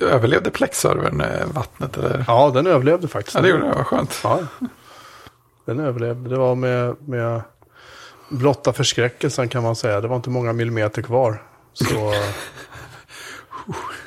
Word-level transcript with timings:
Överlevde 0.00 0.50
Plex-servern 0.50 1.20
eh, 1.20 1.46
vattnet? 1.46 1.96
Eller? 1.96 2.24
Ja, 2.28 2.50
den 2.54 2.66
överlevde 2.66 3.08
faktiskt. 3.08 3.34
Ja, 3.34 3.40
det 3.40 3.48
gjorde 3.48 3.66
det. 3.66 3.74
Vad 3.74 3.86
skönt. 3.86 4.20
Ja, 4.24 4.40
den 5.64 5.80
överlevde. 5.80 6.30
Det 6.30 6.36
var 6.36 6.54
med, 6.54 6.96
med 7.04 7.42
blotta 8.28 8.72
förskräckelsen 8.72 9.48
kan 9.48 9.62
man 9.62 9.76
säga. 9.76 10.00
Det 10.00 10.08
var 10.08 10.16
inte 10.16 10.30
många 10.30 10.52
millimeter 10.52 11.02
kvar. 11.02 11.42
Så, 11.72 12.14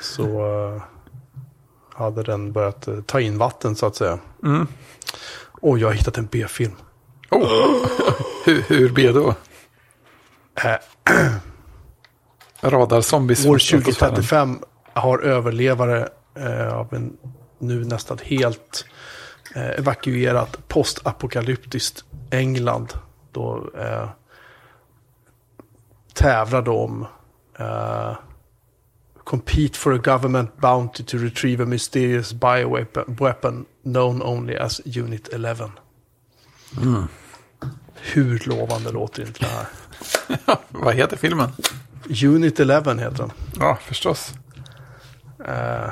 så 0.00 0.24
eh, 0.24 0.82
hade 1.94 2.22
den 2.22 2.52
börjat 2.52 2.88
eh, 2.88 3.00
ta 3.00 3.20
in 3.20 3.38
vatten 3.38 3.76
så 3.76 3.86
att 3.86 3.96
säga. 3.96 4.18
Mm. 4.42 4.66
Och 5.60 5.78
jag 5.78 5.88
har 5.88 5.94
hittat 5.94 6.18
en 6.18 6.28
B-film. 6.32 6.72
Oh. 7.30 7.86
hur, 8.44 8.62
hur 8.62 8.92
B 8.92 9.12
då? 9.12 9.34
Radar 12.60 13.00
zombies. 13.00 13.46
År 13.46 13.58
från 13.58 13.80
atmosfären. 13.80 14.12
2035 14.12 14.58
har 14.94 15.18
överlevare 15.18 16.08
eh, 16.34 16.74
av 16.74 16.94
en 16.94 17.16
nu 17.58 17.84
nästan 17.84 18.18
helt 18.22 18.84
eh, 19.54 19.70
evakuerat 19.70 20.68
postapokalyptiskt 20.68 22.04
England. 22.30 22.92
Då 23.32 23.70
eh, 23.78 24.08
tävlar 26.14 26.62
de 26.62 26.76
om 26.76 27.06
eh, 27.58 28.16
Compete 29.24 29.78
for 29.78 29.94
a 29.94 29.98
government 29.98 30.56
bounty 30.56 31.04
to 31.04 31.18
retrieve 31.18 31.62
a 31.62 31.66
mysterious 31.66 32.32
bioweapon 32.32 33.16
weapon 33.20 33.64
known 33.82 34.22
only 34.22 34.56
as 34.56 34.80
Unit 34.96 35.28
11. 35.28 35.70
Hur 37.94 38.42
lovande 38.48 38.92
låter 38.92 39.22
inte 39.22 39.40
det 39.40 39.46
här? 39.46 39.66
Vad 40.68 40.94
heter 40.94 41.16
filmen? 41.16 41.50
Unit 42.24 42.60
11 42.60 42.94
heter 42.94 43.16
den. 43.16 43.32
Ja, 43.58 43.78
förstås. 43.82 44.34
Eh, 45.48 45.90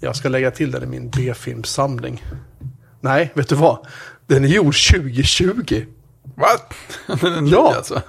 jag 0.00 0.16
ska 0.16 0.28
lägga 0.28 0.50
till 0.50 0.70
den 0.70 0.82
i 0.82 0.86
min 0.86 1.10
B-filmsamling. 1.10 2.24
Nej, 3.00 3.32
vet 3.34 3.48
du 3.48 3.54
vad? 3.54 3.86
Den 4.26 4.44
är 4.44 4.48
gjord 4.48 4.74
2020. 4.90 5.84
What? 6.34 6.74
Den 7.20 7.32
är 7.34 7.40
ny 7.40 7.50
Ja. 7.50 7.74
alltså. 7.76 8.02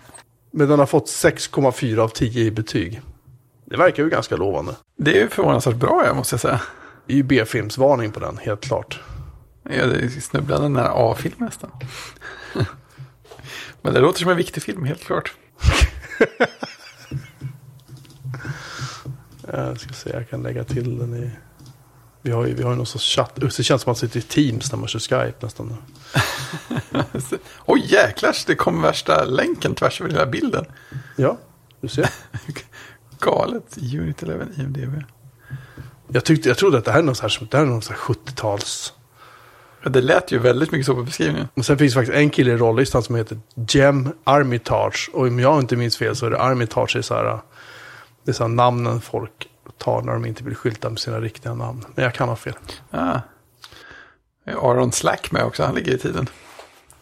Men 0.50 0.68
den 0.68 0.78
har 0.78 0.86
fått 0.86 1.06
6,4 1.06 1.98
av 1.98 2.08
10 2.08 2.44
i 2.44 2.50
betyg. 2.50 3.00
Det 3.64 3.76
verkar 3.76 4.02
ju 4.02 4.08
ganska 4.10 4.36
lovande. 4.36 4.74
Det 4.98 5.18
är 5.18 5.22
ju 5.22 5.28
förvånansvärt 5.28 5.76
bra, 5.76 6.02
jag 6.06 6.16
måste 6.16 6.38
säga. 6.38 6.60
Det 7.06 7.12
är 7.12 7.16
ju 7.16 7.22
B-filmsvarning 7.22 8.12
på 8.12 8.20
den, 8.20 8.38
helt 8.38 8.60
klart. 8.60 9.00
Ja, 9.62 9.86
det 9.86 10.04
är 10.04 10.08
snubblande 10.08 10.68
nära 10.68 10.92
A-film 10.94 11.34
nästan. 11.38 11.70
Men 13.82 13.94
det 13.94 14.00
låter 14.00 14.20
som 14.20 14.30
en 14.30 14.36
viktig 14.36 14.62
film, 14.62 14.84
helt 14.84 15.04
klart. 15.04 15.34
Jag 19.46 19.68
Eh, 19.68 19.74
ska 19.74 19.92
se, 19.92 20.10
jag 20.10 20.30
kan 20.30 20.42
lägga 20.42 20.64
till 20.64 20.98
den 20.98 21.14
i... 21.14 21.30
Vi 22.22 22.30
har 22.30 22.46
ju, 22.46 22.54
vi 22.54 22.62
har 22.62 22.70
ju 22.70 22.76
någon 22.76 22.86
sorts 22.86 23.16
chatt. 23.16 23.32
Det 23.34 23.50
känns 23.50 23.66
som 23.66 23.74
att 23.76 23.86
man 23.86 23.96
sitter 23.96 24.18
i 24.18 24.22
Teams 24.22 24.72
när 24.72 24.78
man 24.78 24.88
kör 24.88 24.98
Skype 24.98 25.34
nästan. 25.40 25.76
Oj, 27.66 27.82
jäklars, 27.84 28.44
det 28.44 28.54
kom 28.54 28.82
värsta 28.82 29.24
länken 29.24 29.74
tvärs 29.74 30.00
över 30.00 30.10
hela 30.10 30.26
bilden. 30.26 30.64
Ja, 31.16 31.38
du 31.80 31.88
ser. 31.88 32.10
Galet. 33.20 33.78
Unit 33.94 34.22
11 34.22 34.44
IMDB. 34.56 35.02
Jag, 36.08 36.24
tyckte, 36.24 36.48
jag 36.48 36.58
trodde 36.58 36.78
att 36.78 36.84
det 36.84 36.92
här 36.92 36.98
är 36.98 37.02
någon, 37.02 37.14
så 37.14 37.22
här, 37.22 37.46
det 37.50 37.56
här 37.56 37.64
är 37.64 37.68
någon 37.68 37.82
så 37.82 37.92
här 37.92 37.98
70-tals... 38.00 38.92
Ja, 39.82 39.90
Det 39.90 40.00
lät 40.00 40.32
ju 40.32 40.38
väldigt 40.38 40.72
mycket 40.72 40.86
så 40.86 40.94
på 40.94 41.02
beskrivningen. 41.02 41.48
Och 41.54 41.66
sen 41.66 41.78
finns 41.78 41.94
det 41.94 42.00
faktiskt 42.00 42.16
en 42.16 42.30
kille 42.30 42.52
i 42.52 42.56
rollistan 42.56 43.02
som 43.02 43.14
heter 43.14 43.38
Jem 43.68 44.12
Armitage. 44.24 45.10
Och 45.12 45.26
om 45.26 45.38
jag 45.38 45.60
inte 45.60 45.76
minns 45.76 45.96
fel 45.96 46.16
så 46.16 46.26
är 46.26 46.30
det 46.30 46.40
Armitage 46.40 46.96
är 46.96 47.02
så 47.02 47.14
här, 47.14 47.40
det 48.26 48.30
är 48.30 48.34
så 48.34 48.48
namnen 48.48 49.00
folk 49.00 49.48
tar 49.78 50.02
när 50.02 50.12
de 50.12 50.24
inte 50.26 50.44
vill 50.44 50.54
skylta 50.56 50.90
med 50.90 50.98
sina 50.98 51.20
riktiga 51.20 51.54
namn. 51.54 51.84
Men 51.94 52.04
jag 52.04 52.14
kan 52.14 52.28
ha 52.28 52.36
fel. 52.36 52.54
Ah. 52.90 53.20
Är 54.44 54.70
Aron 54.70 54.92
Slack 54.92 55.30
med 55.32 55.42
också? 55.42 55.62
Han 55.64 55.74
ligger 55.74 55.94
i 55.94 55.98
tiden. 55.98 56.26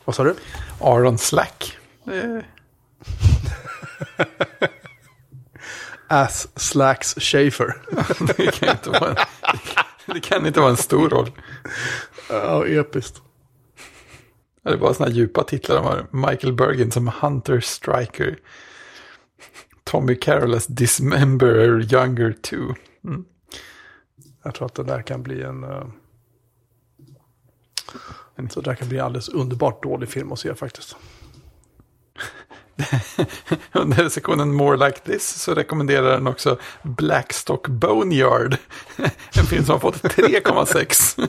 Vad 0.04 0.16
sa 0.16 0.24
du? 0.24 0.34
Aron 0.80 1.18
Slack. 1.18 1.78
Är- 2.06 2.46
Ass 6.08 6.48
Slacks 6.56 7.14
Schaefer. 7.18 7.74
Det 8.36 8.52
kan 8.58 8.68
inte 8.70 8.90
vara 8.90 9.10
en, 9.10 9.16
det 10.06 10.20
kan 10.20 10.46
inte 10.46 10.60
vara 10.60 10.70
en 10.70 10.76
stor 10.76 11.08
roll. 11.10 11.30
ja, 12.28 12.66
episkt. 12.66 13.22
Det 14.64 14.70
är 14.70 14.76
bara 14.76 14.94
sådana 14.94 15.14
djupa 15.14 15.42
titlar. 15.44 15.76
De 15.76 15.84
har 15.84 16.06
Michael 16.30 16.52
Bergen 16.52 16.90
som 16.90 17.08
Hunter 17.20 17.60
Striker. 17.60 18.38
Tommy 19.84 20.16
Carroll 20.16 20.54
as 20.54 20.66
Dismemberer 20.66 21.94
Younger 21.94 22.32
2. 22.32 22.56
Jag 24.42 24.54
tror 24.54 24.66
att 24.66 24.74
det 24.74 24.84
där 24.84 25.02
kan 25.02 25.22
bli 25.22 25.42
en... 25.42 25.64
Uh, 25.64 25.86
så 28.50 28.60
det 28.60 28.70
där 28.70 28.74
kan 28.74 28.88
bli 28.88 28.98
en 28.98 29.04
alldeles 29.04 29.28
underbart 29.28 29.82
dålig 29.82 30.08
film 30.08 30.32
att 30.32 30.38
se 30.38 30.54
faktiskt. 30.54 30.96
Under 33.72 34.08
sektionen 34.08 34.54
More 34.54 34.86
Like 34.86 34.98
This 34.98 35.42
så 35.42 35.54
rekommenderar 35.54 36.10
den 36.10 36.26
också 36.26 36.58
Blackstock 36.82 37.68
Boneyard. 37.68 38.56
En 39.36 39.46
film 39.46 39.64
som 39.64 39.72
har 39.72 39.80
fått 39.80 40.02
3,6. 40.02 41.28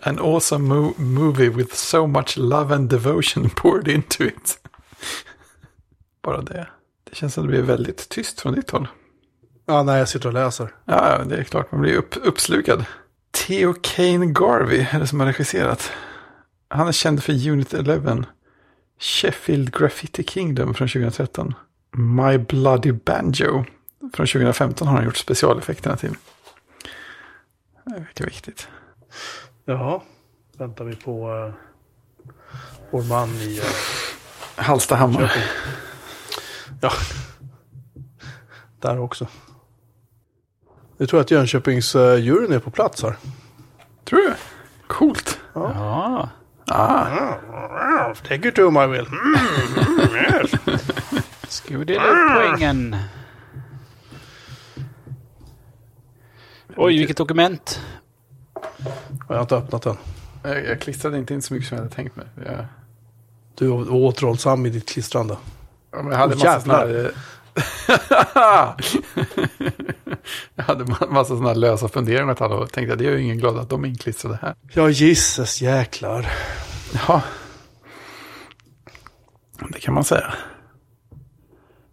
An 0.02 0.18
awesome 0.18 0.74
mo- 0.74 1.00
movie 1.00 1.48
with 1.48 1.74
so 1.74 2.06
much 2.06 2.36
love 2.36 2.74
and 2.74 2.90
devotion 2.90 3.50
poured 3.50 3.88
into 3.88 4.24
it. 4.24 4.58
Bara 6.22 6.42
det. 6.42 6.68
Det 7.10 7.16
känns 7.16 7.34
som 7.34 7.44
att 7.44 7.48
det 7.48 7.52
blir 7.52 7.62
väldigt 7.62 8.08
tyst 8.08 8.40
från 8.40 8.54
ditt 8.54 8.70
håll. 8.70 8.88
Ja, 9.66 9.82
nej, 9.82 9.98
jag 9.98 10.08
sitter 10.08 10.26
och 10.26 10.32
läser. 10.32 10.74
Ja, 10.84 11.24
det 11.24 11.36
är 11.36 11.44
klart. 11.44 11.72
Man 11.72 11.80
blir 11.80 11.96
upp, 11.96 12.14
uppslukad. 12.22 12.84
Theo 13.30 13.74
Kane 13.82 14.26
Garvey 14.26 14.86
är 14.90 15.00
det 15.00 15.06
som 15.06 15.20
har 15.20 15.26
regisserat. 15.26 15.92
Han 16.68 16.88
är 16.88 16.92
känd 16.92 17.22
för 17.22 17.48
Unit 17.48 17.74
11. 17.74 18.24
Sheffield 18.98 19.78
Graffiti 19.78 20.24
Kingdom 20.24 20.74
från 20.74 20.88
2013. 20.88 21.54
My 21.92 22.38
Bloody 22.38 22.92
Banjo 22.92 23.64
från 24.00 24.26
2015 24.26 24.88
har 24.88 24.94
han 24.94 25.04
gjort 25.04 25.16
specialeffekterna 25.16 25.96
till. 25.96 26.14
Det 27.84 27.94
verkar 27.94 28.24
viktigt. 28.24 28.68
Jaha, 29.64 30.00
väntar 30.58 30.84
vi 30.84 30.96
på 30.96 31.30
uh, 31.30 31.52
vår 32.90 33.02
man 33.02 33.28
i... 33.28 33.58
Uh, 33.58 33.64
Hallstahammar. 34.56 35.32
Ja, 36.80 36.92
där 38.80 38.98
också. 38.98 39.26
Jag 40.96 41.08
tror 41.08 41.20
att 41.20 41.30
Jönköpings 41.30 41.94
uh, 41.94 42.16
juryn 42.16 42.52
är 42.52 42.58
på 42.58 42.70
plats 42.70 43.02
här. 43.02 43.16
Tror 44.04 44.18
du? 44.20 44.34
Coolt. 44.86 45.38
Ja. 45.54 46.28
Ah, 46.66 48.14
take 48.28 48.48
it 48.48 48.54
to 48.54 48.70
my 48.70 48.86
will. 48.86 49.06
Mm, 49.06 50.14
yes. 50.14 50.50
Ska 51.48 51.78
vi 51.78 51.84
dela 51.84 52.02
upp 52.04 52.34
poängen? 52.34 52.96
Oj, 56.76 56.98
vilket 56.98 57.16
dokument. 57.16 57.80
Jag 59.28 59.34
har 59.34 59.42
inte 59.42 59.56
öppnat 59.56 59.82
den. 59.82 59.96
Jag, 60.42 60.66
jag 60.66 60.80
klistrade 60.80 61.18
inte 61.18 61.34
in 61.34 61.42
så 61.42 61.54
mycket 61.54 61.68
som 61.68 61.76
jag 61.76 61.82
hade 61.82 61.94
tänkt 61.94 62.16
mig. 62.16 62.26
Jag, 62.46 62.64
Du 63.54 63.66
var 63.66 63.94
återhållsam 63.94 64.66
i 64.66 64.70
ditt 64.70 64.88
klistrande. 64.88 65.36
Ja, 65.92 66.02
men 66.02 66.12
jag 66.12 66.18
hade 66.18 66.34
Åh, 66.34 66.38
massa 66.44 66.58
jävlar. 66.58 66.86
här... 66.86 67.12
jag 70.54 70.64
hade 70.64 70.84
ma- 70.84 71.10
massa 71.10 71.28
sådana 71.28 71.52
lösa 71.54 71.88
funderingar 71.88 72.32
ett 72.32 72.40
och 72.40 72.72
tänkte 72.72 72.92
att 72.92 72.98
det 72.98 73.06
är 73.06 73.10
ju 73.10 73.22
ingen 73.22 73.38
glad 73.38 73.58
att 73.58 73.68
de 73.70 73.84
är 73.84 73.88
inklistrade 73.88 74.38
här. 74.42 74.54
Ja, 74.74 74.88
gisses 74.88 75.62
jäklar. 75.62 76.28
Ja. 77.08 77.22
Det 79.72 79.80
kan 79.80 79.94
man 79.94 80.04
säga. 80.04 80.34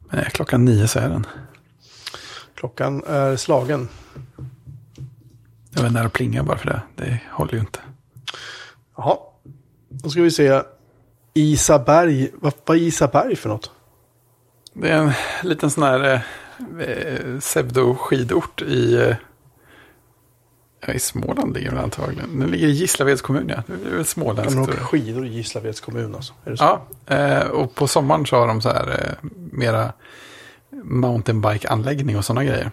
Men 0.09 0.19
är 0.19 0.29
klockan 0.29 0.65
nio 0.65 0.87
så 0.87 0.99
är 0.99 1.09
den. 1.09 1.25
Klockan 2.55 3.03
är 3.07 3.35
slagen. 3.35 3.87
Jag 5.71 5.81
var 5.83 5.89
nära 5.89 6.05
att 6.05 6.13
plinga 6.13 6.43
bara 6.43 6.57
för 6.57 6.65
det. 6.65 6.81
Det 6.95 7.19
håller 7.31 7.53
ju 7.53 7.59
inte. 7.59 7.79
Jaha. 8.97 9.17
Då 9.89 10.09
ska 10.09 10.21
vi 10.21 10.31
se. 10.31 10.61
Isaberg. 11.33 12.29
Vad, 12.33 12.53
vad 12.65 12.77
är 12.77 12.81
Isaberg 12.81 13.35
för 13.35 13.49
något? 13.49 13.71
Det 14.79 14.89
är 14.89 14.97
en 14.97 15.11
liten 15.43 15.69
sån 15.71 15.83
här 15.83 16.03
eh, 16.03 16.21
eh, 16.87 17.39
pseudo-skidort 17.39 18.61
i, 18.61 18.95
eh, 18.95 19.15
ja, 20.85 20.93
i 20.93 20.99
Småland 20.99 21.53
ligger 21.53 21.69
den 21.69 21.79
antagligen. 21.79 22.39
Den 22.39 22.51
ligger 22.51 22.67
i 22.67 22.71
Gislaveds 22.71 23.21
kommun, 23.21 23.49
ja. 23.49 23.63
Det 23.67 23.89
är 23.89 23.95
väl 23.95 24.05
småländskt. 24.05 24.59
åka 24.59 24.71
jag. 24.71 24.81
skidor 24.81 25.25
i 25.25 25.29
Gislaveds 25.29 25.81
kommun 25.81 26.15
alltså? 26.15 26.33
Ja, 26.43 26.81
eh, 27.05 27.47
och 27.47 27.75
på 27.75 27.87
sommaren 27.87 28.25
så 28.25 28.35
har 28.35 28.47
de 28.47 28.61
så 28.61 28.69
här 28.69 28.89
eh, 28.89 29.29
mera 29.51 29.93
mountainbike-anläggning 30.83 32.17
och 32.17 32.25
sådana 32.25 32.43
grejer. 32.43 32.71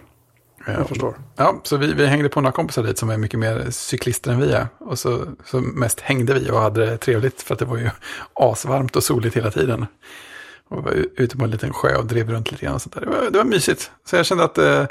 Jag 0.66 0.88
förstår. 0.88 1.14
Ja, 1.36 1.60
så 1.62 1.76
vi, 1.76 1.92
vi 1.92 2.06
hängde 2.06 2.28
på 2.28 2.40
några 2.40 2.52
kompisar 2.52 2.82
dit 2.82 2.98
som 2.98 3.10
är 3.10 3.16
mycket 3.16 3.40
mer 3.40 3.70
cyklister 3.70 4.30
än 4.32 4.40
vi 4.40 4.52
är. 4.52 4.66
Och 4.78 4.98
så, 4.98 5.24
så 5.44 5.60
mest 5.60 6.00
hängde 6.00 6.34
vi 6.34 6.50
och 6.50 6.60
hade 6.60 6.86
det 6.86 6.96
trevligt 6.96 7.42
för 7.42 7.54
att 7.54 7.58
det 7.58 7.64
var 7.64 7.76
ju 7.76 7.90
asvarmt 8.34 8.96
och 8.96 9.02
soligt 9.04 9.36
hela 9.36 9.50
tiden. 9.50 9.86
Och 10.74 10.84
var 10.84 10.92
ute 11.16 11.36
på 11.36 11.44
en 11.44 11.50
liten 11.50 11.72
sjö 11.72 11.96
och 11.96 12.06
drev 12.06 12.30
runt 12.30 12.52
lite 12.52 12.64
grann 12.64 12.74
och 12.74 12.82
sånt 12.82 12.94
där. 12.94 13.00
Det 13.00 13.06
var, 13.06 13.30
det 13.30 13.38
var 13.38 13.44
mysigt. 13.44 13.90
Så 14.04 14.16
jag 14.16 14.26
kände 14.26 14.44
att 14.44 14.58
eh, 14.58 14.86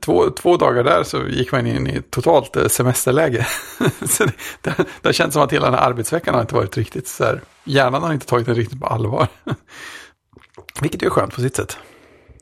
två, 0.00 0.30
två 0.30 0.56
dagar 0.56 0.84
där 0.84 1.02
så 1.02 1.28
gick 1.28 1.52
man 1.52 1.66
in 1.66 1.86
i 1.86 2.02
totalt 2.10 2.56
eh, 2.56 2.66
semesterläge. 2.66 3.46
så 4.08 4.24
det, 4.24 4.32
det, 4.62 4.74
det 4.76 5.08
har 5.08 5.12
känts 5.12 5.34
som 5.34 5.42
att 5.42 5.52
hela 5.52 5.70
den 5.70 5.74
här 5.74 5.86
arbetsveckan 5.86 6.34
har 6.34 6.40
inte 6.40 6.54
varit 6.54 6.76
riktigt 6.76 7.08
så 7.08 7.24
här. 7.24 7.40
Hjärnan 7.64 8.02
har 8.02 8.12
inte 8.12 8.26
tagit 8.26 8.46
den 8.46 8.54
riktigt 8.54 8.80
på 8.80 8.86
allvar. 8.86 9.28
Vilket 10.80 11.02
är 11.02 11.10
skönt 11.10 11.34
på 11.34 11.40
sitt 11.40 11.56
sätt. 11.56 11.76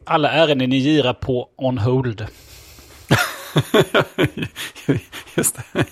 Alla 0.05 0.31
ärenden 0.31 0.71
ni 0.71 0.81
girar 0.81 1.15
på 1.15 1.49
on 1.57 1.79
hold. 1.79 2.27
Just 5.35 5.57
det. 5.57 5.85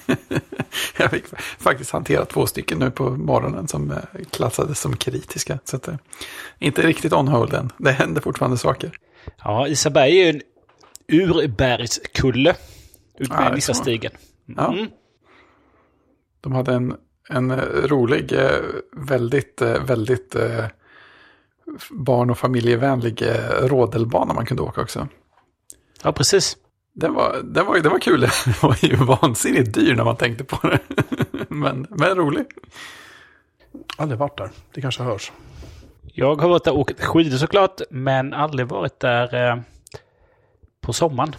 Jag 0.99 1.11
fick 1.11 1.25
faktiskt 1.59 1.91
hantera 1.91 2.25
två 2.25 2.47
stycken 2.47 2.79
nu 2.79 2.91
på 2.91 3.11
morgonen 3.11 3.69
som 3.69 3.91
eh, 3.91 3.99
klassades 4.31 4.81
som 4.81 4.97
kritiska. 4.97 5.59
Så 5.65 5.77
att, 5.77 5.89
eh, 5.89 5.95
inte 6.59 6.83
riktigt 6.83 7.13
on 7.13 7.29
hold 7.29 7.55
än. 7.55 7.73
Det 7.79 7.93
händer 7.93 8.21
fortfarande 8.21 8.59
saker. 8.59 8.99
Ja, 9.45 9.69
Isaberg 9.69 10.21
är 10.21 10.25
ju 10.25 10.31
en 10.31 10.43
urbergskulle. 11.09 12.57
Ut 13.19 13.29
Ja, 13.31 13.55
Nissastigen. 13.55 14.13
Ja. 14.45 14.73
Mm. 14.73 14.87
De 16.41 16.53
hade 16.53 16.75
en, 16.75 16.97
en 17.29 17.51
eh, 17.51 17.59
rolig, 17.85 18.33
väldigt, 18.93 19.63
väldigt 19.63 20.37
barn 21.91 22.31
och 22.31 22.39
familjevänlig 22.39 23.23
rådelbana 23.61 24.35
man 24.35 24.47
kunde 24.47 24.63
åka 24.63 24.81
också. 24.81 25.09
Ja, 26.03 26.13
precis. 26.13 26.57
Den 26.99 27.15
var, 27.15 27.41
den 27.45 27.67
var, 27.67 27.79
den 27.79 27.93
var 27.93 27.99
kul. 27.99 28.21
Den 28.45 28.55
var 28.63 28.77
ju 28.81 28.97
vansinnigt 28.97 29.75
dyr 29.75 29.95
när 29.95 30.05
man 30.05 30.17
tänkte 30.17 30.45
på 30.45 30.69
det. 30.69 30.79
Men, 31.49 31.87
men 31.91 32.15
rolig. 32.15 32.45
Aldrig 33.97 34.19
varit 34.19 34.39
där. 34.39 34.51
Det 34.75 34.81
kanske 34.81 35.03
hörs. 35.03 35.33
Jag 36.03 36.41
har 36.41 36.49
varit 36.49 36.65
där 36.65 36.73
och 36.73 36.79
åkt 36.79 37.05
skidor 37.05 37.37
såklart, 37.37 37.81
men 37.91 38.33
aldrig 38.33 38.69
varit 38.69 39.01
där 39.01 39.51
eh, 39.51 39.59
på 40.81 40.93
sommaren. 40.93 41.37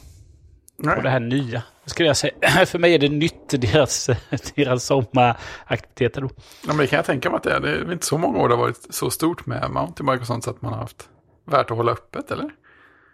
Och 0.78 1.04
det 1.04 1.10
här 1.10 1.20
nya. 1.20 1.64
Skulle 1.86 2.10
jag 2.10 2.18
säga. 2.18 2.34
För 2.66 2.80
mig 2.80 2.96
är 2.96 3.00
det 3.00 3.10
nytt, 3.10 3.50
deras, 3.50 4.10
deras 4.56 4.84
sommaraktiviteter 4.84 6.22
då. 6.22 6.30
Ja, 6.38 6.68
men 6.68 6.78
det 6.78 6.88
kan 6.88 6.98
jag 6.98 7.06
tänka 7.06 7.30
mig 7.30 7.38
att 7.38 7.44
det 7.44 7.54
är. 7.54 7.60
Det 7.60 7.70
är 7.70 7.92
inte 7.92 8.06
så 8.06 8.18
många 8.18 8.40
år 8.40 8.50
det 8.50 8.56
har 8.56 8.62
varit 8.62 8.88
så 8.90 9.10
stort 9.10 9.46
med 9.46 9.72
mountainbike 9.72 10.22
och 10.22 10.28
sånt 10.28 10.44
så 10.44 10.50
att 10.50 10.62
man 10.62 10.74
har 10.74 10.80
haft 10.80 11.10
värt 11.46 11.72
att 11.72 11.78
hålla 11.78 11.92
öppet, 11.92 12.32
eller? 12.32 12.52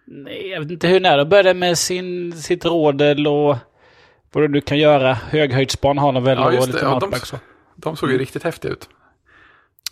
Nej, 0.05 0.47
jag 0.47 0.61
vet 0.61 0.71
inte 0.71 0.87
hur 0.87 0.99
när 0.99 1.17
de 1.17 1.29
började 1.29 1.53
med 1.53 1.77
sin, 1.77 2.33
sitt 2.33 2.65
rådel 2.65 3.27
och 3.27 3.57
vad 4.31 4.51
du 4.51 4.61
kan 4.61 4.77
göra. 4.77 5.13
Höghöjdsban 5.13 5.97
har 5.97 6.13
de 6.13 6.23
väl 6.23 6.37
Ja, 6.37 6.45
och 6.45 6.67
lite. 6.67 6.79
Ja, 6.81 6.99
de, 6.99 7.19
så. 7.19 7.37
de 7.75 7.95
såg 7.95 8.11
ju 8.11 8.17
riktigt 8.17 8.43
häftiga 8.43 8.71
ut. 8.71 8.89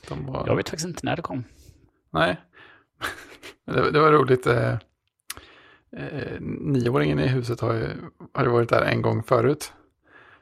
De 0.09 0.25
var... 0.25 0.43
Jag 0.47 0.55
vet 0.55 0.69
faktiskt 0.69 0.87
inte 0.87 1.05
när 1.05 1.15
det 1.15 1.21
kom. 1.21 1.43
Nej. 2.13 2.37
Det, 3.65 3.91
det 3.91 3.99
var 3.99 4.11
roligt. 4.11 4.47
Eh, 4.47 4.71
eh, 5.97 6.39
nioåringen 6.39 7.19
i 7.19 7.27
huset 7.27 7.59
har 7.59 7.73
ju, 7.73 7.87
har 8.33 8.43
ju 8.43 8.49
varit 8.49 8.69
där 8.69 8.81
en 8.81 9.01
gång 9.01 9.23
förut. 9.23 9.73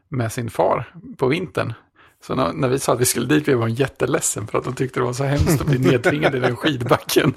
Med 0.07 0.31
sin 0.31 0.49
far 0.49 0.93
på 1.17 1.27
vintern. 1.27 1.73
Så 2.21 2.35
när, 2.35 2.53
när 2.53 2.67
vi 2.67 2.79
sa 2.79 2.93
att 2.93 2.99
vi 3.01 3.05
skulle 3.05 3.25
dit 3.25 3.45
blev 3.45 3.57
hon 3.59 3.73
jätteledsen 3.73 4.47
för 4.47 4.57
att 4.57 4.63
de 4.63 4.73
tyckte 4.75 4.99
det 4.99 5.03
var 5.05 5.13
så 5.13 5.23
hemskt 5.23 5.61
att 5.61 5.67
bli 5.67 5.79
nedtvingad 5.79 6.35
i 6.35 6.39
den 6.39 6.55
skidbacken. 6.55 7.33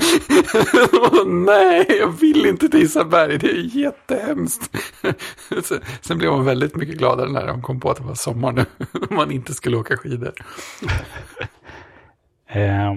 Nej, 1.47 1.87
jag 2.01 2.09
vill 2.21 2.47
inte 2.47 2.69
till 2.69 2.83
Isaberg, 2.83 3.39
det 3.39 3.47
är 3.51 3.77
jättehemskt. 3.77 4.77
Sen, 5.65 5.81
sen 6.01 6.19
blev 6.19 6.31
hon 6.31 6.45
väldigt 6.45 6.77
mycket 6.77 6.99
gladare 6.99 7.31
när 7.31 7.47
de 7.47 7.63
kom 7.63 7.81
på 7.81 7.91
att 7.91 7.97
det 7.97 8.03
var 8.03 8.15
sommar 8.15 8.53
nu. 8.53 8.65
Om 9.11 9.17
man 9.17 9.31
inte 9.31 9.55
skulle 9.55 9.77
åka 9.77 9.97
skidor. 9.97 10.33
Eh, 12.49 12.95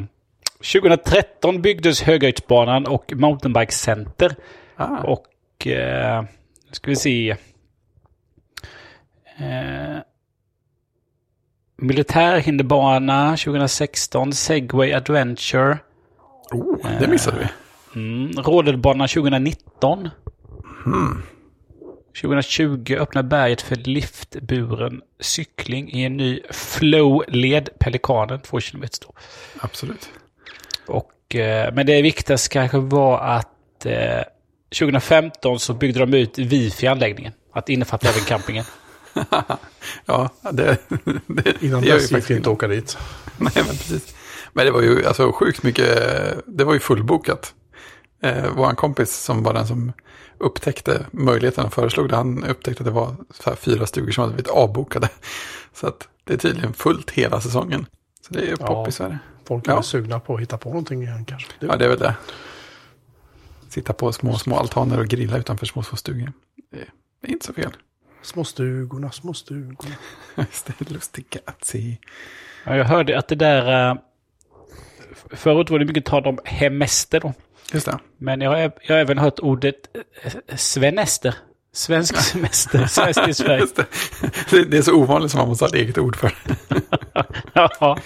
2013 0.73 1.61
byggdes 1.61 2.01
Höghöjdsbanan 2.01 2.85
och 2.87 3.13
Mountainbike 3.15 3.71
Center. 3.71 4.35
Ah, 4.75 4.97
Och 5.03 5.67
eh, 5.67 6.21
nu 6.23 6.71
ska 6.71 6.89
vi 6.89 6.95
se. 6.95 7.29
Eh, 9.37 9.97
Militärhinderbana 11.77 13.37
2016. 13.37 14.33
Segway 14.33 14.93
Adventure. 14.93 15.77
oh, 16.51 16.99
det 16.99 17.07
missade 17.07 17.37
vi. 17.39 17.47
Mm, 17.99 18.31
Rådelbana 18.31 19.07
2019. 19.07 20.09
Hmm. 20.83 21.21
2020 22.21 22.95
öppnar 22.99 23.23
berget 23.23 23.61
för 23.61 23.75
liftburen 23.75 25.01
cykling 25.19 25.91
i 25.91 26.03
en 26.03 26.17
ny 26.17 26.41
flow-led, 26.49 27.69
Pelikanen, 27.79 28.39
två 28.39 28.59
kilometer 28.59 28.95
stor. 28.95 29.15
Absolut. 29.59 30.09
Och, 30.87 31.35
eh, 31.35 31.73
men 31.73 31.85
det 31.85 32.01
viktigaste 32.01 32.53
kanske 32.53 32.77
var 32.77 33.19
att 33.19 33.85
eh, 33.85 34.21
2015 34.79 35.59
så 35.59 35.73
byggde 35.73 35.99
de 35.99 36.13
ut 36.13 36.37
wifi-anläggningen. 36.37 37.33
Att 37.53 37.69
innefatta 37.69 38.09
även 38.09 38.21
campingen. 38.21 38.65
ja, 40.05 40.29
det, 40.51 40.77
det, 41.27 41.63
Innan 41.63 41.81
det 41.81 41.93
dess 41.93 42.11
gick 42.11 42.27
det 42.27 42.35
inte 42.35 42.49
åka 42.49 42.67
dit. 42.67 42.97
Nej, 43.37 43.51
men 43.55 43.65
precis. 43.65 44.15
Men 44.53 44.65
det 44.65 44.71
var 44.71 44.81
ju 44.81 45.05
alltså 45.05 45.31
sjukt 45.31 45.63
mycket, 45.63 45.87
det 46.45 46.63
var 46.63 46.73
ju 46.73 46.79
fullbokat. 46.79 47.53
Eh, 48.21 48.45
Vår 48.55 48.71
kompis 48.75 49.15
som 49.15 49.43
var 49.43 49.53
den 49.53 49.67
som 49.67 49.91
upptäckte 50.37 51.05
möjligheten 51.11 51.65
och 51.65 51.73
föreslog 51.73 52.09
det, 52.09 52.15
han 52.15 52.43
upptäckte 52.43 52.81
att 52.83 52.85
det 52.85 52.91
var 52.91 53.15
fyra 53.55 53.85
stugor 53.85 54.11
som 54.11 54.21
hade 54.21 54.33
blivit 54.33 54.51
avbokade. 54.51 55.09
Så 55.73 55.87
att 55.87 56.07
det 56.23 56.33
är 56.33 56.37
tydligen 56.37 56.73
fullt 56.73 57.11
hela 57.11 57.41
säsongen. 57.41 57.85
Så 58.27 58.33
det 58.33 58.39
är 58.39 58.45
ju 58.45 58.55
Ja. 58.59 58.67
poppis 58.67 58.97
det. 58.97 59.19
Folk 59.45 59.67
är 59.67 59.71
Ja. 59.71 59.81
sugna 59.83 60.19
på 60.19 60.35
att 60.35 60.41
hitta 60.41 60.57
på 60.57 60.69
någonting 60.69 61.01
igen 61.03 61.25
kanske. 61.25 61.51
Det, 61.59 61.65
Ja, 61.65 61.75
det 61.75 61.85
är 61.85 61.89
väl 61.89 61.99
det. 61.99 62.15
Sitta 63.69 63.93
på 63.93 64.11
små, 64.11 64.37
små 64.37 64.57
altaner 64.57 64.99
och 64.99 65.07
grilla 65.07 65.37
utanför 65.37 65.65
små, 65.65 65.83
små 65.83 65.97
stugor. 65.97 66.33
Det 66.71 67.27
är 67.27 67.31
inte 67.31 67.45
så 67.45 67.53
fel. 67.53 67.71
Små 68.25 68.43
stugorna, 68.43 69.11
små 69.11 69.33
stugorna. 69.33 69.95
Just 70.37 70.65
det, 70.79 70.89
lustiga 70.91 71.39
att 71.45 71.65
se. 71.65 71.97
Ja, 72.63 72.75
jag 72.77 72.85
hörde 72.85 73.17
att 73.19 73.27
det 73.27 73.35
där... 73.35 73.89
eh, 73.91 73.95
Förut 75.29 75.69
var 75.69 75.79
det 75.79 75.85
mycket 75.85 76.05
tal 76.05 76.27
om 76.27 76.39
hemester 76.45 77.19
då. 77.19 77.33
Just 77.73 77.85
det. 77.85 77.99
Men 78.17 78.41
jag 78.41 78.49
har, 78.49 78.57
jag 78.57 78.71
har 78.95 78.97
även 79.01 79.17
hört 79.17 79.39
ordet 79.39 79.75
eh, 80.23 80.55
svenester. 80.55 81.35
Svensk 81.73 82.17
semester. 82.17 82.85
Svensk 82.87 83.27
i 83.27 83.33
Sverige. 83.33 83.65
Det. 83.75 83.85
Det, 84.49 84.63
det 84.63 84.77
är 84.77 84.81
så 84.81 84.93
ovanligt 84.95 85.31
som 85.31 85.37
man 85.39 85.47
måste 85.47 85.63
ha 85.65 85.69
ett 85.69 85.75
eget 85.75 85.97
ord 85.97 86.15
för. 86.15 86.33
Ja, 87.53 87.97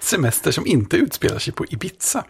Semester 0.00 0.50
som 0.50 0.66
inte 0.66 0.96
utspelar 0.96 1.38
sig 1.38 1.52
på 1.52 1.64
Ibiza. 1.68 2.24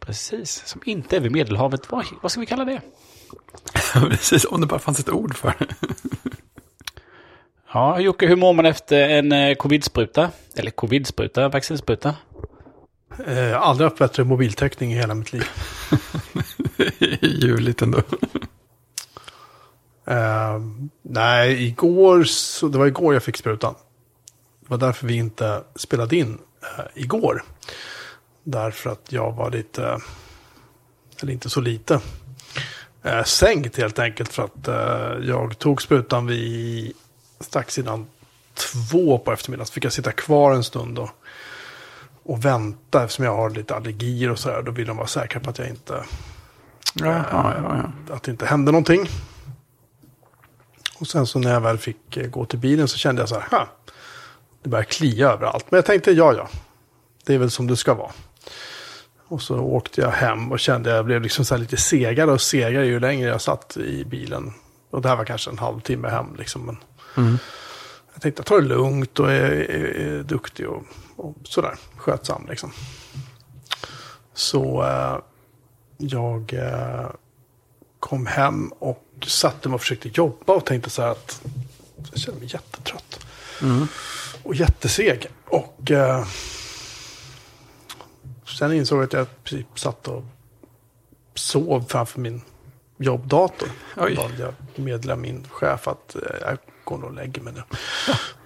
precis. 0.00 0.62
Som 0.66 0.80
inte 0.84 1.16
är 1.16 1.20
vid 1.20 1.32
Medelhavet. 1.32 1.90
Vad, 1.90 2.06
vad 2.22 2.32
ska 2.32 2.40
vi 2.40 2.46
kalla 2.46 2.64
det? 2.64 2.80
Precis, 3.92 4.44
om 4.44 4.60
det 4.60 4.66
bara 4.66 4.80
fanns 4.80 5.00
ett 5.00 5.10
ord 5.10 5.36
för 5.36 5.54
det. 5.58 5.66
Ja, 7.74 8.00
Jocke, 8.00 8.26
hur 8.26 8.36
mår 8.36 8.52
man 8.52 8.66
efter 8.66 9.08
en 9.08 9.32
eh, 9.32 9.54
covid-spruta? 9.54 10.30
Eller 10.56 10.70
covid-spruta, 10.70 11.48
vaccinspruta? 11.48 12.14
Eh, 13.26 13.62
aldrig 13.62 13.86
haft 13.86 13.98
bättre 13.98 14.24
mobiltäckning 14.24 14.92
i 14.92 14.96
hela 14.96 15.14
mitt 15.14 15.32
liv. 15.32 15.44
Ljuvligt 17.20 17.82
ändå. 17.82 17.98
Eh, 20.06 20.60
nej, 21.02 21.66
igår, 21.66 22.24
så, 22.24 22.68
det 22.68 22.78
var 22.78 22.86
igår 22.86 23.14
jag 23.14 23.22
fick 23.22 23.36
sprutan. 23.36 23.74
Det 24.60 24.70
var 24.70 24.78
därför 24.78 25.06
vi 25.06 25.14
inte 25.14 25.62
spelade 25.76 26.16
in 26.16 26.38
eh, 26.62 26.84
igår. 26.94 27.44
Därför 28.44 28.90
att 28.90 29.12
jag 29.12 29.32
var 29.32 29.50
lite, 29.50 29.98
eller 31.22 31.32
inte 31.32 31.50
så 31.50 31.60
lite, 31.60 32.00
eh, 33.02 33.24
sänkt 33.24 33.76
helt 33.76 33.98
enkelt. 33.98 34.32
För 34.32 34.42
att 34.42 34.68
eh, 34.68 35.28
jag 35.28 35.58
tog 35.58 35.82
sprutan 35.82 36.26
vid 36.26 36.92
strax 37.40 37.78
innan 37.78 38.06
två 38.54 39.18
på 39.18 39.32
eftermiddagen. 39.32 39.66
Så 39.66 39.72
fick 39.72 39.84
jag 39.84 39.92
sitta 39.92 40.12
kvar 40.12 40.52
en 40.52 40.64
stund 40.64 40.98
och, 40.98 41.10
och 42.22 42.44
vänta 42.44 43.04
eftersom 43.04 43.24
jag 43.24 43.36
har 43.36 43.50
lite 43.50 43.74
allergier 43.74 44.30
och 44.30 44.38
sådär. 44.38 44.62
Då 44.62 44.72
vill 44.72 44.86
de 44.86 44.96
vara 44.96 45.06
säkra 45.06 45.40
på 45.40 45.50
att 45.50 45.58
jag 45.58 45.68
inte 45.68 46.04
Ja, 46.94 47.24
ja, 47.30 47.54
ja, 47.56 47.92
ja. 48.08 48.14
att 48.14 48.22
det 48.22 48.30
inte 48.30 48.46
hände 48.46 48.72
någonting. 48.72 49.08
Och 50.98 51.06
sen 51.06 51.26
så 51.26 51.38
när 51.38 51.52
jag 51.52 51.60
väl 51.60 51.78
fick 51.78 52.16
eh, 52.16 52.26
gå 52.26 52.44
till 52.44 52.58
bilen 52.58 52.88
så 52.88 52.98
kände 52.98 53.22
jag 53.22 53.28
så 53.28 53.42
här, 53.50 53.66
det 54.62 54.68
börjar 54.68 54.84
klia 54.84 55.30
överallt. 55.30 55.70
Men 55.70 55.78
jag 55.78 55.84
tänkte, 55.84 56.12
ja, 56.12 56.34
ja, 56.36 56.48
det 57.24 57.34
är 57.34 57.38
väl 57.38 57.50
som 57.50 57.66
det 57.66 57.76
ska 57.76 57.94
vara. 57.94 58.12
Och 59.32 59.42
så 59.42 59.58
åkte 59.58 60.00
jag 60.00 60.10
hem 60.10 60.52
och 60.52 60.60
kände 60.60 60.90
jag 60.90 61.04
blev 61.04 61.22
liksom 61.22 61.44
så 61.44 61.54
här 61.54 61.60
lite 61.60 61.76
segare 61.76 62.32
och 62.32 62.40
segare 62.40 62.86
ju 62.86 63.00
längre 63.00 63.28
jag 63.28 63.40
satt 63.40 63.76
i 63.76 64.04
bilen. 64.04 64.52
Och 64.90 65.02
det 65.02 65.08
här 65.08 65.16
var 65.16 65.24
kanske 65.24 65.50
en 65.50 65.58
halvtimme 65.58 66.08
hem 66.08 66.26
liksom. 66.38 66.66
Men 66.66 66.76
Jag 68.12 68.22
tänkte, 68.22 68.42
tar 68.42 68.60
det 68.60 68.66
lugnt 68.66 69.18
och 69.18 69.32
är, 69.32 69.50
är, 69.50 69.84
är 69.84 70.22
duktig 70.22 70.68
och, 70.68 70.82
och 71.16 71.34
sådär, 71.44 71.74
skötsam 71.96 72.46
liksom. 72.48 72.72
Så 74.34 74.82
eh, 74.82 75.18
jag 75.96 76.52
eh, 76.54 77.10
kom 78.00 78.26
hem 78.26 78.68
och 78.68 79.04
satte 79.26 79.68
mig 79.68 79.74
och 79.74 79.80
försökte 79.80 80.10
jobba 80.14 80.52
och 80.52 80.66
tänkte 80.66 80.90
så 80.90 81.02
här 81.02 81.10
att 81.10 81.42
jag 82.10 82.20
kände 82.20 82.40
mig 82.40 82.48
jättetrött. 82.52 83.26
Och 84.42 84.54
jätteseg. 84.54 85.26
Och 85.44 85.90
eh, 85.90 86.24
sen 88.44 88.72
insåg 88.72 88.98
jag 88.98 89.04
att 89.04 89.12
jag 89.12 89.26
princip 89.44 89.78
satt 89.78 90.08
och 90.08 90.24
sov 91.34 91.84
framför 91.88 92.20
min 92.20 92.42
jobbdator. 92.96 93.68
Oj. 93.96 94.18
Jag 94.38 94.54
meddelade 94.84 95.20
min 95.20 95.46
chef 95.50 95.88
att 95.88 96.14
eh, 96.14 96.22
jag 96.40 96.58
går 96.84 96.98
nog 96.98 97.10
och 97.10 97.14
lägger 97.14 97.42
mig 97.42 97.52
nu. 97.52 97.62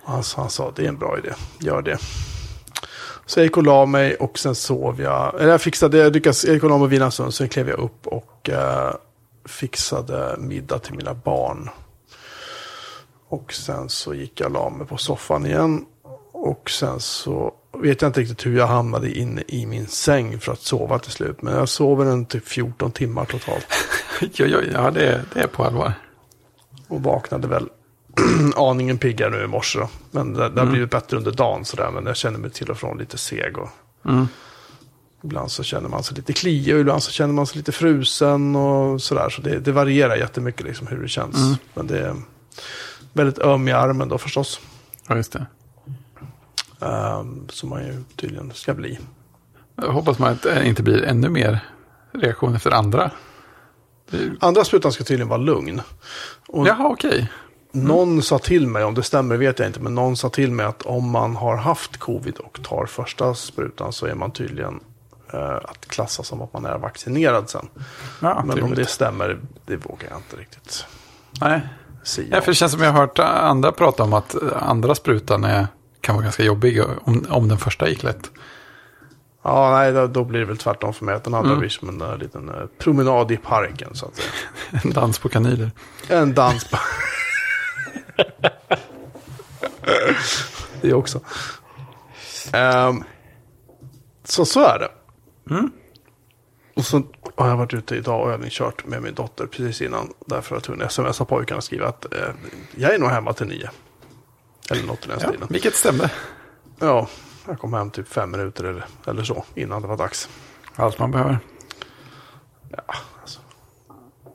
Och 0.03 0.13
han, 0.13 0.23
han 0.37 0.51
sa 0.51 0.73
det 0.77 0.85
är 0.85 0.89
en 0.89 0.99
bra 0.99 1.19
idé, 1.19 1.33
gör 1.61 1.83
det. 1.83 1.99
Så 3.27 3.41
jag 3.41 3.45
gick 3.45 3.57
och 3.57 3.63
la 3.63 3.87
mig 3.87 4.15
och 4.15 4.39
sen 4.39 4.55
sov 4.55 5.01
jag. 5.01 5.41
Eller 5.41 5.51
jag 5.51 5.61
fixade, 5.61 5.99
jag 5.99 6.13
lyckades, 6.13 6.45
jag 6.45 6.55
gick 6.55 6.63
och 6.63 6.71
la 6.71 6.79
mig 6.79 6.85
och 6.85 6.93
vilade 6.93 7.07
en 7.07 7.13
stund. 7.13 7.35
Sen 7.35 7.49
klev 7.49 7.69
jag 7.69 7.79
upp 7.79 8.07
och 8.07 8.51
eh, 8.51 8.95
fixade 9.45 10.37
middag 10.39 10.79
till 10.79 10.95
mina 10.95 11.15
barn. 11.15 11.71
Och 13.29 13.53
sen 13.53 13.89
så 13.89 14.15
gick 14.15 14.41
jag 14.41 14.47
och 14.47 14.53
la 14.53 14.71
mig 14.71 14.87
på 14.87 14.97
soffan 14.97 15.47
igen. 15.47 15.87
Och 16.47 16.71
sen 16.71 17.01
så 17.01 17.55
vet 17.73 18.03
jag 18.03 18.09
inte 18.09 18.21
riktigt 18.21 18.47
hur 18.47 18.59
jag 18.59 18.67
hamnade 18.67 19.19
inne 19.19 19.43
i 19.49 19.67
min 19.67 19.87
säng 19.87 20.41
för 20.41 20.53
att 20.53 20.61
sova 20.61 20.99
till 20.99 21.13
slut. 21.13 21.43
Men 21.43 21.55
jag 21.55 21.69
sover 21.69 22.07
en 22.07 22.25
typ 22.25 22.49
14 22.49 22.91
timmar 22.91 23.25
totalt. 23.25 23.67
Oj, 24.23 24.57
oj, 24.57 24.71
ja, 24.73 24.91
det, 24.91 25.23
det 25.35 25.41
är 25.41 25.47
på 25.47 25.65
allvar. 25.65 25.93
Och 26.89 27.03
vaknade 27.03 27.49
väl 27.49 27.69
aningen 28.57 28.99
piggare 28.99 29.31
nu 29.31 29.45
i 29.45 29.47
morse. 29.47 29.79
Då. 29.79 29.89
Men 30.11 30.35
det, 30.35 30.49
det 30.49 30.61
har 30.61 30.67
blivit 30.67 30.91
bättre 30.91 31.17
under 31.17 31.33
dagen 31.33 31.65
sådär. 31.65 31.91
Men 31.91 32.07
jag 32.07 32.17
känner 32.17 32.39
mig 32.39 32.51
till 32.51 32.71
och 32.71 32.79
från 32.79 32.99
lite 32.99 33.19
seg. 33.19 33.59
Och 33.59 33.69
Ibland 35.25 35.51
så 35.51 35.63
känner 35.63 35.89
man 35.89 36.03
sig 36.03 36.17
lite 36.17 36.33
kliig 36.33 36.75
och 36.75 36.81
ibland 36.81 37.03
så 37.03 37.11
känner 37.11 37.35
man 37.35 37.47
sig 37.47 37.57
lite 37.57 37.73
frusen 37.73 38.57
och 38.57 39.03
sådär. 39.03 39.29
Så 39.31 39.43
det, 39.43 39.59
det 39.59 39.73
varierar 39.73 40.17
jättemycket 40.17 40.67
liksom 40.67 40.87
hur 40.87 41.03
det 41.03 41.09
känns. 41.09 41.37
Men 41.75 41.87
det 41.87 41.99
är 41.99 42.15
väldigt 43.13 43.39
öm 43.39 43.69
i 43.69 43.73
armen 43.73 44.09
då 44.09 44.19
förstås. 44.19 44.61
Ja, 45.09 45.17
just 45.17 45.33
det. 45.33 45.47
Um, 46.87 47.49
som 47.49 47.69
man 47.69 47.85
ju 47.85 48.05
tydligen 48.17 48.53
ska 48.55 48.75
bli. 48.75 48.99
Jag 49.77 49.93
hoppas 49.93 50.19
man 50.19 50.33
att 50.33 50.43
det 50.43 50.67
inte 50.67 50.83
blir 50.83 51.05
ännu 51.05 51.29
mer 51.29 51.59
reaktioner 52.13 52.59
för 52.59 52.71
andra. 52.71 53.11
Andra 54.41 54.65
sprutan 54.65 54.93
ska 54.93 55.05
tydligen 55.05 55.29
vara 55.29 55.41
lugn. 55.41 55.83
Och 56.49 56.67
Jaha, 56.67 56.89
okej. 56.89 57.31
Någon 57.73 58.23
sa 58.23 58.39
till 58.39 58.67
mig, 58.67 58.85
om 58.85 58.95
det 58.95 59.03
stämmer 59.03 59.37
vet 59.37 59.59
jag 59.59 59.69
inte, 59.69 59.81
men 59.81 59.95
någon 59.95 60.17
sa 60.17 60.29
till 60.29 60.53
mig 60.53 60.67
att 60.67 60.83
om 60.83 61.11
man 61.11 61.37
har 61.37 61.57
haft 61.57 61.97
covid 61.97 62.39
och 62.39 62.63
tar 62.63 62.87
första 62.87 63.35
sprutan 63.35 63.93
så 63.93 64.07
är 64.07 64.15
man 64.15 64.31
tydligen 64.31 64.81
eh, 65.33 65.57
att 65.57 65.87
klassa 65.87 66.23
som 66.23 66.43
att 66.43 66.53
man 66.53 66.65
är 66.65 66.79
vaccinerad 66.79 67.51
sen. 67.51 67.69
Ja, 68.21 68.43
men 68.45 68.63
om 68.63 68.75
det 68.75 68.87
stämmer, 68.87 69.41
det 69.67 69.77
vågar 69.77 70.09
jag 70.11 70.19
inte 70.19 70.37
riktigt 70.37 70.87
Nej. 71.41 71.69
säga. 72.03 72.29
Ja, 72.31 72.41
för 72.41 72.51
det 72.51 72.55
känns 72.55 72.73
som 72.73 72.81
jag 72.81 72.93
har 72.93 73.01
hört 73.01 73.19
andra 73.19 73.73
prata 73.73 74.03
om 74.03 74.13
att 74.13 74.37
andra 74.53 74.95
sprutan 74.95 75.45
är, 75.45 75.67
kan 76.07 76.15
vara 76.15 76.23
ganska 76.23 76.43
jobbig 76.43 76.83
om, 77.05 77.27
om 77.29 77.49
den 77.49 77.59
första 77.59 77.89
gick 77.89 78.03
lätt. 78.03 78.31
Ja, 79.43 79.71
nej, 79.71 79.93
då, 79.93 80.07
då 80.07 80.25
blir 80.25 80.41
det 80.41 80.47
väl 80.47 80.59
tvärtom 80.59 80.95
för 80.95 81.05
mig. 81.05 81.15
Att 81.15 81.25
den 81.25 81.35
andra 81.35 81.57
blir 81.57 81.69
som 81.69 81.89
en 81.89 82.01
eh, 82.01 82.19
liten 82.19 82.49
eh, 82.49 82.67
promenad 82.79 83.31
i 83.31 83.37
parken, 83.37 83.95
så 83.95 84.07
att 84.07 84.17
säga. 84.17 84.29
En 84.85 84.93
dans 84.93 85.19
på 85.19 85.29
kanyler. 85.29 85.71
En 86.09 86.35
dans 86.35 86.71
på... 86.71 86.79
det 90.81 90.93
också. 90.95 91.21
Ehm, 92.53 93.05
så 94.25 94.45
så 94.45 94.65
är 94.65 94.79
det. 94.79 94.91
Och 96.77 96.85
så 96.85 97.03
har 97.37 97.49
jag 97.49 97.57
varit 97.57 97.75
ute 97.75 97.97
idag 97.97 98.23
och 98.23 98.33
övningskört 98.33 98.87
med 98.87 99.03
min 99.03 99.15
dotter 99.15 99.47
precis 99.47 99.83
innan. 99.83 100.13
Därför 100.27 100.57
att 100.57 100.67
hon 100.67 100.83
smsar 100.89 101.25
pojkarna 101.25 101.57
och 101.57 101.65
skriver 101.65 101.87
att 101.87 102.15
eh, 102.15 102.29
jag 102.75 102.95
är 102.95 102.99
nog 102.99 103.11
hemma 103.11 103.33
till 103.33 103.47
nio. 103.47 103.71
Eller 104.71 104.83
något 104.87 105.05
i 105.05 105.09
den 105.09 105.19
Ja, 105.23 105.29
stilen. 105.29 105.49
vilket 105.51 105.75
stämde. 105.75 106.11
Ja, 106.79 107.09
jag 107.47 107.59
kom 107.59 107.73
hem 107.75 107.91
typ 107.91 108.09
fem 108.09 108.31
minuter 108.31 108.65
eller, 108.65 108.85
eller 109.07 109.25
så 109.25 109.45
innan 109.55 109.83
det 109.83 109.89
var 109.89 109.97
dags. 109.97 110.29
Allt 110.77 110.99
man 110.99 111.11
behöver. 111.11 111.39
Ja, 112.71 112.95
alltså. 113.23 113.41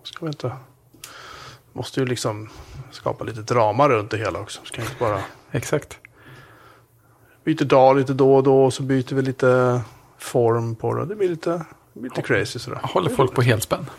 Ska 0.04 0.26
vi 0.26 0.30
inte... 0.30 0.52
Måste 1.74 2.00
ju 2.00 2.06
liksom 2.06 2.50
skapa 2.92 3.24
lite 3.24 3.42
drama 3.42 3.90
runt 3.90 4.12
det 4.12 4.18
hela 4.18 4.40
också. 4.40 4.62
Ska 4.64 4.82
inte 4.82 4.96
bara 5.00 5.22
Exakt. 5.52 6.00
byta 7.44 7.66
dag 7.66 7.98
lite 7.98 8.14
då 8.14 8.36
och 8.36 8.44
då 8.44 8.64
och 8.66 8.74
så 8.74 8.84
byter 8.84 9.16
vi 9.16 9.22
lite 9.22 9.82
form 10.18 10.76
på 10.76 10.94
det. 10.96 11.06
Det 11.06 11.16
blir 11.16 11.30
lite, 11.30 11.66
lite 11.94 12.22
crazy 12.22 12.60
sådär. 12.60 12.80
Håller 12.84 13.10
folk 13.10 13.34
på 13.34 13.42
helspänn. 13.42 13.90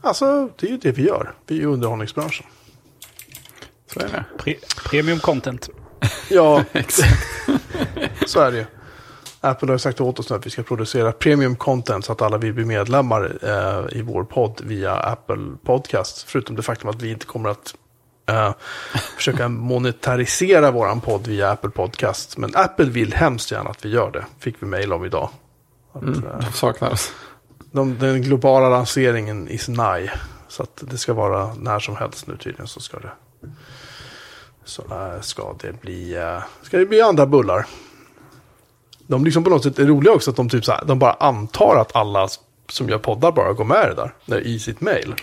Alltså, 0.00 0.48
det 0.56 0.66
är 0.66 0.70
ju 0.70 0.76
det 0.76 0.92
vi 0.92 1.06
gör. 1.06 1.34
Vi 1.46 1.56
är 1.56 1.60
ju 1.60 1.66
underhållningsbranschen. 1.66 2.46
Så 3.94 4.00
är 4.00 4.08
det. 4.08 4.24
Pre 4.38 4.54
premium 4.88 5.20
content. 5.20 5.68
Ja, 6.30 6.64
Exakt. 6.72 7.22
så 8.26 8.40
är 8.40 8.50
det 8.52 8.58
ju. 8.58 8.64
Apple 9.40 9.70
har 9.72 9.78
sagt 9.78 10.00
åt 10.00 10.18
oss 10.18 10.30
nu 10.30 10.36
att 10.36 10.46
vi 10.46 10.50
ska 10.50 10.62
producera 10.62 11.12
premium 11.12 11.56
content 11.56 12.04
så 12.04 12.12
att 12.12 12.22
alla 12.22 12.38
vill 12.38 12.52
bli 12.54 12.64
medlemmar 12.64 13.38
eh, 13.42 13.98
i 13.98 14.02
vår 14.02 14.24
podd 14.24 14.60
via 14.64 14.92
Apple 14.94 15.56
Podcast. 15.64 16.22
Förutom 16.28 16.56
det 16.56 16.62
faktum 16.62 16.90
att 16.90 17.02
vi 17.02 17.10
inte 17.10 17.26
kommer 17.26 17.48
att 17.48 17.74
eh, 18.28 18.54
försöka 19.16 19.48
monetarisera 19.48 20.70
våran 20.70 21.00
podd 21.00 21.26
via 21.26 21.50
Apple 21.50 21.70
Podcast. 21.70 22.36
Men 22.36 22.50
Apple 22.54 22.84
vill 22.90 23.14
hemskt 23.14 23.50
gärna 23.50 23.70
att 23.70 23.84
vi 23.84 23.88
gör 23.88 24.10
det. 24.10 24.24
Fick 24.38 24.62
vi 24.62 24.66
mejl 24.66 24.92
om 24.92 25.04
idag. 25.04 25.28
Att, 25.92 26.02
eh, 26.02 26.38
De 26.40 26.52
saknar 26.52 26.90
oss. 26.90 27.12
de, 27.72 27.98
den 27.98 28.22
globala 28.22 28.68
lanseringen 28.68 29.48
is 29.48 29.68
nigh. 29.68 30.12
Så 30.48 30.62
att 30.62 30.82
det 30.90 30.98
ska 30.98 31.12
vara 31.12 31.54
när 31.54 31.78
som 31.78 31.96
helst 31.96 32.26
nu 32.26 32.36
tydligen 32.36 32.66
så 32.66 32.80
ska 32.80 32.98
det. 32.98 33.10
Så 34.64 34.82
äh, 34.90 35.20
ska 35.20 35.54
det 35.60 35.80
bli, 35.80 36.16
äh, 36.16 36.42
ska 36.62 36.78
det 36.78 36.86
bli 36.86 37.00
andra 37.00 37.26
bullar. 37.26 37.66
De 39.06 39.24
liksom 39.24 39.44
på 39.44 39.50
något 39.50 39.62
sätt 39.62 39.78
är 39.78 39.86
roliga 39.86 40.12
också 40.12 40.30
att 40.30 40.36
de 40.36 40.48
typ 40.48 40.64
så 40.64 40.72
här, 40.72 40.84
de 40.84 40.98
bara 40.98 41.12
antar 41.12 41.76
att 41.76 41.96
alla 41.96 42.28
som 42.68 42.88
gör 42.88 42.98
poddar 42.98 43.32
bara 43.32 43.52
går 43.52 43.64
med 43.64 43.88
det 43.88 43.94
där. 43.94 44.14
där 44.26 44.40
I 44.40 44.58
sitt 44.58 44.80
mail. 44.80 45.14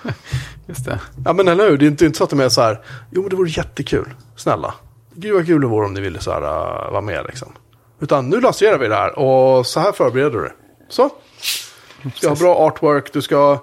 Just 0.66 0.84
det. 0.84 1.00
Ja 1.24 1.32
men 1.32 1.48
eller 1.48 1.70
hur, 1.70 1.78
det 1.78 1.84
är 1.84 1.90
inte, 1.90 2.06
inte 2.06 2.18
så 2.18 2.24
att 2.24 2.30
de 2.30 2.40
är 2.40 2.48
så 2.48 2.60
här, 2.60 2.80
jo 3.10 3.20
men 3.20 3.30
det 3.30 3.36
vore 3.36 3.50
jättekul, 3.50 4.14
snälla. 4.36 4.74
Gud 5.14 5.34
vad 5.34 5.46
kul 5.46 5.60
det 5.60 5.66
vore 5.66 5.86
om 5.86 5.94
ni 5.94 6.00
ville 6.00 6.20
så 6.20 6.30
här, 6.30 6.42
äh, 6.42 6.90
vara 6.90 7.00
med 7.00 7.24
liksom. 7.26 7.52
Utan 8.00 8.28
nu 8.28 8.40
lanserar 8.40 8.78
vi 8.78 8.88
det 8.88 8.94
här 8.94 9.18
och 9.18 9.66
så 9.66 9.80
här 9.80 9.92
förbereder 9.92 10.30
du 10.30 10.40
det. 10.40 10.52
Så. 10.88 11.10
Du 12.02 12.10
ska 12.10 12.28
ha 12.28 12.36
bra 12.36 12.56
artwork, 12.56 13.12
du 13.12 13.22
ska 13.22 13.58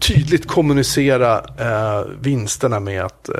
tydligt 0.00 0.48
kommunicera 0.48 1.38
eh, 1.38 2.06
vinsterna 2.20 2.80
med 2.80 3.04
att, 3.04 3.28
eh, 3.28 3.34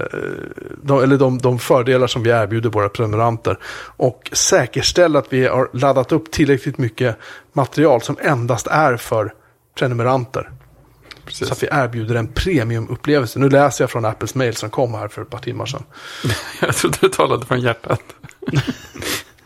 de, 0.83 1.03
eller 1.03 1.19
de, 1.19 1.39
de 1.39 1.59
fördelar 1.59 2.07
som 2.07 2.23
vi 2.23 2.31
erbjuder 2.31 2.71
våra 2.71 2.89
prenumeranter. 2.89 3.59
Och 3.97 4.31
säkerställa 4.33 5.19
att 5.19 5.33
vi 5.33 5.47
har 5.47 5.69
laddat 5.73 6.13
upp 6.13 6.31
tillräckligt 6.31 6.79
mycket 6.79 7.17
material 7.53 8.03
som 8.03 8.17
endast 8.21 8.67
är 8.67 8.97
för 8.97 9.35
prenumeranter. 9.79 10.51
Precis. 11.25 11.49
Så 11.49 11.53
att 11.53 11.63
vi 11.63 11.69
erbjuder 11.71 12.15
en 12.15 12.29
premiumupplevelse. 12.29 13.39
Nu 13.39 13.49
läser 13.49 13.85
jag 13.85 13.91
från 13.91 14.05
Apples 14.05 14.35
mail 14.35 14.57
som 14.57 14.71
kom 14.71 14.95
här 14.95 15.09
för 15.09 15.23
ett 15.23 15.31
par 15.31 15.39
timmar 15.39 15.67
sedan. 15.67 15.85
Jag 16.61 16.77
trodde 16.77 16.99
du 17.01 17.09
talade 17.09 17.47
från 17.47 17.61
hjärtat. 17.61 18.03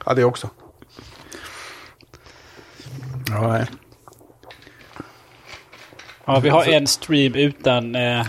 Ja, 0.07 0.15
det 0.15 0.25
också. 0.25 0.51
Ja. 3.31 3.65
Ja, 6.26 6.40
vi 6.40 6.49
har 6.49 6.64
en 6.64 6.87
stream 6.87 7.35
utan 7.35 7.95
eh, 7.95 8.21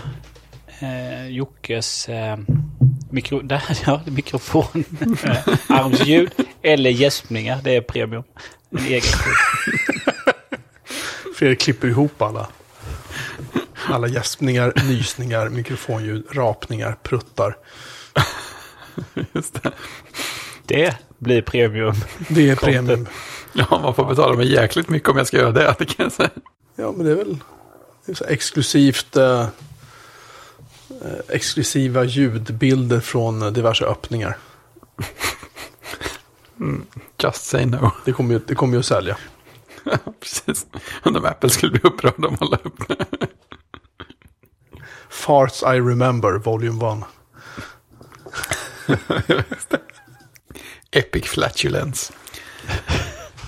eh, 0.80 1.28
Jockes 1.28 2.08
eh, 2.08 2.36
mikro, 3.10 3.40
där, 3.42 3.62
ja, 3.86 4.00
mikrofon. 4.06 4.84
Eh, 5.24 5.38
armsljud 5.68 6.30
eller 6.62 6.90
gäspningar. 6.90 7.58
Det 7.64 7.76
är 7.76 7.80
premium. 7.80 8.22
En 8.70 8.86
egen 8.86 9.02
stream. 9.02 9.36
Fredrik 11.36 11.60
klipper 11.60 11.88
ihop 11.88 12.22
alla. 12.22 12.46
Alla 13.88 14.08
gäspningar, 14.08 14.72
nysningar, 14.88 15.48
mikrofonljud, 15.48 16.26
rapningar, 16.32 16.96
pruttar. 17.02 17.56
Just 19.32 19.62
det. 19.62 19.70
Det 20.66 20.96
blir 21.18 21.42
premium. 21.42 21.94
Det 22.28 22.50
är 22.50 22.56
premium. 22.56 23.06
Ja, 23.52 23.80
man 23.82 23.94
får 23.94 24.04
betala 24.04 24.36
mig 24.36 24.52
jäkligt 24.52 24.88
mycket 24.88 25.08
om 25.08 25.16
jag 25.16 25.26
ska 25.26 25.36
göra 25.36 25.52
det. 25.52 25.74
Det 25.78 25.84
kan 25.84 26.04
jag 26.04 26.12
säga. 26.12 26.30
Ja, 26.76 26.92
men 26.92 27.06
det 27.06 27.12
är 27.12 27.16
väl 27.16 27.36
exklusivt. 28.28 29.16
Eh, 29.16 29.48
eh, 31.02 31.18
exklusiva 31.28 32.04
ljudbilder 32.04 33.00
från 33.00 33.42
eh, 33.42 33.50
diverse 33.50 33.84
öppningar. 33.84 34.36
Just 37.22 37.44
say 37.44 37.66
no. 37.66 37.90
Det 38.04 38.12
kommer 38.12 38.34
ju, 38.34 38.40
det 38.46 38.54
kommer 38.54 38.74
ju 38.74 38.78
att 38.78 38.86
sälja. 38.86 39.16
Precis. 40.20 40.66
Undrar 41.02 41.20
om 41.20 41.26
Apple 41.26 41.50
skulle 41.50 41.72
bli 41.72 41.80
upprörd 41.84 42.24
om 42.24 42.36
man 42.40 42.50
la 42.50 42.56
upp 42.56 42.88
det. 42.88 43.06
Farts 45.08 45.62
I 45.62 45.66
remember, 45.66 46.32
volume 46.32 47.04
1. 48.88 48.96
Epic 50.90 51.24
flatulence. 51.24 52.12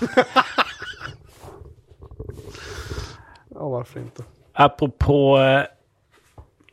Ja, 3.60 3.68
varför 3.68 4.00
inte? 4.00 4.24
Apropå 4.58 5.38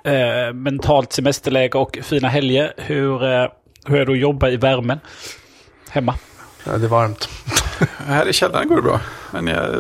eh, 0.04 0.14
eh, 0.14 0.54
mentalt 0.54 1.14
semesterläge 1.14 1.78
och 1.78 1.98
fina 2.04 2.28
helger. 2.28 2.74
Hur, 2.78 3.24
eh, 3.24 3.48
hur 3.86 4.00
är 4.00 4.06
det 4.06 4.12
att 4.12 4.20
jobba 4.20 4.50
i 4.50 4.58
värmen 4.58 5.00
hemma? 5.90 6.16
Ja, 6.66 6.78
det 6.78 6.86
är 6.86 6.90
varmt. 6.90 7.30
Här 7.98 8.28
i 8.28 8.34
källaren 8.34 8.68
går 8.68 8.76
det 8.76 8.82
bra. 8.82 9.02
Men 9.32 9.48
jag 9.48 9.76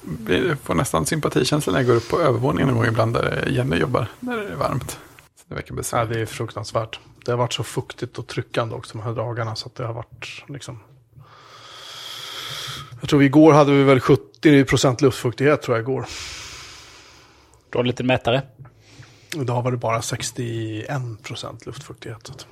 blir- 0.00 0.56
får 0.64 0.74
nästan 0.74 1.06
sympatikänsla 1.06 1.72
när 1.72 1.80
jag 1.80 1.86
går 1.86 1.94
upp 1.94 2.08
på 2.08 2.20
övervåningen 2.20 2.68
någon 2.68 2.76
gång 2.76 2.86
ibland 2.86 3.14
där 3.14 3.48
Jenny 3.50 3.76
jobbar. 3.76 4.06
Där 4.20 4.38
är 4.38 4.50
det 4.50 4.56
varmt. 4.56 4.90
Så 5.36 5.44
det 5.48 5.54
verkar 5.54 5.74
Ja, 5.92 6.04
det 6.04 6.20
är 6.20 6.26
fruktansvärt. 6.26 7.00
Det 7.24 7.32
har 7.32 7.38
varit 7.38 7.52
så 7.52 7.62
fuktigt 7.62 8.18
och 8.18 8.26
tryckande 8.26 8.74
också 8.74 8.98
de 8.98 9.04
här 9.04 9.12
dagarna 9.12 9.56
så 9.56 9.66
att 9.68 9.74
det 9.74 9.84
har 9.86 9.94
varit 9.94 10.44
liksom... 10.48 10.80
Jag 13.00 13.08
tror 13.10 13.22
igår 13.22 13.52
hade 13.52 13.72
vi 13.72 13.82
väl 13.82 13.98
70% 13.98 15.02
luftfuktighet 15.02 15.62
tror 15.62 15.76
jag 15.76 15.82
igår. 15.82 16.06
Du 17.76 17.78
har 17.78 17.84
en 17.84 17.88
liten 17.88 18.06
mätare. 18.06 18.42
Idag 19.34 19.62
var 19.62 19.70
det 19.70 19.76
bara 19.76 20.00
61% 20.00 21.66
luftfuktighet. 21.66 22.46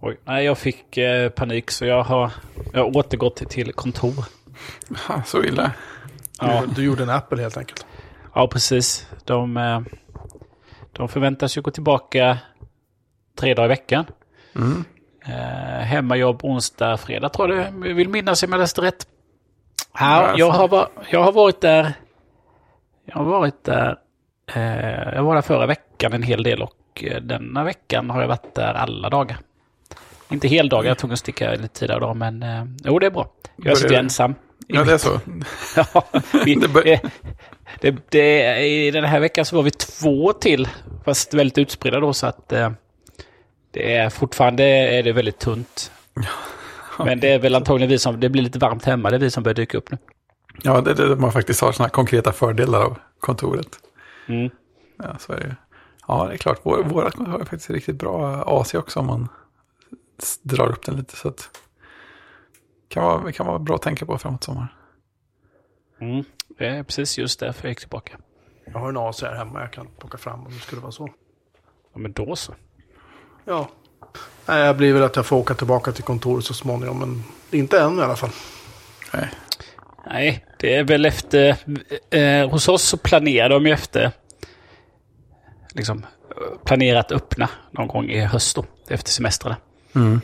Oj. 0.00 0.20
Nej, 0.24 0.44
jag 0.44 0.58
fick 0.58 0.96
eh, 0.96 1.30
panik 1.30 1.70
så 1.70 1.84
jag 1.84 2.02
har, 2.02 2.32
jag 2.72 2.80
har 2.80 2.96
återgått 2.96 3.36
till 3.36 3.72
kontor. 3.72 4.24
Ha, 5.08 5.22
så 5.22 5.44
illa. 5.44 5.72
Ja. 6.40 6.62
du, 6.66 6.74
du 6.74 6.84
gjorde 6.84 7.02
en 7.02 7.10
Apple 7.10 7.42
helt 7.42 7.56
enkelt. 7.56 7.86
Ja, 8.34 8.48
precis. 8.48 9.08
De, 9.24 9.56
eh, 9.56 9.80
de 10.92 11.08
förväntas 11.08 11.56
ju 11.56 11.62
gå 11.62 11.70
tillbaka 11.70 12.38
tre 13.38 13.54
dagar 13.54 13.66
i 13.66 13.68
veckan. 13.68 14.04
Mm. 14.54 14.84
Eh, 15.26 15.84
hemmajobb 15.84 16.44
onsdag, 16.44 16.96
fredag 16.96 17.28
tror 17.28 17.54
jag 17.54 17.72
det. 17.72 17.88
Jag 17.88 17.94
vill 17.94 18.08
minnas 18.08 18.42
om 18.42 18.52
jag 18.52 18.58
läste 18.58 18.80
rätt. 18.80 19.06
Ja, 19.98 20.22
Ja, 20.22 20.34
jag, 20.38 20.50
har, 20.50 20.88
jag 21.10 21.22
har 21.22 21.32
varit 21.32 21.60
där. 21.60 21.92
Jag 23.04 23.14
har 23.14 23.24
varit 23.24 23.64
där. 23.64 23.98
Eh, 24.54 25.14
jag 25.14 25.22
var 25.22 25.34
där 25.34 25.42
förra 25.42 25.66
veckan 25.66 26.12
en 26.12 26.22
hel 26.22 26.42
del 26.42 26.62
och 26.62 27.04
eh, 27.04 27.20
denna 27.20 27.64
veckan 27.64 28.10
har 28.10 28.20
jag 28.20 28.28
varit 28.28 28.54
där 28.54 28.74
alla 28.74 29.10
dagar. 29.10 29.38
Inte 30.28 30.48
heldagar, 30.48 30.88
jag 30.88 30.98
tog 30.98 31.10
en 31.10 31.16
sticka 31.16 31.50
lite 31.50 31.68
tidigare 31.68 32.00
då, 32.00 32.14
men 32.14 32.42
eh, 32.42 32.64
jo 32.84 32.98
det 32.98 33.06
är 33.06 33.10
bra. 33.10 33.28
Jag 33.56 33.78
sitter 33.78 33.94
ensam. 33.94 34.34
Ja, 34.66 34.84
det 34.84 34.92
är 34.92 34.98
så. 34.98 35.20
Ja, 35.76 36.04
vi, 36.44 36.54
Det 37.80 37.96
det, 38.08 38.58
I 38.58 38.90
den 38.90 39.04
här 39.04 39.20
veckan 39.20 39.44
så 39.44 39.56
var 39.56 39.62
vi 39.62 39.70
två 39.70 40.32
till, 40.32 40.68
fast 41.04 41.34
väldigt 41.34 41.58
utspridda 41.58 42.00
då 42.00 42.12
så 42.12 42.26
att 42.26 42.48
det 43.70 43.96
är 43.96 44.10
fortfarande 44.10 44.64
är 44.64 45.02
det 45.02 45.12
väldigt 45.12 45.38
tunt. 45.38 45.90
Men 46.98 47.20
det 47.20 47.28
är 47.28 47.38
väl 47.38 47.54
antagligen 47.54 47.90
vi 47.90 47.98
som, 47.98 48.20
det 48.20 48.28
blir 48.28 48.42
lite 48.42 48.58
varmt 48.58 48.84
hemma, 48.84 49.10
det 49.10 49.16
är 49.16 49.20
vi 49.20 49.30
som 49.30 49.42
börjar 49.42 49.54
dyka 49.54 49.78
upp 49.78 49.90
nu. 49.90 49.98
Ja, 50.62 50.80
det 50.80 50.90
är 50.90 50.94
det 50.94 51.16
man 51.16 51.32
faktiskt 51.32 51.60
har 51.60 51.72
sådana 51.72 51.90
konkreta 51.90 52.32
fördelar 52.32 52.82
av 52.82 52.98
kontoret. 53.20 53.68
Mm. 54.26 54.50
Ja, 54.96 55.18
så 55.18 55.32
är 55.32 55.40
det 55.40 55.46
ju. 55.46 55.54
Ja, 56.08 56.26
det 56.26 56.32
är 56.32 56.36
klart. 56.36 56.60
Vår, 56.62 56.82
våra 56.82 57.10
har 57.26 57.38
faktiskt 57.38 57.70
riktigt 57.70 57.96
bra 57.96 58.42
AC 58.60 58.74
också 58.74 59.00
om 59.00 59.06
man 59.06 59.28
drar 60.42 60.68
upp 60.68 60.86
den 60.86 60.96
lite. 60.96 61.16
Så 61.16 61.28
att 61.28 61.50
kan 62.88 63.04
vara, 63.04 63.32
kan 63.32 63.46
vara 63.46 63.58
bra 63.58 63.74
att 63.74 63.82
tänka 63.82 64.06
på 64.06 64.18
framåt 64.18 64.44
sommar. 64.44 64.76
Mm. 66.00 66.24
Det 66.48 66.66
är 66.66 66.82
precis 66.82 67.18
just 67.18 67.40
därför 67.40 67.64
jag 67.64 67.70
gick 67.70 67.80
tillbaka. 67.80 68.18
Jag 68.64 68.78
har 68.78 68.88
en 68.88 68.96
AC 68.96 69.22
här 69.22 69.34
hemma 69.34 69.60
jag 69.60 69.72
kan 69.72 69.88
plocka 69.98 70.18
fram 70.18 70.46
om 70.46 70.52
det 70.52 70.58
skulle 70.58 70.80
vara 70.80 70.92
så. 70.92 71.08
Ja, 71.92 71.98
men 71.98 72.12
då 72.12 72.36
så. 72.36 72.54
Ja. 73.44 73.68
Nej, 74.46 74.60
jag 74.60 74.76
blir 74.76 74.92
väl 74.92 75.02
att 75.02 75.16
jag 75.16 75.26
får 75.26 75.36
åka 75.36 75.54
tillbaka 75.54 75.92
till 75.92 76.04
kontoret 76.04 76.44
så 76.44 76.54
småningom, 76.54 76.98
men 76.98 77.24
inte 77.50 77.80
än 77.80 77.98
i 77.98 78.02
alla 78.02 78.16
fall. 78.16 78.30
Nej. 79.12 79.30
Nej, 80.10 80.44
det 80.58 80.74
är 80.74 80.84
väl 80.84 81.04
efter... 81.04 81.56
Eh, 82.10 82.50
hos 82.50 82.68
oss 82.68 82.82
så 82.82 82.96
planerar 82.96 83.48
de 83.48 83.66
ju 83.66 83.72
efter... 83.72 84.10
Liksom 85.74 86.06
planerat 86.64 87.12
öppna 87.12 87.48
någon 87.70 87.88
gång 87.88 88.10
i 88.10 88.20
höst 88.20 88.56
då, 88.56 88.64
efter 88.88 89.10
semestrarna. 89.10 89.56
Mm. 89.94 90.20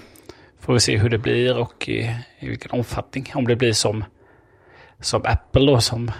Får 0.60 0.72
vi 0.72 0.80
se 0.80 0.96
hur 0.96 1.08
det 1.08 1.18
blir 1.18 1.58
och 1.58 1.88
i, 1.88 2.16
i 2.38 2.48
vilken 2.48 2.70
omfattning. 2.70 3.26
Om 3.34 3.46
det 3.46 3.56
blir 3.56 3.72
som, 3.72 4.04
som 5.00 5.22
Apple 5.24 5.66
då 5.66 5.80
som, 5.80 6.10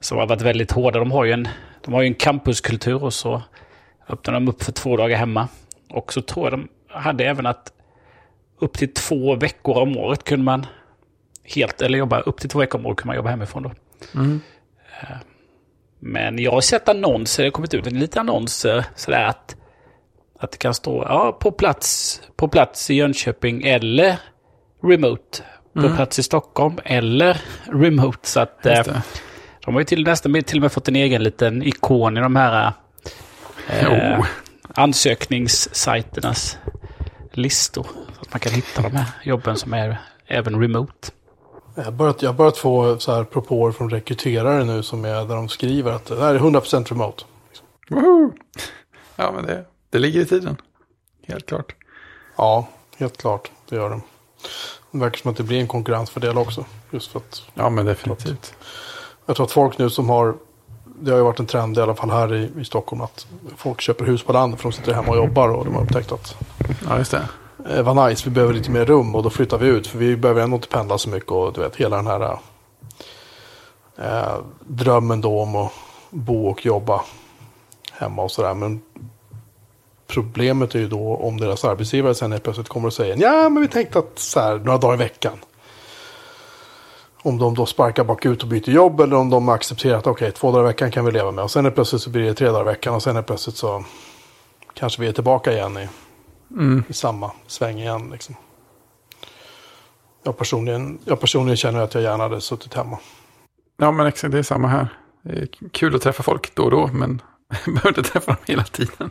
som 0.00 0.18
har 0.18 0.26
varit 0.26 0.42
väldigt 0.42 0.72
hårda. 0.72 0.98
De 0.98 1.12
har 1.12 1.24
ju 1.24 1.32
en, 1.32 1.48
de 1.84 1.94
har 1.94 2.02
ju 2.02 2.08
en 2.08 2.14
campuskultur 2.14 3.04
och 3.04 3.14
så 3.14 3.42
öppnar 4.08 4.34
de 4.34 4.48
upp 4.48 4.62
för 4.62 4.72
två 4.72 4.96
dagar 4.96 5.16
hemma. 5.16 5.48
Och 5.90 6.12
så 6.12 6.22
tror 6.22 6.46
jag 6.46 6.52
de 6.52 6.68
hade 6.88 7.24
även 7.24 7.46
att 7.46 7.72
upp 8.58 8.72
till 8.72 8.94
två 8.94 9.34
veckor 9.34 9.78
om 9.78 9.96
året 9.96 10.24
kunde 10.24 10.44
man 10.44 10.66
helt, 11.54 11.82
eller 11.82 11.98
jobba 11.98 12.20
upp 12.20 12.40
till 12.40 12.48
två 12.50 12.58
veckor 12.58 12.78
om 12.78 12.86
året 12.86 12.98
kunde 12.98 13.06
man 13.06 13.16
jobba 13.16 13.30
hemifrån 13.30 13.62
då. 13.62 13.72
Mm. 14.14 14.40
Eh, 15.00 15.16
Men 16.00 16.38
jag 16.38 16.52
har 16.52 16.60
sett 16.60 16.88
annonser, 16.88 17.42
det 17.42 17.46
har 17.46 17.52
kommit 17.52 17.74
ut 17.74 17.86
en 17.86 17.98
liten 17.98 18.20
annonser 18.20 18.84
sådär 18.94 19.24
att, 19.24 19.56
att 20.38 20.52
det 20.52 20.58
kan 20.58 20.74
stå 20.74 21.02
ja, 21.08 21.32
på, 21.40 21.52
plats, 21.52 22.20
på 22.36 22.48
plats 22.48 22.90
i 22.90 22.94
Jönköping 22.94 23.62
eller 23.62 24.18
remote. 24.82 25.42
På 25.74 25.96
plats 25.96 26.18
i 26.18 26.22
Stockholm 26.22 26.78
eller 26.84 27.40
remote. 27.66 28.28
Så 28.28 28.40
att 28.40 28.66
Mm. 28.66 28.78
Eh, 28.88 28.96
de 29.64 29.74
har 29.74 29.80
ju 29.80 29.84
till, 29.84 30.04
nästan 30.04 30.42
till 30.42 30.58
och 30.58 30.62
med 30.62 30.72
fått 30.72 30.88
en 30.88 30.96
egen 30.96 31.22
liten 31.22 31.62
ikon 31.62 32.16
i 32.16 32.20
de 32.20 32.36
här 32.36 32.72
eh, 33.68 33.84
Jo. 34.16 34.24
ansökningssajternas 34.74 36.58
listor. 37.32 37.86
Så 38.14 38.20
att 38.20 38.32
man 38.32 38.40
kan 38.40 38.52
hitta 38.52 38.82
de 38.82 38.96
här 38.96 39.06
jobben 39.24 39.56
som 39.56 39.72
är 39.74 39.98
även 40.26 40.60
remote. 40.60 41.08
Jag 41.78 41.84
har 41.84 41.92
börjat, 41.92 42.22
jag 42.22 42.28
har 42.30 42.34
börjat 42.34 42.56
få 42.56 42.98
så 42.98 43.12
här 43.14 43.24
propåer 43.24 43.72
från 43.72 43.90
rekryterare 43.90 44.64
nu 44.64 44.82
som 44.82 45.04
är 45.04 45.24
där 45.24 45.34
de 45.36 45.48
skriver 45.48 45.92
att 45.92 46.04
det 46.06 46.20
här 46.20 46.34
är 46.34 46.38
100% 46.38 46.88
remote. 46.88 47.24
Woho! 47.90 48.32
Ja, 49.16 49.32
men 49.32 49.46
det, 49.46 49.64
det 49.90 49.98
ligger 49.98 50.20
i 50.20 50.26
tiden. 50.26 50.56
Helt 51.26 51.46
klart. 51.46 51.74
Ja, 52.36 52.66
helt 52.96 53.16
klart. 53.16 53.50
Det 53.68 53.76
gör 53.76 53.90
de. 53.90 54.02
Det 54.90 54.98
verkar 54.98 55.18
som 55.18 55.30
att 55.30 55.36
det 55.36 55.42
blir 55.42 55.60
en 55.60 55.68
konkurrensfördel 55.68 56.38
också. 56.38 56.64
Just 56.90 57.10
för 57.12 57.18
att 57.18 57.42
Ja, 57.54 57.70
men 57.70 57.86
definitivt. 57.86 58.54
jag 59.26 59.36
tror 59.36 59.46
att 59.46 59.52
folk 59.52 59.78
nu 59.78 59.90
som 59.90 60.08
har, 60.08 60.34
det 60.84 61.10
har 61.10 61.18
ju 61.18 61.24
varit 61.24 61.38
en 61.38 61.46
trend 61.46 61.78
i 61.78 61.80
alla 61.80 61.94
fall 61.94 62.10
här 62.10 62.34
i, 62.34 62.50
i 62.60 62.64
Stockholm 62.64 63.02
att 63.02 63.26
folk 63.56 63.80
köper 63.80 64.04
hus 64.04 64.22
på 64.22 64.32
landet 64.32 64.60
för 64.60 64.68
de 64.70 64.76
sitter 64.76 64.94
hemma 64.94 65.08
och 65.08 65.16
jobbar 65.16 65.48
och 65.48 65.64
de 65.64 65.74
har 65.74 65.82
upptäckt 65.82 66.12
att 66.12 66.36
Ja, 66.88 66.98
just 66.98 67.10
det 67.10 67.28
eh, 67.66 67.82
vad 67.82 68.08
nice, 68.08 68.28
vi 68.28 68.34
behöver 68.34 68.54
lite 68.54 68.70
mer 68.70 68.84
rum 68.84 69.14
och 69.14 69.22
då 69.22 69.30
flyttar 69.30 69.58
vi 69.58 69.66
ut 69.66 69.86
för 69.86 69.98
vi 69.98 70.16
behöver 70.16 70.42
ändå 70.42 70.54
inte 70.54 70.68
pendla 70.68 70.98
så 70.98 71.08
mycket 71.08 71.30
och 71.30 71.52
du 71.52 71.60
vet 71.60 71.76
hela 71.76 71.96
den 71.96 72.06
här 72.06 72.38
eh, 73.98 74.38
drömmen 74.60 75.20
då 75.20 75.40
om 75.40 75.56
att 75.56 75.72
bo 76.10 76.48
och 76.48 76.66
jobba 76.66 77.04
hemma 77.92 78.22
och 78.22 78.30
sådär. 78.30 78.54
Men 78.54 78.80
problemet 80.06 80.74
är 80.74 80.78
ju 80.78 80.88
då 80.88 81.16
om 81.16 81.40
deras 81.40 81.64
arbetsgivare 81.64 82.14
sen 82.14 82.32
helt 82.32 82.44
plötsligt 82.44 82.68
kommer 82.68 82.86
och 82.86 82.92
säger 82.92 83.16
ja 83.16 83.48
men 83.48 83.62
vi 83.62 83.68
tänkte 83.68 83.98
att 83.98 84.18
så 84.18 84.40
här, 84.40 84.58
några 84.58 84.78
dagar 84.78 84.94
i 84.94 84.98
veckan. 84.98 85.38
Om 87.22 87.38
de 87.38 87.54
då 87.54 87.66
sparkar 87.66 88.04
bakut 88.04 88.42
och 88.42 88.48
byter 88.48 88.70
jobb 88.70 89.00
eller 89.00 89.16
om 89.16 89.30
de 89.30 89.48
accepterar 89.48 89.98
att 89.98 90.06
okej, 90.06 90.32
två 90.32 90.52
dagar 90.52 90.64
i 90.64 90.66
veckan 90.66 90.90
kan 90.90 91.04
vi 91.04 91.12
leva 91.12 91.30
med. 91.30 91.44
Och 91.44 91.50
sen 91.50 91.66
är 91.66 91.70
plötsligt 91.70 92.02
så 92.02 92.10
blir 92.10 92.22
det 92.22 92.34
tre 92.34 92.46
dagar 92.46 92.60
i 92.60 92.64
veckan 92.64 92.94
och 92.94 93.02
sen 93.02 93.16
är 93.16 93.22
plötsligt 93.22 93.56
så 93.56 93.84
kanske 94.74 95.02
vi 95.02 95.08
är 95.08 95.12
tillbaka 95.12 95.52
igen 95.52 95.76
i, 95.76 95.88
Mm. 96.50 96.84
i 96.88 96.92
samma 96.92 97.32
sväng 97.46 97.78
igen. 97.80 98.10
Liksom. 98.10 98.34
Jag, 100.22 100.36
personligen, 100.38 100.98
jag 101.04 101.20
personligen 101.20 101.56
känner 101.56 101.80
att 101.80 101.94
jag 101.94 102.02
gärna 102.02 102.22
hade 102.24 102.40
suttit 102.40 102.74
hemma. 102.74 102.98
Ja, 103.76 103.92
men 103.92 104.06
exakt, 104.06 104.32
det 104.32 104.38
är 104.38 104.42
samma 104.42 104.68
här. 104.68 104.88
Det 105.22 105.32
är 105.38 105.48
kul 105.72 105.94
att 105.94 106.02
träffa 106.02 106.22
folk 106.22 106.54
då 106.54 106.62
och 106.64 106.70
då, 106.70 106.86
men 106.92 107.22
behöver 107.66 107.88
inte 107.88 108.02
träffa 108.02 108.26
dem 108.32 108.40
hela 108.46 108.64
tiden. 108.64 109.10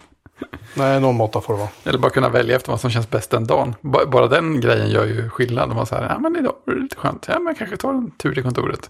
Nej, 0.74 1.02
någon 1.02 1.16
måtta 1.16 1.42
får 1.42 1.54
det 1.54 1.60
vara. 1.60 1.70
Eller 1.84 2.00
bara 2.00 2.12
kunna 2.12 2.30
välja 2.30 2.56
efter 2.56 2.72
vad 2.72 2.82
som 2.82 2.90
känns 2.90 3.10
bäst 3.10 3.30
den 3.32 3.48
dagen. 3.48 3.76
Ba- 3.82 4.06
Bara 4.06 4.28
den 4.28 4.62
grejen 4.62 4.90
gör 4.90 5.06
ju 5.06 5.30
skillnad. 5.30 5.76
Man 5.76 5.86
säger, 5.86 6.10
ja 6.10 6.20
men 6.20 6.36
idag 6.36 6.56
var 6.66 6.74
det 6.74 6.80
lite 6.82 6.96
skönt. 6.96 7.26
Ja, 7.28 7.40
men 7.40 7.48
jag 7.48 7.58
kanske 7.58 7.78
tar 7.78 7.90
en 7.94 8.12
tur 8.12 8.34
till 8.34 8.44
kontoret. 8.44 8.90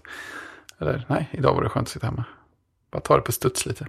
Eller, 0.80 1.04
nej, 1.08 1.28
idag 1.32 1.54
var 1.54 1.62
det 1.62 1.68
skönt 1.68 1.88
att 1.88 1.92
sitta 1.92 2.06
hemma. 2.06 2.24
Bara 2.90 3.00
ta 3.00 3.16
det 3.16 3.22
på 3.22 3.32
studs 3.32 3.66
lite. 3.66 3.86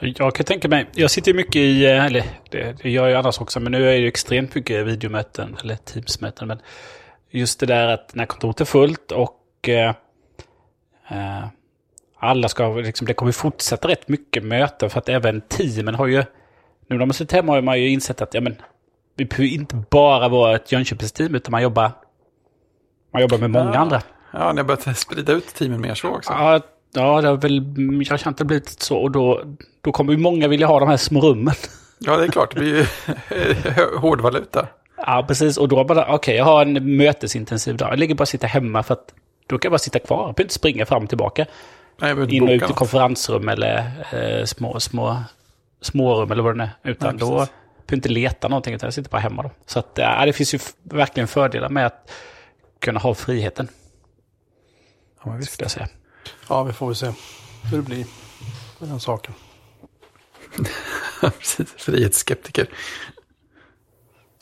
Jag 0.00 0.34
kan 0.34 0.46
tänka 0.46 0.68
mig, 0.68 0.86
jag 0.94 1.10
sitter 1.10 1.30
ju 1.30 1.36
mycket 1.36 1.56
i, 1.56 1.86
eh, 1.86 2.04
eller 2.04 2.24
det, 2.50 2.82
det 2.82 2.90
gör 2.90 3.08
jag 3.08 3.18
annars 3.18 3.40
också, 3.40 3.60
men 3.60 3.72
nu 3.72 3.78
är 3.88 3.92
det 3.92 3.98
ju 3.98 4.08
extremt 4.08 4.54
mycket 4.54 4.86
videomöten, 4.86 5.56
eller 5.62 5.76
Teamsmöten. 5.76 6.48
Men 6.48 6.58
just 7.30 7.60
det 7.60 7.66
där 7.66 7.88
att 7.88 8.14
när 8.14 8.26
kontoret 8.26 8.60
är 8.60 8.64
fullt 8.64 9.12
och 9.12 9.68
eh, 9.68 9.94
eh, 11.08 11.44
alla 12.18 12.48
ska, 12.48 12.74
liksom, 12.74 13.06
det 13.06 13.14
kommer 13.14 13.32
fortsätta 13.32 13.88
rätt 13.88 14.08
mycket 14.08 14.44
möten 14.44 14.90
för 14.90 14.98
att 14.98 15.08
även 15.08 15.40
teamen 15.40 15.94
har 15.94 16.06
ju, 16.06 16.24
nu 16.88 16.98
när 16.98 17.06
man 17.06 17.14
sitter 17.14 17.36
hemma 17.36 17.52
har 17.52 17.62
man 17.62 17.80
ju 17.80 17.88
insett 17.88 18.20
att 18.22 18.34
ja, 18.34 18.40
men, 18.40 18.56
vi 19.16 19.24
behöver 19.24 19.54
inte 19.54 19.76
bara 19.90 20.28
vara 20.28 20.54
ett 20.56 20.72
Jönköpingsteam 20.72 21.34
utan 21.34 21.52
man 21.52 21.62
jobbar, 21.62 21.90
man 23.12 23.22
jobbar 23.22 23.38
med 23.38 23.50
många 23.50 23.74
Ja. 23.74 23.78
andra. 23.80 24.02
Ja, 24.32 24.52
ni 24.52 24.58
har 24.60 24.64
börjat 24.64 24.98
sprida 24.98 25.32
ut 25.32 25.54
teamen 25.54 25.80
mer 25.80 25.94
så 25.94 26.08
också. 26.08 26.32
Ja, 26.32 26.60
ja, 26.94 27.20
det 27.20 27.28
har 27.28 27.36
väl, 27.36 27.54
jag 28.08 28.18
har 28.24 28.44
blivit 28.44 28.68
så 28.82 28.96
och 28.96 29.10
då, 29.10 29.42
då 29.80 29.92
kommer 29.92 30.12
ju 30.12 30.18
många 30.18 30.48
vilja 30.48 30.66
ha 30.66 30.80
de 30.80 30.88
här 30.88 30.96
små 30.96 31.20
rummen. 31.20 31.54
Ja, 31.98 32.16
det 32.16 32.24
är 32.24 32.28
klart. 32.28 32.54
Det 32.54 32.60
blir 32.60 32.76
ju 32.76 32.86
hårdvaluta. 33.98 34.66
Ja, 34.96 35.24
precis. 35.28 35.56
Och 35.56 35.68
då 35.68 35.84
bara, 35.84 36.14
okej, 36.14 36.36
jag 36.36 36.44
har 36.44 36.62
en 36.62 36.96
mötesintensiv 36.96 37.76
dag. 37.76 37.92
Jag 37.92 37.98
ligger 37.98 38.14
bara 38.14 38.22
och 38.22 38.28
sitter 38.28 38.48
hemma 38.48 38.82
för 38.82 38.94
att 38.94 39.14
då 39.46 39.58
kan 39.58 39.68
jag 39.68 39.72
bara 39.72 39.78
sitta 39.78 39.98
kvar. 39.98 40.16
Jag 40.16 40.24
behöver 40.24 40.42
inte 40.42 40.54
springa 40.54 40.86
fram 40.86 41.02
och 41.02 41.08
tillbaka. 41.08 41.46
Nej, 42.00 42.10
jag 42.10 42.16
behöver 42.16 42.34
in 42.34 42.42
och 42.42 42.48
inte 42.50 42.64
ut 42.64 42.70
i 42.70 42.74
konferensrum 42.74 43.48
eller 43.48 43.90
eh, 44.12 44.44
små, 44.44 44.80
små 44.80 45.16
smårum 45.80 46.30
eller 46.32 46.42
vad 46.42 46.54
det 46.54 46.58
nu 46.58 46.70
är. 46.82 46.90
Utan 46.90 47.08
Nej, 47.14 47.20
då 47.20 47.26
behöver 47.26 47.48
du 47.86 47.96
inte 47.96 48.08
leta 48.08 48.48
någonting, 48.48 48.74
utan 48.74 48.86
jag 48.86 48.94
sitter 48.94 49.10
bara 49.10 49.20
hemma 49.20 49.42
då. 49.42 49.50
Så 49.66 49.78
att, 49.78 49.90
ja, 49.94 50.26
det 50.26 50.32
finns 50.32 50.54
ju 50.54 50.58
verkligen 50.82 51.28
fördelar 51.28 51.68
med 51.68 51.86
att 51.86 52.10
kunna 52.80 53.00
ha 53.00 53.14
friheten, 53.14 53.68
Ja, 55.24 55.30
men 55.30 55.38
visst. 55.38 55.52
skulle 55.52 55.64
jag 55.64 55.70
säga. 55.70 55.88
Ja, 56.48 56.62
vi 56.62 56.72
får 56.72 56.86
väl 56.86 56.96
se 56.96 57.12
hur 57.70 57.76
det 57.76 57.82
blir 57.82 58.06
med 58.78 58.88
den 58.88 59.00
saken. 59.00 59.34
Precis, 61.20 61.74
frihetsskeptiker. 61.76 62.68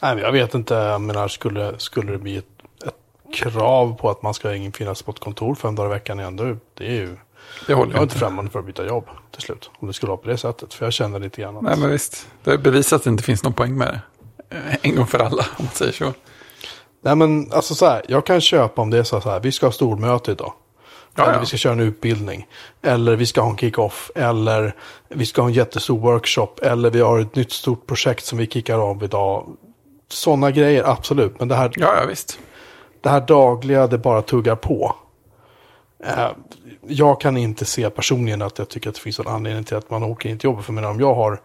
Nej, 0.02 0.18
jag 0.18 0.32
vet 0.32 0.54
inte. 0.54 0.74
Jag 0.74 1.00
menar, 1.00 1.28
skulle, 1.28 1.78
skulle 1.78 2.12
det 2.12 2.18
bli 2.18 2.36
ett, 2.36 2.46
ett 2.86 3.34
krav 3.34 3.96
på 4.00 4.10
att 4.10 4.22
man 4.22 4.34
ska 4.34 4.70
finnas 4.74 5.02
på 5.02 5.10
ett 5.10 5.20
kontor 5.20 5.54
fem 5.54 5.74
dagar 5.74 5.90
i 5.90 5.92
veckan 5.92 6.20
igen, 6.20 6.36
då, 6.36 6.56
det 6.74 6.86
är 6.86 6.92
ju... 6.92 7.16
Det 7.66 7.74
håller 7.74 7.92
Jag 7.92 7.98
är 7.98 8.02
inte 8.02 8.18
främmande 8.18 8.50
för 8.50 8.58
att 8.58 8.66
byta 8.66 8.86
jobb 8.86 9.04
till 9.30 9.42
slut. 9.42 9.70
Om 9.78 9.88
det 9.88 9.94
skulle 9.94 10.10
vara 10.10 10.20
på 10.20 10.28
det 10.28 10.36
sättet. 10.36 10.74
För 10.74 10.86
jag 10.86 10.92
känner 10.92 11.18
lite 11.18 11.40
grann 11.40 11.56
att... 11.56 11.62
Nej, 11.62 11.76
men 11.78 11.90
visst. 11.90 12.28
Det 12.44 12.50
är 12.50 12.58
bevisat 12.58 12.96
att 12.96 13.04
det 13.04 13.10
inte 13.10 13.22
finns 13.22 13.42
någon 13.42 13.52
poäng 13.52 13.78
med 13.78 14.00
det. 14.48 14.56
Eh, 14.56 14.76
En 14.82 14.96
gång 14.96 15.06
för 15.06 15.18
alla, 15.18 15.46
om 15.58 15.64
man 15.64 15.74
säger 15.74 15.92
så. 15.92 16.12
Nej 17.04 17.16
men 17.16 17.52
alltså 17.52 17.74
så 17.74 17.86
här, 17.86 18.02
jag 18.08 18.26
kan 18.26 18.40
köpa 18.40 18.82
om 18.82 18.90
det 18.90 18.98
är 18.98 19.02
så 19.02 19.20
här, 19.20 19.40
vi 19.40 19.52
ska 19.52 19.66
ha 19.66 19.72
stormöte 19.72 20.32
idag. 20.32 20.52
Ja, 21.14 21.24
eller 21.30 21.40
vi 21.40 21.46
ska 21.46 21.56
köra 21.56 21.72
en 21.72 21.80
utbildning. 21.80 22.46
Eller 22.82 23.16
vi 23.16 23.26
ska 23.26 23.40
ha 23.40 23.50
en 23.50 23.56
kick-off. 23.56 24.10
Eller 24.14 24.74
vi 25.08 25.26
ska 25.26 25.42
ha 25.42 25.48
en 25.48 25.54
jättestor 25.54 25.98
workshop. 25.98 26.48
Eller 26.62 26.90
vi 26.90 27.00
har 27.00 27.18
ett 27.20 27.34
nytt 27.36 27.52
stort 27.52 27.86
projekt 27.86 28.24
som 28.24 28.38
vi 28.38 28.46
kickar 28.46 28.78
av 28.78 29.04
idag. 29.04 29.56
Sådana 30.08 30.50
grejer, 30.50 30.84
absolut. 30.84 31.38
Men 31.38 31.48
det 31.48 31.54
här, 31.54 31.72
Ja, 31.76 31.94
ja, 32.00 32.06
visst. 32.06 32.38
det 33.00 33.08
här 33.08 33.20
dagliga, 33.20 33.86
det 33.86 33.98
bara 33.98 34.22
tuggar 34.22 34.56
på. 34.56 34.96
Eh, 36.04 36.28
jag 36.86 37.20
kan 37.20 37.36
inte 37.36 37.64
se 37.64 37.90
personligen 37.90 38.42
att 38.42 38.58
jag 38.58 38.68
tycker 38.68 38.88
att 38.88 38.94
det 38.94 39.00
finns 39.00 39.18
en 39.18 39.26
anledning 39.28 39.64
till 39.64 39.76
att 39.76 39.90
man 39.90 40.02
åker 40.02 40.28
in 40.28 40.38
till 40.38 40.48
jobbet. 40.48 40.64
För 40.64 40.72
menar, 40.72 40.90
om 40.90 41.00
jag 41.00 41.14
har 41.14 41.40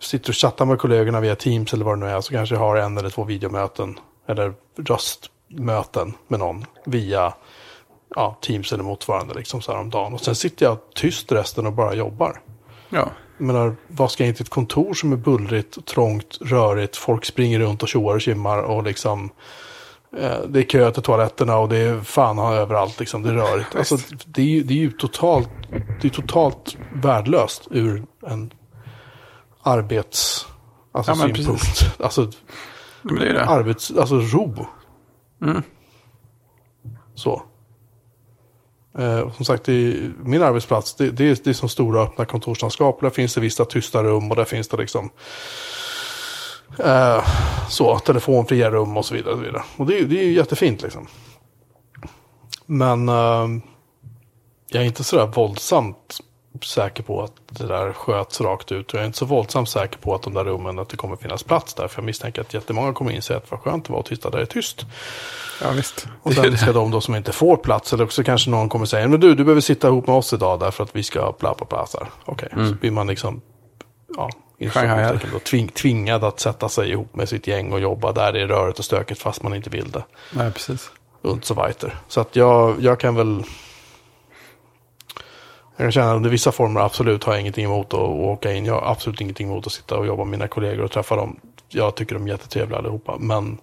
sitter 0.00 0.30
och 0.30 0.36
chattar 0.36 0.64
med 0.64 0.78
kollegorna 0.78 1.20
via 1.20 1.34
Teams 1.36 1.72
eller 1.72 1.84
vad 1.84 1.98
det 1.98 2.04
nu 2.06 2.10
är 2.12 2.20
så 2.20 2.32
kanske 2.32 2.54
jag 2.54 2.60
har 2.60 2.76
en 2.76 2.98
eller 2.98 3.10
två 3.10 3.24
videomöten 3.24 3.98
eller 4.28 4.52
röstmöten 4.78 6.14
med 6.28 6.38
någon 6.40 6.64
via 6.84 7.34
ja, 8.14 8.38
Teams 8.40 8.72
eller 8.72 8.84
motsvarande 8.84 9.34
liksom 9.34 9.62
så 9.62 9.72
här 9.72 9.78
om 9.78 9.90
dagen. 9.90 10.12
Och 10.14 10.20
sen 10.20 10.34
sitter 10.34 10.66
jag 10.66 10.78
tyst 10.94 11.32
resten 11.32 11.66
och 11.66 11.72
bara 11.72 11.94
jobbar. 11.94 12.40
Ja, 12.90 13.10
Jag 13.38 13.46
menar, 13.46 13.76
vad 13.88 14.10
ska 14.10 14.22
jag 14.24 14.28
in 14.28 14.34
till 14.34 14.42
ett 14.44 14.48
kontor 14.50 14.94
som 14.94 15.12
är 15.12 15.16
bullrigt, 15.16 15.86
trångt, 15.86 16.38
rörigt, 16.40 16.96
folk 16.96 17.24
springer 17.24 17.58
runt 17.58 17.82
och 17.82 17.88
tjoar 17.88 18.14
och 18.14 18.20
kimmar 18.20 18.58
och 18.58 18.82
liksom 18.82 19.30
eh, 20.18 20.38
det 20.48 20.58
är 20.58 20.62
kö 20.62 20.90
till 20.90 21.02
toaletterna 21.02 21.58
och 21.58 21.68
det 21.68 21.76
är 21.76 22.00
fan 22.00 22.38
överallt 22.38 23.00
liksom, 23.00 23.22
det 23.22 23.28
är 23.28 23.34
rörigt. 23.34 23.76
Alltså, 23.76 23.96
det, 24.26 24.42
är 24.42 24.46
ju, 24.46 24.62
det 24.62 24.74
är 24.74 24.78
ju 24.78 24.90
totalt, 24.90 25.48
det 26.02 26.08
är 26.08 26.10
totalt 26.10 26.76
värdelöst 26.94 27.68
ur 27.70 28.02
en 28.26 28.52
arbets, 29.62 30.46
alltså 30.92 31.12
Ja, 31.12 31.16
synpunkt. 31.16 32.00
Alltså, 32.00 32.30
men 33.02 33.14
det 33.14 33.28
är 33.28 33.34
det. 33.34 33.44
arbets, 33.44 33.90
alltså 33.90 34.14
ro. 34.20 34.66
Så. 37.14 37.42
Eh, 38.98 39.32
som 39.32 39.44
sagt, 39.44 39.68
i 39.68 40.10
min 40.24 40.42
arbetsplats, 40.42 40.94
det, 40.94 41.10
det, 41.10 41.24
är, 41.24 41.38
det 41.44 41.50
är 41.50 41.54
som 41.54 41.68
stora 41.68 42.02
öppna 42.02 42.24
kontorslandskap. 42.24 43.00
Där 43.00 43.10
finns 43.10 43.34
det 43.34 43.40
vissa 43.40 43.64
tysta 43.64 44.02
rum 44.02 44.30
och 44.30 44.36
där 44.36 44.44
finns 44.44 44.68
det 44.68 44.76
liksom 44.76 45.10
eh, 46.78 47.24
så, 47.68 47.98
telefonfria 47.98 48.70
rum 48.70 48.96
och 48.96 49.04
så 49.04 49.14
vidare. 49.14 49.32
Och, 49.34 49.38
så 49.38 49.44
vidare. 49.44 49.62
och 49.76 49.86
det, 49.86 49.98
är- 49.98 50.04
det 50.04 50.20
är 50.20 50.24
ju 50.24 50.32
jättefint 50.32 50.82
liksom. 50.82 51.06
Men 52.66 53.08
eh, 53.08 53.48
jag 54.70 54.82
är 54.82 54.86
inte 54.86 55.04
sådär 55.04 55.26
våldsamt 55.26 56.18
säker 56.60 57.02
på 57.02 57.22
att 57.22 57.32
det 57.50 57.66
där 57.66 57.92
sköts 57.92 58.40
rakt 58.40 58.72
ut. 58.72 58.88
Och 58.88 58.94
jag 58.94 59.02
är 59.02 59.06
inte 59.06 59.18
så 59.18 59.24
våldsamt 59.24 59.68
säker 59.68 59.98
på 59.98 60.14
att 60.14 60.22
de 60.22 60.34
där 60.34 60.44
rummen, 60.44 60.78
att 60.78 60.88
det 60.88 60.96
kommer 60.96 61.16
finnas 61.16 61.42
plats 61.42 61.74
där. 61.74 61.88
För 61.88 62.00
jag 62.00 62.06
misstänker 62.06 62.40
att 62.40 62.54
jättemånga 62.54 62.92
kommer 62.92 63.10
inse 63.10 63.36
att 63.36 63.50
vad 63.50 63.60
skönt 63.60 63.84
det 63.84 63.92
var 63.92 64.00
att 64.00 64.06
titta 64.06 64.30
där 64.30 64.38
det 64.38 64.44
är 64.44 64.46
tyst. 64.46 64.86
Ja, 65.62 65.70
visst. 65.70 66.06
Och 66.22 66.32
sen 66.32 66.58
ska 66.58 66.72
de 66.72 66.90
då 66.90 67.00
som 67.00 67.14
inte 67.14 67.32
får 67.32 67.56
plats, 67.56 67.92
eller 67.92 68.04
också 68.04 68.24
kanske 68.24 68.50
någon 68.50 68.68
kommer 68.68 68.86
säga, 68.86 69.08
men 69.08 69.20
du, 69.20 69.34
du 69.34 69.44
behöver 69.44 69.60
sitta 69.60 69.88
ihop 69.88 70.06
med 70.06 70.16
oss 70.16 70.32
idag 70.32 70.60
därför 70.60 70.84
att 70.84 70.96
vi 70.96 71.02
ska 71.02 71.34
bla 71.38 71.54
bla 71.54 71.66
bla. 71.68 71.86
så 71.86 71.98
här. 71.98 72.08
Okej, 72.24 72.48
så 72.54 72.74
blir 72.74 72.90
man 72.90 73.06
liksom, 73.06 73.40
ja, 74.16 74.30
Shanghai. 74.70 75.18
då 75.32 75.38
tving, 75.38 75.68
tvingad 75.68 76.24
att 76.24 76.40
sätta 76.40 76.68
sig 76.68 76.90
ihop 76.90 77.14
med 77.14 77.28
sitt 77.28 77.46
gäng 77.46 77.72
och 77.72 77.80
jobba 77.80 78.12
där 78.12 78.32
det 78.32 78.40
är 78.40 78.46
rörigt 78.46 78.78
och 78.78 78.84
stökigt 78.84 79.20
fast 79.20 79.42
man 79.42 79.54
inte 79.54 79.70
vill 79.70 79.90
det. 79.90 80.04
Nej, 80.32 80.52
precis. 80.52 80.90
Und 81.22 81.44
så 81.44 81.54
weiter. 81.54 81.98
Så 82.08 82.20
att 82.20 82.36
jag, 82.36 82.80
jag 82.80 83.00
kan 83.00 83.14
väl... 83.14 83.44
Jag 85.76 85.84
kan 85.84 85.92
känna 85.92 86.10
att 86.10 86.16
under 86.16 86.30
vissa 86.30 86.52
former 86.52 86.80
absolut 86.80 87.24
har 87.24 87.32
jag 87.32 87.40
ingenting 87.40 87.64
emot 87.64 87.86
att, 87.94 88.00
åka 88.00 88.52
in. 88.52 88.64
Jag 88.64 88.80
har 88.80 88.90
absolut 88.92 89.20
ingenting 89.20 89.48
emot 89.48 89.66
att 89.66 89.72
sitta 89.72 89.96
och 89.98 90.06
jobba 90.06 90.24
med 90.24 90.30
mina 90.30 90.48
kollegor 90.48 90.84
och 90.84 90.90
träffa 90.90 91.16
dem. 91.16 91.40
Jag 91.68 91.94
tycker 91.94 92.14
de 92.14 92.24
är 92.24 92.28
jättetrevliga 92.28 92.78
allihopa. 92.78 93.16
Men 93.18 93.58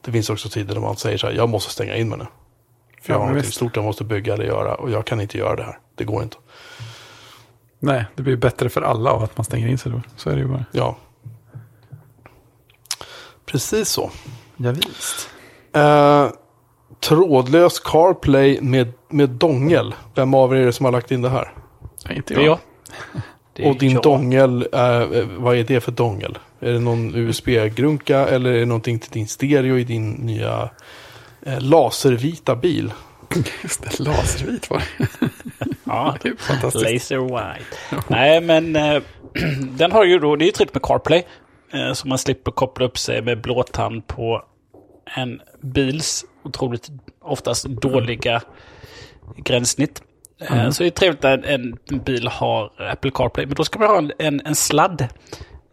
det 0.00 0.12
finns 0.12 0.30
också 0.30 0.48
tider 0.48 0.74
då 0.74 0.80
man 0.80 0.96
säger 0.96 1.18
så 1.18 1.26
här, 1.26 1.34
jag 1.34 1.48
måste 1.48 1.72
stänga 1.72 1.96
in 1.96 2.08
mig 2.08 2.18
nu. 2.18 2.26
För 3.02 3.12
jag 3.12 3.20
Ja, 3.20 3.24
har 3.26 3.32
något 3.34 3.44
visst. 3.44 3.54
stort 3.54 3.76
jag 3.76 3.84
måste 3.84 4.04
bygga 4.04 4.34
eller 4.34 4.44
göra 4.44 4.74
och 4.74 4.90
jag 4.90 5.04
kan 5.06 5.20
inte 5.20 5.38
göra 5.38 5.56
det 5.56 5.62
här. 5.62 5.78
Det 5.94 6.04
går 6.04 6.22
inte. 6.22 6.36
Nej, 7.78 8.04
det 8.14 8.22
blir 8.22 8.36
bättre 8.36 8.68
för 8.68 8.82
alla 8.82 9.10
av 9.10 9.22
att 9.22 9.36
man 9.36 9.44
stänger 9.44 9.68
in 9.68 9.78
sig 9.78 9.92
då. 9.92 10.00
Så 10.16 10.30
är 10.30 10.34
det 10.34 10.40
ju 10.40 10.48
bara. 10.48 10.64
Ja. 10.72 10.96
Precis 13.46 13.88
så. 13.88 14.10
Ja, 14.56 14.70
visst. 14.70 15.28
Eh, 15.72 16.28
trådlös 17.00 17.80
CarPlay 17.84 18.60
med, 18.60 18.92
med 19.08 19.30
dongel. 19.30 19.94
Vem 20.14 20.34
av 20.34 20.54
er 20.56 20.60
är 20.60 20.66
det 20.66 20.72
som 20.72 20.84
har 20.84 20.92
lagt 20.92 21.10
in 21.10 21.22
det 21.22 21.28
här? 21.28 21.52
Nej, 22.08 22.16
inte 22.16 22.34
Det 22.34 22.40
är 22.40 22.44
jag. 22.44 22.58
jag. 23.12 23.22
Det 23.52 23.64
är 23.64 23.70
Och 23.70 23.78
din 23.78 23.90
jag. 23.92 24.02
dongel, 24.02 24.66
eh, 24.72 25.06
vad 25.36 25.56
är 25.56 25.64
det 25.64 25.80
för 25.80 25.92
dongel? 25.92 26.38
Är 26.60 26.72
det 26.72 26.78
någon 26.80 27.14
USB-grunka 27.14 28.18
eller 28.28 28.50
är 28.52 28.58
det 28.58 28.66
någonting 28.66 28.98
till 28.98 29.10
din 29.10 29.28
stereo 29.28 29.78
i 29.78 29.84
din 29.84 30.10
nya 30.10 30.70
eh, 31.46 31.60
laservita 31.60 32.56
bil? 32.56 32.92
Just 33.62 33.82
det, 33.82 34.00
laservit 34.00 34.70
var 34.70 34.82
det. 34.98 35.08
Ja, 35.84 36.16
Det 36.22 36.28
är 36.28 36.36
fantastiskt. 36.36 36.84
Laser 36.92 37.18
White. 37.18 38.02
Nej, 38.08 38.40
men 38.40 38.76
eh, 38.76 39.02
den 39.60 39.92
har 39.92 40.04
ju 40.04 40.18
då, 40.18 40.36
det 40.36 40.44
är 40.44 40.46
ju 40.46 40.52
tryggt 40.52 40.74
med 40.74 40.82
CarPlay. 40.82 41.22
Eh, 41.72 41.92
så 41.92 42.08
man 42.08 42.18
slipper 42.18 42.50
koppla 42.52 42.86
upp 42.86 42.98
sig 42.98 43.22
med 43.22 43.40
blåtand 43.40 44.06
på 44.06 44.42
en 45.16 45.40
bils 45.62 46.24
otroligt 46.44 46.90
oftast 47.20 47.64
dåliga 47.64 48.42
gränssnitt. 49.36 50.02
Eh, 50.40 50.70
Så 50.70 50.82
det 50.82 50.88
är 50.88 50.90
trevligt 50.90 51.24
att 51.24 51.44
en 51.44 51.78
bil 52.04 52.28
har 52.28 52.72
Apple 52.90 53.10
CarPlay. 53.14 53.46
Men 53.46 53.54
då 53.54 53.64
ska 53.64 53.78
man 53.78 53.88
ha 53.88 53.98
en, 53.98 54.12
en, 54.18 54.40
en 54.44 54.54
sladd. 54.54 55.08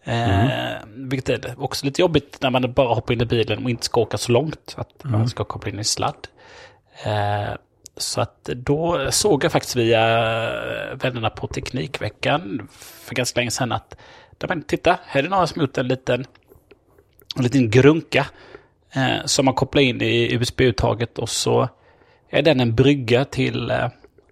Eh, 0.03 0.49
Vilket 0.95 1.29
är 1.29 1.63
också 1.63 1.85
lite 1.85 2.01
jobbigt 2.01 2.37
när 2.41 2.49
man 2.49 2.73
bara 2.73 2.93
hoppar 2.93 3.13
in 3.13 3.21
i 3.21 3.25
bilen 3.25 3.63
och 3.63 3.69
inte 3.69 3.85
ska 3.85 4.01
åka 4.01 4.17
så 4.17 4.31
långt. 4.31 4.75
Att 4.77 5.03
man 5.03 5.27
ska 5.29 5.43
koppla 5.43 5.71
in 5.71 5.77
en 5.77 5.85
sladd. 5.85 6.27
Eh, 7.05 7.55
så 7.97 8.21
att 8.21 8.43
då 8.43 9.11
såg 9.11 9.43
jag 9.43 9.51
faktiskt 9.51 9.75
via 9.75 10.01
vännerna 10.95 11.29
på 11.29 11.47
Teknikveckan 11.47 12.67
för 12.79 13.15
ganska 13.15 13.39
länge 13.39 13.51
sedan 13.51 13.71
att 13.71 13.95
där 14.37 14.47
man, 14.47 14.61
titta, 14.61 14.99
här 15.05 15.19
är 15.19 15.23
det 15.23 15.29
några 15.29 15.47
som 15.47 15.61
gjort 15.61 15.77
en 15.77 15.87
liten, 15.87 16.25
en 17.35 17.43
liten 17.43 17.69
grunka 17.69 18.25
eh, 18.95 19.25
som 19.25 19.45
man 19.45 19.53
kopplar 19.53 19.81
in 19.81 20.01
i 20.01 20.33
USB-uttaget 20.35 21.19
och 21.19 21.29
så 21.29 21.69
är 22.29 22.41
den 22.41 22.59
en 22.59 22.75
brygga 22.75 23.25
till 23.25 23.71
eh, 23.71 23.87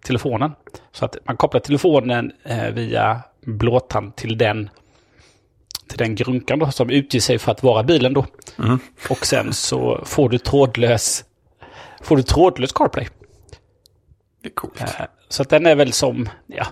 telefonen. 0.06 0.52
Så 0.92 1.06
att 1.06 1.18
man 1.26 1.38
kopplar 1.38 1.60
telefonen 1.62 2.32
eh, 2.44 2.68
via 2.70 3.22
blåtand 3.46 4.16
till 4.16 4.38
den 4.38 4.70
till 5.90 5.98
den 5.98 6.16
grunkan 6.16 6.60
då, 6.60 6.72
som 6.72 6.90
utger 6.90 7.20
sig 7.20 7.40
för 7.40 7.52
att 7.52 7.64
vara 7.64 7.84
bilen 7.84 8.14
då. 8.14 8.26
Och 9.10 9.26
sen 9.26 9.54
så 9.54 10.02
får 10.06 10.30
du 10.30 10.38
trådlös 10.38 11.26
får 12.02 12.18
du 12.18 12.24
trådlös 12.24 12.72
CarPlay. 12.72 13.08
Det 14.44 14.50
är 14.50 14.54
coolt. 14.54 14.82
Eh, 14.82 14.88
Så 15.30 15.42
att 15.42 15.50
den 15.50 15.66
är 15.66 15.76
väl 15.76 15.94
som, 15.94 16.30
ja, 16.48 16.66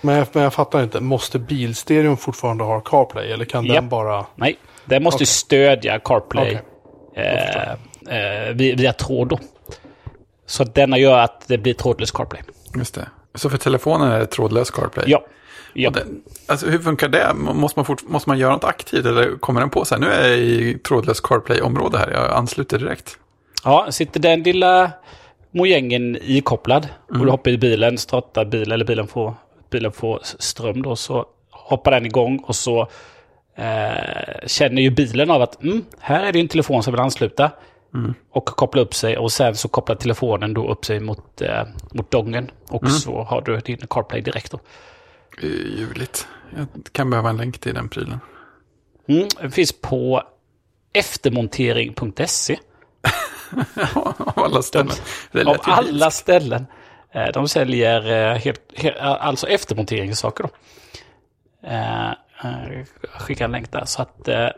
Men 0.00 0.14
jag, 0.14 0.26
men 0.32 0.42
jag 0.42 0.54
fattar 0.54 0.82
inte, 0.82 1.00
måste 1.00 1.38
bilstereon 1.38 2.16
fortfarande 2.16 2.64
ha 2.64 2.80
CarPlay 2.80 3.32
eller 3.32 3.44
kan 3.44 3.66
Japp. 3.66 3.76
den 3.76 3.88
bara... 3.88 4.26
nej, 4.36 4.56
den 4.84 5.02
måste 5.02 5.22
ju 5.22 5.26
Okej. 5.26 5.32
stödja 5.34 5.98
CarPlay 5.98 6.46
Okej. 6.46 6.62
Eh, 7.14 7.72
eh, 8.16 8.52
via, 8.54 8.76
via 8.76 8.92
tråd 8.92 9.28
då. 9.28 9.38
Så 10.46 10.64
denna 10.64 10.98
gör 10.98 11.18
att 11.18 11.48
det 11.48 11.58
blir 11.58 11.74
trådlös 11.74 12.10
CarPlay. 12.10 12.42
Just 12.76 12.94
det. 12.94 13.08
Så 13.34 13.50
för 13.50 13.58
telefonen 13.58 14.12
är 14.12 14.18
det 14.18 14.26
trådlös 14.26 14.70
CarPlay? 14.70 15.04
Ja. 15.08 15.24
ja. 15.74 15.90
Den, 15.90 16.22
alltså 16.46 16.66
hur 16.66 16.78
funkar 16.78 17.08
det? 17.08 17.34
Måste 17.34 17.78
man, 17.78 17.84
fort, 17.84 18.02
måste 18.02 18.30
man 18.30 18.38
göra 18.38 18.52
något 18.52 18.64
aktivt 18.64 19.06
eller 19.06 19.36
kommer 19.36 19.60
den 19.60 19.70
på 19.70 19.84
så 19.84 19.94
här? 19.94 20.00
Nu 20.00 20.06
är 20.06 20.28
jag 20.28 20.38
i 20.38 20.78
trådlös 20.78 21.20
CarPlay-område 21.20 21.98
här, 21.98 22.10
jag 22.10 22.30
ansluter 22.30 22.78
direkt. 22.78 23.18
ja, 23.64 23.86
sitter 23.90 24.20
den 24.20 24.42
lilla 24.42 24.90
mojängen 25.50 26.18
ikopplad 26.22 26.88
och 27.08 27.18
du 27.18 27.30
hoppar 27.30 27.50
i 27.50 27.58
bilen, 27.58 27.98
startar 27.98 28.44
bilen 28.44 28.72
eller 28.72 28.84
bilen 28.84 29.06
får, 29.06 29.34
bilen 29.70 29.92
får 29.92 30.20
ström 30.22 30.82
då 30.82 30.96
så 30.96 31.26
hoppar 31.50 31.90
den 31.90 32.06
igång 32.06 32.38
och 32.38 32.56
så 32.56 32.88
eh, 33.56 34.46
känner 34.46 34.82
ju 34.82 34.90
bilen 34.90 35.30
av 35.30 35.42
att 35.42 35.62
mm, 35.62 35.84
här 36.00 36.24
är 36.24 36.32
det 36.32 36.40
en 36.40 36.48
telefon 36.48 36.82
som 36.82 36.92
vill 36.92 37.00
ansluta. 37.00 37.50
Och 38.30 38.44
koppla 38.46 38.82
upp 38.82 38.94
sig 38.94 39.18
och 39.18 39.32
sen 39.32 39.56
så 39.56 39.68
kopplar 39.68 39.96
telefonen 39.96 40.54
då 40.54 40.70
upp 40.70 40.84
sig 40.84 41.00
mot, 41.00 41.40
eh, 41.40 41.66
mot 41.92 42.10
dongen. 42.10 42.50
Och 42.68 42.88
så 42.90 43.22
har 43.22 43.40
du 43.40 43.58
din 43.58 43.86
CarPlay 43.90 44.20
direkt 44.20 44.52
då. 44.52 44.60
Ljuvligt. 45.42 46.28
Jag 46.56 46.66
kan 46.92 47.10
behöva 47.10 47.30
en 47.30 47.36
länk 47.36 47.58
till 47.58 47.74
den 47.74 47.88
prylen. 47.88 48.20
Mm, 49.08 49.28
det 49.40 49.50
finns 49.50 49.72
på 49.80 50.22
eftermontering.se. 50.92 52.58
Av 53.94 54.44
alla 54.44 54.62
ställen. 54.62 54.92
Det 55.32 55.44
Av 55.44 55.56
alla 55.62 56.10
ställen. 56.10 56.66
Eh, 57.12 57.26
De 57.34 57.48
säljer 57.48 58.10
eh, 58.12 58.38
helt, 58.38 58.62
helt, 58.76 58.96
alltså 58.98 59.46
eftermonteringssaker. 59.46 60.44
Då. 60.44 60.50
Skicka 63.18 63.44
en 63.44 63.52
länk 63.52 63.72
där. 63.72 63.84
Så 63.84 64.02
att 64.02 64.28
eh, 64.28 64.48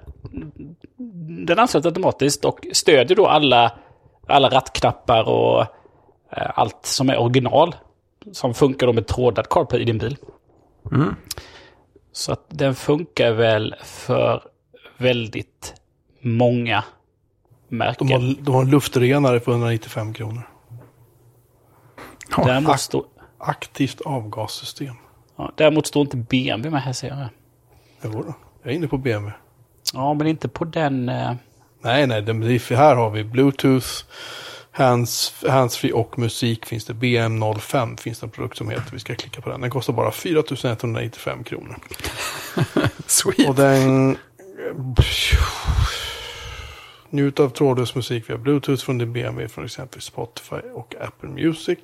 den 1.46 1.58
ansluter 1.58 1.88
automatiskt 1.88 2.44
och 2.44 2.66
stödjer 2.72 3.16
då 3.16 3.26
alla, 3.26 3.72
alla 4.26 4.48
rattknappar 4.48 5.28
och 5.28 5.60
eh, 6.30 6.50
allt 6.54 6.86
som 6.86 7.10
är 7.10 7.18
original. 7.18 7.74
Som 8.32 8.54
funkar 8.54 8.86
då 8.86 8.92
med 8.92 9.06
trådad 9.06 9.48
CarPlay 9.48 9.82
i 9.82 9.84
din 9.84 9.98
bil. 9.98 10.16
Mm. 10.92 11.16
Så 12.12 12.32
att 12.32 12.44
den 12.48 12.74
funkar 12.74 13.32
väl 13.32 13.74
för 13.82 14.42
väldigt 14.96 15.74
många 16.20 16.84
märken. 17.68 18.06
De 18.06 18.12
har, 18.12 18.34
de 18.44 18.54
har 18.54 18.62
en 18.62 18.70
luftrenare 18.70 19.40
för 19.40 19.52
195 19.52 20.14
kronor. 20.14 20.42
Ja, 22.36 22.44
Däremot, 22.44 22.80
stå, 22.80 23.06
Aktivt 23.38 24.00
avgassystem. 24.00 24.94
ja, 25.36 25.52
däremot 25.56 25.86
står 25.86 26.00
inte 26.02 26.16
BMW 26.16 26.70
med 26.70 26.82
här 26.82 26.92
ser 26.92 27.08
jag. 27.08 27.28
Jo 28.04 28.34
jag 28.62 28.72
är 28.72 28.76
inne 28.76 28.88
på 28.88 28.98
BMW. 28.98 29.32
Ja, 29.92 30.14
men 30.14 30.26
inte 30.26 30.48
på 30.48 30.64
den... 30.64 31.08
Eh, 31.08 31.32
Nej, 31.82 32.06
nej, 32.06 32.58
för 32.58 32.74
här 32.74 32.94
har 32.94 33.10
vi 33.10 33.24
Bluetooth, 33.24 33.86
hands, 34.70 35.44
handsfree 35.48 35.92
och 35.92 36.18
musik 36.18 36.66
finns 36.66 36.84
det. 36.84 36.92
BM05 36.92 37.96
finns 37.96 38.20
det 38.20 38.26
en 38.26 38.30
produkt 38.30 38.56
som 38.56 38.70
heter. 38.70 38.92
Vi 38.92 38.98
ska 38.98 39.14
klicka 39.14 39.40
på 39.40 39.50
den. 39.50 39.60
Den 39.60 39.70
kostar 39.70 39.92
bara 39.92 40.12
4 40.12 40.42
195 40.64 41.44
kronor. 41.44 41.76
Sweet. 43.06 43.48
Och 43.48 43.54
den... 43.54 44.16
Njut 47.10 47.40
av 47.40 47.48
trådlös 47.48 47.94
musik 47.94 48.30
via 48.30 48.38
Bluetooth 48.38 48.84
från 48.84 48.98
din 48.98 49.12
BMW 49.12 49.48
från 49.48 49.64
exempelvis 49.64 50.04
Spotify 50.04 50.56
och 50.74 50.94
Apple 51.00 51.28
Music. 51.28 51.78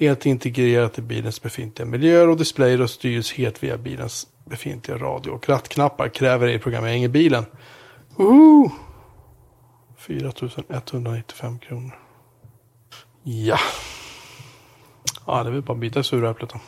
Helt 0.00 0.26
integrerat 0.26 0.98
i 0.98 1.02
bilens 1.02 1.42
befintliga 1.42 1.86
miljöer 1.86 2.28
och 2.28 2.36
displayer 2.36 2.80
och 2.80 2.90
styrs 2.90 3.32
helt 3.32 3.62
via 3.62 3.78
bilens 3.78 4.26
befintliga 4.44 4.98
radio 4.98 5.30
och 5.30 5.48
rattknappar. 5.48 6.08
Kräver 6.08 6.48
ej 6.48 6.58
programmering 6.58 7.04
i 7.04 7.08
bilen. 7.08 7.44
Woohoo! 8.16 8.70
4 9.96 10.32
195 10.68 11.58
kronor. 11.58 11.98
Ja. 13.22 13.58
Ja, 15.26 15.42
det 15.42 15.48
är 15.48 15.52
väl 15.52 15.62
bara 15.62 15.72
att 15.72 15.78
bita 15.78 16.00
i 16.00 16.04
suräpplet 16.04 16.50
då. 16.50 16.60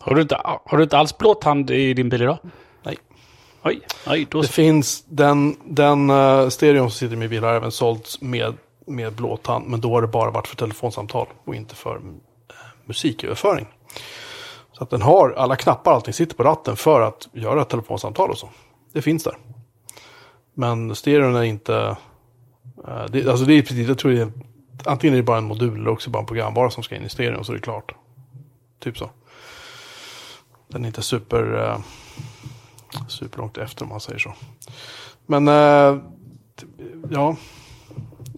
har, 0.00 0.14
du 0.14 0.22
inte, 0.22 0.40
har 0.64 0.76
du 0.76 0.82
inte 0.82 0.98
alls 0.98 1.18
blåtand 1.18 1.70
i 1.70 1.94
din 1.94 2.08
bil 2.08 2.22
idag? 2.22 2.38
Nej. 2.82 2.96
Oj, 3.62 3.80
oj 4.06 4.26
då 4.30 4.42
Det 4.42 4.48
finns 4.48 5.04
den, 5.08 5.56
den 5.64 6.10
uh, 6.10 6.48
stereon 6.48 6.90
som 6.90 6.98
sitter 6.98 7.14
i 7.14 7.18
min 7.18 7.30
bil 7.30 7.42
har 7.42 7.54
även 7.54 7.72
sålts 7.72 8.20
med, 8.20 8.54
med 8.90 9.12
blåtand. 9.12 9.68
Men 9.68 9.80
då 9.80 9.94
har 9.94 10.02
det 10.02 10.08
bara 10.08 10.30
varit 10.30 10.48
för 10.48 10.56
telefonsamtal 10.56 11.26
och 11.44 11.54
inte 11.54 11.74
för 11.74 11.96
eh, 11.96 12.54
musiköverföring. 12.84 13.66
Så 14.72 14.82
att 14.84 14.90
den 14.90 15.02
har 15.02 15.30
alla 15.30 15.56
knappar, 15.56 15.92
allting 15.92 16.14
sitter 16.14 16.36
på 16.36 16.42
ratten 16.42 16.76
för 16.76 17.00
att 17.00 17.28
göra 17.32 17.64
telefonsamtal 17.64 18.30
och 18.30 18.38
så. 18.38 18.48
Det 18.92 19.02
finns 19.02 19.24
där. 19.24 19.36
Men 20.54 20.94
stereon 20.94 21.36
är 21.36 21.42
inte... 21.42 21.96
eh, 22.86 23.04
det, 23.10 23.28
alltså 23.28 23.44
det 23.44 23.54
är 23.54 23.62
precis, 23.62 23.88
jag 23.88 23.98
tror 23.98 24.12
det 24.12 24.20
är, 24.20 24.32
antingen 24.84 25.14
är 25.14 25.18
det 25.18 25.22
bara 25.22 25.38
en 25.38 25.44
modul 25.44 25.80
eller 25.80 25.90
också 25.90 26.10
bara 26.10 26.20
en 26.20 26.26
programvara 26.26 26.70
som 26.70 26.82
ska 26.82 26.96
in 26.96 27.04
i 27.04 27.08
stereon 27.08 27.44
så 27.44 27.52
är 27.52 27.56
det 27.56 27.62
klart. 27.62 27.94
Typ 28.78 28.98
så. 28.98 29.10
Den 30.68 30.82
är 30.82 30.86
inte 30.86 31.02
super... 31.02 31.68
eh, 31.68 31.78
superlångt 33.08 33.58
efter 33.58 33.82
om 33.82 33.88
man 33.88 34.00
säger 34.00 34.18
så. 34.18 34.32
Men 35.26 35.48
eh, 35.48 35.98
ja, 37.10 37.36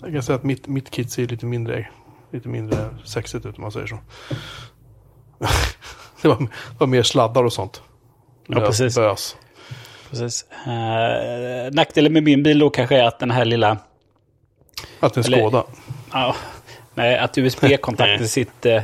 jag 0.02 0.12
kan 0.12 0.22
säga 0.22 0.36
att 0.36 0.42
mitt, 0.42 0.66
mitt 0.66 0.90
kit 0.90 1.10
ser 1.10 1.26
lite 1.26 1.46
mindre, 1.46 1.88
lite 2.30 2.48
mindre 2.48 2.88
sexigt 3.04 3.46
ut 3.46 3.56
om 3.56 3.62
man 3.62 3.72
säger 3.72 3.86
så. 3.86 3.98
det, 6.22 6.28
var, 6.28 6.38
det 6.38 6.48
var 6.78 6.86
mer 6.86 7.02
sladdar 7.02 7.44
och 7.44 7.52
sånt. 7.52 7.82
Ja, 8.46 8.60
precis. 8.60 8.96
Bös. 8.96 9.36
Precis. 10.10 10.44
Uh, 10.66 11.72
nackdelen 11.72 12.12
med 12.12 12.22
min 12.22 12.42
bil 12.42 12.58
då 12.58 12.70
kanske 12.70 12.98
är 12.98 13.04
att 13.04 13.18
den 13.18 13.30
här 13.30 13.44
lilla... 13.44 13.78
Att 15.00 15.16
en 15.16 15.24
Eller- 15.24 15.38
skåda. 15.38 15.64
Ja, 16.12 16.36
nej, 16.94 17.18
att 17.18 17.38
USB-kontakten 17.38 18.28
sitter 18.28 18.82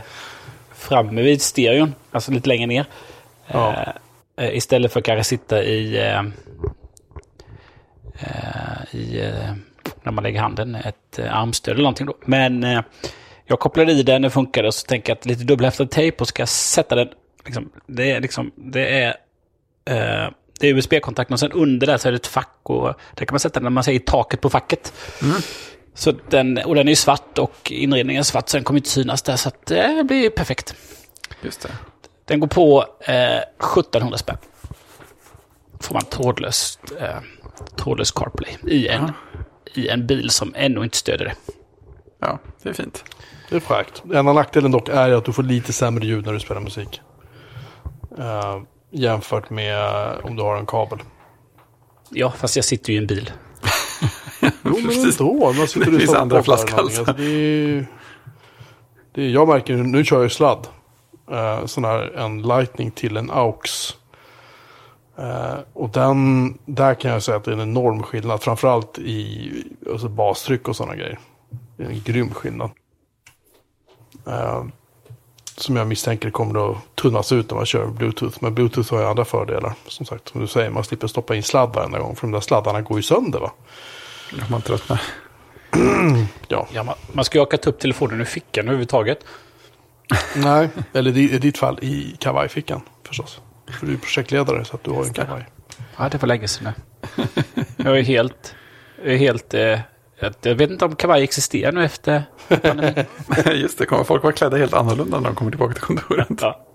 framme 0.75 1.23
vid 1.23 1.43
stereon, 1.43 1.95
alltså 2.11 2.33
lite 2.33 2.49
längre 2.49 2.67
ner. 2.67 2.87
Ja. 3.47 3.75
Eh, 4.37 4.57
istället 4.57 4.93
för 4.93 5.01
att 5.01 5.07
kanske 5.07 5.25
sitta 5.25 5.63
i... 5.63 5.99
eh, 5.99 6.23
i 8.93 9.23
när 10.03 10.13
man 10.13 10.25
lägger 10.25 10.41
handen, 10.41 10.75
ett 10.75 11.19
eh, 11.19 11.37
armstöd 11.37 11.73
eller 11.73 11.83
någonting 11.83 12.07
då. 12.07 12.17
Men 12.25 12.65
eh, 12.65 12.83
jag 13.47 13.59
kopplade 13.59 13.93
i 13.93 14.03
den, 14.03 14.23
den 14.23 14.31
funkade 14.31 14.69
och 14.69 14.75
så 14.75 14.87
tänker 14.87 15.11
jag 15.11 15.19
att 15.19 15.27
lite 15.27 15.45
dubbelhäftad 15.45 15.87
tejp 15.87 16.17
och 16.21 16.29
ska 16.29 16.47
sätta 16.47 16.95
den. 16.95 17.09
Liksom, 17.45 17.71
det 17.87 18.11
är 18.11 18.21
liksom, 18.21 18.53
det 18.57 19.03
är... 19.03 19.09
eh, 19.85 20.31
det 20.61 20.69
är 20.69 20.75
USB-kontakten 20.75 21.33
och 21.33 21.41
sen 21.41 21.53
under 21.53 21.87
där 21.87 21.99
så 21.99 22.09
är 22.09 22.13
det 22.13 22.17
ett 22.17 22.27
fack 22.27 22.59
och 22.63 22.95
där 23.15 23.25
kan 23.27 23.35
man 23.35 23.41
sätta 23.41 23.55
den 23.61 23.65
när 23.65 23.71
man 23.71 23.85
säger 23.85 23.99
taket 23.99 24.41
på 24.41 24.51
facket. 24.51 24.93
Så 25.95 26.13
den, 26.29 26.59
och 26.59 26.75
den 26.75 26.89
är 26.89 26.93
ju 26.93 26.97
svart 26.97 27.39
och 27.39 27.73
inredningen 27.73 28.21
är 28.21 28.25
svart 28.25 28.49
så 28.49 28.57
den 28.57 28.65
kommer 28.65 28.79
inte 28.79 28.91
synas 28.91 29.23
där 29.23 29.37
så 29.37 29.49
att 29.49 29.67
det 29.67 30.05
blir 30.07 30.31
perfekt. 30.31 30.75
Just 31.43 31.61
det. 31.61 31.69
Den 32.25 32.41
går 32.41 32.47
på 32.49 32.85
eh, 33.01 33.39
1700 33.79 34.19
spänn. 34.19 34.37
Får 35.81 35.95
man 35.95 36.05
trådlöst, 36.05 36.81
eh, 37.01 37.19
trådlös 37.77 38.11
CarPlay 38.11 38.57
i 38.67 38.89
en, 38.89 39.13
i 39.75 39.89
en 39.89 40.07
bil 40.07 40.31
som 40.31 40.53
ännu 40.57 40.85
inte 40.85 40.97
stöder 40.97 41.25
det. 41.25 41.35
Ja, 42.21 42.39
det 42.63 42.69
är 42.69 42.73
fint. 42.73 43.05
Det 43.51 43.57
är 43.57 43.61
fräckt. 43.61 44.03
Enda 44.15 44.33
nackdelen 44.33 44.71
dock 44.71 44.89
är 44.89 45.13
att 45.13 45.25
du 45.25 45.33
får 45.33 45.43
lite 45.43 45.73
sämre 45.73 46.07
ljud 46.07 46.27
när 46.27 46.33
du 46.33 46.41
spelar 46.41 46.61
musik. 46.61 47.01
Eh, 48.19 48.61
jämfört 48.91 49.51
med 49.51 49.79
eh, 49.79 50.25
om 50.27 50.37
du 50.37 50.43
har 50.43 50.57
en 50.57 50.67
kabel. 50.67 50.99
Ja, 52.11 52.31
fast 52.31 52.57
jag 52.57 52.65
sitter 52.65 52.93
ju 52.93 52.99
i 52.99 53.01
en 53.01 53.07
bil. 53.07 53.33
Jo, 54.41 54.51
men 54.63 54.87
Precis. 54.87 55.21
ändå. 55.21 55.53
Man 55.53 55.69
sitter 55.69 55.91
Det 55.91 55.99
finns 55.99 56.15
andra 56.15 56.43
flaskhalsar. 56.43 57.01
Alltså, 57.01 57.13
det 57.13 57.25
är, 57.25 57.87
det 59.15 59.23
är, 59.23 59.29
jag 59.29 59.49
märker, 59.49 59.75
nu 59.77 60.05
kör 60.05 60.17
jag 60.17 60.25
ju 60.25 60.31
sladd. 60.31 60.67
Uh, 61.31 61.67
sån 61.67 61.85
här, 61.85 62.17
en 62.17 62.43
lightning 62.43 62.91
till 62.91 63.17
en 63.17 63.31
aux. 63.31 63.98
Eh, 65.19 65.59
och 65.73 65.91
den, 65.91 66.59
där 66.65 66.95
kan 66.95 67.11
jag 67.11 67.23
säga 67.23 67.37
att 67.37 67.45
det 67.45 67.51
är 67.51 67.55
en 67.55 67.61
enorm 67.61 68.03
skillnad. 68.03 68.43
Framförallt 68.43 68.99
i 68.99 69.51
alltså 69.91 70.09
bastryck 70.09 70.69
och 70.69 70.77
sådana 70.77 70.97
grejer. 70.97 71.19
Det 71.77 71.85
är 71.85 71.89
en 71.89 72.03
grym 72.05 72.31
skillnad. 72.31 72.71
Eh, 74.27 74.65
som 75.57 75.77
jag 75.77 75.87
misstänker 75.87 76.31
kommer 76.31 76.71
att 76.71 76.77
tunnas 76.95 77.33
ut 77.33 77.51
när 77.51 77.57
man 77.57 77.67
kör 77.67 77.87
Bluetooth. 77.87 78.39
Men 78.41 78.55
Bluetooth 78.55 78.93
har 78.93 79.01
ju 79.01 79.07
andra 79.07 79.25
fördelar. 79.25 79.75
Som 79.87 80.07
sagt, 80.07 80.29
som 80.29 80.41
du 80.41 80.47
säger, 80.47 80.71
man 80.71 80.85
slipper 80.85 81.07
stoppa 81.07 81.35
in 81.35 81.43
sladd 81.43 81.75
varenda 81.75 81.99
gång. 81.99 82.17
För 82.17 82.27
de 82.27 82.33
där 82.33 82.41
sladdarna 82.41 82.81
går 82.81 82.97
ju 82.97 83.03
sönder 83.03 83.41
va? 83.41 83.53
Om 84.33 84.51
man 84.51 84.63
tröttnar. 84.63 85.03
Ja. 86.49 86.67
Ja, 86.73 86.83
man, 86.83 86.95
man 87.13 87.25
ska 87.25 87.39
ju 87.39 87.45
ha 87.45 87.59
upp 87.67 87.79
telefonen 87.79 88.21
ur 88.21 88.25
fickan 88.25 88.65
överhuvudtaget. 88.65 89.25
Nej, 90.37 90.69
eller 90.93 91.17
i, 91.17 91.33
i 91.33 91.39
ditt 91.39 91.59
fall 91.59 91.79
i 91.83 92.17
kavajfickan 92.21 92.81
förstås. 93.05 93.41
För 93.73 93.87
du 93.87 93.93
är 93.93 93.97
projektledare 93.97 94.65
så 94.65 94.77
att 94.77 94.85
du 94.85 94.91
har 94.91 95.05
en 95.05 95.13
kavaj. 95.13 95.47
Ja, 95.97 96.09
det 96.09 96.23
var 96.23 96.27
länge 96.27 96.49
sedan 96.49 96.73
nu. 97.17 97.25
Jag 97.77 97.99
är 97.99 98.03
helt... 98.03 98.55
Jag 99.03 99.15
är 99.15 99.19
helt... 99.19 99.55
Eh, 99.55 99.81
jag 100.43 100.55
vet 100.55 100.71
inte 100.71 100.85
om 100.85 100.97
kavaj 100.97 101.23
existerar 101.23 101.73
nu 101.73 101.85
efter 101.85 102.23
pandemin. 102.49 103.05
Just 103.61 103.79
det, 103.79 103.87
kommer 103.87 104.05
folk 104.05 104.23
vara 104.23 104.33
klädda 104.33 104.57
helt 104.57 104.75
annorlunda 104.75 105.21
när 105.21 105.29
de 105.29 105.35
kommer 105.35 105.51
tillbaka 105.51 105.75
till 105.75 105.83
kontoret. 105.83 106.29
Ja. 106.41 106.67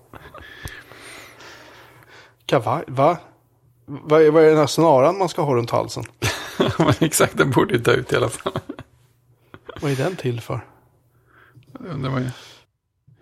Kavaj? 2.45 2.83
Va? 2.87 3.17
Vad 3.85 4.21
är, 4.21 4.31
vad 4.31 4.43
är 4.43 4.49
den 4.49 4.57
här 4.57 4.67
snaran 4.67 5.17
man 5.17 5.29
ska 5.29 5.41
ha 5.41 5.55
runt 5.55 5.71
halsen? 5.71 6.03
Men 6.77 6.93
exakt, 6.99 7.37
den 7.37 7.51
borde 7.51 7.73
ju 7.73 7.79
dö 7.79 7.91
ut 7.91 8.13
i 8.13 8.15
alla 8.15 8.29
fall. 8.29 8.53
Vad 9.81 9.91
är 9.91 9.95
den 9.95 10.15
till 10.15 10.41
för? 10.41 10.59
Det 11.79 12.09
var 12.09 12.19
ju... 12.19 12.29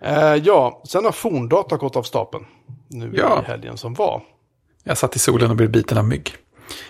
Eh, 0.00 0.34
ja, 0.34 0.82
sen 0.84 1.04
har 1.04 1.12
Forndata 1.12 1.76
gått 1.76 1.96
av 1.96 2.02
stapeln. 2.02 2.46
Nu 2.88 3.10
Ja. 3.14 3.42
i 3.42 3.50
helgen 3.50 3.76
som 3.76 3.94
var. 3.94 4.22
Jag 4.84 4.98
satt 4.98 5.16
i 5.16 5.18
solen 5.18 5.50
och 5.50 5.56
blev 5.56 5.70
biten 5.70 5.98
av 5.98 6.04
mygg. 6.04 6.34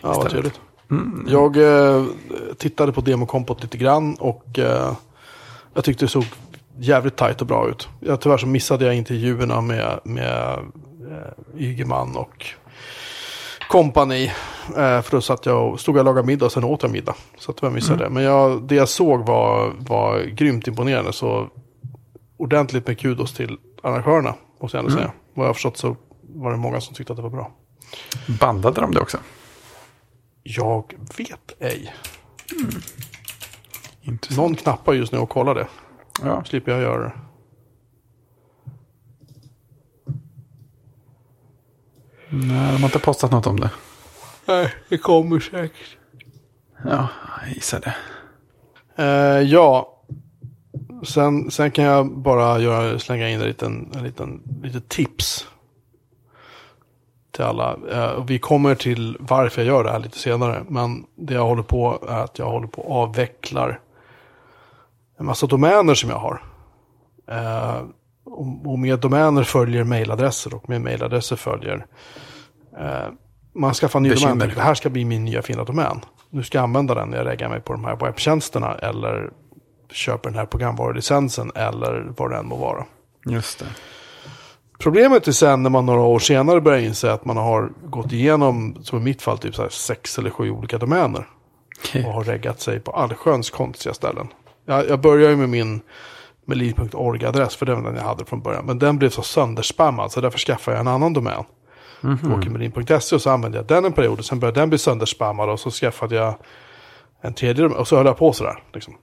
Ja, 0.03 0.13
vad 0.13 0.31
trevligt. 0.31 0.61
Jag 1.27 1.57
eh, 1.57 2.05
tittade 2.59 2.93
på 2.93 3.01
demokompot 3.01 3.63
lite 3.63 3.79
grann 3.79 4.15
och 4.15 4.59
eh, 4.59 4.93
jag 5.75 5.85
tyckte 5.85 6.05
det 6.05 6.09
såg 6.09 6.25
jävligt 6.79 7.17
tajt 7.17 7.41
och 7.41 7.47
bra 7.47 7.69
ut. 7.69 7.89
Jag, 8.01 8.21
tyvärr 8.21 8.37
så 8.39 8.47
missade 8.47 8.85
jag 8.85 8.95
intervjuerna 8.95 9.61
med, 9.61 10.01
med 10.05 10.59
eh, 11.11 11.61
Ygeman 11.63 12.17
och 12.17 12.47
kompani. 13.69 14.25
Eh, 14.77 15.03
för 15.03 15.11
då 15.11 15.21
satt 15.21 15.47
jag 15.47 15.73
och, 15.73 15.81
stod 15.81 15.97
jag 15.97 16.01
och 16.01 16.05
lagade 16.05 16.27
middag 16.27 16.47
och 16.47 16.53
sen 16.53 16.65
åt 16.65 16.83
jag 16.83 16.93
middag. 16.93 17.15
Så 17.39 17.51
att 17.51 17.63
jag 17.63 17.73
missade 17.73 18.05
det. 18.05 18.11
Men 18.11 18.23
jag, 18.23 18.63
det 18.63 18.75
jag 18.75 18.89
såg 18.89 19.27
var, 19.27 19.73
var 19.79 20.21
grymt 20.21 20.67
imponerande. 20.69 21.13
Så 21.13 21.49
ordentligt 22.37 22.87
med 22.87 22.99
kudos 22.99 23.33
till 23.35 23.57
arrangörerna. 23.83 24.35
Måste 24.61 24.77
jag 24.77 24.85
ändå 24.85 24.97
säga. 24.97 25.13
Vad 25.35 25.45
jag 25.45 25.49
har 25.49 25.55
förstått 25.55 25.77
så 25.77 25.97
var 26.23 26.51
det 26.51 26.57
många 26.57 26.81
som 26.81 26.95
tyckte 26.95 27.13
att 27.13 27.17
det 27.17 27.23
var 27.23 27.31
bra. 27.31 27.53
Bandade 28.41 28.81
de 28.81 28.91
det 28.95 29.01
också? 29.01 29.19
Jag 30.43 30.95
vet 31.17 31.53
ej. 31.59 31.95
Intressant. 34.03 34.37
Någon 34.37 34.55
knappar 34.55 34.93
just 34.93 35.13
nu 35.13 35.19
och 35.19 35.29
kollar 35.29 35.55
det. 35.55 35.67
Ja. 36.23 36.45
Slipper 36.45 36.73
jag 36.73 36.81
göra 36.81 37.03
det. 37.03 37.13
Nej, 42.31 42.73
de 42.73 42.79
har 42.79 42.85
inte 42.85 42.99
postat 42.99 43.31
något 43.31 43.47
om 43.47 43.61
det. 43.61 43.71
Nej, 44.47 44.75
det 44.89 44.99
kommer 44.99 45.41
säkert. 45.41 45.97
Ja, 46.85 47.09
jag 47.41 47.55
gissar 47.55 47.81
det. 47.81 47.95
Eh, 49.03 49.41
ja. 49.43 49.92
Sen, 51.03 51.51
sen 51.51 51.71
kan 51.71 51.85
jag 51.85 52.19
bara 52.19 52.59
göra, 52.59 52.99
slänga 52.99 53.29
in 53.29 53.41
en 53.41 53.47
liten, 53.47 53.93
en 53.95 54.05
liten 54.05 54.43
litet 54.63 54.89
tips. 54.89 55.47
Till 57.31 57.45
alla. 57.45 57.77
Eh, 57.91 58.25
vi 58.25 58.39
kommer 58.39 58.75
till 58.75 59.17
varför 59.21 59.63
jag 59.63 59.67
gör 59.67 59.85
det 59.85 59.91
här 59.91 59.99
lite 59.99 60.19
senare. 60.19 60.65
Men 60.69 61.05
det 61.15 61.35
jag 61.35 61.47
håller 61.47 61.63
på 61.63 61.99
är 62.09 62.19
att 62.19 62.39
jag 62.39 62.51
håller 62.51 62.67
på 62.67 62.83
och 62.83 63.03
avvecklar 63.03 63.81
en 65.19 65.27
massa 65.27 65.47
domäner 65.47 65.95
som 65.95 66.11
jag 66.11 66.19
har. 66.19 66.43
Eh, 67.29 67.83
och, 68.25 68.79
med 68.79 68.99
domäner 68.99 69.43
följer 69.43 69.85
mailadresser 69.85 70.55
och 70.55 70.69
med 70.69 70.81
mailadresser 70.81 71.37
följer 71.37 71.87
eh, 72.79 73.13
man 73.55 73.75
skaffar 73.75 73.99
en 73.99 74.03
ny 74.03 74.15
domän. 74.15 74.39
Det 74.39 74.61
här 74.61 74.75
ska 74.75 74.91
bli 74.91 75.05
min 75.05 75.25
nya 75.25 75.43
fina 75.43 75.65
domän. 75.65 76.01
Nu 76.31 76.43
ska 76.43 76.59
jag 76.59 76.63
använda 76.63 76.95
den 76.95 77.09
när 77.09 77.19
jag 77.19 77.27
reggar 77.27 77.49
mig 77.49 77.61
på 77.61 77.73
de 77.73 77.85
här 77.85 77.97
webbtjänsterna 77.97 78.75
eller 78.75 79.31
köper 79.93 80.31
den 80.31 80.39
här 80.39 80.47
programvarulicensen 80.47 81.53
eller 81.55 82.13
vad 82.17 82.31
det 82.31 82.37
än 82.37 82.47
må 82.47 82.57
vara. 82.57 82.85
Just 83.27 83.59
det. 83.59 83.67
Problemet 84.79 85.29
är 85.29 85.33
sen 85.33 85.63
när 85.63 85.71
man 85.71 85.87
några 85.87 86.01
år 86.01 86.19
senare 86.19 86.61
börjar 86.61 86.79
inse 86.79 87.13
att 87.13 87.25
man 87.25 87.37
har 87.37 87.73
gått 87.85 88.13
igenom, 88.13 88.79
som 88.83 88.99
i 88.99 89.03
mitt 89.03 89.23
fall, 89.23 89.39
typ 89.39 89.55
så 89.55 89.69
sex 89.69 90.19
eller 90.19 90.31
sju 90.31 90.51
olika 90.51 90.79
domäner. 90.79 91.29
Och 91.95 92.13
har 92.13 92.25
reggat 92.25 92.61
sig 92.61 92.81
på 92.81 92.93
allsköns 92.93 93.51
konstiga 93.51 93.95
ställen. 93.95 94.29
Jag, 94.67 94.89
jag 94.89 95.01
börjar 95.01 95.31
ju 95.31 95.37
med 95.37 95.49
min 95.49 95.81
melin.org-adress, 96.45 97.57
för 97.57 97.67
det 97.67 97.75
var 97.75 97.83
den 97.83 97.97
jag 97.97 98.03
hade 98.03 98.25
från 98.25 98.43
början. 98.43 98.67
Men 98.67 98.79
den 98.79 98.99
blev 98.99 99.11
så 99.11 99.23
sönderspammad, 99.23 100.13
så 100.13 100.21
därför 100.21 100.39
skaffade 100.39 100.77
jag 100.77 100.81
en 100.81 100.89
annan 100.89 101.13
domän. 101.13 101.45
Åkermelin.se 102.39 103.17
och 103.17 103.23
så 103.23 103.31
använde 103.31 103.59
jag 103.59 103.67
den 103.67 103.85
en 103.85 103.93
period. 103.93 104.19
Och 104.19 104.25
sen 104.25 104.41
började 104.41 104.61
den 104.61 104.69
bli 104.69 104.79
sönderspammad 104.79 105.51
och 105.51 105.61
så 105.61 105.71
skaffade 105.71 106.17
jag 106.17 106.35
en 107.21 107.35
tredje 107.35 107.63
domän. 107.63 107.79
Och 107.79 107.89
så 107.89 107.97
höll 107.97 108.07
jag 108.07 108.17
på 108.17 108.33
sådär. 108.33 108.63
Liksom. 108.73 108.95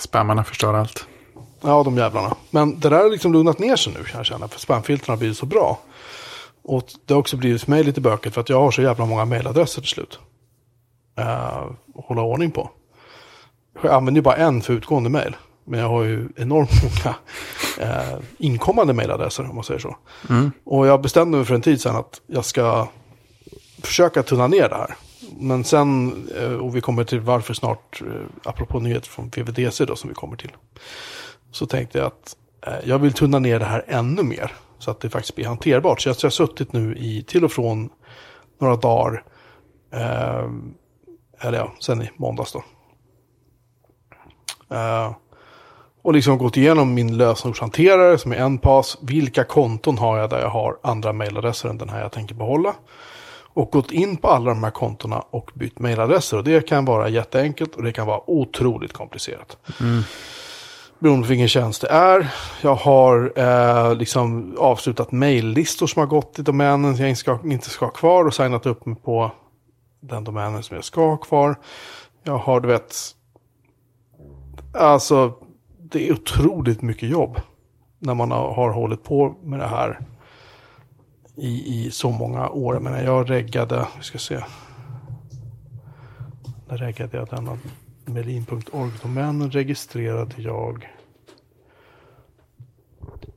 Spammarna 0.00 0.44
förstör 0.44 0.74
allt. 0.74 1.06
Ja, 1.60 1.82
de 1.82 1.96
jävlarna. 1.96 2.36
Men 2.50 2.80
det 2.80 2.88
där 2.88 3.02
har 3.02 3.10
liksom 3.10 3.32
lugnat 3.32 3.58
ner 3.58 3.76
sig 3.76 3.92
nu 3.92 4.04
kan 4.04 4.18
jag 4.18 4.26
känna. 4.26 4.48
För 4.48 4.60
spamfiltren 4.60 5.12
har 5.12 5.18
blivit 5.18 5.36
så 5.36 5.46
bra. 5.46 5.78
Och 6.62 6.84
det 7.06 7.14
har 7.14 7.20
också 7.20 7.36
blivit 7.36 7.62
för 7.62 7.70
mig 7.70 7.84
lite 7.84 8.00
bökigt 8.00 8.34
för 8.34 8.40
att 8.40 8.48
jag 8.48 8.60
har 8.60 8.70
så 8.70 8.82
jävla 8.82 9.06
många 9.06 9.24
mailadresser 9.24 9.82
till 9.82 9.90
slut. 9.90 10.18
Uh, 11.18 11.26
att 11.26 12.04
hålla 12.04 12.22
ordning 12.22 12.50
på. 12.50 12.70
Jag 13.82 13.92
använder 13.92 14.18
ju 14.18 14.22
bara 14.22 14.36
en 14.36 14.62
för 14.62 14.72
utgående 14.72 15.10
mail. 15.10 15.36
Men 15.64 15.80
jag 15.80 15.88
har 15.88 16.02
ju 16.02 16.28
enormt 16.36 16.70
många 16.82 17.16
eh, 17.78 18.18
inkommande 18.38 18.92
mailadresser 18.92 19.48
om 19.50 19.54
man 19.54 19.64
säger 19.64 19.80
så. 19.80 19.96
Och 20.64 20.86
jag 20.86 21.02
bestämde 21.02 21.36
mig 21.36 21.46
för 21.46 21.54
en 21.54 21.62
tid 21.62 21.80
sedan 21.80 21.96
att 21.96 22.20
jag 22.26 22.44
ska 22.44 22.88
försöka 23.82 24.22
tunna 24.22 24.46
ner 24.46 24.68
det 24.68 24.74
här. 24.74 24.96
Men 25.38 25.64
sen, 25.64 26.12
eh, 26.36 26.52
och 26.52 26.76
vi 26.76 26.80
kommer 26.80 27.04
till 27.04 27.20
varför 27.20 27.54
snart, 27.54 28.02
eh, 28.02 28.06
apropå 28.44 28.80
nyheter 28.80 29.08
från 29.08 29.28
VVDC 29.28 29.84
då 29.84 29.96
som 29.96 30.08
vi 30.08 30.14
kommer 30.14 30.36
till. 30.36 30.52
Så 31.50 31.66
tänkte 31.66 31.98
jag 31.98 32.06
att 32.06 32.36
eh, 32.66 32.88
jag 32.88 32.98
vill 32.98 33.12
tunna 33.12 33.38
ner 33.38 33.58
det 33.58 33.64
här 33.64 33.84
ännu 33.88 34.22
mer. 34.22 34.52
Så 34.78 34.90
att 34.90 35.00
det 35.00 35.10
faktiskt 35.10 35.34
blir 35.34 35.46
hanterbart. 35.46 36.00
Så 36.00 36.08
jag, 36.08 36.16
så 36.16 36.24
jag 36.24 36.30
har 36.30 36.46
suttit 36.46 36.72
nu 36.72 36.96
i 36.96 37.22
till 37.22 37.44
och 37.44 37.52
från 37.52 37.90
några 38.60 38.76
dagar. 38.76 39.24
Eh, 39.92 40.50
eller 41.40 41.58
ja, 41.58 41.72
sen 41.80 42.02
i 42.02 42.10
måndags 42.16 42.52
då. 42.52 42.62
Eh, 44.76 45.12
och 46.02 46.12
liksom 46.12 46.38
gått 46.38 46.56
igenom 46.56 46.94
min 46.94 47.16
lösenordshanterare 47.16 48.18
som 48.18 48.32
är 48.32 48.36
en 48.36 48.58
pass. 48.58 48.98
Vilka 49.02 49.44
konton 49.44 49.98
har 49.98 50.18
jag 50.18 50.30
där 50.30 50.40
jag 50.40 50.48
har 50.48 50.78
andra 50.82 51.12
mailadresser 51.12 51.68
än 51.68 51.78
den 51.78 51.88
här 51.88 52.00
jag 52.02 52.12
tänker 52.12 52.34
behålla. 52.34 52.74
Och 53.54 53.70
gått 53.70 53.90
in 53.90 54.16
på 54.16 54.28
alla 54.28 54.50
de 54.50 54.64
här 54.64 54.70
kontona 54.70 55.20
och 55.30 55.50
bytt 55.54 55.78
mailadresser. 55.78 56.36
Och 56.36 56.44
det 56.44 56.68
kan 56.68 56.84
vara 56.84 57.08
jätteenkelt 57.08 57.74
och 57.74 57.82
det 57.82 57.92
kan 57.92 58.06
vara 58.06 58.30
otroligt 58.30 58.92
komplicerat. 58.92 59.58
Beroende 60.98 61.26
på 61.26 61.28
vilken 61.28 61.48
tjänst 61.48 61.80
det 61.80 61.88
är. 61.88 62.34
Jag 62.62 62.74
har 62.74 63.32
eh, 63.36 63.94
liksom 63.94 64.56
avslutat 64.58 65.12
maillistor 65.12 65.86
som 65.86 66.00
har 66.00 66.06
gått 66.06 66.38
i 66.38 66.42
domänen 66.42 66.96
som 66.96 67.04
jag 67.04 67.10
inte 67.10 67.20
ska, 67.20 67.38
inte 67.44 67.70
ska 67.70 67.86
ha 67.86 67.92
kvar. 67.92 68.24
Och 68.24 68.34
signat 68.34 68.66
upp 68.66 68.86
mig 68.86 68.96
på 68.96 69.32
den 70.00 70.24
domänen 70.24 70.62
som 70.62 70.74
jag 70.74 70.84
ska 70.84 71.00
ha 71.00 71.16
kvar. 71.16 71.58
Jag 72.24 72.38
har, 72.38 72.60
du 72.60 72.68
vet, 72.68 72.94
Alltså, 74.72 75.32
det 75.78 76.08
är 76.08 76.12
otroligt 76.12 76.82
mycket 76.82 77.08
jobb 77.08 77.40
när 77.98 78.14
man 78.14 78.30
har, 78.30 78.54
har 78.54 78.70
hållit 78.70 79.02
på 79.02 79.34
med 79.42 79.58
det 79.58 79.66
här 79.66 80.00
i, 81.36 81.86
i 81.86 81.90
så 81.90 82.10
många 82.10 82.48
år. 82.48 82.74
Jag 82.74 82.82
menar, 82.82 83.02
jag 83.02 83.30
reggade, 83.30 83.88
vi 83.98 84.02
ska 84.04 84.18
se. 84.18 84.44
När 86.68 86.76
reggade 86.76 87.16
jag 87.16 87.28
denna 87.28 87.58
melin.org-domänen 88.04 89.50
registrerade 89.50 90.34
jag 90.36 90.88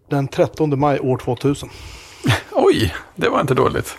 den 0.09 0.27
13 0.27 0.79
maj 0.79 0.99
år 0.99 1.17
2000. 1.17 1.69
Oj, 2.51 2.93
det 3.15 3.29
var 3.29 3.41
inte 3.41 3.53
dåligt. 3.53 3.97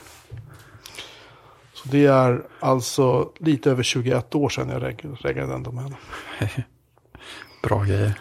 Så 1.74 1.88
det 1.88 2.06
är 2.06 2.46
alltså 2.60 3.32
lite 3.38 3.70
över 3.70 3.82
21 3.82 4.34
år 4.34 4.48
sedan 4.48 4.68
jag 4.68 4.82
regg- 4.82 5.16
reggade 5.20 5.52
den 5.52 5.62
domänen. 5.62 5.94
Bra 7.62 7.82
grejer. 7.84 8.20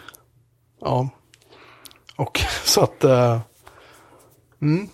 Ja. 0.80 1.08
Och 2.16 2.40
så 2.64 2.80
att... 2.80 3.04
Eh, 3.04 3.40
mm. 4.62 4.88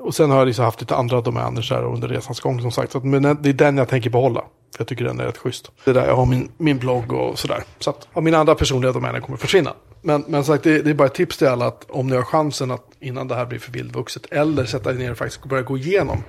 Och 0.00 0.14
sen 0.14 0.30
har 0.30 0.38
jag 0.38 0.46
liksom 0.46 0.64
haft 0.64 0.80
lite 0.80 0.96
andra 0.96 1.20
domäner 1.20 1.62
så 1.62 1.74
här 1.74 1.84
under 1.84 2.08
resans 2.08 2.40
gång 2.40 2.60
som 2.60 2.72
sagt. 2.72 2.92
Så 2.92 2.98
att, 2.98 3.04
men 3.04 3.22
det 3.22 3.48
är 3.48 3.52
den 3.52 3.76
jag 3.76 3.88
tänker 3.88 4.10
behålla. 4.10 4.40
För 4.40 4.80
jag 4.80 4.88
tycker 4.88 5.04
den 5.04 5.20
är 5.20 5.24
rätt 5.24 5.38
schysst. 5.38 5.70
Det 5.84 5.90
är 5.90 5.94
där 5.94 6.06
jag 6.06 6.16
har 6.16 6.26
min, 6.26 6.52
min 6.56 6.78
blogg 6.78 7.12
och 7.12 7.38
sådär. 7.38 7.62
Så 7.78 7.90
att 7.90 8.08
ja, 8.14 8.20
mina 8.20 8.38
andra 8.38 8.54
personliga 8.54 8.92
domäner 8.92 9.20
kommer 9.20 9.38
försvinna. 9.38 9.74
Men, 10.02 10.24
men 10.28 10.44
sagt, 10.44 10.64
det, 10.64 10.82
det 10.82 10.90
är 10.90 10.94
bara 10.94 11.06
ett 11.06 11.14
tips 11.14 11.36
till 11.36 11.46
alla 11.46 11.66
att 11.66 11.90
om 11.90 12.06
ni 12.06 12.16
har 12.16 12.22
chansen 12.22 12.70
att 12.70 12.86
innan 13.00 13.28
det 13.28 13.34
här 13.34 13.46
blir 13.46 13.58
för 13.58 13.72
vildvuxet. 13.72 14.26
Eller 14.30 14.64
sätta 14.64 14.90
er 14.90 14.94
ner 14.94 15.10
och 15.10 15.18
faktiskt 15.18 15.44
börja 15.44 15.62
gå 15.62 15.78
igenom. 15.78 16.22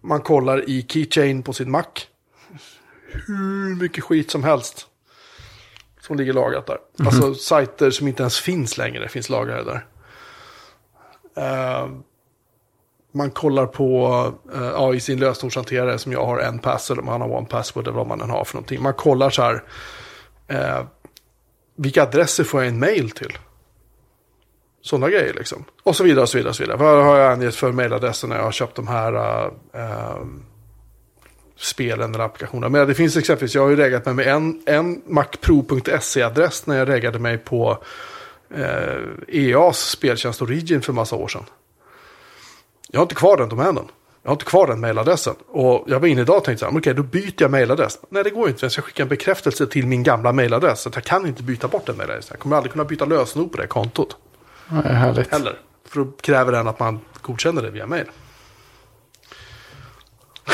Man 0.00 0.20
kollar 0.20 0.70
i 0.70 0.86
Keychain 0.88 1.42
på 1.42 1.52
sin 1.52 1.70
Mac. 1.70 1.84
Hur 3.12 3.76
mycket 3.82 4.04
skit 4.04 4.30
som 4.30 4.44
helst 4.44 4.86
som 6.00 6.16
ligger 6.16 6.32
lagrat 6.32 6.66
där. 6.66 6.78
Alltså 6.98 7.34
sajter 7.34 7.90
som 7.90 8.08
inte 8.08 8.22
ens 8.22 8.40
finns 8.40 8.78
längre 8.78 9.08
finns 9.08 9.28
lagrade 9.28 9.64
där. 9.64 9.86
Eh, 11.36 11.88
man 13.12 13.30
kollar 13.30 13.66
på, 13.66 14.24
eh, 14.54 14.64
ja, 14.64 14.94
i 14.94 15.00
sin 15.00 15.20
lösenordshanterare 15.20 15.98
som 15.98 16.12
jag 16.12 16.26
har 16.26 16.38
en 16.38 16.58
pass 16.58 16.90
eller 16.90 17.02
man 17.02 17.20
har 17.20 17.32
one 17.32 17.46
password 17.46 17.86
eller 17.86 17.96
vad 17.96 18.06
man 18.06 18.20
än 18.20 18.30
har 18.30 18.44
för 18.44 18.54
någonting. 18.54 18.82
Man 18.82 18.94
kollar 18.94 19.30
så 19.30 19.42
här, 19.42 19.62
eh, 20.48 20.84
vilka 21.76 22.02
adresser 22.02 22.44
får 22.44 22.60
jag 22.60 22.68
en 22.68 22.78
mail 22.78 23.10
till? 23.10 23.38
Sådana 24.82 25.08
grejer 25.08 25.34
liksom. 25.34 25.64
Och 25.82 25.96
så 25.96 26.04
vidare 26.04 26.22
och 26.22 26.28
så 26.28 26.38
vidare. 26.38 26.50
Och 26.50 26.56
så 26.56 26.62
vidare. 26.62 26.78
Vad 26.78 27.04
har 27.04 27.18
jag 27.18 27.32
angett 27.32 27.54
för 27.54 27.72
mailadresser 27.72 28.28
när 28.28 28.36
jag 28.36 28.44
har 28.44 28.52
köpt 28.52 28.76
de 28.76 28.88
här 28.88 29.14
eh, 29.14 29.50
eh 29.72 30.16
spelen 31.60 32.14
eller 32.14 32.24
applikationerna. 32.24 32.68
Men 32.68 32.88
det 32.88 32.94
finns 32.94 33.16
exempelvis, 33.16 33.54
jag 33.54 33.62
har 33.62 33.70
ju 33.70 33.76
reggat 33.76 34.04
mig 34.06 34.14
med 34.14 34.26
en, 34.26 34.62
en 34.66 35.02
macpro.se-adress 35.06 36.66
när 36.66 36.78
jag 36.78 36.88
reggade 36.88 37.18
mig 37.18 37.38
på 37.38 37.78
eh, 38.54 38.96
EAs 39.28 39.90
speltjänst 39.90 40.42
Origin 40.42 40.82
för 40.82 40.92
massa 40.92 41.16
år 41.16 41.28
sedan. 41.28 41.44
Jag 42.90 43.00
har 43.00 43.02
inte 43.02 43.14
kvar 43.14 43.36
den 43.36 43.48
domänen. 43.48 43.88
Jag 44.22 44.30
har 44.30 44.34
inte 44.34 44.44
kvar 44.44 44.66
den 44.66 44.80
mailadressen. 44.80 45.34
Och 45.48 45.84
jag 45.86 46.00
var 46.00 46.08
inne 46.08 46.20
idag 46.20 46.36
och 46.36 46.44
tänkte 46.44 46.64
så 46.64 46.70
här, 46.70 46.78
okej 46.78 46.94
då 46.94 47.02
byter 47.02 47.34
jag 47.36 47.50
mailadress. 47.50 47.98
Nej 48.08 48.24
det 48.24 48.30
går 48.30 48.48
inte, 48.48 48.64
jag 48.64 48.72
ska 48.72 48.82
skicka 48.82 49.02
en 49.02 49.08
bekräftelse 49.08 49.66
till 49.66 49.86
min 49.86 50.02
gamla 50.02 50.32
mailadress. 50.32 50.80
Så 50.80 50.90
jag 50.94 51.04
kan 51.04 51.26
inte 51.26 51.42
byta 51.42 51.68
bort 51.68 51.86
den 51.86 51.96
mailadressen. 51.96 52.34
Jag 52.34 52.40
kommer 52.40 52.56
aldrig 52.56 52.72
kunna 52.72 52.84
byta 52.84 53.04
lösenord 53.04 53.52
på 53.52 53.58
det 53.58 53.66
kontot. 53.66 54.16
Är 54.68 54.94
härligt. 54.94 55.32
Heller. 55.32 55.58
För 55.88 56.04
då 56.04 56.12
kräver 56.20 56.52
den 56.52 56.68
att 56.68 56.78
man 56.78 57.00
godkänner 57.20 57.62
det 57.62 57.70
via 57.70 57.86
mail. 57.86 58.06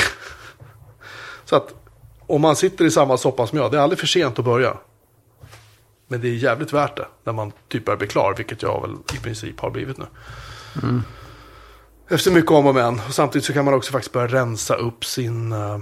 Så 1.44 1.56
att 1.56 1.74
om 2.26 2.40
man 2.40 2.56
sitter 2.56 2.84
i 2.84 2.90
samma 2.90 3.16
soppa 3.16 3.46
som 3.46 3.58
jag, 3.58 3.70
det 3.70 3.78
är 3.78 3.82
aldrig 3.82 3.98
för 3.98 4.06
sent 4.06 4.38
att 4.38 4.44
börja. 4.44 4.76
Men 6.08 6.20
det 6.20 6.28
är 6.28 6.34
jävligt 6.34 6.72
värt 6.72 6.96
det 6.96 7.06
när 7.24 7.32
man 7.32 7.52
typ 7.68 7.84
börjar 7.84 7.98
bli 7.98 8.08
klar, 8.08 8.34
vilket 8.36 8.62
jag 8.62 8.80
väl 8.80 8.96
i 9.14 9.16
princip 9.16 9.60
har 9.60 9.70
blivit 9.70 9.98
nu. 9.98 10.04
Efter 12.08 12.30
mycket 12.30 12.50
om 12.50 12.66
och 12.66 12.74
men. 12.74 13.00
Och 13.08 13.14
samtidigt 13.14 13.44
så 13.46 13.52
kan 13.52 13.64
man 13.64 13.74
också 13.74 13.92
faktiskt 13.92 14.12
börja 14.12 14.26
rensa 14.26 14.74
upp 14.74 15.04
sin... 15.04 15.52
eh, 15.52 15.78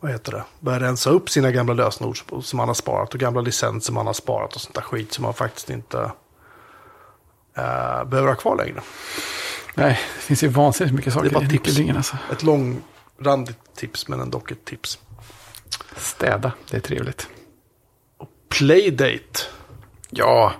vad 0.00 0.10
heter 0.12 0.32
det? 0.32 0.44
Börja 0.60 0.80
rensa 0.80 1.10
upp 1.10 1.30
sina 1.30 1.50
gamla 1.50 1.74
lösenord 1.74 2.18
som- 2.28 2.42
som 2.42 2.56
man 2.56 2.68
har 2.68 2.74
sparat. 2.74 3.14
Och 3.14 3.20
gamla 3.20 3.40
licenser 3.40 3.92
man 3.92 4.06
har 4.06 4.12
sparat 4.12 4.54
och 4.54 4.60
sånt 4.60 4.74
där 4.74 4.82
skit 4.82 5.12
som 5.12 5.22
man 5.22 5.34
faktiskt 5.34 5.70
inte 5.70 5.98
eh, 7.56 8.04
behöver 8.04 8.26
ha 8.28 8.34
kvar 8.34 8.56
längre. 8.56 8.80
Nej, 9.74 10.00
det 10.16 10.20
finns 10.22 10.44
ju 10.44 10.48
vansinnigt 10.48 10.96
mycket 10.96 11.12
saker 11.12 11.28
Det 11.28 11.32
är 11.32 11.34
bara 11.34 11.44
i 11.44 11.48
tips. 11.48 11.66
nyckelringen. 11.66 11.96
Alltså. 11.96 12.16
Ett 12.32 12.42
långrandigt 12.42 13.58
tips 13.76 14.08
men 14.08 14.20
ändå 14.20 14.42
ett 14.50 14.64
tips. 14.64 14.98
Städa, 15.96 16.52
det 16.70 16.76
är 16.76 16.80
trevligt. 16.80 17.28
Playdate. 18.48 19.40
Ja. 20.10 20.52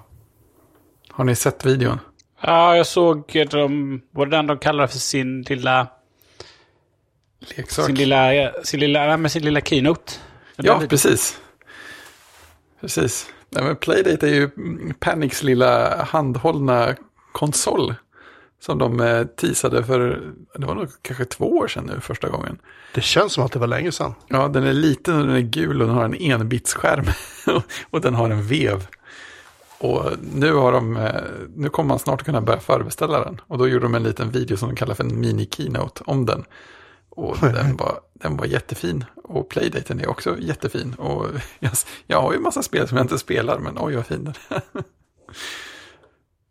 Har 1.11 1.25
ni 1.25 1.35
sett 1.35 1.67
videon? 1.67 1.99
Ja, 2.43 2.77
jag 2.77 2.87
såg 2.87 3.47
de, 3.51 4.01
vad 4.11 4.31
den 4.31 4.47
de 4.47 4.59
kallar 4.59 4.87
för 4.87 4.99
sin 4.99 5.43
lilla, 5.43 5.87
Leksak. 7.57 7.87
sin 7.87 7.95
lilla, 7.95 8.53
sin 8.65 8.81
lilla, 8.81 9.07
nej, 9.07 9.17
men 9.17 9.31
sin 9.31 9.45
lilla 9.45 9.61
keynote. 9.61 10.13
Den 10.57 10.67
Ja, 10.67 10.83
precis. 10.89 11.41
Precis. 12.81 13.27
Nej, 13.51 13.65
men 13.65 13.77
Playdate 13.77 14.29
är 14.29 14.35
ju 14.35 14.51
Panics 15.01 15.43
lilla 15.43 16.03
handhållna 16.05 16.97
konsol. 17.33 17.95
Som 18.61 18.79
de 18.79 19.01
eh, 19.01 19.25
teasade 19.25 19.85
för, 19.85 20.21
det 20.55 20.67
var 20.67 20.75
nog 20.75 20.89
kanske 21.03 21.25
två 21.25 21.57
år 21.57 21.69
sedan 21.69 21.91
nu 21.95 22.01
första 22.01 22.29
gången. 22.29 22.59
Det 22.95 23.01
känns 23.01 23.33
som 23.33 23.45
att 23.45 23.53
det 23.53 23.59
var 23.59 23.67
länge 23.67 23.93
sedan. 23.93 24.15
Ja, 24.29 24.49
den 24.49 24.65
är 24.65 24.73
liten 24.73 25.21
och 25.21 25.27
den 25.27 25.37
är 25.37 25.41
gul 25.41 25.83
och 25.83 25.87
den 25.89 25.97
har 25.97 26.05
en 26.05 26.15
enbitsskärm. 26.15 27.05
och 27.91 28.01
den 28.01 28.15
har 28.15 28.31
en 28.31 28.47
vev. 28.47 28.87
Och 29.83 30.11
nu, 30.35 30.53
har 30.53 30.73
de, 30.73 30.97
eh, 30.97 31.23
nu 31.55 31.69
kommer 31.69 31.89
man 31.89 31.99
snart 31.99 32.25
kunna 32.25 32.41
börja 32.41 32.61
förbeställa 32.61 33.25
den. 33.25 33.41
Och 33.47 33.59
då 33.59 33.69
gjorde 33.69 33.85
de 33.85 33.95
en 33.95 34.03
liten 34.03 34.31
video 34.31 34.57
som 34.57 34.69
de 34.69 34.77
kallar 34.77 34.95
för 34.95 35.05
en 35.05 35.25
mini-keynote 35.25 36.03
om 36.07 36.27
den. 36.27 36.45
Och 37.09 37.37
den 37.41 37.77
var, 37.77 38.01
den 38.15 38.37
var 38.37 38.47
jättefin. 38.47 39.05
Och 39.25 39.49
playdaten 39.49 40.01
är 40.01 40.09
också 40.09 40.37
jättefin. 40.39 40.95
Och 40.95 41.27
jag, 41.59 41.73
jag 42.07 42.23
har 42.23 42.33
ju 42.33 42.39
massa 42.39 42.63
spel 42.63 42.89
som 42.89 42.97
jag 42.97 43.05
inte 43.05 43.19
spelar, 43.19 43.59
men 43.59 43.79
oj 43.79 43.97
vad 43.97 44.07
fin 44.07 44.25
den 44.25 44.35
är. 44.49 44.63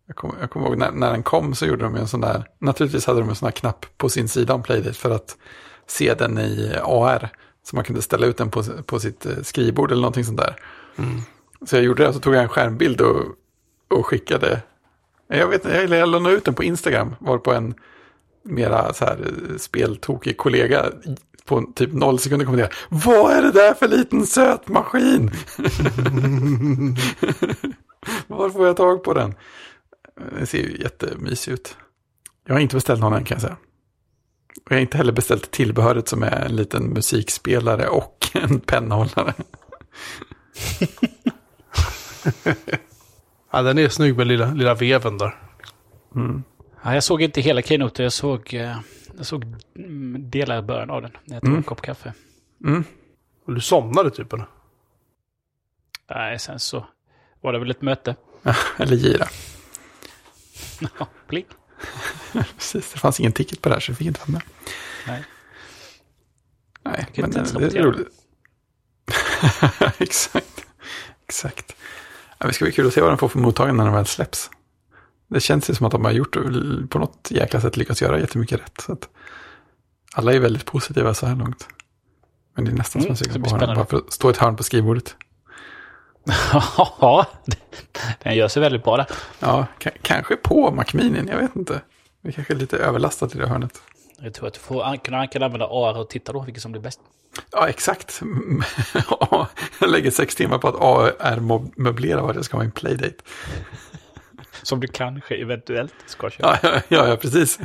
Jag 0.08 0.16
kommer, 0.16 0.36
jag 0.40 0.50
kommer 0.50 0.68
ihåg 0.68 0.78
när, 0.78 0.92
när 0.92 1.12
den 1.12 1.24
kom 1.24 1.56
så 1.56 1.66
gjorde 1.66 1.84
de 1.84 1.96
en 1.96 2.08
sån 2.08 2.22
där, 2.22 2.44
naturligtvis 2.60 3.06
hade 3.06 3.20
de 3.20 3.30
en 3.30 3.36
sån 3.36 3.46
här 3.46 3.52
knapp 3.52 3.86
på 3.98 4.10
sin 4.10 4.28
sida 4.28 4.54
om 4.54 4.64
Playdate 4.64 4.94
för 4.94 5.10
att 5.10 5.38
se 5.88 6.14
den 6.14 6.38
i 6.38 6.76
AR. 6.84 7.30
Så 7.64 7.76
man 7.76 7.86
kunde 7.86 8.02
ställa 8.02 8.26
ut 8.26 8.38
den 8.38 8.52
på, 8.52 8.64
på 8.64 9.00
sitt 9.00 9.26
eh, 9.26 9.42
skrivbord 9.44 9.92
eller 9.92 10.02
någonting 10.02 10.26
sånt 10.26 10.38
där. 10.38 10.56
Så 11.66 11.76
jag 11.76 11.84
gjorde 11.84 12.04
det, 12.04 12.14
så 12.14 12.20
tog 12.20 12.36
jag 12.36 12.44
en 12.44 12.50
skärmbild 12.50 13.02
och, 13.02 13.26
och 13.88 14.06
skickade. 14.06 14.62
Jag 15.28 15.48
vet 15.48 15.66
inte, 15.66 15.78
jag, 15.78 15.90
jag 16.00 16.10
la 16.10 16.32
ut 16.32 16.46
den 16.46 16.54
på 16.54 16.64
Instagram, 16.64 17.16
var 17.20 17.38
på 17.38 17.54
en 17.54 17.74
mera 18.44 18.94
så 18.94 19.06
här 19.06 19.18
eh, 19.22 19.58
speltokig 19.58 20.38
kollega 20.38 20.92
på 21.46 21.72
typ 21.76 21.94
noll 21.94 22.20
sekunder 22.20 22.46
kommenterade. 22.46 22.76
Vad 22.90 23.32
är 23.32 23.42
det 23.42 23.52
där 23.52 23.74
för 23.74 23.88
liten 23.88 24.26
söt 24.26 24.68
maskin? 24.68 25.32
Var 28.28 28.50
får 28.50 28.68
jag 28.68 28.78
tag 28.78 29.04
på 29.04 29.14
den? 29.14 29.36
Den 30.38 30.48
ser 30.48 30.58
ju 30.58 30.78
jättemysig 30.82 31.52
ut. 31.52 31.78
Jag 32.46 32.54
har 32.54 32.60
inte 32.60 32.76
beställt 32.76 33.02
någon 33.02 33.14
än 33.14 33.24
kan 33.24 33.36
jag 33.36 33.42
säga. 33.42 33.58
Och 34.66 34.72
jag 34.72 34.76
har 34.76 34.82
inte 34.82 34.98
heller 34.98 35.14
beställt 35.14 35.52
tillbehöret 35.52 36.08
som 36.08 36.24
är 36.24 36.46
en 36.46 36.56
liten 36.56 36.84
musikspelare 36.84 37.88
och 37.88 38.28
en 38.34 38.60
pennhållare. 38.60 39.34
Ja, 43.52 43.62
den 43.62 43.78
är 43.78 43.90
snygg 43.90 44.18
med 44.18 44.28
lilla, 44.28 44.52
lilla 44.52 44.74
veven 44.74 45.18
där. 45.18 45.40
Ja, 46.84 46.94
jag 46.94 47.04
såg 47.04 47.22
inte 47.22 47.42
hela 47.42 47.62
keynoten, 47.62 48.04
jag 48.04 48.14
såg, 48.14 48.54
eh, 48.54 48.78
jag 49.18 49.26
såg 49.26 49.46
mm, 49.76 50.30
delar 50.30 50.60
i 50.60 50.62
början 50.62 50.90
av 50.90 51.02
den. 51.02 51.12
När 51.26 51.36
jag 51.36 51.44
tog 51.44 51.56
en 51.56 51.64
kopp 51.64 51.82
kaffe. 51.82 52.14
Mm. 52.66 52.84
Och 53.46 53.54
du 53.54 53.62
somnade 53.62 54.12
typ 54.12 54.34
eller? 54.34 54.46
Nej, 56.10 56.40
sen 56.40 56.60
så 56.60 56.86
var 57.42 57.54
det 57.54 57.60
väl 57.60 57.72
ett 57.72 57.82
möte. 57.82 58.16
Eller 58.78 58.96
gira. 58.96 59.28
Ja, 61.00 61.08
Pling. 61.28 61.46
Precis, 62.34 62.94
det 62.94 63.00
fanns 63.00 63.20
ingen 63.20 63.32
ticket 63.32 63.62
på 63.62 63.70
det 63.70 63.76
här 63.76 63.80
så 63.80 63.92
vi 63.92 63.96
fick 63.96 64.08
inte 64.08 64.20
vara 64.20 64.32
med. 64.32 64.42
Nej. 65.08 65.24
Nej, 66.84 67.08
men 67.16 67.32
det, 67.32 67.70
det 67.70 67.80
är 67.80 67.84
roligt. 67.84 68.08
Exakt. 69.98 70.66
Exakt. 71.24 71.76
Ja, 72.42 72.48
det 72.48 72.54
ska 72.54 72.66
bli 72.66 72.72
kul 72.72 72.88
att 72.88 72.94
se 72.94 73.02
vad 73.02 73.10
den 73.12 73.18
får 73.18 73.28
för 73.28 73.40
mottagande 73.40 73.78
när 73.78 73.86
den 73.90 73.96
väl 73.96 74.06
släpps. 74.06 74.50
Det 75.28 75.40
känns 75.40 75.70
ju 75.70 75.74
som 75.76 75.86
att 75.86 75.92
de 75.92 76.06
har 76.06 76.12
gjort 76.12 76.38
på 76.90 77.00
något 77.00 77.28
jäkla 77.32 77.62
sätt 77.62 77.78
lyckats 77.78 78.02
göra 78.02 78.20
jättemycket 78.20 78.60
rätt. 78.60 78.82
Så 78.86 78.98
alla 80.14 80.34
är 80.34 80.40
väldigt 80.40 80.66
positiva 80.66 81.14
så 81.14 81.26
här 81.26 81.36
långt. 81.36 81.68
Men 82.56 82.66
det 82.66 82.72
är 82.72 82.76
nästan 82.76 83.02
Mm, 83.02 83.08
som 83.08 83.14
att 83.14 83.20
jag 83.28 83.30
ska 83.32 83.40
bara, 83.40 83.50
spännande. 83.50 83.76
bara 83.76 83.86
för 83.86 83.98
att 83.98 84.14
stå 84.14 84.28
i 84.28 84.32
ett 84.32 84.38
hörn 84.38 84.56
på 84.56 84.64
skrivbordet. 84.64 85.16
Ja, 87.00 87.28
den 88.24 88.36
gör 88.36 88.48
sig 88.48 88.62
väldigt 88.62 88.84
bra 88.84 88.98
där. 88.98 89.08
Ja, 89.40 89.68
ka- 89.80 89.98
kanske 90.02 90.36
på 90.36 90.72
Macminin, 90.72 91.28
jag 91.28 91.38
vet 91.38 91.56
inte. 91.56 91.82
Det 92.22 92.28
är 92.30 92.32
kanske 92.32 92.54
lite 92.56 92.78
överlastat 92.78 93.36
i 93.36 93.38
det 93.38 93.48
hörnet. 93.48 93.82
Jag 94.20 94.34
tror 94.34 94.48
att 94.48 94.54
du 94.54 94.60
får 94.60 94.84
an- 94.84 94.98
kunna 95.00 95.28
kan 95.28 95.44
använda 95.44 95.66
AR 95.66 95.98
och 95.98 96.10
titta 96.10 96.34
då 96.34 96.42
vilket 96.42 96.64
som 96.64 96.72
blir 96.72 96.82
bäst. 96.82 97.00
Ja, 97.52 97.68
exakt. 97.70 98.22
Ja, 99.10 99.48
jag 99.80 99.90
lägger 99.90 100.12
sex 100.12 100.36
timmar 100.36 100.58
på 100.58 100.68
att 100.68 100.76
AR-möblera 100.76 102.22
vad 102.22 102.36
det 102.36 102.44
ska 102.44 102.58
vara 102.58 102.66
en 102.66 102.72
playdate. 102.72 103.24
Som 104.64 104.80
du 104.80 104.88
kanske 104.88 105.36
eventuellt 105.36 105.94
ska 106.06 106.30
köpa. 106.30 106.60
Ja, 106.64 106.82
ja, 106.88 107.08
ja, 107.08 107.16
precis. 107.16 107.60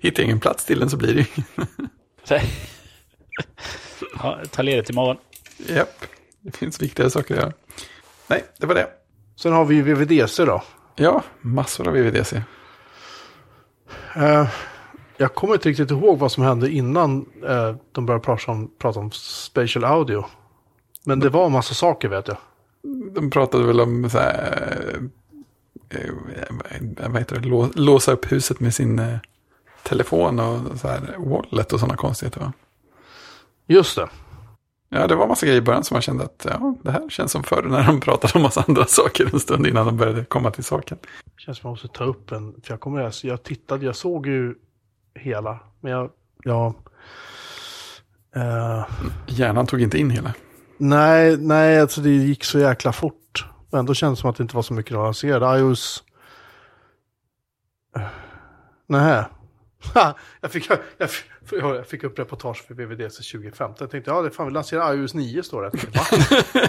Hittar 0.00 0.22
jag 0.22 0.24
ingen 0.26 0.40
plats 0.40 0.64
till 0.64 0.80
den 0.80 0.90
så 0.90 0.96
blir 0.96 1.14
det 1.14 1.20
ju. 1.20 1.42
Ja, 4.22 4.38
ta 4.50 4.62
ledigt 4.62 4.90
imorgon. 4.90 5.16
Japp, 5.68 6.04
det 6.40 6.56
finns 6.56 6.82
viktigare 6.82 7.10
saker 7.10 7.34
att 7.34 7.40
göra. 7.40 7.52
Nej, 8.26 8.44
det 8.58 8.66
var 8.66 8.74
det. 8.74 8.88
Sen 9.36 9.52
har 9.52 9.64
vi 9.64 9.74
ju 9.74 9.82
VVDC 9.82 10.44
då. 10.44 10.62
Ja, 10.96 11.22
massor 11.40 11.88
av 11.88 11.94
VVDC. 11.94 12.42
Eh, 14.16 14.48
jag 15.16 15.34
kommer 15.34 15.54
inte 15.54 15.68
riktigt 15.68 15.90
ihåg 15.90 16.18
vad 16.18 16.32
som 16.32 16.42
hände 16.42 16.70
innan 16.70 17.26
eh, 17.46 17.74
de 17.92 18.06
började 18.06 18.24
prata 18.24 18.52
om, 18.52 18.70
prata 18.78 19.00
om 19.00 19.10
spatial 19.10 19.84
audio. 19.84 20.24
Men 21.04 21.20
det 21.20 21.28
var 21.28 21.46
en 21.46 21.52
massa 21.52 21.74
saker 21.74 22.08
vet 22.08 22.28
jag. 22.28 22.36
De 23.14 23.30
pratade 23.30 23.64
väl 23.64 23.80
om 23.80 24.10
så 24.10 24.18
här, 24.18 25.10
eh, 25.88 26.00
eh, 26.00 27.08
vad 27.08 27.18
heter 27.18 27.40
det, 27.40 27.48
Lå, 27.48 27.68
låsa 27.74 28.12
upp 28.12 28.32
huset 28.32 28.60
med 28.60 28.74
sin 28.74 28.98
eh, 28.98 29.16
telefon 29.82 30.40
och 30.40 30.78
så 30.78 30.88
här 30.88 31.14
wallet 31.18 31.72
och 31.72 31.80
sådana 31.80 31.96
konstigheter 31.96 32.40
va? 32.40 32.52
Just 33.66 33.96
det. 33.96 34.08
Ja, 34.88 35.06
det 35.06 35.14
var 35.14 35.28
massa 35.28 35.46
grejer 35.46 35.58
i 35.58 35.64
början 35.64 35.84
som 35.84 35.94
man 35.94 36.02
kände 36.02 36.24
att 36.24 36.46
ja, 36.48 36.74
det 36.82 36.90
här 36.90 37.08
känns 37.08 37.32
som 37.32 37.42
förr 37.42 37.62
när 37.62 37.86
de 37.86 38.00
pratade 38.00 38.32
om 38.34 38.42
massa 38.42 38.64
andra 38.68 38.84
saker 38.88 39.30
en 39.32 39.40
stund 39.40 39.66
innan 39.66 39.86
de 39.86 39.96
började 39.96 40.24
komma 40.24 40.50
till 40.50 40.64
saken. 40.64 40.98
Det 41.24 41.42
känns 41.42 41.58
som 41.58 41.68
jag 41.68 41.72
måste 41.72 41.88
ta 41.88 42.04
upp 42.04 42.32
en. 42.32 42.52
För 42.52 42.72
jag 42.72 42.80
kommer 42.80 43.02
ihåg, 43.02 43.12
jag 43.22 43.42
tittade, 43.42 43.86
jag 43.86 43.96
såg 43.96 44.26
ju 44.26 44.54
hela. 45.14 45.60
Men 45.80 45.92
jag, 45.92 46.10
jag 46.44 46.74
eh, 48.36 48.84
Hjärnan 49.26 49.66
tog 49.66 49.80
inte 49.80 49.98
in 49.98 50.10
hela. 50.10 50.34
nej, 50.76 51.36
nej, 51.36 51.80
alltså 51.80 52.00
det 52.00 52.10
gick 52.10 52.44
så 52.44 52.58
jäkla 52.58 52.92
fort. 52.92 53.46
Och 53.70 53.78
ändå 53.78 53.94
kändes 53.94 54.18
det 54.18 54.20
som 54.20 54.30
att 54.30 54.36
det 54.36 54.42
inte 54.42 54.56
var 54.56 54.62
så 54.62 54.74
mycket 54.74 54.96
avancerat. 54.96 55.58
iOS... 55.60 56.04
Nej. 58.86 59.24
Jag, 60.40 60.50
fick, 60.52 60.70
jag, 60.98 61.10
fick, 61.10 61.24
jag 61.50 61.86
fick 61.86 62.04
upp 62.04 62.18
reportage 62.18 62.64
för 62.66 62.74
VVDC 62.74 63.32
2015. 63.32 63.76
Jag 63.80 63.90
tänkte, 63.90 64.10
ja, 64.10 64.22
det 64.22 64.30
fan 64.30 64.46
vi 64.46 64.52
lanserar 64.52 64.94
iOS 64.94 65.14
9 65.14 65.42
står 65.42 65.62
det. 65.62 65.70
Jag 65.72 65.80
tänkte, 65.80 66.68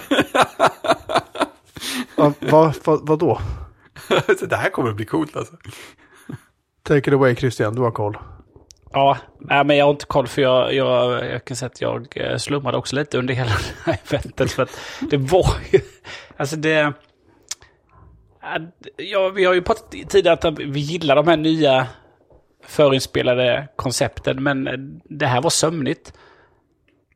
Va? 2.15 2.33
Va, 2.39 2.49
va, 2.51 2.73
va, 2.85 2.99
vadå? 3.01 3.41
Det 4.49 4.55
här 4.55 4.69
kommer 4.69 4.89
att 4.89 4.95
bli 4.95 5.05
coolt 5.05 5.35
alltså. 5.35 5.55
Take 6.83 7.09
it 7.09 7.13
away 7.13 7.35
Christian, 7.35 7.75
du 7.75 7.81
har 7.81 7.91
koll. 7.91 8.17
Ja, 8.91 9.17
nej, 9.39 9.63
men 9.65 9.77
jag 9.77 9.85
har 9.85 9.91
inte 9.91 10.05
koll 10.05 10.27
för 10.27 10.41
jag, 10.41 10.73
jag, 10.73 11.25
jag 11.31 11.45
kan 11.45 11.57
säga 11.57 11.67
att 11.67 11.81
jag 11.81 12.17
eh, 12.17 12.37
slumrade 12.37 12.77
också 12.77 12.95
lite 12.95 13.17
under 13.17 13.33
hela 13.33 13.51
det 13.85 13.91
här 13.91 13.99
eventet. 14.09 14.51
För 14.51 14.63
att 14.63 14.79
det 15.11 15.17
var 15.17 15.53
ju, 15.71 15.79
alltså 16.37 16.55
det... 16.55 16.93
Ja, 18.97 19.29
vi 19.29 19.45
har 19.45 19.53
ju 19.53 19.61
pratat 19.61 19.91
tidigare 19.91 20.47
att 20.49 20.59
vi 20.59 20.79
gillar 20.79 21.15
de 21.15 21.27
här 21.27 21.37
nya 21.37 21.87
förinspelade 22.65 23.67
koncepten, 23.75 24.43
men 24.43 25.01
det 25.03 25.25
här 25.25 25.41
var 25.41 25.49
sömnigt. 25.49 26.13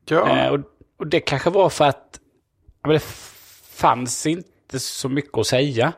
Ja, 0.09 0.37
Eh, 0.37 0.47
och, 0.53 0.59
och 0.99 1.07
det 1.07 1.19
kanske 1.19 1.49
var 1.49 1.69
för 1.69 1.85
att 1.85 2.19
ja, 2.81 2.87
men 2.87 2.93
det 2.93 3.03
fanns 3.71 4.25
inte 4.25 4.79
så 4.79 5.09
mycket 5.09 5.37
att 5.37 5.47
säga. 5.47 5.93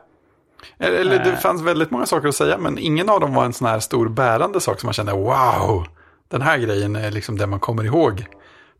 Eller 0.78 1.24
det 1.24 1.30
eh. 1.30 1.38
fanns 1.38 1.62
väldigt 1.62 1.90
många 1.90 2.06
saker 2.06 2.28
att 2.28 2.34
säga, 2.34 2.58
men 2.58 2.78
ingen 2.78 3.08
av 3.08 3.20
dem 3.20 3.34
var 3.34 3.44
en 3.44 3.52
sån 3.52 3.68
här 3.68 3.80
stor 3.80 4.08
bärande 4.08 4.60
sak 4.60 4.80
som 4.80 4.86
man 4.86 4.94
kände 4.94 5.12
wow, 5.12 5.86
den 6.28 6.42
här 6.42 6.58
grejen 6.58 6.96
är 6.96 7.10
liksom 7.10 7.38
det 7.38 7.46
man 7.46 7.60
kommer 7.60 7.84
ihåg 7.84 8.24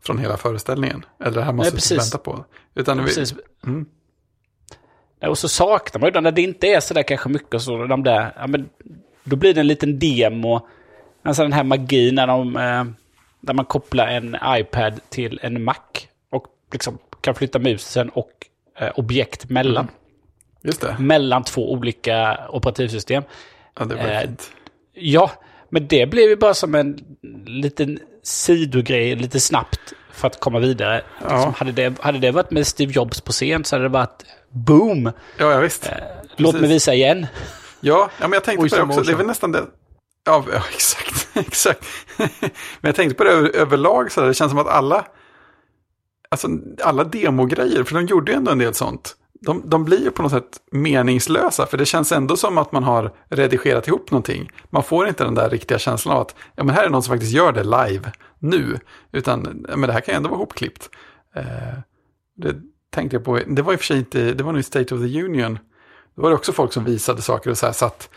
från 0.03 0.17
hela 0.17 0.37
föreställningen. 0.37 1.05
Eller 1.19 1.37
det 1.37 1.43
här 1.43 1.53
vi 1.53 1.71
precis. 1.71 1.99
vänta 1.99 2.17
på. 2.17 2.45
Utan 2.75 2.97
vi, 2.97 3.03
Precis. 3.03 3.33
Mm. 3.65 3.85
Ja, 5.19 5.29
Och 5.29 5.37
så 5.37 5.49
saknar 5.49 5.99
man 6.01 6.07
ju 6.07 6.11
den 6.11 6.23
där 6.23 6.31
det 6.31 6.41
inte 6.41 6.67
är 6.67 6.79
så 6.79 6.93
där 6.93 7.03
kanske 7.03 7.29
mycket 7.29 7.61
så 7.61 7.85
de 7.85 8.03
där, 8.03 8.33
ja, 8.35 8.47
men 8.47 8.69
Då 9.23 9.35
blir 9.35 9.53
det 9.53 9.59
en 9.59 9.67
liten 9.67 9.99
demo. 9.99 10.67
Alltså 11.23 11.43
den 11.43 11.53
här 11.53 11.63
magin 11.63 12.15
när, 12.15 12.27
de, 12.27 12.55
eh, 12.55 12.83
när 13.39 13.53
man 13.53 13.65
kopplar 13.65 14.07
en 14.07 14.37
iPad 14.45 14.99
till 15.09 15.39
en 15.43 15.63
Mac. 15.63 15.75
Och 16.31 16.45
liksom 16.71 16.97
kan 17.21 17.35
flytta 17.35 17.59
musen 17.59 18.09
och 18.09 18.31
eh, 18.79 18.91
objekt 18.95 19.49
mellan. 19.49 19.85
Det. 19.85 19.91
Mellan 20.99 21.43
två 21.43 21.71
olika 21.71 22.39
operativsystem. 22.49 23.23
Ja, 23.79 23.85
det 23.85 23.95
var 23.95 24.03
Eh, 24.03 24.21
fint. 24.21 24.51
Ja, 24.93 25.31
men 25.69 25.87
det 25.87 26.05
blev 26.05 26.29
ju 26.29 26.35
bara 26.35 26.53
som 26.53 26.75
en 26.75 26.99
liten 27.45 27.99
sidogrej 28.23 29.15
lite 29.15 29.39
snabbt 29.39 29.93
för 30.11 30.27
att 30.27 30.39
komma 30.39 30.59
vidare. 30.59 31.03
Ja. 31.21 31.35
Liksom, 31.35 31.53
hade, 31.53 31.71
det, 31.71 31.99
hade 31.99 32.19
det 32.19 32.31
varit 32.31 32.51
med 32.51 32.67
Steve 32.67 32.91
Jobs 32.91 33.21
på 33.21 33.31
scen 33.31 33.63
så 33.63 33.75
hade 33.75 33.85
det 33.85 33.89
varit 33.89 34.25
boom. 34.49 35.11
Ja, 35.37 35.51
ja 35.51 35.59
visst. 35.59 35.89
Låt 36.35 36.51
Precis. 36.51 36.61
mig 36.61 36.69
visa 36.69 36.93
igen. 36.93 37.27
Ja, 37.79 38.09
ja 38.19 38.27
men 38.27 38.31
jag 38.31 38.43
tänkte 38.43 38.69
på 38.69 38.75
det 38.75 38.81
också. 38.81 39.01
Det 39.01 39.11
är 39.11 39.15
väl 39.15 39.27
nästan 39.27 39.51
det. 39.51 39.63
Ja, 40.25 40.45
ja 40.53 40.63
exakt. 40.73 41.27
exakt. 41.33 41.85
men 42.17 42.89
jag 42.89 42.95
tänkte 42.95 43.15
på 43.15 43.23
det 43.23 43.29
över, 43.29 43.55
överlag. 43.55 44.11
Så 44.11 44.21
här, 44.21 44.27
det 44.27 44.33
känns 44.33 44.51
som 44.51 44.59
att 44.59 44.67
alla, 44.67 45.05
alltså, 46.29 46.47
alla 46.83 47.03
demogrejer, 47.03 47.83
för 47.83 47.95
de 47.95 48.05
gjorde 48.05 48.31
ju 48.31 48.37
ändå 48.37 48.51
en 48.51 48.57
del 48.57 48.73
sånt. 48.73 49.15
De, 49.45 49.69
de 49.69 49.85
blir 49.85 50.03
ju 50.03 50.11
på 50.11 50.21
något 50.21 50.31
sätt 50.31 50.61
meningslösa, 50.71 51.65
för 51.65 51.77
det 51.77 51.85
känns 51.85 52.11
ändå 52.11 52.37
som 52.37 52.57
att 52.57 52.71
man 52.71 52.83
har 52.83 53.11
redigerat 53.29 53.87
ihop 53.87 54.11
någonting. 54.11 54.51
Man 54.69 54.83
får 54.83 55.07
inte 55.07 55.23
den 55.23 55.35
där 55.35 55.49
riktiga 55.49 55.79
känslan 55.79 56.15
av 56.15 56.21
att 56.21 56.35
ja, 56.55 56.63
men 56.63 56.75
här 56.75 56.85
är 56.85 56.89
någon 56.89 57.03
som 57.03 57.13
faktiskt 57.13 57.33
gör 57.33 57.51
det 57.51 57.63
live 57.63 58.11
nu. 58.39 58.79
Utan 59.11 59.65
ja, 59.69 59.77
men 59.77 59.87
det 59.87 59.93
här 59.93 60.01
kan 60.01 60.13
ju 60.13 60.17
ändå 60.17 60.29
vara 60.29 60.39
hopklippt. 60.39 60.89
Eh, 61.35 61.43
det 62.37 62.55
tänkte 62.89 63.15
jag 63.15 63.25
på, 63.25 63.39
det 63.47 63.61
var 63.61 63.73
i 63.73 63.75
och 63.75 63.79
för 63.79 63.85
sig 63.85 63.97
inte, 63.97 64.33
det 64.33 64.43
var 64.43 64.51
nog 64.51 64.59
i 64.59 64.63
State 64.63 64.95
of 64.95 65.01
the 65.01 65.23
Union. 65.23 65.59
Då 66.15 66.21
var 66.21 66.29
det 66.29 66.35
också 66.35 66.53
folk 66.53 66.73
som 66.73 66.83
visade 66.83 67.21
saker 67.21 67.49
och 67.49 67.57
så 67.57 67.65
här 67.65 67.73
satt, 67.73 68.09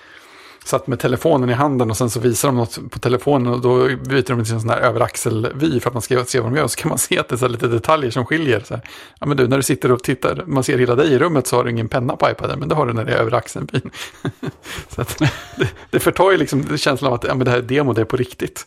satt 0.64 0.86
med 0.86 0.98
telefonen 1.00 1.50
i 1.50 1.52
handen 1.52 1.90
och 1.90 1.96
sen 1.96 2.10
så 2.10 2.20
visar 2.20 2.48
de 2.48 2.56
något 2.56 2.90
på 2.90 2.98
telefonen 2.98 3.52
och 3.52 3.60
då 3.60 3.86
byter 3.86 4.28
de 4.28 4.44
till 4.44 4.54
en 4.54 4.60
sån 4.60 4.70
här 4.70 4.80
överaxelvy 4.80 5.80
för 5.80 5.90
att 5.90 5.94
man 5.94 6.02
ska 6.02 6.24
se 6.24 6.40
vad 6.40 6.52
de 6.52 6.56
gör. 6.56 6.66
Så 6.66 6.76
kan 6.76 6.88
man 6.88 6.98
se 6.98 7.18
att 7.18 7.28
det 7.28 7.42
är 7.42 7.48
lite 7.48 7.66
detaljer 7.66 8.10
som 8.10 8.26
skiljer. 8.26 8.60
Så 8.60 8.74
här. 8.74 8.82
Ja 9.20 9.26
men 9.26 9.36
du, 9.36 9.48
när 9.48 9.56
du 9.56 9.62
sitter 9.62 9.92
och 9.92 10.02
tittar, 10.02 10.44
man 10.46 10.64
ser 10.64 10.78
hela 10.78 10.94
dig 10.94 11.12
i 11.12 11.18
rummet 11.18 11.46
så 11.46 11.56
har 11.56 11.64
du 11.64 11.70
ingen 11.70 11.88
penna 11.88 12.16
på 12.16 12.30
iPaden, 12.30 12.58
men 12.58 12.68
det 12.68 12.74
har 12.74 12.86
du 12.86 12.92
när 12.92 13.04
det 13.04 13.12
är 13.12 13.16
över 13.16 13.34
axeln-vyn. 13.34 13.90
så 14.88 15.00
att 15.00 15.18
det, 15.56 15.68
det 15.90 16.00
förtar 16.00 16.30
ju 16.30 16.36
liksom 16.36 16.78
känslan 16.78 17.08
av 17.08 17.14
att 17.14 17.24
ja, 17.24 17.34
men 17.34 17.44
det 17.44 17.50
här 17.50 17.58
är 17.58 17.62
demo, 17.62 17.92
det 17.92 18.00
är 18.00 18.04
på 18.04 18.16
riktigt. 18.16 18.66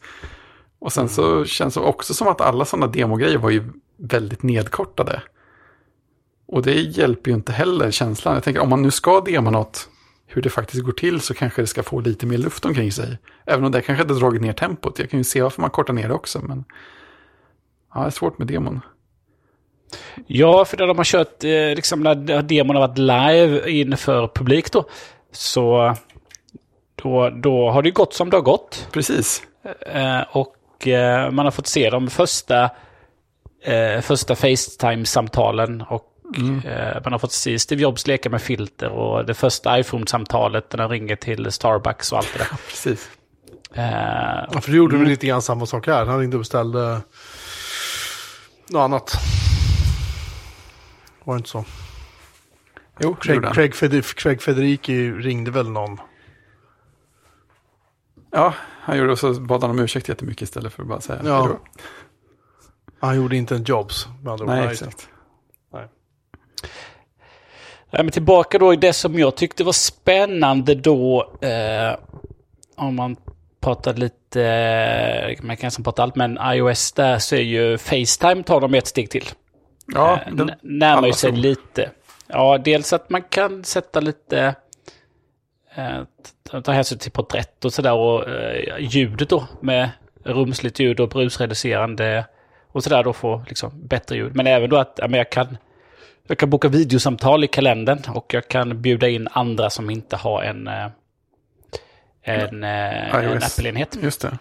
Och 0.79 0.93
sen 0.93 1.09
så 1.09 1.45
känns 1.45 1.73
det 1.73 1.79
också 1.79 2.13
som 2.13 2.27
att 2.27 2.41
alla 2.41 2.65
sådana 2.65 2.87
demogrejer 2.87 3.37
var 3.37 3.49
ju 3.49 3.63
väldigt 3.97 4.43
nedkortade. 4.43 5.21
Och 6.47 6.61
det 6.61 6.73
hjälper 6.73 7.31
ju 7.31 7.35
inte 7.35 7.51
heller 7.51 7.91
känslan. 7.91 8.33
Jag 8.33 8.43
tänker 8.43 8.61
om 8.61 8.69
man 8.69 8.81
nu 8.81 8.91
ska 8.91 9.21
dema 9.21 9.49
något, 9.49 9.89
hur 10.27 10.41
det 10.41 10.49
faktiskt 10.49 10.83
går 10.83 10.91
till 10.91 11.21
så 11.21 11.33
kanske 11.33 11.61
det 11.61 11.67
ska 11.67 11.83
få 11.83 11.99
lite 11.99 12.25
mer 12.25 12.37
luft 12.37 12.65
omkring 12.65 12.91
sig. 12.91 13.17
Även 13.45 13.65
om 13.65 13.71
det 13.71 13.81
kanske 13.81 14.03
hade 14.03 14.19
dragit 14.19 14.41
ner 14.41 14.53
tempot. 14.53 14.99
Jag 14.99 15.09
kan 15.09 15.19
ju 15.19 15.23
se 15.23 15.41
varför 15.41 15.61
man 15.61 15.69
kortar 15.69 15.93
ner 15.93 16.07
det 16.07 16.13
också. 16.13 16.39
Men 16.39 16.63
ja, 17.93 18.01
det 18.01 18.05
är 18.07 18.09
svårt 18.09 18.37
med 18.37 18.47
demon. 18.47 18.81
Ja, 20.27 20.65
för 20.65 20.77
när 20.77 20.87
de 20.87 20.97
har 20.97 21.03
kört, 21.03 21.43
eh, 21.43 21.75
liksom 21.75 22.03
när 22.03 22.41
demon 22.41 22.75
har 22.75 22.87
varit 22.87 22.97
live 22.97 23.71
inför 23.71 24.27
publik 24.27 24.71
då, 24.71 24.85
så 25.31 25.95
då, 26.95 27.29
då 27.29 27.69
har 27.69 27.81
det 27.81 27.91
gått 27.91 28.13
som 28.13 28.29
det 28.29 28.37
har 28.37 28.41
gått. 28.41 28.87
Precis. 28.91 29.43
Eh, 29.79 30.21
och 30.31 30.87
eh, 30.87 31.31
man 31.31 31.45
har 31.45 31.51
fått 31.51 31.67
se 31.67 31.89
de 31.89 32.09
första, 32.09 32.69
första 34.01 34.35
Facetime-samtalen. 34.35 35.81
Och 35.81 36.16
eh, 36.65 37.01
man 37.03 37.11
har 37.13 37.19
fått 37.19 37.31
se 37.31 37.59
Steve 37.59 37.81
Jobs 37.81 38.07
leka 38.07 38.29
med 38.29 38.41
filter 38.41 38.89
och 38.89 39.25
det 39.25 39.33
första 39.33 39.79
iPhone-samtalet 39.79 40.71
när 40.71 40.77
de 40.77 40.89
ringer 40.89 41.15
till 41.15 41.51
Starbucks 41.51 42.11
och 42.11 42.17
allt 42.17 42.33
det 42.33 42.39
där. 42.39 42.47
Precis. 42.69 43.09
Eh, 43.73 44.47
Ja, 44.51 44.61
för 44.61 44.71
du 44.71 44.77
gjorde 44.77 44.97
väl 44.97 45.07
lite 45.07 45.27
grann 45.27 45.41
samma 45.41 45.65
sak 45.65 45.87
här. 45.87 46.05
Han 46.05 46.19
ringde 46.19 46.35
och 46.37 46.41
beställde 46.41 47.01
något 48.69 48.79
annat. 48.81 49.13
Var 51.23 51.33
det 51.33 51.37
inte 51.37 51.49
så? 51.49 51.65
Jo, 52.99 53.13
det 53.13 53.27
Craig. 53.27 53.53
Craig, 53.53 53.75
Feder, 53.75 54.01
Craig 54.01 54.41
Federici 54.41 55.11
ringde 55.11 55.51
väl 55.51 55.69
någon. 55.69 55.97
Ja, 58.31 58.53
han 58.81 58.97
gjorde 58.97 59.11
och 59.11 59.19
så 59.19 59.33
bad 59.33 59.61
han 59.61 59.69
om 59.71 59.79
ursäkt 59.79 60.09
jättemycket 60.09 60.41
istället 60.41 60.73
för 60.73 60.81
att 60.83 60.89
bara 60.89 61.01
säga 61.01 61.19
Ja. 61.25 61.39
hej 61.39 61.47
då. 61.47 61.59
Han 62.99 63.15
gjorde 63.15 63.35
inte 63.35 63.55
en 63.55 63.63
Jobs. 63.63 64.07
med 64.23 64.33
andra 64.33 64.45
ord. 64.45 64.51
Nej, 64.51 64.61
Nej, 64.61 64.71
exakt. 64.71 65.09
Nej. 67.91 68.03
Men 68.03 68.11
tillbaka 68.11 68.57
då 68.59 68.73
i 68.73 68.75
det 68.75 68.93
som 68.93 69.19
jag 69.19 69.35
tyckte 69.37 69.63
var 69.63 69.71
spännande 69.71 70.75
då. 70.75 71.31
Eh, 71.41 71.95
om 72.75 72.95
man 72.95 73.15
pratar 73.61 73.93
lite, 73.93 74.43
eh, 74.43 75.45
man 75.45 75.57
kan 75.57 75.71
som 75.71 75.83
prata 75.83 76.03
allt, 76.03 76.15
men 76.15 76.39
iOS 76.53 76.91
där 76.91 77.19
så 77.19 77.35
är 77.35 77.41
ju 77.41 77.77
Facetime 77.77 78.43
tar 78.43 78.61
de 78.61 78.73
ett 78.73 78.87
steg 78.87 79.09
till. 79.09 79.25
Ja, 79.93 80.19
Eh, 80.27 80.33
den, 80.33 80.51
närmar 80.61 81.11
sig 81.11 81.31
tror. 81.31 81.41
lite. 81.41 81.91
Ja, 82.27 82.57
dels 82.57 82.93
att 82.93 83.09
man 83.09 83.21
kan 83.21 83.63
sätta 83.63 83.99
lite, 83.99 84.55
eh, 85.75 86.61
ta 86.63 86.71
hänsyn 86.71 86.97
till 86.99 87.11
porträtt 87.11 87.65
och 87.65 87.73
sådär 87.73 87.93
och 87.93 88.29
eh, 88.29 88.75
ljudet 88.79 89.29
då 89.29 89.47
med 89.61 89.89
rumsligt 90.23 90.79
ljud 90.79 90.99
och 90.99 91.09
brusreducerande 91.09 92.25
och 92.71 92.83
sådär 92.83 93.03
då 93.03 93.13
få 93.13 93.43
liksom 93.47 93.87
bättre 93.87 94.15
ljud. 94.15 94.35
Men 94.35 94.47
även 94.47 94.69
då 94.69 94.77
att 94.77 94.93
ja, 94.97 95.07
men 95.07 95.17
jag 95.17 95.29
kan 95.31 95.57
jag 96.27 96.37
kan 96.37 96.49
boka 96.49 96.67
videosamtal 96.67 97.43
i 97.43 97.47
kalendern 97.47 97.99
och 98.07 98.33
jag 98.33 98.47
kan 98.47 98.81
bjuda 98.81 99.09
in 99.09 99.27
andra 99.31 99.69
som 99.69 99.89
inte 99.89 100.15
har 100.15 100.43
en, 100.43 100.67
eh, 100.67 100.89
en, 102.21 102.63
eh, 102.63 103.15
en. 103.15 103.43
Apple-enhet. 103.43 103.97
Just 104.01 104.21
det. 104.21 104.37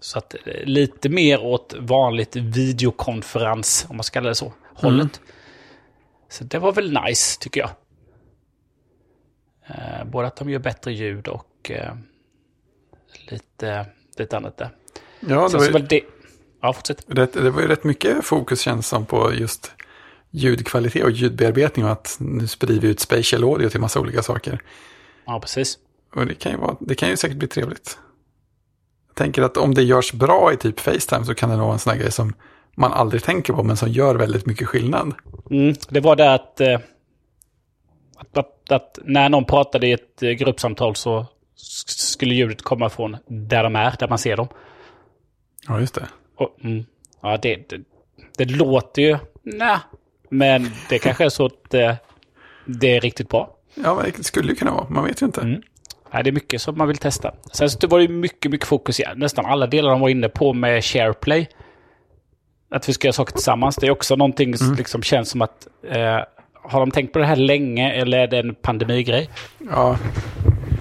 Så 0.00 0.18
att 0.18 0.34
eh, 0.34 0.64
lite 0.64 1.08
mer 1.08 1.40
åt 1.40 1.74
vanligt 1.78 2.36
videokonferens, 2.36 3.86
om 3.88 3.96
man 3.96 4.04
ska 4.04 4.14
kalla 4.14 4.28
det 4.28 4.34
så, 4.34 4.52
hållet. 4.74 5.20
Så 6.28 6.44
det 6.44 6.58
var 6.58 6.72
väl 6.72 6.98
nice, 7.04 7.40
tycker 7.40 7.60
jag. 7.60 7.70
Eh, 9.66 10.04
både 10.04 10.26
att 10.26 10.36
de 10.36 10.50
gör 10.50 10.58
bättre 10.58 10.92
ljud 10.92 11.28
och 11.28 11.70
eh, 11.70 11.94
lite, 13.30 13.86
lite 14.18 14.36
annat 14.36 14.56
där. 14.56 14.70
Ja, 15.20 15.42
det 15.42 15.50
Sen 15.50 15.72
var, 15.72 15.80
ju, 15.80 15.86
det... 15.86 16.00
Ja, 16.60 16.72
fortsätt. 16.72 17.04
rätt, 17.08 17.32
det 17.32 17.50
var 17.50 17.62
ju 17.62 17.68
rätt 17.68 17.84
mycket 17.84 18.24
fokus 18.24 18.60
känns 18.60 18.88
som 18.88 19.06
på 19.06 19.34
just 19.34 19.72
ljudkvalitet 20.34 21.04
och 21.04 21.10
ljudbearbetning 21.10 21.84
och 21.84 21.90
att 21.92 22.16
nu 22.20 22.46
sprider 22.46 22.80
vi 22.80 22.88
ut 22.88 23.00
spatial 23.00 23.44
audio 23.44 23.68
till 23.68 23.80
massa 23.80 24.00
olika 24.00 24.22
saker. 24.22 24.62
Ja, 25.26 25.40
precis. 25.40 25.78
Och 26.14 26.26
det 26.26 26.34
kan 26.34 26.52
ju, 26.52 26.58
vara, 26.58 26.76
det 26.80 26.94
kan 26.94 27.08
ju 27.08 27.16
säkert 27.16 27.36
bli 27.36 27.48
trevligt. 27.48 27.98
Jag 29.08 29.16
tänker 29.16 29.42
att 29.42 29.56
om 29.56 29.74
det 29.74 29.82
görs 29.82 30.12
bra 30.12 30.52
i 30.52 30.56
typ 30.56 30.80
Facetime 30.80 31.24
så 31.24 31.34
kan 31.34 31.50
det 31.50 31.56
vara 31.56 31.72
en 31.72 31.78
sån 31.78 31.92
här 31.92 32.00
grej 32.00 32.12
som 32.12 32.32
man 32.76 32.92
aldrig 32.92 33.22
tänker 33.22 33.52
på 33.52 33.62
men 33.62 33.76
som 33.76 33.88
gör 33.88 34.14
väldigt 34.14 34.46
mycket 34.46 34.68
skillnad. 34.68 35.12
Mm, 35.50 35.74
det 35.88 36.00
var 36.00 36.16
det 36.16 36.34
att, 36.34 36.60
eh, 36.60 36.80
att, 38.16 38.38
att, 38.38 38.72
att 38.72 38.98
när 39.04 39.28
någon 39.28 39.44
pratade 39.44 39.86
i 39.86 39.92
ett 39.92 40.22
eh, 40.22 40.30
gruppsamtal 40.30 40.96
så 40.96 41.26
skulle 41.86 42.34
ljudet 42.34 42.62
komma 42.62 42.90
från 42.90 43.16
där 43.26 43.62
de 43.62 43.76
är, 43.76 43.96
där 43.98 44.08
man 44.08 44.18
ser 44.18 44.36
dem. 44.36 44.48
Ja, 45.68 45.80
just 45.80 45.94
det. 45.94 46.08
Och, 46.36 46.56
mm, 46.64 46.84
ja, 47.22 47.38
det, 47.42 47.68
det, 47.68 47.80
det 48.38 48.44
låter 48.44 49.02
ju... 49.02 49.18
Nej, 49.42 49.78
men 50.34 50.70
det 50.88 50.98
kanske 50.98 51.24
är 51.24 51.28
så 51.28 51.46
att 51.46 51.74
eh, 51.74 51.94
det 52.64 52.96
är 52.96 53.00
riktigt 53.00 53.28
bra. 53.28 53.50
Ja, 53.74 53.94
men 53.94 54.12
det 54.16 54.24
skulle 54.24 54.48
ju 54.48 54.54
kunna 54.54 54.70
vara. 54.70 54.86
Man 54.88 55.04
vet 55.04 55.22
ju 55.22 55.26
inte. 55.26 55.40
Mm. 55.40 55.62
Det 56.10 56.30
är 56.30 56.32
mycket 56.32 56.62
som 56.62 56.78
man 56.78 56.88
vill 56.88 56.96
testa. 56.96 57.34
Sen 57.52 57.70
så 57.70 57.86
var 57.86 57.98
det 57.98 58.04
ju 58.04 58.10
mycket, 58.10 58.50
mycket 58.50 58.66
fokus, 58.66 59.00
ja, 59.00 59.08
nästan 59.16 59.46
alla 59.46 59.66
delar 59.66 59.90
de 59.90 60.00
var 60.00 60.08
inne 60.08 60.28
på 60.28 60.52
med 60.52 60.84
SharePlay. 60.84 61.48
Att 62.70 62.88
vi 62.88 62.92
ska 62.92 63.06
göra 63.06 63.12
saker 63.12 63.32
tillsammans. 63.32 63.76
Det 63.76 63.86
är 63.86 63.90
också 63.90 64.16
någonting 64.16 64.58
som 64.58 64.74
liksom 64.74 65.02
känns 65.02 65.30
som 65.30 65.42
att... 65.42 65.66
Eh, 65.90 66.20
har 66.66 66.80
de 66.80 66.90
tänkt 66.90 67.12
på 67.12 67.18
det 67.18 67.26
här 67.26 67.36
länge 67.36 67.92
eller 67.92 68.18
är 68.18 68.26
det 68.26 68.38
en 68.38 68.54
pandemigrej? 68.54 69.30
Ja, 69.70 69.98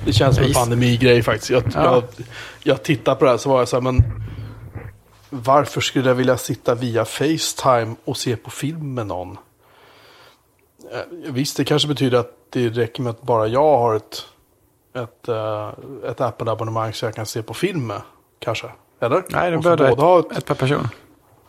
Det 0.06 0.14
känns 0.14 0.36
som 0.36 0.46
en 0.46 0.54
pandemigrej 0.54 1.24
faktiskt. 1.24 1.50
Jag, 1.50 1.64
Ja. 1.74 1.84
jag, 1.84 2.04
jag 2.64 2.84
tittar 2.84 3.16
på 3.16 3.26
det 3.26 3.32
här 3.32 3.38
så 3.38 3.50
var 3.50 3.60
jag 3.60 3.68
så 3.68 3.76
här, 3.76 3.82
men 3.82 4.04
varför 5.34 5.82
skulle 5.82 6.10
jag 6.10 6.16
vilja 6.16 6.38
sitta 6.38 6.76
via 6.76 7.06
Facetime 7.06 7.96
och 8.06 8.18
se 8.18 8.36
på 8.36 8.50
film 8.50 8.94
med 8.94 9.08
någon? 9.08 9.38
Eh, 10.92 11.00
Visst, 11.32 11.58
det 11.58 11.64
kanske 11.64 11.88
betyder 11.88 12.18
att 12.20 12.32
det 12.50 12.70
räcker 12.70 13.04
med 13.04 13.10
att 13.10 13.22
bara 13.22 13.48
jag 13.48 13.78
har 13.78 13.96
ett, 13.96 14.26
ett, 14.96 15.28
eh, 15.28 15.70
ett 16.10 16.22
Apple-abonnemang 16.22 16.94
så 16.94 17.06
jag 17.06 17.16
kan 17.16 17.26
se 17.26 17.42
på 17.44 17.54
film 17.54 17.88
med. 17.88 18.02
Kanske. 18.40 18.68
Eller? 19.02 19.24
nej, 19.30 19.52
det 19.52 19.58
Måste 19.58 19.76
behöver 19.76 20.02
ha 20.02 20.20
ett, 20.20 20.32
ett, 20.32 20.38
ett 20.38 20.46
per 20.46 20.56
person. 20.56 20.88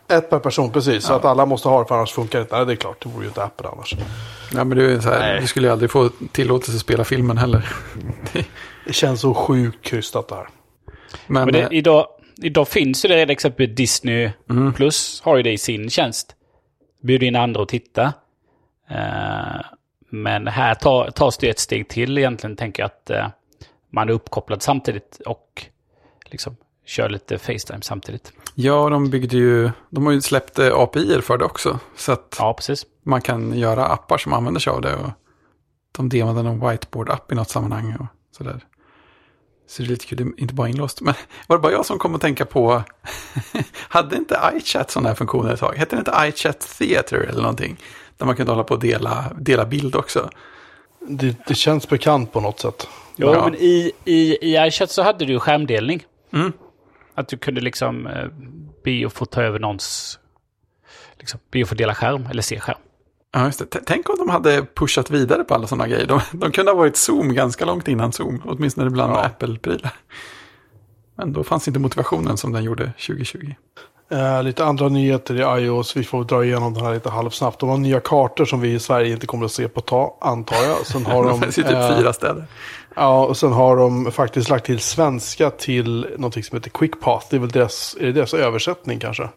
ett 0.07 0.29
per 0.29 0.39
person, 0.39 0.71
precis. 0.71 1.03
Så 1.05 1.13
att 1.13 1.25
alla 1.25 1.45
måste 1.45 1.69
ha 1.69 1.79
det, 1.79 1.87
för 1.87 1.95
annars 1.95 2.13
funkar 2.13 2.39
det 2.39 2.43
inte. 2.43 2.55
Nej, 2.55 2.65
det 2.65 2.73
är 2.73 2.75
klart. 2.75 3.03
Det 3.03 3.09
vore 3.09 3.21
ju 3.21 3.27
inte 3.27 3.43
Apple 3.43 3.69
annars. 3.69 3.95
Ja, 4.53 4.63
men 4.63 4.77
du, 4.77 4.93
är 4.95 4.99
så 4.99 5.09
här, 5.09 5.19
Nej. 5.19 5.41
du 5.41 5.47
skulle 5.47 5.67
ju 5.67 5.71
aldrig 5.71 5.91
få 5.91 6.09
tillåtelse 6.31 6.75
att 6.75 6.81
spela 6.81 7.03
filmen 7.03 7.37
heller. 7.37 7.73
Det 8.85 8.93
känns 8.93 9.21
så 9.21 9.33
sjukt 9.33 9.81
krystat 9.85 10.27
det 10.27 10.35
här. 10.35 10.47
Men, 11.27 11.45
Men 11.45 11.53
det, 11.53 11.61
eh, 11.61 11.67
idag, 11.71 12.07
idag 12.37 12.67
finns 12.67 13.05
ju 13.05 13.09
det 13.09 13.15
redan 13.15 13.29
exempelvis 13.29 13.75
Disney 13.75 14.31
Plus 14.75 15.21
har 15.21 15.37
ju 15.37 15.43
det 15.43 15.51
i 15.51 15.57
sin 15.57 15.89
tjänst. 15.89 16.35
Bjuder 17.03 17.27
in 17.27 17.35
andra 17.35 17.61
att 17.63 17.69
titta. 17.69 18.13
Eh, 18.89 19.61
men 20.09 20.47
här 20.47 20.75
tar, 20.75 21.11
tas 21.11 21.37
det 21.37 21.49
ett 21.49 21.59
steg 21.59 21.87
till 21.89 22.17
egentligen, 22.17 22.55
tänker 22.55 22.83
jag 22.83 22.87
att 22.87 23.09
eh, 23.09 23.27
man 23.89 24.09
är 24.09 24.13
uppkopplad 24.13 24.61
samtidigt 24.61 25.21
och 25.25 25.65
liksom 26.25 26.57
kör 26.85 27.09
lite 27.09 27.37
Facetime 27.37 27.81
samtidigt. 27.81 28.33
Ja, 28.55 28.89
de 28.89 29.09
byggde 29.09 29.37
ju, 29.37 29.71
de 29.89 30.05
har 30.05 30.13
ju 30.13 30.21
släppt 30.21 30.59
eh, 30.59 30.73
API 30.73 31.21
för 31.21 31.37
det 31.37 31.45
också. 31.45 31.79
Så 31.95 32.11
att 32.11 32.35
Ja, 32.39 32.53
precis. 32.53 32.85
man 33.03 33.21
kan 33.21 33.59
göra 33.59 33.85
appar 33.85 34.17
som 34.17 34.33
använder 34.33 34.59
sig 34.59 34.73
av 34.73 34.81
det. 34.81 34.95
Och 34.95 35.09
de 35.91 36.09
demoade 36.09 36.43
någon 36.43 36.69
whiteboard-app 36.69 37.31
i 37.31 37.35
något 37.35 37.49
sammanhang 37.49 37.95
och 37.99 38.05
sådär. 38.37 38.59
Så 39.67 39.81
det 39.81 39.87
är 39.87 39.89
lite 39.89 40.05
kul, 40.05 40.17
det 40.17 40.23
är 40.23 40.41
inte 40.41 40.53
bara 40.53 40.69
inlåst. 40.69 41.01
Men 41.01 41.13
var 41.47 41.57
det 41.57 41.61
bara 41.61 41.71
jag 41.71 41.85
som 41.85 41.99
kom 41.99 42.15
att 42.15 42.21
tänka 42.21 42.45
på, 42.45 42.83
hade 43.73 44.15
inte 44.15 44.39
iChat 44.55 44.91
sådana 44.91 45.09
här 45.09 45.15
funktioner 45.15 45.53
ett 45.53 45.59
tag? 45.59 45.75
Hette 45.75 45.95
det 45.95 45.99
inte 45.99 46.13
iChat 46.23 46.59
Theater 46.79 47.17
eller 47.17 47.41
någonting? 47.41 47.77
Där 48.17 48.25
man 48.25 48.35
kunde 48.35 48.51
hålla 48.51 48.63
på 48.63 48.73
och 48.73 48.79
dela, 48.79 49.25
dela 49.39 49.65
bild 49.65 49.95
också. 49.95 50.29
Det, 51.07 51.35
det 51.47 51.55
känns 51.55 51.89
bekant 51.89 52.33
på 52.33 52.41
något 52.41 52.59
sätt. 52.59 52.87
Jo, 53.15 53.33
Ja. 53.33 53.43
men 53.45 53.55
i, 53.55 53.91
i, 54.05 54.37
i 54.41 54.67
iChat 54.67 54.91
så 54.91 55.03
hade 55.03 55.25
du 55.25 55.33
ju 55.33 55.39
skärmdelning. 55.39 56.05
Mm. 56.33 56.51
Att 57.15 57.27
du 57.27 57.37
kunde 57.37 57.61
liksom 57.61 58.07
eh, 58.07 58.25
be 58.83 59.07
att 59.07 59.13
få 59.13 59.25
ta 59.25 59.41
över 59.41 59.59
någons... 59.59 60.19
Liksom, 61.19 61.39
be 61.51 61.61
att 61.61 61.69
få 61.69 61.75
dela 61.75 61.95
skärm 61.95 62.27
eller 62.31 62.41
se 62.41 62.59
skärm. 62.59 62.77
Ja, 63.35 63.45
just 63.45 63.71
det. 63.71 63.79
Tänk 63.85 64.09
om 64.09 64.15
de 64.17 64.29
hade 64.29 64.65
pushat 64.73 65.09
vidare 65.09 65.43
på 65.43 65.53
alla 65.53 65.67
sådana 65.67 65.87
grejer. 65.87 66.05
De, 66.05 66.21
de 66.31 66.51
kunde 66.51 66.71
ha 66.71 66.77
varit 66.77 66.97
Zoom 66.97 67.33
ganska 67.33 67.65
långt 67.65 67.87
innan 67.87 68.11
Zoom. 68.11 68.41
Åtminstone 68.45 68.89
bland 68.89 69.13
Ja. 69.13 69.25
Apple-prylar. 69.25 69.93
Men 71.15 71.33
då 71.33 71.43
fanns 71.43 71.67
inte 71.67 71.79
motivationen 71.79 72.37
som 72.37 72.51
den 72.51 72.63
gjorde 72.63 72.83
2020. 73.07 73.53
Eh, 74.09 74.43
lite 74.43 74.65
andra 74.65 74.89
nyheter 74.89 75.35
i 75.35 75.63
iOS. 75.63 75.97
Vi 75.97 76.03
får 76.03 76.23
dra 76.23 76.45
igenom 76.45 76.73
det 76.73 76.81
här 76.81 76.93
lite 76.93 77.09
halvsnabbt. 77.09 77.59
De 77.59 77.69
har 77.69 77.77
nya 77.77 77.99
kartor 77.99 78.45
som 78.45 78.61
vi 78.61 78.73
i 78.73 78.79
Sverige 78.79 79.13
inte 79.13 79.27
kommer 79.27 79.45
att 79.45 79.51
se 79.51 79.67
på 79.67 79.81
ta, 79.81 80.17
antar 80.21 80.63
jag. 80.63 80.85
Sen 80.85 81.05
har 81.05 81.23
de, 81.27 81.41
finns 81.41 81.59
ju 81.59 81.63
typ 81.63 81.71
eh, 81.71 81.97
fyra 81.97 82.13
städer. 82.13 82.45
Ja, 82.95 83.25
och 83.25 83.37
sen 83.37 83.51
har 83.51 83.77
de 83.77 84.11
faktiskt 84.11 84.49
lagt 84.49 84.65
till 84.65 84.79
svenska 84.79 85.49
till 85.49 86.07
någonting 86.17 86.43
som 86.43 86.57
heter 86.57 86.69
QuickPath. 86.69 87.27
Det 87.29 87.35
är 87.35 87.39
väl 87.39 87.49
deras, 87.49 87.97
är 87.99 88.05
det 88.05 88.11
deras 88.11 88.33
översättning 88.33 88.99
kanske? 88.99 89.29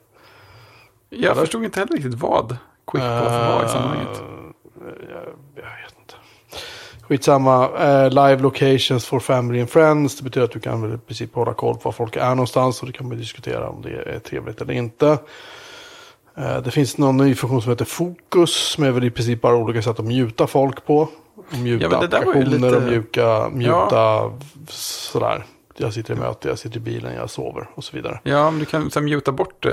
Jag 1.10 1.36
förstod 1.36 1.64
inte 1.64 1.80
heller 1.80 1.92
riktigt 1.92 2.14
vad 2.14 2.56
QuickPath 2.92 3.48
var 3.54 3.64
i 3.64 3.68
sammanhanget. 3.68 4.22
Eh, 4.22 5.08
jag, 5.10 5.22
jag 5.54 5.62
vet 5.62 5.98
inte. 6.00 6.14
Skitsamma. 7.02 7.68
Eh, 7.78 8.08
live 8.10 8.36
locations 8.42 9.06
for 9.06 9.20
family 9.20 9.60
and 9.60 9.70
friends. 9.70 10.16
Det 10.18 10.24
betyder 10.24 10.44
att 10.44 10.52
du 10.52 10.60
kan 10.60 10.82
väl 10.82 10.94
i 10.94 10.98
princip 10.98 11.34
hålla 11.34 11.54
koll 11.54 11.74
på 11.74 11.80
var 11.82 11.92
folk 11.92 12.16
är 12.16 12.28
någonstans. 12.28 12.80
Och 12.80 12.86
det 12.86 12.92
kan 12.92 13.08
man 13.08 13.16
diskutera 13.18 13.68
om 13.68 13.82
det 13.82 13.90
är 14.14 14.18
trevligt 14.18 14.60
eller 14.60 14.74
inte. 14.74 15.18
Eh, 16.36 16.58
det 16.64 16.70
finns 16.70 16.98
någon 16.98 17.16
ny 17.16 17.34
funktion 17.34 17.62
som 17.62 17.70
heter 17.70 17.84
Fokus. 17.84 18.50
Som 18.54 18.84
är 18.84 18.90
väl 18.90 19.04
i 19.04 19.10
princip 19.10 19.40
bara 19.40 19.56
olika 19.56 19.82
sätt 19.82 19.98
att 19.98 20.04
mjuta 20.04 20.46
folk 20.46 20.86
på. 20.86 21.08
Mjuta 21.50 21.84
Ja, 21.90 21.96
applikationer 22.04 22.44
lite- 22.46 22.76
och 22.76 22.82
mjuka, 22.82 23.48
mjuta 23.52 24.30
sådär. 24.68 25.44
Jag 25.76 25.92
sitter 25.94 26.14
i 26.14 26.16
möte, 26.16 26.48
jag 26.48 26.58
sitter 26.58 26.76
i 26.76 26.80
bilen, 26.80 27.14
jag 27.14 27.30
sover 27.30 27.68
och 27.74 27.84
så 27.84 27.96
vidare. 27.96 28.20
Ja, 28.22 28.50
men 28.50 28.60
du 28.60 28.64
kan 28.66 28.90
så 28.90 29.00
muta 29.00 29.32
bort 29.32 29.66
eh, 29.66 29.72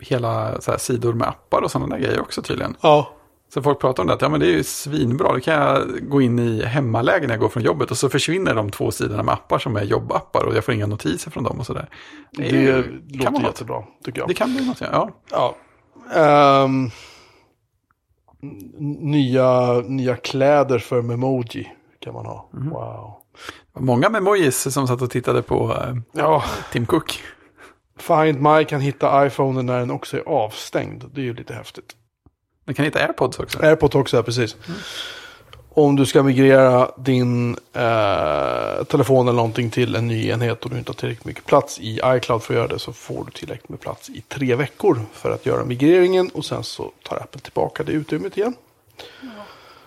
hela 0.00 0.60
så 0.60 0.70
här, 0.70 0.78
sidor 0.78 1.12
med 1.12 1.28
appar 1.28 1.62
och 1.62 1.70
sådana 1.70 1.96
där 1.96 2.02
grejer 2.02 2.20
också 2.20 2.42
tydligen. 2.42 2.76
Ja, 2.80 3.08
Så 3.54 3.62
folk 3.62 3.80
pratar 3.80 4.02
om 4.02 4.06
det, 4.06 4.14
att 4.14 4.22
ja 4.22 4.28
men 4.28 4.40
det 4.40 4.46
är 4.46 4.52
ju 4.52 4.64
svinbra, 4.64 5.32
då 5.32 5.40
kan 5.40 5.54
jag 5.54 6.08
gå 6.10 6.20
in 6.22 6.38
i 6.38 6.62
hemmaläge 6.64 7.26
när 7.26 7.34
jag 7.34 7.40
går 7.40 7.48
från 7.48 7.62
jobbet 7.62 7.90
och 7.90 7.96
så 7.98 8.08
försvinner 8.08 8.54
de 8.54 8.70
två 8.70 8.90
sidorna 8.90 9.22
med 9.22 9.34
appar 9.34 9.58
som 9.58 9.76
är 9.76 9.82
jobbappar 9.82 10.44
och 10.44 10.56
jag 10.56 10.64
får 10.64 10.74
inga 10.74 10.86
notiser 10.86 11.30
från 11.30 11.44
dem 11.44 11.58
och 11.60 11.66
sådär. 11.66 11.88
det, 12.30 12.46
ju- 12.48 12.76
låter 13.08 13.24
kan 13.24 13.32
vara 13.32 13.42
något. 13.42 13.52
jättebra 13.52 13.82
tycker 14.04 14.18
jag. 14.20 14.28
Det 14.28 14.34
kan 14.34 14.54
bli 14.54 14.66
något, 14.66 14.80
ja. 14.80 15.10
ja. 15.30 15.54
N- 18.42 18.60
nya, 19.00 19.72
nya 19.80 20.16
kläder 20.16 20.78
för 20.78 21.02
Memoji 21.02 21.72
kan 22.00 22.14
man 22.14 22.26
ha. 22.26 22.48
Mhm. 22.52 22.70
Wow. 22.70 23.12
Många 23.78 24.08
memojis 24.08 24.72
som 24.72 24.86
satt 24.88 25.02
och 25.02 25.10
tittade 25.10 25.42
på 25.42 25.72
eh, 25.74 25.94
Ja, 26.12 26.44
Tim 26.72 26.86
Cook. 26.86 27.22
Find 27.96 28.40
My 28.40 28.64
kan 28.64 28.80
hitta 28.80 29.26
iPhone 29.26 29.62
när 29.62 29.78
den 29.78 29.90
också 29.90 30.16
är 30.16 30.28
avstängd. 30.28 31.04
Det 31.14 31.20
är 31.20 31.24
ju 31.24 31.34
lite 31.34 31.54
häftigt. 31.54 31.96
Du 32.64 32.74
kan 32.74 32.84
hitta 32.84 32.98
AirPods 32.98 33.38
också. 33.38 33.62
AirPod 33.62 33.94
också, 33.94 34.16
ja, 34.16 34.22
precis. 34.22 34.56
Mm. 34.68 34.78
Om 35.68 35.96
du 35.96 36.06
ska 36.06 36.22
migrera 36.22 36.90
din 36.96 37.56
eh, 37.72 38.84
telefon 38.84 39.28
eller 39.28 39.36
någonting 39.36 39.70
till 39.70 39.94
en 39.94 40.06
ny 40.06 40.28
enhet 40.28 40.64
och 40.64 40.70
du 40.70 40.78
inte 40.78 40.90
har 40.90 40.94
tillräckligt 40.94 41.24
mycket 41.24 41.46
plats 41.46 41.78
i 41.80 42.00
iCloud 42.04 42.42
för 42.42 42.54
att 42.54 42.58
göra 42.58 42.68
det 42.68 42.78
så 42.78 42.92
får 42.92 43.24
du 43.24 43.30
tillräckligt 43.30 43.68
med 43.68 43.80
plats 43.80 44.10
i 44.10 44.20
tre 44.20 44.54
veckor 44.54 45.00
för 45.12 45.30
att 45.30 45.46
göra 45.46 45.64
migreringen 45.64 46.28
och 46.28 46.44
sen 46.44 46.64
så 46.64 46.92
tar 47.02 47.16
Apple 47.16 47.40
tillbaka 47.40 47.82
det 47.82 47.92
utrymmet 47.92 48.36
igen. 48.36 48.54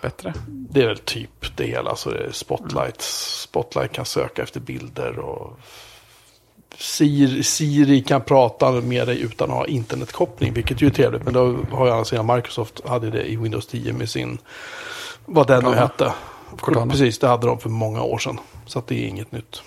Bättre. 0.01 0.34
Det 0.47 0.82
är 0.82 0.88
väl 0.88 0.97
typ 0.97 1.57
det 1.57 1.66
hela. 1.66 1.95
Så 1.95 2.10
det 2.10 2.18
är 2.18 2.32
Spotlight. 2.32 3.01
Spotlight 3.01 3.91
kan 3.91 4.05
söka 4.05 4.43
efter 4.43 4.60
bilder 4.60 5.20
och 5.20 5.60
Siri, 6.78 7.43
Siri 7.43 8.01
kan 8.01 8.22
prata 8.22 8.72
med 8.72 9.07
dig 9.07 9.22
utan 9.22 9.49
att 9.49 9.55
ha 9.55 9.67
internetkoppling. 9.67 10.53
Vilket 10.53 10.82
ju 10.82 10.88
är 10.88 10.91
trevligt. 10.91 11.24
Men 11.24 11.34
då 11.34 11.57
har 11.72 11.86
ju 11.86 11.91
annars 11.91 12.07
sidan 12.07 12.36
Microsoft 12.36 12.88
hade 12.88 13.09
det 13.09 13.32
i 13.32 13.36
Windows 13.36 13.67
10 13.67 13.93
med 13.93 14.09
sin, 14.09 14.38
vad 15.26 15.47
den 15.47 15.63
nu 15.63 15.76
hette. 15.76 16.13
Cortana. 16.59 16.91
Precis, 16.91 17.20
det 17.20 17.28
hade 17.28 17.47
de 17.47 17.59
för 17.59 17.70
många 17.70 18.01
år 18.01 18.17
sedan. 18.17 18.39
Så 18.65 18.80
att 18.80 18.88
det 18.88 18.95
är 18.95 19.07
inget 19.07 19.32
nytt. 19.32 19.61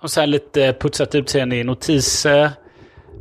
Och 0.00 0.10
sen 0.10 0.30
lite 0.30 0.76
putsat 0.80 1.14
utseende 1.14 1.56
i 1.56 1.64
notiser. 1.64 2.50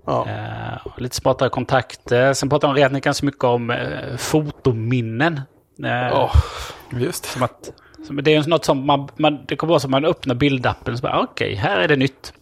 Ja. 0.06 0.28
Eh, 0.30 0.88
och 0.88 1.02
lite 1.02 1.16
smartare 1.16 1.50
kontakter. 1.50 2.34
Sen 2.34 2.50
pratar 2.50 2.68
de 2.68 2.76
redan 2.76 3.02
ganska 3.02 3.26
mycket 3.26 3.44
om 3.44 3.70
eh, 3.70 4.18
fotominnen. 4.18 5.42
Eh, 5.84 5.92
Ja. 5.92 6.32
Just 6.92 7.26
som 7.26 7.44
att, 7.44 7.72
som, 8.08 8.16
det 8.24 8.32
är 8.36 8.42
ju 8.42 8.48
något 8.50 8.66
som 8.66 8.86
man, 8.86 9.10
man, 9.16 9.46
det 9.48 9.56
kommer 9.56 9.70
vara 9.70 9.80
som 9.80 9.92
man 9.92 10.06
öppnar 10.06 10.36
bildappen 10.36 10.94
och 10.94 11.00
så 11.00 11.04
bara 11.04 11.20
okej, 11.20 11.56
här 11.56 11.78
är 11.80 11.88
det 11.88 11.96
nytt. 11.96 12.34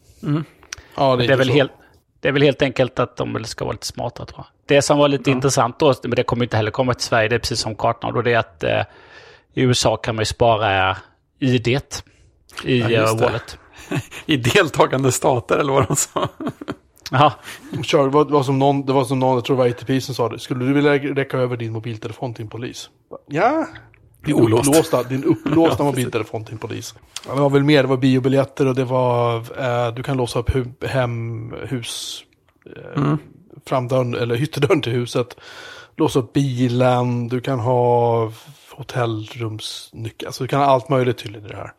ja, 0.96 1.16
Det 1.16 1.26
är, 1.26 1.38
väl 1.38 1.48
så. 1.48 1.54
helt, 1.54 1.72
det 2.20 2.28
är 2.28 2.32
väl 2.32 2.42
helt 2.42 2.62
enkelt 2.62 3.00
att 3.00 3.18
de 3.18 3.44
ska 3.46 3.66
vara 3.66 3.74
lite 3.74 3.88
smartare 3.88 4.28
tror 4.28 4.40
jag. 4.40 4.46
Det 4.66 4.82
som 4.82 4.98
var 4.98 5.08
lite 5.08 5.32
intressant 5.32 5.80
då, 5.80 5.94
men 6.04 6.12
det 6.12 6.24
kommer 6.24 6.46
inte 6.46 6.58
heller 6.58 6.72
komma 6.72 6.94
till 6.94 7.04
Sverige, 7.04 7.30
det 7.30 7.36
är 7.36 7.40
precis 7.40 7.60
som 7.60 7.76
kartan. 7.76 8.10
Och 8.10 8.14
då 8.16 8.22
det 8.22 8.34
är 8.34 8.40
att 8.40 8.64
eh, 8.64 8.82
i 9.54 9.62
USA 9.62 9.98
kan 9.98 10.16
man 10.16 10.22
ju 10.22 10.26
spara 10.26 10.98
ID 11.40 11.68
i 11.68 11.78
Ja, 12.64 12.90
ja, 12.90 13.14
det. 13.14 13.24
Wallet. 13.26 13.58
I 14.26 14.38
deltagande 14.38 15.12
stater 15.12 15.58
eller 15.58 15.74
vad 15.74 15.88
de 15.88 15.96
sa. 15.96 16.28
Jaha, 17.12 17.34
Kör, 17.84 18.04
det, 18.04 18.10
var, 18.10 18.26
det, 18.26 18.34
var 18.34 18.44
som 18.44 18.60
någon, 18.60 18.86
det 18.86 18.94
var 18.94 19.06
som 19.06 19.20
någon, 19.20 19.36
jag 19.36 19.46
tror 19.46 19.56
det 19.56 19.60
var 19.64 19.68
ITP 19.68 20.04
som 20.04 20.16
sa 20.16 20.30
det. 20.30 20.40
Skulle 20.40 20.66
du 20.66 20.74
vilja 20.74 20.94
räcka 20.94 21.38
över 21.38 21.58
din 21.58 21.72
mobiltelefon 21.72 22.34
till 22.34 22.44
en 22.44 22.50
polis? 22.50 22.90
Ja. 23.28 23.68
Din 24.26 24.36
Olåst. 24.36 24.70
upplåsta, 24.70 25.04
din 25.04 25.24
upplåsta 25.24 25.84
mobiltelefon 25.84 26.46
till 26.46 26.54
en 26.54 26.60
polis. 26.60 26.96
Ja, 27.28 27.36
det 27.36 27.42
var 27.42 27.50
väl 27.50 27.64
mer, 27.64 27.84
det 27.84 27.90
var 27.90 27.98
biobiljetter 27.98 28.68
och 28.68 28.76
det 28.76 28.84
var, 28.84 29.36
eh, 29.38 29.94
du 29.94 30.04
kan 30.04 30.18
låsa 30.18 30.40
upp 30.40 30.56
hu, 30.56 30.66
hem, 30.88 31.54
hus, 31.68 32.24
eh, 32.66 33.16
framdörren 33.66 34.16
eller 34.16 34.36
hytterdörren 34.36 34.82
till 34.82 34.94
huset. 34.94 35.36
Låsa 35.96 36.20
upp 36.20 36.34
bilen, 36.34 37.28
du 37.28 37.42
kan 37.42 37.60
ha 37.60 38.32
hotellrumsnyckel, 38.72 40.28
alltså 40.28 40.44
du 40.44 40.48
kan 40.48 40.60
ha 40.60 40.68
allt 40.68 40.90
möjligt 40.90 41.18
tydligen 41.18 41.46
i 41.46 41.50
det 41.50 41.56
här. 41.56 41.74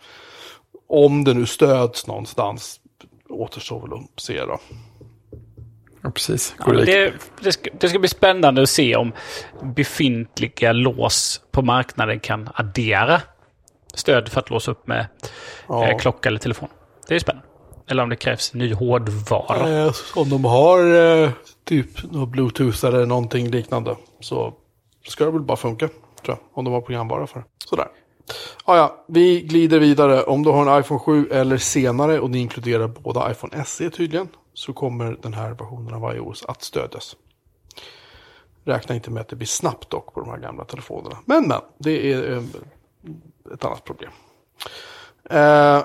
Om 0.89 1.25
det 1.25 1.35
nu 1.35 1.47
stöds 1.47 2.07
någonstans 2.07 2.81
återstår 3.29 3.81
väl 3.81 3.93
att 3.93 4.21
se 4.21 4.45
då. 4.45 4.59
Ja, 6.03 6.11
precis. 6.11 6.55
Ja, 6.67 6.73
det, 6.73 7.13
det, 7.43 7.53
ska, 7.53 7.71
det 7.81 7.89
ska 7.89 7.99
bli 7.99 8.09
spännande 8.09 8.63
att 8.63 8.69
se 8.69 8.97
om 8.97 9.13
befintliga 9.63 10.73
lås 10.73 11.41
på 11.51 11.63
marknaden 11.63 12.21
kan 12.21 12.49
addera 12.55 13.21
stöd 13.95 14.29
för 14.29 14.41
att 14.41 14.51
låsa 14.51 14.71
upp 14.71 14.87
med 14.87 15.07
Ja. 15.69 15.89
eh, 15.89 15.99
klocka 15.99 16.29
eller 16.29 16.39
telefon. 16.39 16.69
Det 17.09 17.15
är 17.15 17.19
spännande. 17.19 17.49
Eller 17.89 18.03
om 18.03 18.09
det 18.09 18.17
krävs 18.17 18.55
ny 18.55 18.75
hårdvara. 18.75 19.69
Eh, 19.87 19.93
om 20.15 20.31
de 20.31 20.45
har 20.45 20.95
eh, 21.25 21.31
typ 21.65 22.13
något 22.13 22.29
bluetooth 22.29 22.85
eller 22.87 23.07
någonting 23.07 23.51
liknande 23.51 23.97
så 24.21 24.55
ska 25.09 25.25
det 25.25 25.31
väl 25.31 25.41
bara 25.43 25.57
funka. 25.57 25.89
Tror 25.89 25.99
jag, 26.25 26.39
om 26.59 26.65
de 26.65 26.75
har 26.75 26.81
programvara 26.81 27.27
för 27.27 27.39
det. 27.41 27.45
Sådär. 27.65 27.87
Ah, 28.65 28.77
ja, 28.77 29.05
vi 29.09 29.41
glider 29.41 29.79
vidare. 29.79 30.23
Om 30.23 30.43
du 30.43 30.51
har 30.51 30.75
en 30.75 30.81
iPhone 30.81 31.01
7 31.01 31.29
eller 31.31 31.57
senare 31.59 32.21
och 32.21 32.31
det 32.31 32.39
inkluderar 32.39 32.89
båda 32.89 33.31
iPhone 33.31 33.65
SE 33.65 33.91
tydligen 33.91 34.29
så 34.55 34.73
kommer 34.73 35.17
den 35.23 35.35
här 35.35 35.51
versionen 35.51 35.95
av 35.95 36.17
iOS 36.17 36.45
att 36.45 36.63
stödjas. 36.63 37.17
Räkna 38.65 38.95
inte 38.95 39.11
med 39.11 39.21
att 39.21 39.29
det 39.29 39.37
blir 39.37 39.47
snabbt 39.47 39.91
dock 39.91 40.15
på 40.15 40.21
de 40.21 40.31
här 40.31 40.39
gamla 40.39 40.65
telefonerna. 40.65 41.19
Men 41.25 41.49
men, 41.49 41.61
det 41.79 42.13
är 42.13 42.33
eh, 42.33 42.43
ett 43.55 43.65
annat 43.65 43.85
problem. 43.85 44.11
Eh, 45.31 45.85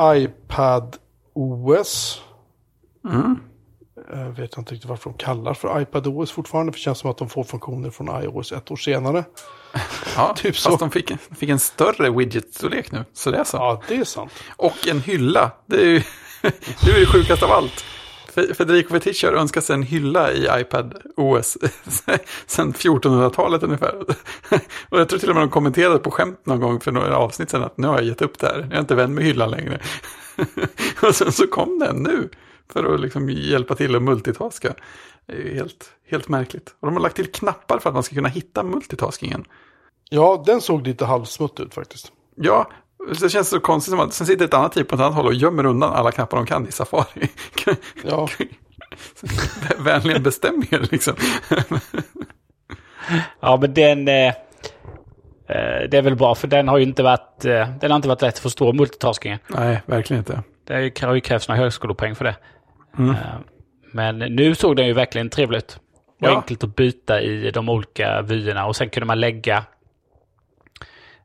iPad 0.00 0.96
OS. 1.32 2.22
Jag 4.12 4.30
vet 4.30 4.56
inte 4.56 4.74
riktigt 4.74 4.90
varför 4.90 5.10
de 5.10 5.18
kallar 5.18 5.54
för 5.54 5.80
iPad 5.80 6.06
OS 6.06 6.30
fortfarande. 6.30 6.72
För 6.72 6.78
det 6.78 6.82
känns 6.82 6.98
som 6.98 7.10
att 7.10 7.18
de 7.18 7.28
får 7.28 7.44
funktioner 7.44 7.90
från 7.90 8.22
iOS 8.22 8.52
ett 8.52 8.70
år 8.70 8.76
senare. 8.76 9.24
Ja, 10.16 10.34
typ 10.36 10.56
fast 10.56 10.64
så. 10.64 10.76
de 10.76 10.90
fick, 10.90 11.12
fick 11.20 11.48
en 11.48 11.58
större 11.58 12.10
widget-storlek 12.10 12.92
nu. 12.92 13.04
Så 13.12 13.30
det 13.30 13.38
är 13.38 13.44
så. 13.44 13.56
Ja, 13.56 13.82
det 13.88 13.96
är 13.96 14.04
sant. 14.04 14.32
Och 14.56 14.88
en 14.88 15.00
hylla. 15.00 15.50
Det 15.66 15.76
är 15.76 15.86
ju 15.86 16.02
det, 16.42 16.90
är 16.90 17.00
det 17.00 17.06
sjukaste 17.06 17.44
av 17.44 17.52
allt. 17.52 17.84
Fe- 18.34 18.54
Federico 18.54 18.88
Fetici 18.94 19.26
har 19.26 19.32
önskat 19.32 19.64
sig 19.64 19.74
en 19.74 19.82
hylla 19.82 20.32
i 20.32 20.48
iPad 20.60 21.02
OS 21.16 21.58
sedan 22.46 22.72
1400-talet 22.72 23.62
ungefär. 23.62 23.94
Och 24.88 25.00
jag 25.00 25.08
tror 25.08 25.18
till 25.18 25.28
och 25.28 25.34
med 25.34 25.42
de 25.42 25.50
kommenterade 25.50 25.98
på 25.98 26.10
skämt 26.10 26.46
någon 26.46 26.60
gång 26.60 26.80
för 26.80 26.92
några 26.92 27.16
avsnitt 27.16 27.50
sedan 27.50 27.62
att 27.62 27.78
nu 27.78 27.86
har 27.86 27.94
jag 27.94 28.04
gett 28.04 28.22
upp 28.22 28.38
det 28.38 28.46
här. 28.46 28.58
Jag 28.58 28.72
är 28.72 28.80
inte 28.80 28.94
vän 28.94 29.14
med 29.14 29.24
hyllan 29.24 29.50
längre. 29.50 29.80
Och 31.02 31.14
sen 31.14 31.32
så 31.32 31.46
kom 31.46 31.78
den 31.78 31.96
nu 32.02 32.28
för 32.72 32.94
att 32.94 33.00
liksom 33.00 33.30
hjälpa 33.30 33.74
till 33.74 33.96
att 33.96 34.02
multitaska. 34.02 34.74
Helt, 35.52 35.92
helt 36.10 36.28
märkligt. 36.28 36.74
Och 36.80 36.86
de 36.88 36.94
har 36.94 37.02
lagt 37.02 37.16
till 37.16 37.32
knappar 37.32 37.78
för 37.78 37.88
att 37.90 37.94
man 37.94 38.02
ska 38.02 38.14
kunna 38.14 38.28
hitta 38.28 38.62
multitaskingen. 38.62 39.44
Ja, 40.10 40.42
den 40.46 40.60
såg 40.60 40.86
lite 40.86 41.04
halvsmutt 41.04 41.60
ut 41.60 41.74
faktiskt. 41.74 42.12
Ja, 42.36 42.70
det 43.20 43.28
känns 43.30 43.48
så 43.48 43.60
konstigt 43.60 43.90
som 43.90 44.00
att 44.00 44.12
sen 44.12 44.26
sitter 44.26 44.44
ett 44.44 44.54
annat 44.54 44.72
typ 44.72 44.88
på 44.88 44.94
ett 44.94 45.00
annat 45.00 45.14
håll 45.14 45.26
och 45.26 45.34
gömmer 45.34 45.66
undan 45.66 45.92
alla 45.92 46.12
knappar 46.12 46.36
de 46.36 46.46
kan 46.46 46.68
i 46.68 46.72
Safari. 46.72 47.28
Ja, 48.04 48.28
Vänligen 49.78 50.22
bestäm 50.22 50.62
er 50.70 50.86
liksom. 50.90 51.14
Ja, 53.40 53.58
men 53.60 53.74
den... 53.74 54.08
Eh, 54.08 54.26
eh, 54.26 54.34
det 55.90 55.94
är 55.94 56.02
väl 56.02 56.16
bra, 56.16 56.34
för 56.34 56.48
den 56.48 56.68
har 56.68 56.78
ju 56.78 56.84
inte 56.84 57.02
varit, 57.02 57.44
eh, 57.44 57.68
den 57.80 57.90
har 57.90 57.96
inte 57.96 58.08
varit 58.08 58.22
lätt 58.22 58.34
att 58.34 58.38
förstå, 58.40 58.72
multitaskingen. 58.72 59.38
Nej, 59.46 59.82
verkligen 59.86 60.18
inte. 60.20 60.42
Det 60.66 60.74
har 61.02 61.14
ju 61.14 61.20
krävts 61.20 61.48
några 61.48 61.60
högskolepoäng 61.60 62.14
för 62.14 62.24
det. 62.24 62.36
Eh, 62.98 63.14
Men 63.92 64.18
nu 64.18 64.54
såg 64.54 64.76
den 64.76 64.86
ju 64.86 64.92
verkligen 64.92 65.30
trevlig 65.30 65.58
ut. 65.58 65.78
Och 66.20 66.26
Ja. 66.28 66.36
enkelt 66.36 66.64
att 66.64 66.76
byta 66.76 67.20
i 67.20 67.50
de 67.50 67.68
olika 67.68 68.22
vyerna. 68.22 68.66
Och 68.66 68.76
sen 68.76 68.90
kunde 68.90 69.06
man 69.06 69.20
lägga... 69.20 69.64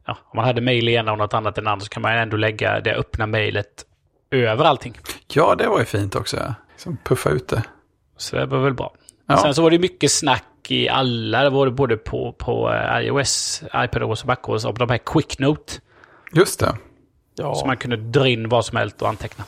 Ja, 0.05 0.17
om 0.23 0.37
man 0.37 0.45
hade 0.45 0.61
mejl 0.61 0.89
i 0.89 0.93
ena 0.93 1.11
och 1.11 1.17
något 1.17 1.33
annat 1.33 1.57
i 1.57 1.61
den 1.61 1.67
andra 1.67 1.83
så 1.83 1.89
kan 1.89 2.01
man 2.01 2.17
ändå 2.17 2.37
lägga 2.37 2.79
det 2.79 2.93
öppna 2.95 3.25
mejlet 3.25 3.85
över 4.31 4.65
allting. 4.65 4.97
Ja, 5.27 5.55
det 5.55 5.67
var 5.67 5.79
ju 5.79 5.85
fint 5.85 6.15
också. 6.15 6.55
Liksom 6.71 6.97
puffa 7.03 7.29
ut 7.29 7.47
det. 7.47 7.63
Så 8.17 8.35
det 8.35 8.45
var 8.45 8.59
väl 8.59 8.73
bra. 8.73 8.93
Ja. 9.27 9.37
Sen 9.37 9.55
så 9.55 9.61
var 9.61 9.71
det 9.71 9.79
mycket 9.79 10.11
snack 10.11 10.43
i 10.67 10.89
alla, 10.89 11.43
det 11.43 11.49
var 11.49 11.65
det 11.65 11.71
både 11.71 11.97
på, 11.97 12.31
på 12.37 12.73
eh, 12.73 12.99
iOS, 12.99 13.63
iPadOS 13.75 14.21
och 14.21 14.27
MacOS, 14.27 14.65
om 14.65 14.75
de 14.75 14.89
här 14.89 14.97
Quick 14.97 15.39
Note. 15.39 15.73
Just 16.33 16.59
det. 16.59 16.75
ja. 17.35 17.55
Så 17.55 17.65
man 17.65 17.77
kunde 17.77 17.97
dra 17.97 18.27
in 18.27 18.49
vad 18.49 18.65
som 18.65 18.77
helst 18.77 19.01
och 19.01 19.09
anteckna. 19.09 19.43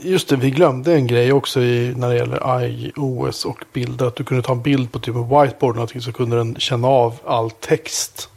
Just 0.00 0.28
det, 0.28 0.36
vi 0.36 0.50
glömde 0.50 0.94
en 0.94 1.06
grej 1.06 1.32
också 1.32 1.60
i, 1.60 1.94
när 1.96 2.08
det 2.08 2.16
gäller 2.16 2.60
iOS 2.62 3.44
och 3.44 3.64
bilder. 3.72 4.06
Att 4.06 4.16
du 4.16 4.24
kunde 4.24 4.42
ta 4.42 4.52
en 4.52 4.62
bild 4.62 4.92
på 4.92 4.98
typ 4.98 5.14
en 5.14 5.22
whiteboard 5.22 5.62
eller 5.62 5.74
någonting 5.74 6.00
så 6.00 6.12
kunde 6.12 6.36
den 6.36 6.56
känna 6.56 6.88
av 6.88 7.20
all 7.26 7.50
text 7.50 8.30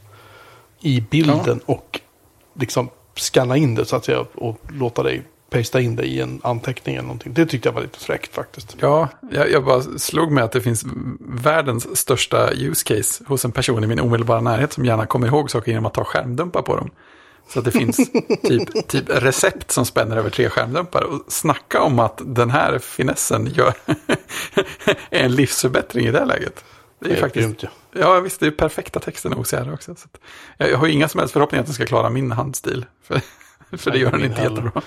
i 0.82 1.02
bilden 1.02 1.60
och 1.66 2.00
liksom 2.54 2.90
scanna 3.16 3.58
in 3.58 3.76
det 3.76 3.86
så 3.86 3.96
att 3.96 4.06
säga 4.06 4.26
och 4.36 4.58
låta 4.70 5.04
dig 5.04 5.24
pasta 5.52 5.82
in 5.82 5.96
det 5.96 6.04
i 6.04 6.22
en 6.22 6.42
anteckning 6.44 6.96
eller 6.96 7.08
någonting. 7.08 7.34
Det 7.34 7.46
tyckte 7.46 7.70
jag 7.70 7.74
var 7.74 7.82
lite 7.82 8.00
fräckt 8.00 8.36
faktiskt. 8.36 8.78
Ja, 8.80 9.08
jag, 9.32 9.52
jag 9.52 9.66
bara 9.66 9.82
slog 9.82 10.32
mig 10.32 10.44
att 10.44 10.52
det 10.52 10.62
finns 10.62 10.86
världens 11.20 11.98
största 11.98 12.52
use 12.52 12.96
case 12.96 13.24
hos 13.28 13.46
en 13.46 13.52
person 13.52 13.84
i 13.84 13.88
min 13.88 14.00
omedelbara 14.00 14.42
närhet 14.42 14.74
som 14.74 14.86
gärna 14.86 15.06
kommer 15.06 15.28
ihåg 15.28 15.52
saker 15.52 15.72
genom 15.72 15.86
att 15.86 15.94
ta 15.94 16.04
skärmdumpar 16.04 16.62
på 16.62 16.76
dem. 16.76 16.90
Så 17.50 17.60
att 17.60 17.66
det 17.66 17.72
finns 17.72 17.98
typ, 18.44 18.88
typ 18.88 19.10
recept 19.10 19.72
som 19.72 19.86
spänner 19.86 20.18
över 20.18 20.30
tre 20.30 20.50
skärmdumpar. 20.50 21.04
Och 21.04 21.22
snacka 21.28 21.82
om 21.82 22.00
att 22.00 22.22
den 22.26 22.50
här 22.50 22.80
finessen 22.80 23.50
gör 23.54 23.74
är 25.10 25.24
en 25.24 25.36
livsförbättring 25.36 26.08
i 26.08 26.12
det 26.12 26.20
här 26.20 26.26
läget. 26.26 26.64
Det 27.02 27.06
är 27.06 27.10
ju 27.10 27.16
Det 27.16 27.20
är 27.20 27.22
faktiskt, 27.22 27.45
grymt 27.47 27.64
ju. 27.64 28.02
ja 28.02 28.20
visst, 28.20 28.39
det 28.39 28.47
är 28.47 28.52
perfekta 28.52 28.99
texten 28.99 29.34
OCR 29.34 29.74
också. 29.74 29.95
Så 29.95 30.08
jag, 30.58 30.78
har 30.78 30.88
inga 30.88 31.08
som 31.08 31.20
helst 31.20 31.34
förhoppningar 31.34 31.62
att 31.62 31.68
den 31.68 31.74
ska 31.74 31.86
klara 31.86 32.10
min 32.10 32.32
handstil. 32.32 32.86
För, 33.04 33.22
för 33.78 33.91
det 33.91 33.97
gör 33.97 34.12
den 34.12 34.24
inte 34.24 34.41
heller. 34.41 34.64
jättebra. 34.64 34.82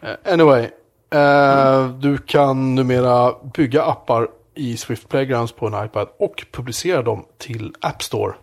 Eh, 0.00 0.32
Anyway, 0.32 0.68
eh, 1.10 1.88
du 1.88 2.18
kan 2.18 2.74
numera 2.74 3.34
bygga 3.54 3.82
appar 3.82 4.28
i 4.54 4.76
Swift 4.76 5.08
Playgrounds 5.08 5.52
på 5.52 5.66
en 5.66 5.84
iPad 5.84 6.08
och 6.18 6.44
publicera 6.52 7.02
dem 7.02 7.24
till 7.38 7.74
App 7.80 8.02
Store. 8.02 8.34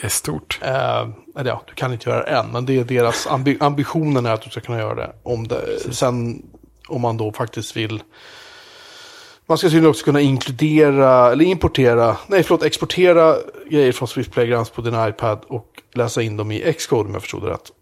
Det 0.00 0.06
är 0.06 0.08
stort. 0.10 0.58
Eh, 0.62 1.08
eller 1.36 1.50
ja, 1.50 1.62
du 1.66 1.74
kan 1.74 1.92
inte 1.92 2.10
göra 2.10 2.22
det 2.24 2.30
än, 2.30 2.46
men 2.52 2.66
det 2.66 2.78
är 2.78 2.84
deras 2.84 3.26
ambi 3.26 3.56
ambitionen 3.60 4.26
är 4.26 4.32
att 4.32 4.42
du 4.42 4.50
ska 4.50 4.60
kunna 4.60 4.78
göra 4.78 4.94
det. 4.94 5.12
Om 5.22 5.48
det 5.48 5.94
sen 5.94 6.42
om 6.88 7.00
man 7.00 7.16
då 7.16 7.32
faktiskt 7.32 7.76
vill. 7.76 8.02
Man 9.50 9.58
ska 9.58 9.66
tydligen 9.68 9.90
också 9.90 10.04
kunna 10.04 10.20
inkludera 10.20 11.32
eller 11.32 11.44
importera, 11.44 12.16
nej 12.26 12.42
förlåt, 12.42 12.62
exportera 12.62 13.36
grejer 13.70 13.92
från 13.92 14.08
Swift 14.08 14.32
Playgrounds 14.32 14.70
på 14.70 14.80
din 14.82 14.94
iPad 15.08 15.38
och 15.48 15.82
läsa 15.94 16.22
in 16.22 16.36
dem 16.36 16.50
i 16.52 16.72
Xcode 16.72 17.08
om 17.08 17.12
jag 17.12 17.22
förstod 17.22 17.42
det 17.42 17.50
rätt. 17.50 17.72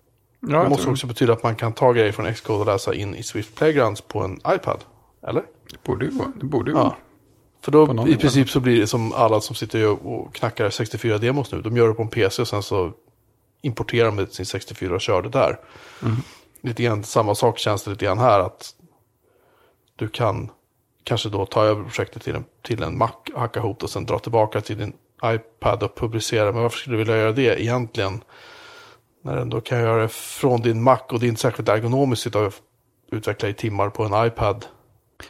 Ja, 0.40 0.62
Det 0.62 0.68
måste 0.68 0.82
tror- 0.82 0.92
också 0.92 1.06
betyda 1.06 1.32
att 1.32 1.42
man 1.42 1.56
kan 1.56 1.72
ta 1.72 1.92
grejer 1.92 2.12
från 2.12 2.34
Xcode 2.34 2.60
och 2.60 2.66
läsa 2.66 2.94
in 2.94 3.14
i 3.14 3.22
Swift 3.22 3.54
Playgrounds 3.54 4.00
på 4.00 4.20
en 4.20 4.34
iPad. 4.54 4.84
Eller? 5.28 5.42
det 5.70 5.82
borde 5.84 6.04
ju 6.04 6.10
vara. 6.10 6.32
Det 6.40 6.46
borde 6.46 6.70
ju 6.70 6.76
Ja. 6.76 6.96
För 7.60 7.72
då 7.72 8.08
i 8.08 8.16
princip 8.16 8.50
så 8.50 8.60
blir 8.60 8.80
det 8.80 8.86
som 8.86 9.12
alla 9.12 9.40
som 9.40 9.56
sitter 9.56 10.06
och 10.06 10.34
knackar 10.34 10.70
64 10.70 11.18
demos 11.18 11.52
nu. 11.52 11.60
De 11.62 11.76
gör 11.76 11.88
det 11.88 11.94
på 11.94 12.02
en 12.02 12.08
PC 12.08 12.42
och 12.42 12.48
sen 12.48 12.62
så 12.62 12.92
importerar 13.62 14.06
de 14.06 14.16
det 14.16 14.26
till 14.26 14.34
sin 14.36 14.46
64 14.46 14.94
och 14.94 15.00
kör 15.00 15.22
det 15.22 15.28
där. 15.28 15.58
Mm. 16.02 16.16
Lite 16.62 16.82
grann 16.82 17.04
samma 17.04 17.34
sak 17.34 17.58
känns 17.58 17.82
det 17.84 17.90
lite 17.90 18.04
grann 18.04 18.18
här. 18.18 18.40
att 18.40 18.74
Du 19.96 20.08
kan 20.08 20.50
kanske 21.08 21.28
då 21.28 21.46
ta 21.46 21.64
över 21.64 21.84
projektet 21.84 22.22
till 22.22 22.34
en, 22.34 22.44
till 22.62 22.82
en 22.82 22.98
Mac, 22.98 23.10
hacka 23.34 23.60
ihop 23.60 23.80
det 23.80 23.84
och 23.84 23.90
sen 23.90 24.06
dra 24.06 24.18
tillbaka 24.18 24.60
till 24.60 24.78
din 24.78 24.92
iPad 25.24 25.82
och 25.82 25.96
publicera. 25.96 26.52
Men 26.52 26.62
varför 26.62 26.78
skulle 26.78 26.94
du 26.94 26.98
vilja 26.98 27.16
göra 27.16 27.32
det 27.32 27.62
egentligen? 27.62 28.20
När 29.24 29.36
du 29.36 29.42
ändå 29.42 29.60
kan 29.60 29.80
göra 29.80 30.02
det 30.02 30.08
från 30.08 30.60
din 30.60 30.82
Mac 30.82 30.98
och 31.08 31.20
det 31.20 31.26
är 31.26 31.28
inte 31.28 31.40
särskilt 31.40 31.68
ergonomiskt 31.68 32.36
att 32.36 32.54
utveckla 33.10 33.48
i 33.48 33.54
timmar 33.54 33.90
på 33.90 34.04
en 34.04 34.26
iPad. 34.26 34.66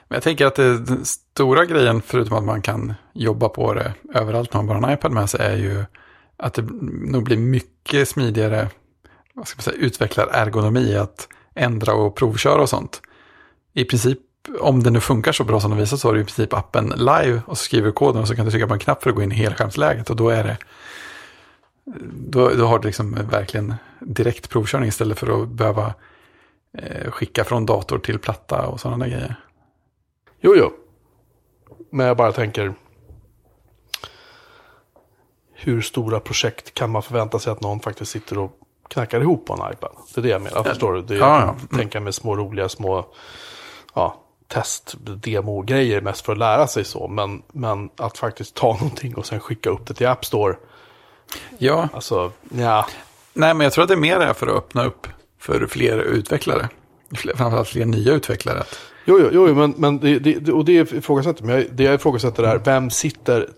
Men 0.09 0.17
jag 0.17 0.23
tänker 0.23 0.47
att 0.47 0.55
det, 0.55 0.79
den 0.79 1.05
stora 1.05 1.65
grejen, 1.65 2.03
förutom 2.03 2.39
att 2.39 2.45
man 2.45 2.63
kan 2.63 2.95
jobba 3.13 3.49
på 3.49 3.75
det 3.75 3.95
överallt 4.15 4.53
när 4.53 4.59
man 4.59 4.67
bara 4.67 4.79
har 4.79 4.89
en 4.89 4.95
iPad 4.95 5.13
med 5.13 5.31
sig, 5.31 5.41
är 5.41 5.57
ju 5.57 5.85
att 6.37 6.55
det 6.55 6.63
nog 7.03 7.25
blir 7.25 7.37
mycket 7.37 8.09
smidigare 8.09 8.69
vad 9.39 9.49
ska 9.49 9.57
man 9.59 9.63
säga, 9.63 9.77
utvecklar-ergonomi 9.77 10.97
att 10.97 11.29
ändra 11.55 11.95
och 11.95 12.17
provköra 12.17 12.63
och 12.63 12.69
sånt. 12.69 13.03
I 13.75 13.85
princip, 13.85 14.19
om 14.61 14.83
det 14.83 14.91
nu 14.91 15.01
funkar 15.01 15.33
så 15.33 15.45
bra 15.45 15.61
som 15.61 15.71
de 15.71 15.79
visar 15.79 15.97
så 15.97 16.09
har 16.09 16.15
du 16.15 16.21
i 16.21 16.25
princip 16.25 16.53
appen 16.53 16.93
live 16.97 17.43
och 17.47 17.59
så 17.59 17.65
skriver 17.65 17.91
koden 17.91 18.23
och 18.23 18.29
så 18.29 18.37
kan 18.37 18.45
du 18.45 18.51
trycka 18.51 18.67
på 18.67 18.75
en 18.75 18.81
knapp 18.81 19.03
för 19.03 19.11
att 19.11 19.17
gå 19.17 19.23
in 19.23 19.33
i 19.33 19.35
helskärmsläget 19.35 20.11
och 20.11 20.17
då 20.17 20.29
är 20.29 20.45
det 20.45 20.57
då, 22.11 22.49
då 22.49 22.67
har 22.67 22.79
du 22.79 22.89
liksom 22.89 23.15
verkligen 23.31 23.75
direkt 24.01 24.51
provkörning 24.51 24.89
istället 24.89 25.19
för 25.19 25.43
att 25.43 25.49
behöva 25.49 25.95
eh, 26.79 27.11
skicka 27.11 27.45
från 27.45 27.67
dator 27.67 27.99
till 27.99 28.19
platta 28.19 28.67
och 28.67 28.81
sådana 28.81 29.05
där 29.05 29.13
grejer. 29.13 29.35
Jo, 30.41 30.55
jo. 30.57 30.73
Men 31.91 32.07
jag 32.07 32.17
bara 32.17 32.33
tänker. 32.33 32.75
Hur 35.53 35.81
stora 35.81 36.21
projekt 36.21 36.75
kan 36.75 36.91
man 36.91 37.03
förvänta 37.03 37.39
sig 37.39 37.53
att 37.53 37.61
någon 37.61 37.81
faktiskt 37.81 38.11
sitter 38.11 38.39
och 38.39 38.53
knackar 38.89 39.21
ihop 39.21 39.47
på 39.47 39.53
en 39.53 39.73
iPad? 39.73 39.91
Det 40.15 40.21
är 40.21 40.23
det 40.23 40.29
jag 40.29 40.43
menar. 40.43 40.63
Förstår 40.65 40.93
du? 40.93 41.03
Det 41.03 41.15
är, 41.15 41.19
Ja, 41.19 41.41
ja. 41.41 41.47
kan 41.47 41.79
tänka 41.79 42.01
med 42.01 42.15
små 42.15 42.37
roliga 42.37 42.69
små 42.69 43.07
ja, 43.95 44.21
test, 44.49 44.95
demo-grejer 45.01 46.01
mest 46.01 46.27
för 46.27 46.33
att 46.33 46.39
lära 46.39 46.67
sig 46.67 46.85
så. 46.85 47.09
Men, 47.09 47.43
men 47.53 47.91
att 47.97 48.19
faktiskt 48.19 48.55
ta 48.55 48.73
någonting 48.81 49.15
och 49.15 49.27
sen 49.27 49.41
skicka 49.41 49.71
upp 49.71 49.87
det 49.87 49.95
till 49.95 50.07
App 50.07 50.25
Store. 50.25 50.57
Ja, 51.59 51.89
Alltså, 51.93 52.33
ja. 52.49 52.87
nej 53.33 53.55
men 53.55 53.65
jag 53.65 53.73
tror 53.73 53.83
att 53.83 53.89
det 53.89 53.95
är 53.95 53.99
mer 53.99 54.21
är 54.21 54.33
för 54.33 54.47
att 54.47 54.57
öppna 54.57 54.85
upp 54.85 55.07
för 55.41 55.67
fler 55.67 55.99
utvecklare. 55.99 56.69
Fler, 57.15 57.35
framförallt 57.35 57.69
fler 57.69 57.85
nya 57.85 58.13
utvecklare. 58.13 58.65
Jo, 59.05 59.21
jo, 59.21 59.29
jo 59.33 59.55
men, 59.55 59.75
men 59.77 59.99
det, 59.99 60.19
det, 60.19 60.53
och 60.53 60.65
det 60.65 60.93
ifrågasätter 60.93 61.45
men 61.45 61.55
jag, 61.55 61.67
det 61.73 61.83
jag 61.83 61.95
ifrågasätter 61.95 62.43
är 62.43 62.59
vem 62.59 62.91
sitter 62.91 63.49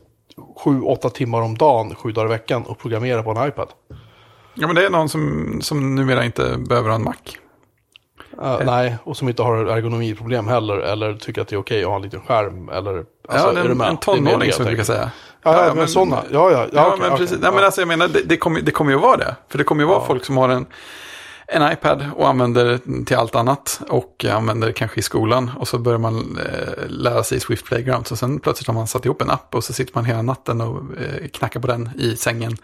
sju, 0.56 0.82
åtta 0.82 1.10
timmar 1.10 1.40
om 1.40 1.58
dagen, 1.58 1.94
sju 1.94 2.12
dagar 2.12 2.26
i 2.26 2.30
veckan 2.30 2.62
och 2.62 2.78
programmerar 2.78 3.22
på 3.22 3.30
en 3.30 3.48
iPad? 3.48 3.68
Ja 4.54 4.66
men 4.66 4.76
det 4.76 4.86
är 4.86 4.90
någon 4.90 5.08
som, 5.08 5.58
som 5.62 5.94
numera 5.94 6.24
inte 6.24 6.56
behöver 6.68 6.88
ha 6.88 6.96
en 6.96 7.04
Mac. 7.04 7.14
Uh, 8.42 8.60
nej, 8.64 8.96
och 9.04 9.16
som 9.16 9.28
inte 9.28 9.42
har 9.42 9.56
ergonomiproblem 9.56 10.48
heller. 10.48 10.76
Eller 10.76 11.14
tycker 11.14 11.42
att 11.42 11.48
det 11.48 11.56
är 11.56 11.60
okej 11.60 11.82
att 11.82 11.88
ha 11.88 11.96
en 11.96 12.02
liten 12.02 12.20
skärm. 12.20 12.68
Eller, 12.68 13.04
alltså, 13.28 13.52
ja, 13.54 13.60
en, 13.60 13.80
en 13.80 13.96
tonåring 13.96 14.52
som 14.52 14.64
du 14.64 14.70
brukar 14.70 14.84
säga. 14.84 15.10
Ja, 15.42 15.66
ja, 15.66 15.74
men 15.74 15.88
sådana. 15.88 16.22
Ja, 16.30 16.50
ja, 16.50 16.58
ja, 16.58 16.68
Ja, 16.72 16.86
okej, 16.86 17.08
men 17.08 17.18
precis. 17.18 17.30
ja. 17.30 17.38
Nej, 17.42 17.52
men 17.52 17.64
alltså 17.64 17.80
jag 17.80 17.88
menar, 17.88 18.08
det, 18.08 18.22
det, 18.22 18.36
kommer, 18.36 18.60
det 18.60 18.70
kommer 18.70 18.92
ju 18.92 18.98
vara 18.98 19.16
det. 19.16 19.36
För 19.48 19.58
det 19.58 19.64
kommer 19.64 19.82
ju 19.82 19.88
vara 19.88 20.06
folk 20.06 20.24
som 20.24 20.36
har 20.36 20.48
en, 20.48 20.66
en 21.46 21.72
iPad 21.72 22.10
och 22.16 22.28
använder 22.28 22.78
till 23.04 23.16
allt 23.16 23.34
annat. 23.34 23.80
Och 23.88 24.24
använder 24.24 24.66
det 24.66 24.72
kanske 24.72 25.00
i 25.00 25.02
skolan. 25.02 25.50
Och 25.58 25.68
så 25.68 25.78
börjar 25.78 25.98
man 25.98 26.38
eh, 26.38 26.88
lära 26.88 27.22
sig 27.22 27.40
Swift 27.40 27.66
Playground. 27.66 28.08
Och 28.10 28.18
sen 28.18 28.40
plötsligt 28.40 28.66
har 28.66 28.74
man 28.74 28.86
satt 28.86 29.04
ihop 29.04 29.22
en 29.22 29.30
app 29.30 29.54
och 29.54 29.64
så 29.64 29.72
sitter 29.72 29.92
man 29.94 30.04
hela 30.04 30.22
natten 30.22 30.60
och 30.60 30.76
eh, 30.76 31.28
knackar 31.28 31.60
på 31.60 31.66
den 31.66 31.90
i 31.98 32.16
sängen. 32.16 32.56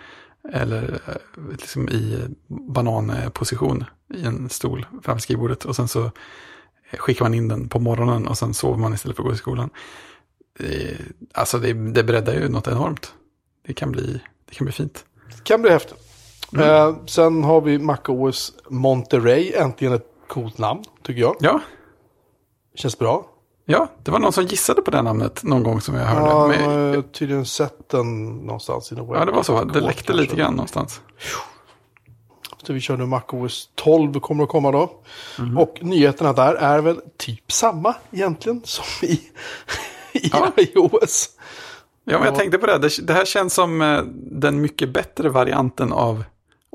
Eller 0.53 1.01
eh, 1.07 1.43
liksom 1.51 1.89
i 1.89 2.25
bananposition 2.49 3.85
i 4.15 4.25
en 4.25 4.49
stol 4.49 4.87
framför 5.03 5.21
skrivbordet. 5.23 5.65
Och 5.65 5.77
sen 5.77 5.89
så 5.89 6.11
skickar 6.99 7.25
man 7.25 7.35
in 7.35 7.49
den 7.49 7.69
på 7.69 7.79
morgonen 7.79 8.27
och 8.27 8.39
sen 8.39 8.55
sover 8.55 8.79
man 8.79 8.95
istället 8.95 9.17
för 9.17 9.23
att 9.23 9.29
gå 9.29 9.35
i 9.35 9.39
skolan. 9.39 9.71
Eh, 10.61 10.97
Alltså 11.35 11.59
det, 11.59 11.73
det 11.73 12.05
breddar 12.05 12.35
ju 12.35 12.49
något 12.49 12.69
enormt. 12.69 13.13
Det 13.67 13.75
kan 13.75 13.93
bli, 13.93 14.21
det 14.49 14.55
kan 14.55 14.65
bli 14.65 14.73
fint. 14.73 15.05
Det 15.37 15.45
kan 15.45 15.63
bli 15.63 15.71
häftigt. 15.71 15.99
Mm. 16.53 16.69
Eh, 16.69 16.97
sen 17.07 17.45
har 17.45 17.61
vi 17.61 17.79
MacOS 17.79 18.53
Monterey. 18.71 19.53
Äntligen 19.53 19.95
ett 19.95 20.07
coolt 20.29 20.59
namn, 20.59 20.85
tycker 21.03 21.21
jag. 21.21 21.37
Ja, 21.41 21.61
Känns 22.75 22.99
bra. 22.99 23.31
Ja, 23.69 23.89
det 24.03 24.11
var 24.11 24.19
någon 24.19 24.33
som 24.33 24.45
gissade 24.45 24.83
på 24.83 24.91
det 24.91 25.03
namnet 25.03 25.43
någon 25.43 25.63
gång 25.63 25.81
som 25.81 25.95
jag 25.95 26.05
hörde. 26.05 26.27
Ja, 26.31 26.47
Men- 26.49 26.63
jag 26.89 26.95
har 26.95 27.03
tydligen 27.03 27.47
sett 27.47 27.89
den 27.89 28.37
någonstans 28.37 28.93
i 28.93 28.95
någon 28.95 29.19
ja, 29.19 29.25
det 29.25 29.33
var 29.33 29.43
så. 29.43 29.65
Det 29.65 29.81
läckte 29.81 30.03
kanske. 30.05 30.23
lite 30.23 30.37
grann 30.37 30.53
någonstans. 30.55 31.01
Så 32.63 32.73
vi 32.73 32.81
kör 32.81 32.97
nu 32.97 33.07
MacOS 33.07 33.69
12 33.75 34.21
kommer 34.21 34.45
att 34.45 34.51
komma 34.51 34.73
då. 34.73 34.91
Mhm. 35.39 35.59
Och 35.59 35.79
nyheterna 35.81 36.33
där 36.33 36.55
är 36.55 36.79
väl 36.79 37.01
typ 37.17 37.53
samma 37.53 37.95
egentligen 38.11 38.61
som 38.65 38.85
i, 39.09 39.13
i 40.13 40.31
Ja. 40.33 40.53
iOS. 40.57 41.29
Ja, 42.05 42.13
men 42.19 42.25
jag 42.27 42.35
Ja. 42.35 42.39
tänkte 42.39 42.59
på 42.59 42.67
det. 42.67 42.79
det. 42.79 43.07
Det 43.07 43.13
här 43.13 43.25
känns 43.25 43.55
som 43.55 43.83
eh, 43.83 44.01
den 44.15 44.61
mycket 44.61 44.89
bättre 44.93 45.29
varianten 45.29 45.93
av 45.93 46.25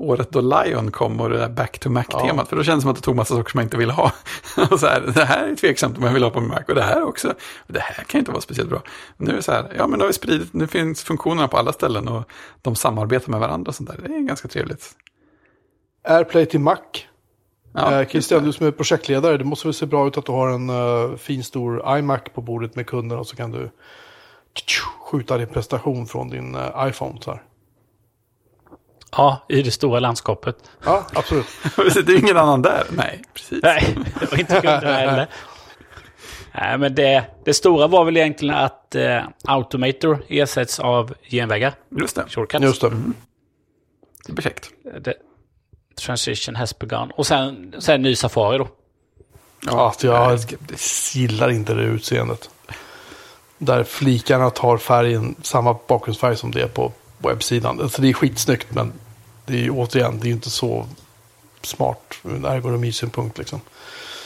året 0.01 0.31
då 0.31 0.41
Lion 0.41 0.91
kom 0.91 1.21
och 1.21 1.29
det 1.29 1.37
där 1.37 1.49
back 1.49 1.79
to 1.79 1.89
Mac-temat. 1.89 2.49
För 2.49 2.55
då 2.55 2.63
kändes 2.63 2.77
det 2.77 2.81
som 2.81 2.91
att 2.91 2.97
det 2.97 3.01
tog 3.01 3.15
massa 3.15 3.35
saker 3.35 3.51
som 3.51 3.57
jag 3.57 3.65
inte 3.65 3.77
ville 3.77 3.93
ha. 3.93 4.11
och 4.71 4.79
så 4.79 4.87
här, 4.87 5.11
det 5.15 5.25
här 5.25 5.47
är 5.47 5.55
tveksamt 5.55 5.97
om 5.97 6.03
jag 6.03 6.11
vill 6.11 6.23
ha 6.23 6.29
på 6.29 6.41
Mac. 6.41 6.61
Och 6.67 6.75
det 6.75 6.81
här 6.81 7.03
också. 7.03 7.33
Det 7.67 7.79
här 7.79 8.03
kan 8.03 8.19
inte 8.19 8.31
vara 8.31 8.41
speciellt 8.41 8.69
bra. 8.69 8.81
Nu 9.17 9.31
är 9.31 9.35
det 9.35 9.41
så 9.41 9.51
här, 9.51 9.73
ja 9.77 9.87
men 9.87 9.97
nu 9.97 10.03
har 10.03 10.07
vi 10.07 10.13
spridit, 10.13 10.53
nu 10.53 10.67
finns 10.67 11.03
funktionerna 11.03 11.47
på 11.47 11.57
alla 11.57 11.73
ställen 11.73 12.07
och 12.07 12.23
de 12.61 12.75
samarbetar 12.75 13.31
med 13.31 13.39
varandra 13.39 13.69
och 13.69 13.75
sånt 13.75 13.89
där. 13.89 14.07
Det 14.07 14.15
är 14.15 14.19
ganska 14.19 14.47
trevligt. 14.47 14.89
AirPlay 16.03 16.45
till 16.45 16.59
Mac. 16.59 16.77
Ja, 17.73 18.01
eh, 18.01 18.07
Christian, 18.07 18.43
du 18.43 18.53
som 18.53 18.67
är 18.67 18.71
projektledare, 18.71 19.37
det 19.37 19.43
måste 19.43 19.67
väl 19.67 19.73
se 19.73 19.85
bra 19.85 20.07
ut 20.07 20.17
att 20.17 20.25
du 20.25 20.31
har 20.31 20.49
en 20.49 20.69
eh, 20.69 21.17
fin 21.17 21.43
stor 21.43 21.97
iMac 21.97 22.21
på 22.33 22.41
bordet 22.41 22.75
med 22.75 22.87
kunder 22.87 23.17
och 23.17 23.27
så 23.27 23.35
kan 23.35 23.51
du 23.51 23.69
skjuta 25.11 25.37
din 25.37 25.47
prestation 25.47 26.05
från 26.07 26.29
din 26.29 26.55
eh, 26.55 26.87
iPhone. 26.87 27.21
Så 27.21 27.31
här. 27.31 27.41
Ja, 29.11 29.45
i 29.49 29.61
det 29.61 29.71
stora 29.71 29.99
landskapet. 29.99 30.55
Ja, 30.85 31.07
absolut. 31.13 31.45
det 32.05 32.13
är 32.13 32.19
ingen 32.19 32.37
annan 32.37 32.61
där. 32.61 32.83
Nej, 32.89 33.21
precis. 33.33 33.63
Nej, 33.63 33.97
det 34.19 34.31
var 34.31 34.39
inte 34.39 34.53
kunder 34.53 34.93
heller. 34.93 35.27
Nej, 36.53 36.77
men 36.77 36.95
det, 36.95 37.25
det 37.45 37.53
stora 37.53 37.87
var 37.87 38.05
väl 38.05 38.17
egentligen 38.17 38.55
att 38.55 38.95
eh, 38.95 39.23
Automator 39.45 40.23
ersätts 40.27 40.79
av 40.79 41.13
genvägar. 41.29 41.73
Just 41.99 42.15
det, 42.15 42.25
Shortcuts. 42.27 42.63
Just 42.63 42.81
det. 42.81 42.89
det 42.89 44.31
är 44.31 44.35
perfekt. 44.35 44.69
Det, 45.01 45.13
transition 46.01 46.55
has 46.55 46.79
begun. 46.79 47.11
Och 47.11 47.27
sen, 47.27 47.75
sen 47.79 48.01
ny 48.01 48.15
Safari 48.15 48.57
då. 48.57 48.67
Ja, 49.65 49.85
alltså 49.87 50.07
jag 50.07 50.39
gillar 51.13 51.49
inte 51.49 51.73
det 51.73 51.83
utseendet. 51.83 52.49
Där 53.57 53.83
flikarna 53.83 54.49
tar 54.49 54.77
färgen, 54.77 55.35
samma 55.41 55.75
bakgrundsfärg 55.87 56.37
som 56.37 56.51
det 56.51 56.73
på 56.73 56.91
webbsidan. 57.17 57.81
Alltså 57.81 58.01
det 58.01 58.09
är 58.09 58.13
skitsnyggt 58.13 58.67
men 58.73 58.93
det 59.51 59.57
är 59.57 59.63
ju 59.63 59.71
återigen, 59.71 60.19
det 60.19 60.25
är 60.25 60.27
ju 60.27 60.33
inte 60.33 60.49
så 60.49 60.85
smart 61.61 62.15
ur 62.23 62.45
ergonomisynpunkt 62.45 63.37
liksom. 63.37 63.61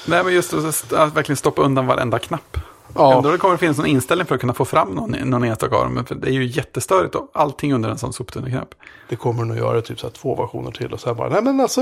Nej, 0.06 0.24
men 0.24 0.34
just 0.34 0.54
att, 0.54 0.94
att 0.94 1.16
verkligen 1.16 1.38
stoppa 1.38 1.62
undan 1.62 1.88
varenda 1.88 2.20
knapp. 2.20 2.58
Ja. 2.96 3.18
Ändå 3.18 3.32
det 3.32 3.38
kommer 3.38 3.54
det 3.54 3.58
finnas 3.58 3.78
någon 3.78 3.86
inställning 3.86 4.28
för 4.28 4.36
att 4.36 4.42
kunna 4.42 4.54
få 4.54 4.66
fram 4.66 4.90
någon, 4.90 5.12
någon 5.12 5.44
enstaka 5.44 5.76
av 5.76 5.84
dem. 5.84 6.06
För 6.06 6.16
Det 6.16 6.30
är 6.30 6.32
ju 6.32 6.46
jättestörigt 6.46 7.16
och 7.16 7.30
allting 7.34 7.74
under 7.74 7.90
en 7.90 7.98
sån 7.98 8.14
soptunneknapp. 8.14 8.76
Det 9.10 9.16
kommer 9.16 9.46
nog 9.46 9.58
göra 9.58 9.82
typ 9.82 10.00
så 10.00 10.08
här 10.08 10.14
två 10.14 10.36
versioner 10.36 10.72
till 10.72 10.94
och 10.94 11.00
sen 11.00 11.16
bara, 11.16 11.30
nej 11.30 11.42
men 11.42 11.60
alltså, 11.60 11.82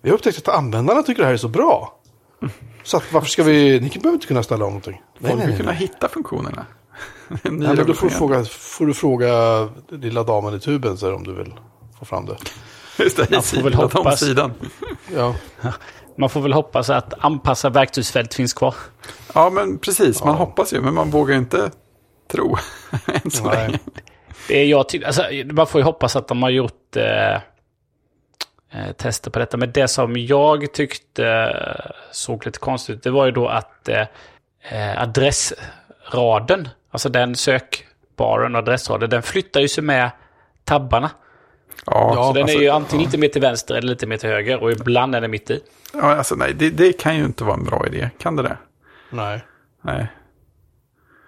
vi 0.00 0.10
har 0.10 0.12
upptäckt 0.12 0.48
att 0.48 0.54
användarna 0.54 1.02
tycker 1.02 1.22
det 1.22 1.26
här 1.26 1.34
är 1.34 1.38
så 1.38 1.48
bra. 1.48 1.98
Så 2.82 2.96
att 2.96 3.12
varför 3.12 3.28
ska 3.28 3.42
vi, 3.42 3.80
ni 3.80 3.88
behöver 3.88 4.12
inte 4.12 4.26
kunna 4.26 4.42
ställa 4.42 4.64
om 4.64 4.70
någonting. 4.70 5.02
Folk 5.20 5.34
nej, 5.34 5.36
vill 5.36 5.48
nej. 5.48 5.56
kunna 5.56 5.72
hitta 5.72 6.08
funktionerna. 6.08 6.66
Nej 7.28 7.52
men 7.52 7.86
då 7.86 7.94
får 7.94 8.06
du, 8.06 8.14
fråga, 8.14 8.44
får 8.44 8.86
du 8.86 8.94
fråga 8.94 9.68
lilla 9.88 10.22
damen 10.22 10.54
i 10.54 10.60
tuben 10.60 10.96
så 10.96 11.06
här, 11.06 11.14
om 11.14 11.24
du 11.24 11.32
vill 11.32 11.54
få 11.98 12.04
fram 12.04 12.26
det. 12.26 12.36
Just 12.98 13.16
det, 13.16 13.30
Man 13.30 13.42
får 13.42 13.62
väl 13.62 13.74
hoppas. 13.74 14.20
sidan. 14.20 14.52
Ja, 15.14 15.34
Man 16.18 16.30
får 16.30 16.40
väl 16.40 16.52
hoppas 16.52 16.90
att 16.90 17.14
anpassa 17.24 17.70
verktygsfält 17.70 18.34
finns 18.34 18.54
kvar. 18.54 18.74
Ja, 19.34 19.50
men 19.50 19.78
precis. 19.78 20.24
Man 20.24 20.34
hoppas 20.34 20.72
ju, 20.72 20.80
men 20.80 20.94
man 20.94 21.10
vågar 21.10 21.36
inte 21.36 21.70
tro. 22.32 22.56
Än 23.24 23.30
så 23.30 23.44
Nej. 23.44 23.56
länge. 23.56 23.78
Det 24.48 24.58
är 24.58 24.64
jag 24.66 24.86
alltså, 25.06 25.24
man 25.52 25.66
får 25.66 25.80
ju 25.80 25.84
hoppas 25.84 26.16
att 26.16 26.28
de 26.28 26.42
har 26.42 26.50
gjort 26.50 26.96
eh, 26.96 27.34
eh, 27.34 28.92
tester 28.96 29.30
på 29.30 29.38
detta. 29.38 29.56
Men 29.56 29.72
det 29.72 29.88
som 29.88 30.16
jag 30.16 30.72
tyckte 30.72 31.26
eh, 31.26 31.90
såg 32.12 32.46
lite 32.46 32.58
konstigt 32.58 32.96
ut, 32.96 33.02
det 33.02 33.10
var 33.10 33.26
ju 33.26 33.30
då 33.32 33.48
att 33.48 33.88
eh, 33.88 34.06
eh, 34.70 35.02
adressraden, 35.02 36.68
alltså 36.90 37.08
den 37.08 37.36
sökbaren 37.36 38.54
och 38.54 38.58
adressraden, 38.58 39.10
den 39.10 39.22
flyttar 39.22 39.60
ju 39.60 39.68
sig 39.68 39.84
med 39.84 40.10
tabbarna. 40.64 41.10
Ja, 41.86 42.12
Ja, 42.14 42.26
Så 42.26 42.32
den 42.32 42.42
alltså, 42.42 42.58
är 42.58 42.62
ju 42.62 42.68
antingen 42.68 43.04
lite 43.04 43.18
mer 43.18 43.28
till 43.28 43.40
vänster 43.40 43.74
eller 43.74 43.88
lite 43.88 44.06
mer 44.06 44.16
till 44.16 44.28
höger 44.28 44.62
och 44.62 44.72
ibland 44.72 45.14
är 45.14 45.20
den 45.20 45.30
mitt 45.30 45.50
i. 45.50 45.60
ja, 45.92 46.14
alltså 46.14 46.34
nej, 46.34 46.54
det, 46.54 46.70
det 46.70 46.92
kan 46.92 47.16
ju 47.16 47.24
inte 47.24 47.44
vara 47.44 47.56
en 47.56 47.64
bra 47.64 47.86
idé. 47.86 48.10
Kan 48.18 48.36
det 48.36 48.42
det? 48.42 48.56
nej. 49.10 49.44
Nej. 49.82 50.06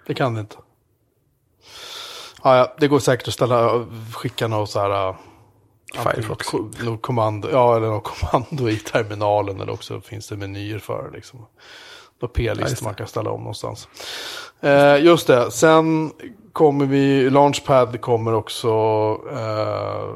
Det 0.07 0.13
kan 0.13 0.33
det 0.33 0.39
inte. 0.39 0.55
Ja, 2.43 2.57
ja, 2.57 2.75
det 2.79 2.87
går 2.87 2.99
säkert 2.99 3.27
att 3.27 3.33
ställa, 3.33 3.85
skicka 4.13 4.47
något 4.47 4.69
så 4.69 4.79
här... 4.79 5.09
äh, 5.09 5.15
Firefox. 6.03 6.47
Något 6.83 7.01
kommando, 7.01 7.49
ja, 7.51 7.75
eller 7.77 7.87
något 7.87 8.03
kommando 8.19 8.69
i 8.69 8.77
terminalen 8.77 9.61
eller 9.61 9.73
också 9.73 10.01
finns 10.01 10.27
det 10.27 10.37
menyer 10.37 10.79
för 10.79 11.11
liksom. 11.13 11.39
Något 12.21 12.31
Ja, 12.37 12.43
just 12.43 12.59
p-list 12.59 12.83
man 12.83 12.93
kan 12.93 13.07
ställa 13.07 13.29
om 13.31 13.39
någonstans. 13.39 13.87
Eh, 14.61 15.03
just 15.03 15.27
det, 15.27 15.51
sen 15.51 16.11
kommer 16.53 16.85
vi, 16.85 17.29
Launchpad 17.29 18.01
kommer 18.01 18.33
också, 18.33 18.69
eh, 19.31 20.15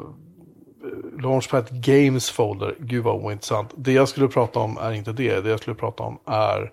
Launchpad 1.20 1.68
Games 1.72 2.30
Folder, 2.30 2.76
gud 2.80 3.04
vad 3.04 3.16
ointressant. 3.16 3.74
Det 3.76 3.94
jag 3.94 4.10
skulle 4.10 4.28
prata 4.28 4.60
om 4.60 4.78
är 4.78 4.92
inte 4.92 5.12
det, 5.12 5.42
det 5.42 5.50
jag 5.50 5.60
skulle 5.60 5.76
prata 5.76 6.04
om 6.04 6.20
är 6.26 6.72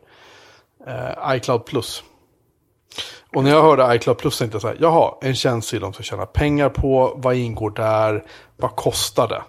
eh, 0.87 1.37
iCloud 1.37 1.65
Plus. 1.65 2.05
Och 3.35 3.45
när 3.45 3.51
jag 3.51 3.63
hörde 3.63 3.95
iCloud 3.95 4.19
Plus 4.19 4.39
tänkte 4.39 4.55
jag 4.55 4.63
så 4.63 4.69
här, 4.69 4.77
jaha, 4.81 5.15
en 5.21 5.35
tjänst 5.35 5.71
till 5.71 5.81
de 5.81 5.93
ska 5.93 6.03
tjäna 6.03 6.27
pengar 6.27 6.69
på, 6.69 7.13
vad 7.17 7.35
ingår 7.35 7.71
där, 7.71 8.25
vad 8.57 8.77
kostar 8.77 9.29
det? 9.29 9.43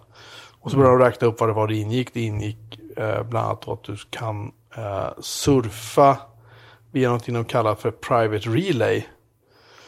Och 0.62 0.72
så 0.72 0.78
började 0.78 0.98
de 0.98 1.06
räkna 1.06 1.28
upp 1.28 1.40
vad 1.40 1.50
det 1.50 1.54
var 1.54 1.68
det 1.68 1.76
ingick. 1.76 2.14
Det 2.14 2.22
ingick 2.22 2.80
eh, 2.98 3.24
bland 3.24 3.48
annat 3.48 3.68
att 3.68 3.84
du 3.84 3.96
kan 4.10 4.52
eh, 4.78 5.10
surfa 5.20 6.18
via 6.92 7.08
någonting 7.08 7.34
de 7.34 7.46
kallar 7.46 7.76
för 7.76 7.92
Private 7.92 8.50
Relay. 8.50 9.08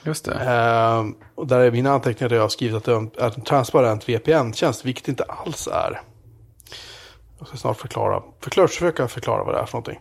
Just 0.03 0.25
det. 0.25 0.33
Ehm, 0.33 1.15
och 1.35 1.47
där 1.47 1.59
är 1.59 1.71
mina 1.71 1.91
anteckningar 1.91 2.29
där 2.29 2.35
jag 2.35 2.43
har 2.43 2.49
skrivit 2.49 2.75
att 2.77 2.87
en- 2.87 3.11
är 3.17 3.25
en 3.35 3.41
transparent 3.41 4.09
VPN-tjänst, 4.09 4.85
vilket 4.85 5.07
inte 5.07 5.23
alls 5.23 5.67
är. 5.67 6.01
Jag 7.39 7.47
ska 7.47 7.57
snart 7.57 7.77
förklara, 7.77 8.23
förklara 8.39 8.67
försöka 8.67 9.07
förklara 9.07 9.43
vad 9.43 9.55
det 9.55 9.59
är 9.59 9.65
för 9.65 9.73
någonting. 9.77 9.99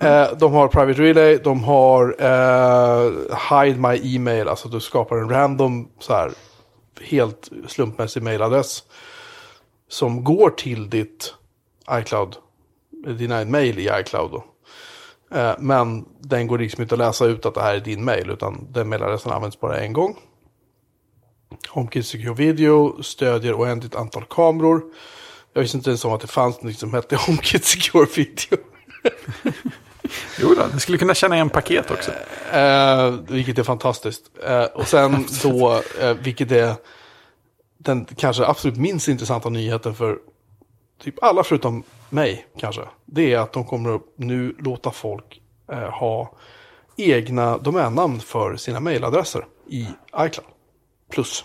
Eh, 0.00 0.26
de 0.38 0.52
har 0.52 0.68
Private 0.68 1.02
Relay, 1.02 1.36
de 1.44 1.64
har 1.64 2.16
eh, 2.18 3.10
Hide 3.50 3.78
My 3.78 4.14
Email, 4.16 4.48
alltså 4.48 4.68
du 4.68 4.80
skapar 4.80 5.16
en 5.16 5.28
random, 5.28 5.88
så 5.98 6.12
här, 6.14 6.30
helt 7.00 7.48
slumpmässig 7.68 8.22
mailadress. 8.22 8.82
Som 9.88 10.24
går 10.24 10.50
till 10.50 10.90
ditt 10.90 11.34
iCloud, 11.90 12.36
dina 13.18 13.44
mail 13.44 13.78
i 13.78 13.90
iCloud. 14.00 14.30
Då. 14.30 14.44
Eh, 15.34 15.54
Men 15.58 16.04
den 16.20 16.46
går 16.46 16.58
liksom 16.58 16.82
inte 16.82 16.94
att 16.94 16.98
läsa 16.98 17.24
ut 17.26 17.46
att 17.46 17.54
det 17.54 17.62
här 17.62 17.74
är 17.74 17.80
din 17.80 18.04
mail, 18.04 18.30
utan 18.30 18.66
den 18.70 18.88
mailadressen 18.88 19.32
används 19.32 19.60
bara 19.60 19.80
en 19.80 19.92
gång. 19.92 20.16
HomeKit 21.68 22.06
Secure 22.06 22.34
Video 22.34 23.02
stödjer 23.02 23.54
oändligt 23.54 23.94
antal 23.94 24.24
kameror. 24.24 24.82
Jag 25.52 25.62
visste 25.62 25.76
inte 25.76 25.90
ens 25.90 26.04
om 26.04 26.12
att 26.12 26.20
det 26.20 26.26
fanns 26.26 26.62
något 26.62 26.78
som 26.78 26.94
hette 26.94 27.16
HomeKit 27.16 27.64
Secure 27.64 28.06
Video. 28.16 28.58
Jo 30.38 30.54
då, 30.54 30.66
det 30.72 30.80
skulle 30.80 30.98
kunna 30.98 31.14
känna 31.14 31.34
igen 31.34 31.50
paket 31.50 31.90
också. 31.90 32.10
Eh, 32.52 33.10
vilket 33.28 33.58
är 33.58 33.62
fantastiskt. 33.62 34.22
Eh, 34.46 34.64
och 34.64 34.88
sen 34.88 35.26
då, 35.42 35.82
eh, 36.00 36.14
vilket 36.14 36.52
är 36.52 36.74
den 37.78 38.04
kanske 38.04 38.46
absolut 38.46 38.76
minst 38.76 39.08
intressanta 39.08 39.48
nyheten 39.48 39.94
för 39.94 40.18
typ 41.02 41.22
alla 41.22 41.44
förutom 41.44 41.82
mig 42.10 42.46
kanske. 42.58 42.82
Det 43.04 43.32
är 43.32 43.38
att 43.38 43.52
de 43.52 43.64
kommer 43.64 43.94
att 43.94 44.02
nu 44.16 44.56
låta 44.58 44.90
folk 44.90 45.40
eh, 45.72 45.90
ha 45.90 46.32
egna 46.96 47.58
domännamn 47.58 48.20
för 48.20 48.56
sina 48.56 48.80
mejladresser 48.80 49.46
i 49.66 49.88
iCloud. 50.16 50.46
Plus. 51.10 51.44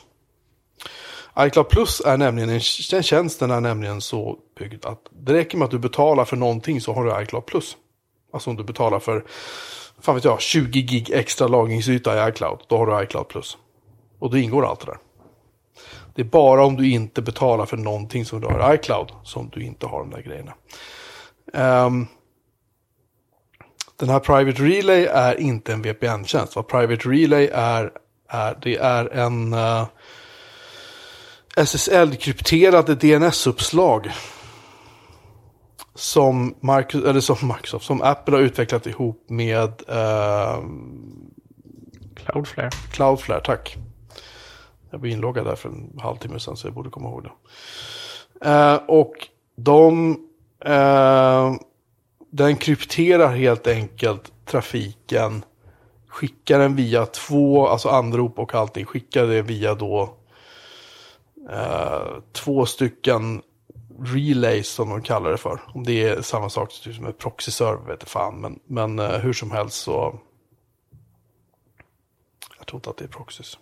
iCloud 1.39 1.69
Plus 1.69 2.01
är 2.05 2.17
nämligen, 2.17 2.49
en, 2.49 2.61
den 2.91 3.03
tjänsten 3.03 3.51
är 3.51 3.61
nämligen 3.61 4.01
så 4.01 4.37
byggd 4.59 4.85
att 4.85 5.01
det 5.11 5.33
räcker 5.33 5.57
med 5.57 5.65
att 5.65 5.71
du 5.71 5.79
betalar 5.79 6.25
för 6.25 6.37
någonting 6.37 6.81
så 6.81 6.93
har 6.93 7.05
du 7.05 7.23
iCloud 7.23 7.45
Plus. 7.45 7.77
Alltså 8.33 8.49
om 8.49 8.55
du 8.55 8.63
betalar 8.63 8.99
för, 8.99 9.25
fan 9.99 10.15
vet 10.15 10.23
jag, 10.23 10.41
20 10.41 10.81
gig 10.81 11.09
extra 11.11 11.47
lagringsyta 11.47 12.27
i 12.27 12.29
iCloud, 12.29 12.59
då 12.67 12.77
har 12.77 12.87
du 12.87 13.03
iCloud 13.03 13.27
Plus. 13.27 13.57
Och 14.19 14.31
då 14.31 14.37
ingår 14.37 14.65
allt 14.65 14.79
det 14.79 14.85
där. 14.85 14.97
Det 16.17 16.23
är 16.23 16.25
bara 16.25 16.65
om 16.65 16.75
du 16.75 16.89
inte 16.89 17.21
betalar 17.21 17.65
för 17.65 17.77
någonting 17.77 18.25
som 18.25 18.41
du 18.41 18.47
har 18.47 18.73
i 18.73 18.75
iCloud 18.75 19.11
som 19.23 19.49
du 19.53 19.63
inte 19.63 19.85
har 19.85 19.99
de 19.99 20.09
där 20.09 20.21
grejerna. 20.21 20.53
Ehm, 21.53 22.07
den 23.95 24.09
här 24.09 24.19
Private 24.19 24.63
Relay 24.63 25.05
är 25.05 25.39
inte 25.39 25.73
en 25.73 25.81
VPN-tjänst. 25.81 26.55
Vad 26.55 26.67
Private 26.67 27.09
Relay 27.09 27.49
är, 27.53 27.91
är 28.27 28.57
det 28.61 28.77
är 28.77 29.05
en 29.05 29.53
eh, 29.53 29.87
SSL-krypterade 31.55 32.95
DNS-uppslag. 32.95 34.11
som, 35.95 36.55
Microsoft, 36.59 37.07
eller 37.07 37.19
som, 37.19 37.47
Microsoft, 37.47 37.85
som 37.85 38.01
Apple 38.01 38.35
har 38.35 38.41
utvecklat 38.41 38.87
ihop 38.87 39.25
med 39.29 39.71
eh, 39.87 40.59
Cloudflare. 42.15 42.69
Cloudflare, 42.91 43.41
tack. 43.43 43.77
Jag 44.89 44.99
var 44.99 45.07
inloggad 45.07 45.45
där 45.45 45.55
för 45.55 45.69
en 45.69 45.99
halvtimme 46.01 46.39
sedan 46.39 46.57
så 46.57 46.67
jag 46.67 46.73
borde 46.73 46.89
komma 46.89 47.09
ihåg 47.09 47.23
det. 47.23 47.31
Eh, 48.49 48.75
och 48.75 49.13
de, 49.55 50.17
eh, 50.65 51.53
den 52.29 52.55
krypterar 52.55 53.35
helt 53.35 53.67
enkelt 53.67 54.31
trafiken, 54.45 55.45
skickar 56.07 56.59
den 56.59 56.75
via 56.75 57.05
två, 57.05 57.67
alltså 57.67 57.89
anrop 57.89 58.39
och 58.39 58.55
allting, 58.55 58.85
skickar 58.85 59.25
det 59.27 59.41
via 59.41 59.75
då 59.75 60.17
eh, 61.49 62.21
två 62.31 62.65
stycken 62.65 63.41
relays 63.99 64.69
som 64.69 64.89
de 64.89 65.01
kallar 65.01 65.31
det 65.31 65.37
för. 65.37 65.59
Om 65.67 65.83
det 65.83 66.03
är 66.03 66.21
samma 66.21 66.49
sak 66.49 66.73
typ 66.83 66.95
som 66.95 67.05
en 67.05 67.13
proxy-server 67.13 67.87
vet 67.87 68.01
jag 68.01 68.09
fan, 68.09 68.41
men, 68.41 68.59
men 68.65 68.99
eh, 68.99 69.19
hur 69.19 69.33
som 69.33 69.51
helst 69.51 69.77
så 69.77 70.19
jag 72.57 72.67
tror 72.67 72.77
inte 72.77 72.89
att 72.89 72.97
det 72.97 73.05
är 73.05 73.09
proxys. 73.09 73.57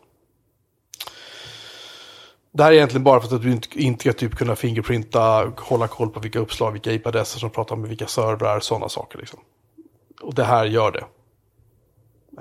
Det 2.55 2.63
här 2.63 2.71
är 2.71 2.75
egentligen 2.75 3.03
bara 3.03 3.21
för 3.21 3.35
att 3.35 3.41
du 3.41 3.51
inte, 3.51 3.81
inte 3.81 4.01
ska 4.01 4.13
typ 4.13 4.35
kunna 4.35 4.55
fingerprinta, 4.55 5.51
hålla 5.57 5.87
koll 5.87 6.09
på 6.09 6.19
vilka 6.19 6.39
uppslag, 6.39 6.71
vilka 6.71 6.91
IP-adresser 6.91 7.39
som 7.39 7.49
pratar 7.49 7.75
med 7.75 7.89
vilka 7.89 8.07
servrar, 8.07 8.59
sådana 8.59 8.89
saker. 8.89 9.19
Liksom. 9.19 9.39
Och 10.21 10.33
det 10.33 10.43
här 10.43 10.65
gör 10.65 10.91
det. 10.91 11.05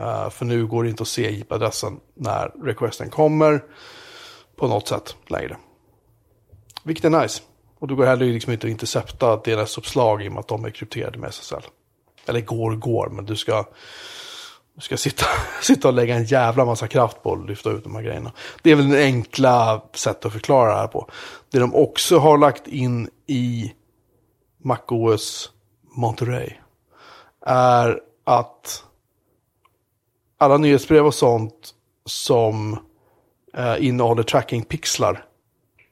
Uh, 0.02 0.30
för 0.30 0.44
nu 0.44 0.66
går 0.66 0.84
det 0.84 0.90
inte 0.90 1.02
att 1.02 1.08
se 1.08 1.30
IP-adressen 1.30 2.00
när 2.14 2.52
requesten 2.64 3.10
kommer 3.10 3.64
på 4.56 4.68
något 4.68 4.88
sätt 4.88 5.16
längre. 5.26 5.56
Vilket 6.82 7.04
är 7.04 7.22
nice. 7.22 7.42
Och 7.78 7.88
du 7.88 7.96
går 7.96 8.06
heller 8.06 8.26
liksom 8.26 8.52
inte 8.52 8.66
att 8.66 8.70
intercepta 8.70 9.36
DNS-uppslag 9.36 10.22
i 10.22 10.28
och 10.28 10.32
med 10.32 10.40
att 10.40 10.48
de 10.48 10.64
är 10.64 10.70
krypterade 10.70 11.18
med 11.18 11.28
SSL. 11.28 11.62
Eller 12.26 12.40
går, 12.40 12.76
går, 12.76 13.08
men 13.08 13.24
du 13.24 13.36
ska 13.36 13.64
du 14.74 14.80
ska 14.80 14.96
sitta, 14.96 15.26
sitta 15.62 15.88
och 15.88 15.94
lägga 15.94 16.14
en 16.14 16.24
jävla 16.24 16.64
massa 16.64 16.88
kraft 16.88 17.22
på 17.22 17.32
att 17.32 17.46
lyfta 17.46 17.70
ut 17.70 17.84
de 17.84 17.94
här 17.94 18.02
grejerna. 18.02 18.32
Det 18.62 18.70
är 18.70 18.76
väl 18.76 18.88
det 18.88 19.04
enkla 19.04 19.82
sätt 19.94 20.24
att 20.24 20.32
förklara 20.32 20.70
det 20.70 20.80
här 20.80 20.86
på. 20.86 21.10
Det 21.50 21.58
de 21.58 21.74
också 21.74 22.18
har 22.18 22.38
lagt 22.38 22.68
in 22.68 23.10
i 23.26 23.72
MacOS 24.62 25.50
Monterey 25.96 26.52
är 27.46 28.00
att 28.24 28.84
alla 30.38 30.56
nyhetsbrev 30.56 31.06
och 31.06 31.14
sånt 31.14 31.74
som 32.06 32.78
eh, 33.56 33.86
innehåller 33.86 34.22
trackingpixlar 34.22 35.24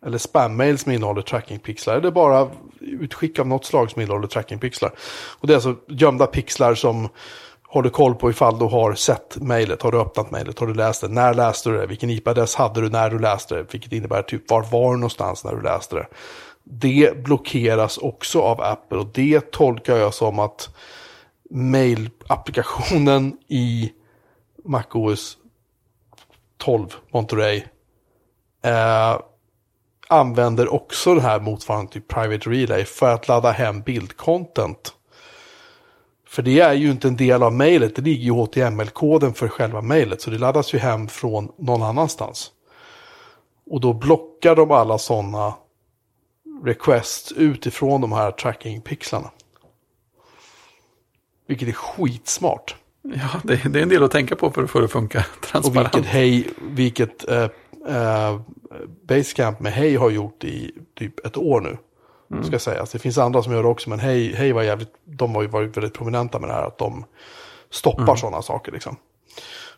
eller 0.06 0.18
spam-mail 0.18 0.78
som 0.78 0.92
innehåller 0.92 1.22
trackingpixlar. 1.22 1.96
Eller 1.96 2.10
bara 2.10 2.50
utskick 2.80 3.38
av 3.38 3.46
något 3.46 3.64
slag 3.64 3.90
som 3.90 4.02
innehåller 4.02 4.28
trackingpixlar. 4.28 4.92
Och 5.38 5.46
det 5.46 5.52
är 5.52 5.54
alltså 5.54 5.76
gömda 5.88 6.26
pixlar 6.26 6.74
som 6.74 7.08
håller 7.72 7.90
koll 7.90 8.14
på 8.14 8.30
ifall 8.30 8.58
du 8.58 8.64
har 8.64 8.94
sett 8.94 9.36
mejlet, 9.36 9.82
har 9.82 9.92
du 9.92 10.00
öppnat 10.00 10.30
mejlet, 10.30 10.58
har 10.58 10.66
du 10.66 10.74
läst 10.74 11.00
det, 11.00 11.08
när 11.08 11.34
läste 11.34 11.70
du 11.70 11.76
det, 11.78 11.86
vilken 11.86 12.10
IP-adress 12.10 12.54
hade 12.54 12.80
du 12.80 12.88
när 12.88 13.10
du 13.10 13.18
läste 13.18 13.54
det, 13.54 13.66
vilket 13.72 13.92
innebär 13.92 14.22
typ 14.22 14.50
var 14.50 14.62
var 14.62 14.92
du 14.92 14.96
någonstans 14.96 15.44
när 15.44 15.54
du 15.54 15.62
läste 15.62 15.96
det. 15.96 16.06
Det 16.64 17.24
blockeras 17.24 17.98
också 17.98 18.40
av 18.40 18.60
Apple 18.60 18.98
och 18.98 19.06
det 19.06 19.50
tolkar 19.50 19.96
jag 19.96 20.14
som 20.14 20.38
att 20.38 20.74
mejlapplikationen 21.50 23.36
i 23.48 23.92
MacOS 24.64 25.36
12 26.58 26.86
Monterey 27.12 27.62
eh, 28.64 29.18
använder 30.08 30.72
också 30.74 31.14
den 31.14 31.24
här 31.24 31.40
motsvarande 31.40 31.92
till 31.92 32.02
Private 32.02 32.50
Relay 32.50 32.84
för 32.84 33.14
att 33.14 33.28
ladda 33.28 33.50
hem 33.50 33.80
bildcontent 33.80 34.94
för 36.32 36.42
det 36.42 36.60
är 36.60 36.72
ju 36.72 36.90
inte 36.90 37.08
en 37.08 37.16
del 37.16 37.42
av 37.42 37.52
mejlet, 37.52 37.96
det 37.96 38.02
ligger 38.02 38.24
ju 38.24 38.30
HTML-koden 38.30 39.34
för 39.34 39.48
själva 39.48 39.82
mejlet. 39.82 40.20
Så 40.20 40.30
det 40.30 40.38
laddas 40.38 40.74
ju 40.74 40.78
hem 40.78 41.08
från 41.08 41.52
någon 41.58 41.82
annanstans. 41.82 42.50
Och 43.70 43.80
då 43.80 43.92
blockar 43.92 44.56
de 44.56 44.70
alla 44.70 44.98
sådana 44.98 45.54
requests 46.64 47.32
utifrån 47.32 48.00
de 48.00 48.12
här 48.12 48.30
tracking-pixlarna. 48.30 49.30
Vilket 51.46 51.68
är 51.68 51.72
skitsmart. 51.72 52.76
Ja, 53.02 53.40
det, 53.44 53.68
det, 53.68 53.78
är 53.78 53.82
en 53.82 53.88
del 53.88 54.02
att 54.02 54.10
tänka 54.10 54.36
på 54.36 54.50
för 54.50 54.62
att 54.62 54.70
få 54.70 54.78
det 54.78 54.84
att 54.84 54.92
funka 54.92 55.24
transparent. 55.40 55.94
Och 55.94 55.98
vilket, 55.98 56.12
hej, 56.12 56.48
vilket 56.62 57.28
eh, 57.28 57.48
eh, 57.88 58.40
Basecamp 59.08 59.60
med 59.60 59.72
Hej 59.72 59.96
har 59.96 60.10
gjort 60.10 60.44
i 60.44 60.74
typ 60.98 61.26
ett 61.26 61.36
år 61.36 61.60
nu. 61.60 61.76
Mm. 62.32 62.44
Ska 62.44 62.58
sägas. 62.58 62.90
Det 62.90 62.98
finns 62.98 63.18
andra 63.18 63.42
som 63.42 63.52
gör 63.52 63.62
det 63.62 63.68
också, 63.68 63.90
men 63.90 64.00
hej, 64.00 64.34
hej 64.34 64.52
var 64.52 64.62
jävligt, 64.62 64.92
de 65.04 65.34
har 65.34 65.42
ju 65.42 65.48
varit 65.48 65.76
väldigt 65.76 65.94
prominenta 65.94 66.38
med 66.38 66.48
det 66.48 66.54
här, 66.54 66.62
att 66.62 66.78
de 66.78 67.04
stoppar 67.70 68.02
mm. 68.02 68.16
sådana 68.16 68.42
saker 68.42 68.72
liksom. 68.72 68.96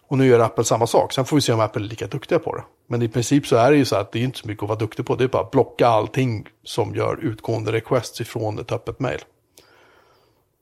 Och 0.09 0.18
nu 0.18 0.26
gör 0.26 0.40
Apple 0.40 0.64
samma 0.64 0.86
sak. 0.86 1.12
Sen 1.12 1.24
får 1.24 1.36
vi 1.36 1.40
se 1.40 1.52
om 1.52 1.61
Apple 1.61 1.82
är 1.82 1.88
lika 1.88 2.07
duktiga 2.07 2.38
på 2.38 2.57
det. 2.57 2.62
Men 2.86 3.02
i 3.02 3.09
princip 3.09 3.46
så 3.46 3.57
är 3.57 3.70
det 3.70 3.76
ju 3.76 3.84
så 3.84 3.96
att 3.96 4.12
det 4.12 4.18
är 4.18 4.22
inte 4.22 4.38
så 4.38 4.48
mycket 4.48 4.62
att 4.62 4.68
vara 4.68 4.78
duktig 4.78 5.07
på. 5.07 5.14
Det 5.16 5.24
är 5.24 5.28
bara 5.28 5.42
att 5.42 5.50
blocka 5.50 5.88
allting 5.88 6.46
som 6.64 6.94
gör 6.94 7.18
utgående 7.22 7.72
requests 7.72 8.20
ifrån 8.20 8.59
ett 8.59 8.72
öppet 8.72 9.00
mail. 9.00 9.20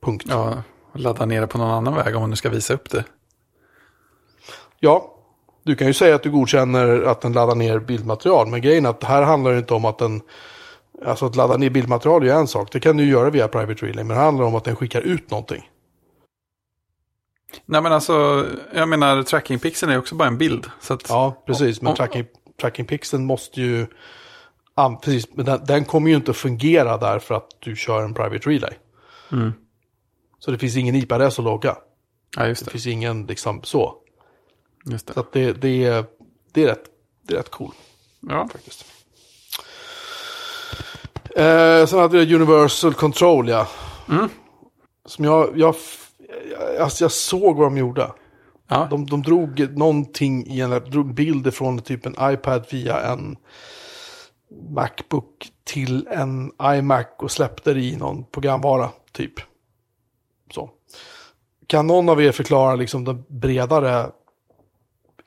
Punkt. 0.02 0.26
Ja, 0.28 0.62
ladda 0.94 1.26
ner 1.26 1.40
det 1.40 1.46
på 1.46 1.58
någon 1.58 1.70
annan 1.70 1.94
väg 1.94 2.14
om 2.14 2.20
man 2.20 2.30
nu 2.30 2.36
ska 2.36 2.48
visa 2.48 2.74
upp 2.74 2.90
det. 2.90 3.04
Ja, 4.80 5.14
du 5.62 5.76
kan 5.76 5.86
ju 5.86 5.94
säga 5.94 6.14
att 6.14 6.22
du 6.22 6.30
godkänner 6.30 7.02
att 7.02 7.20
den 7.20 7.32
laddar 7.32 7.54
ner 7.54 7.78
bildmaterial. 7.78 8.46
Men 8.46 8.60
grejen 8.60 8.86
är 8.86 8.90
att 8.90 9.00
det 9.00 9.06
här 9.06 9.22
handlar 9.22 9.58
inte 9.58 9.74
om 9.74 9.84
att 9.84 9.98
den 9.98 10.20
Alltså 11.04 11.26
att 11.26 11.36
ladda 11.36 11.56
ner 11.56 11.70
bildmaterial 11.70 12.22
är 12.22 12.34
en 12.34 12.48
sak. 12.48 12.72
Det 12.72 12.80
kan 12.80 12.96
du 12.96 13.04
göra 13.04 13.30
via 13.30 13.48
Private 13.48 13.86
Relay. 13.86 14.04
Men 14.04 14.16
det 14.16 14.22
handlar 14.22 14.44
om 14.44 14.54
att 14.54 14.64
den 14.64 14.76
skickar 14.76 15.00
ut 15.00 15.30
någonting. 15.30 15.70
Nej 17.66 17.82
men 17.82 17.92
alltså, 17.92 18.46
jag 18.74 18.88
menar 18.88 19.22
trackingpixeln 19.22 19.92
är 19.92 19.98
också 19.98 20.14
bara 20.14 20.28
en 20.28 20.38
bild. 20.38 20.70
Så 20.80 20.94
att, 20.94 21.08
ja, 21.08 21.42
precis. 21.46 21.82
Men 21.82 21.94
tracking, 21.94 22.24
trackingpixeln 22.60 23.26
måste 23.26 23.60
ju... 23.60 23.86
Ah, 24.74 24.96
precis, 24.96 25.28
men 25.34 25.46
den, 25.46 25.64
den, 25.64 25.84
kommer 25.84 26.10
ju 26.10 26.16
inte 26.16 26.30
att 26.30 26.36
fungera 26.36 26.96
där 26.96 27.18
för 27.18 27.34
att 27.34 27.48
du 27.58 27.76
kör 27.76 28.02
en 28.02 28.14
Private 28.14 28.50
Relay. 28.50 28.72
Mm. 29.32 29.52
Så 30.38 30.50
det 30.50 30.58
finns 30.58 30.76
ingen 30.76 30.94
IP-adress 30.94 31.38
att 31.38 31.44
logga. 31.44 31.76
Ja, 32.36 32.46
just 32.46 32.60
det. 32.60 32.64
det 32.64 32.70
finns 32.70 32.86
ingen 32.86 33.26
liksom 33.26 33.62
så. 33.62 33.94
Just 34.84 35.06
det. 35.06 35.12
Så 35.12 35.20
att 35.20 35.32
det, 35.32 35.52
det, 35.52 35.84
är, 35.84 36.04
det, 36.52 36.62
är 36.62 36.66
rätt, 36.66 36.84
det 37.22 37.34
är 37.34 37.38
rätt 37.38 37.50
cool. 37.50 37.72
Ja. 38.20 38.48
Faktiskt. 38.52 38.84
Eh, 41.36 41.86
sen 41.86 41.98
hade 41.98 42.18
jag 42.18 42.32
Universal 42.32 42.94
Control, 42.94 43.48
ja. 43.48 43.68
Mm. 44.08 44.28
Som 45.04 45.24
jag, 45.24 45.58
jag, 45.58 45.74
alltså 46.80 47.04
jag 47.04 47.12
såg 47.12 47.56
vad 47.56 47.66
de 47.66 47.76
gjorde. 47.76 48.12
Ja. 48.68 48.86
De, 48.90 49.06
de 49.06 49.22
drog 49.22 49.78
någonting 49.78 50.46
i 50.46 50.60
en, 50.60 50.70
drog 50.70 51.14
bilder 51.14 51.50
från 51.50 51.78
typ 51.78 52.06
en 52.06 52.16
iPad 52.20 52.66
via 52.70 53.00
en 53.00 53.36
Macbook 54.68 55.52
till 55.64 56.06
en 56.06 56.52
iMac 56.62 57.06
och 57.18 57.30
släppte 57.30 57.74
det 57.74 57.80
i 57.80 57.96
någon 57.96 58.24
programvara, 58.24 58.90
typ. 59.12 59.32
Så. 60.54 60.70
Kan 61.66 61.86
någon 61.86 62.08
av 62.08 62.22
er 62.22 62.32
förklara 62.32 62.74
liksom 62.74 63.04
den 63.04 63.24
bredare 63.28 64.10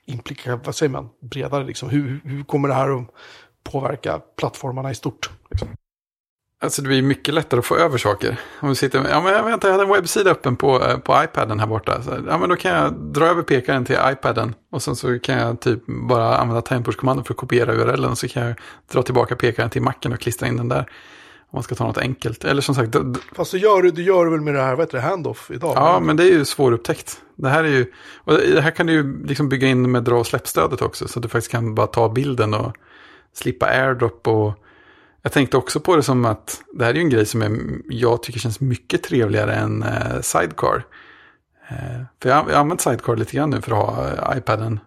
implika, 0.05 0.55
vad 0.55 0.75
säger 0.75 0.91
man, 0.91 1.09
bredare 1.19 1.63
liksom, 1.63 1.89
hur, 1.89 2.21
hur 2.23 2.43
kommer 2.43 2.67
det 2.67 2.73
här 2.73 2.99
att 2.99 3.07
påverka 3.63 4.21
plattformarna 4.37 4.91
i 4.91 4.95
stort? 4.95 5.29
Liksom? 5.49 5.67
Alltså 6.61 6.81
det 6.81 6.87
blir 6.87 7.01
mycket 7.01 7.33
lättare 7.33 7.59
att 7.59 7.65
få 7.65 7.77
över 7.77 7.97
saker. 7.97 8.39
Om 8.59 8.69
du 8.69 8.75
sitter, 8.75 9.09
ja 9.09 9.21
men 9.21 9.45
vänta, 9.45 9.67
jag 9.67 9.71
hade 9.71 9.83
en 9.83 9.93
webbsida 9.93 10.31
öppen 10.31 10.55
på, 10.55 10.83
eh, 10.83 10.97
på 10.97 11.23
iPaden 11.23 11.59
här 11.59 11.67
borta. 11.67 12.01
Så, 12.01 12.11
ja 12.27 12.37
men 12.37 12.49
då 12.49 12.55
kan 12.55 12.71
jag 12.71 12.93
dra 12.93 13.25
över 13.25 13.41
pekaren 13.41 13.85
till 13.85 13.97
iPaden. 14.05 14.55
Och 14.71 14.83
sen 14.83 14.95
så 14.95 15.19
kan 15.19 15.37
jag 15.37 15.59
typ 15.59 15.83
bara 15.87 16.37
använda 16.37 16.61
tangentbordskommando 16.61 17.23
för 17.23 17.33
att 17.33 17.37
kopiera 17.37 17.73
URLen. 17.73 18.11
Och 18.11 18.17
så 18.17 18.27
kan 18.27 18.45
jag 18.45 18.55
dra 18.91 19.03
tillbaka 19.03 19.35
pekaren 19.35 19.69
till 19.69 19.81
macken 19.81 20.13
och 20.13 20.19
klistra 20.19 20.47
in 20.47 20.57
den 20.57 20.69
där. 20.69 20.79
Om 21.49 21.57
man 21.57 21.63
ska 21.63 21.75
ta 21.75 21.87
något 21.87 21.97
enkelt. 21.97 22.43
Eller 22.43 22.61
som 22.61 22.75
sagt. 22.75 22.95
Fast 23.31 23.51
så 23.51 23.57
gör 23.57 23.81
du, 23.81 23.91
du 23.91 24.03
gör 24.03 24.25
väl 24.25 24.41
med 24.41 24.53
det 24.53 24.61
här, 24.61 24.75
vad 24.75 24.85
heter 24.85 24.97
det, 24.97 25.03
handoff 25.03 25.51
idag? 25.51 25.73
Ja, 25.75 25.99
men 25.99 26.17
det 26.17 26.23
är 26.23 26.31
ju 26.31 26.45
svårupptäckt. 26.45 27.21
Det 27.35 27.49
här 27.49 27.63
är 27.63 27.69
ju, 27.69 27.85
och 28.23 28.33
det 28.33 28.61
här 28.61 28.71
kan 28.71 28.87
du 28.87 28.93
ju 28.93 29.25
liksom 29.25 29.49
bygga 29.49 29.67
in 29.67 29.91
med 29.91 30.03
dra 30.03 30.15
och 30.15 30.27
släppstödet 30.27 30.81
också. 30.81 31.07
Så 31.07 31.19
att 31.19 31.23
du 31.23 31.29
faktiskt 31.29 31.51
kan 31.51 31.75
bara 31.75 31.87
ta 31.87 32.09
bilden 32.09 32.53
och 32.53 32.77
slippa 33.33 33.65
airdrop 33.65 34.27
och 34.27 34.53
jag 35.25 35.31
tänkte 35.31 35.57
också 35.57 35.79
på 35.79 35.95
det 35.95 36.03
som 36.03 36.25
att 36.25 36.63
det 36.73 36.85
här 36.85 36.91
är 36.91 36.95
ju 36.95 37.01
en 37.01 37.09
grej 37.09 37.25
som 37.25 37.41
är, 37.41 37.57
jag 37.89 38.23
tycker 38.23 38.39
känns 38.39 38.59
mycket 38.59 39.03
trevligare 39.03 39.55
än 39.55 39.83
eh, 39.83 40.21
Sidecar. 40.21 40.85
Eh, 41.69 42.01
för 42.21 42.29
jag, 42.29 42.45
jag 42.49 42.53
har 42.53 42.61
använt 42.61 42.81
Sidecar 42.81 43.15
lite 43.15 43.37
grann 43.37 43.49
nu 43.49 43.61
för 43.61 43.71
att 43.71 43.95
ha 43.95 44.31
eh, 44.31 44.37
iPaden 44.37 44.79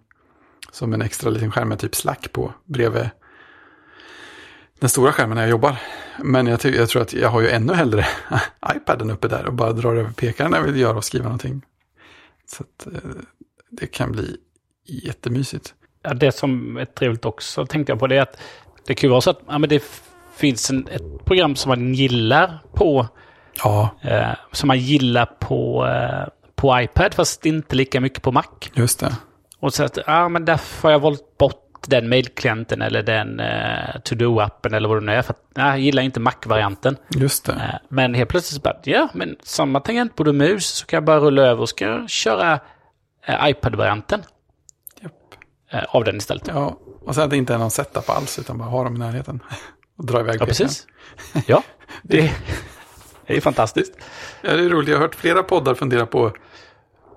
som 0.72 0.92
en 0.92 1.02
extra 1.02 1.30
liten 1.30 1.52
skärm 1.52 1.68
med 1.68 1.78
typ 1.78 1.94
Slack 1.94 2.32
på 2.32 2.52
bredvid 2.64 3.10
den 4.78 4.88
stora 4.88 5.12
skärmen 5.12 5.34
när 5.34 5.42
jag 5.42 5.50
jobbar. 5.50 5.76
Men 6.18 6.46
jag, 6.46 6.64
jag 6.64 6.88
tror 6.88 7.02
att 7.02 7.12
jag 7.12 7.28
har 7.28 7.40
ju 7.40 7.48
ännu 7.48 7.72
hellre 7.72 8.06
iPaden 8.76 9.10
uppe 9.10 9.28
där 9.28 9.46
och 9.46 9.54
bara 9.54 9.72
drar 9.72 9.96
över 9.96 10.10
pekaren 10.10 10.50
när 10.50 10.58
jag 10.58 10.64
vill 10.64 10.80
göra 10.80 10.96
och 10.96 11.04
skriva 11.04 11.24
någonting. 11.24 11.62
Så 12.46 12.62
att, 12.62 12.94
eh, 12.94 13.10
det 13.70 13.86
kan 13.86 14.12
bli 14.12 14.36
jättemysigt. 14.84 15.74
Ja, 16.02 16.14
det 16.14 16.32
som 16.32 16.76
är 16.76 16.84
trevligt 16.84 17.24
också 17.24 17.66
tänkte 17.66 17.92
jag 17.92 17.98
på 17.98 18.06
det 18.06 18.16
är 18.16 18.22
att 18.22 18.40
det 18.86 18.94
kan 18.94 19.08
ju 19.08 19.10
vara 19.10 19.20
så 19.20 19.30
att 19.30 19.40
ja, 19.46 19.58
men 19.58 19.68
det 19.68 20.07
finns 20.38 20.70
en, 20.70 20.88
ett 20.90 21.24
program 21.24 21.56
som 21.56 21.68
man 21.68 21.94
gillar 21.94 22.58
på 22.74 23.06
Ja, 23.64 23.90
Eh, 24.02 24.30
som 24.52 24.66
man 24.66 24.78
gillar 24.78 25.26
på, 25.26 25.86
eh, 25.86 26.28
på 26.56 26.80
iPad 26.80 27.14
fast 27.14 27.46
inte 27.46 27.76
lika 27.76 28.00
mycket 28.00 28.22
på 28.22 28.32
Mac. 28.32 28.44
just 28.74 29.00
det. 29.00 29.16
Och 29.60 29.74
så 29.74 29.84
att, 29.84 29.98
ja 30.06 30.28
men 30.28 30.44
därför 30.44 30.88
har 30.88 30.92
jag 30.92 30.98
valt 31.00 31.38
bort 31.38 31.64
den 31.86 32.08
mailklienten 32.08 32.82
eller 32.82 33.02
den 33.02 33.40
eh, 33.40 34.00
to-do-appen 34.04 34.74
eller 34.74 34.88
vad 34.88 34.96
det 35.02 35.06
nu 35.06 35.12
är. 35.12 35.22
För 35.22 35.32
att, 35.32 35.42
nej, 35.54 35.66
jag 35.66 35.78
gillar 35.80 36.02
inte 36.02 36.20
Mac-varianten. 36.20 36.96
Just 37.16 37.44
det. 37.46 37.52
Eh, 37.52 37.74
men 37.88 38.14
helt 38.14 38.30
plötsligt 38.30 38.62
så 38.62 38.64
bara, 38.64 38.78
ja 38.84 39.08
men 39.14 39.36
samma 39.42 39.80
tangentbord 39.80 40.28
och 40.28 40.34
mus 40.34 40.66
så 40.66 40.86
kan 40.86 40.96
jag 40.96 41.04
bara 41.04 41.20
rulla 41.20 41.42
över 41.42 41.62
och 41.62 41.68
ska 41.68 42.08
köra 42.08 42.60
eh, 43.26 43.48
iPad-varianten. 43.50 44.22
Japp. 45.02 45.12
Eh, 45.70 45.84
av 45.88 46.04
den 46.04 46.16
istället. 46.16 46.48
Ja, 46.48 46.78
och 47.00 47.14
sen 47.14 47.24
att 47.24 47.30
det 47.30 47.36
inte 47.36 47.54
är 47.54 47.58
någon 47.58 47.70
setup 47.70 48.10
alls, 48.10 48.38
utan 48.38 48.58
bara 48.58 48.68
ha 48.68 48.84
dem 48.84 48.96
i 48.96 48.98
närheten. 48.98 49.40
Och 49.98 50.06
dra 50.06 50.20
iväg 50.20 50.36
Ja, 50.40 50.46
precis. 50.46 50.86
Ja, 51.46 51.62
det, 52.02 52.32
det 53.26 53.36
är 53.36 53.40
fantastiskt. 53.40 53.92
Ja, 54.42 54.56
det 54.56 54.64
är 54.64 54.68
roligt. 54.68 54.88
Jag 54.88 54.96
har 54.96 55.02
hört 55.02 55.14
flera 55.14 55.42
poddar 55.42 55.74
fundera 55.74 56.06
på 56.06 56.32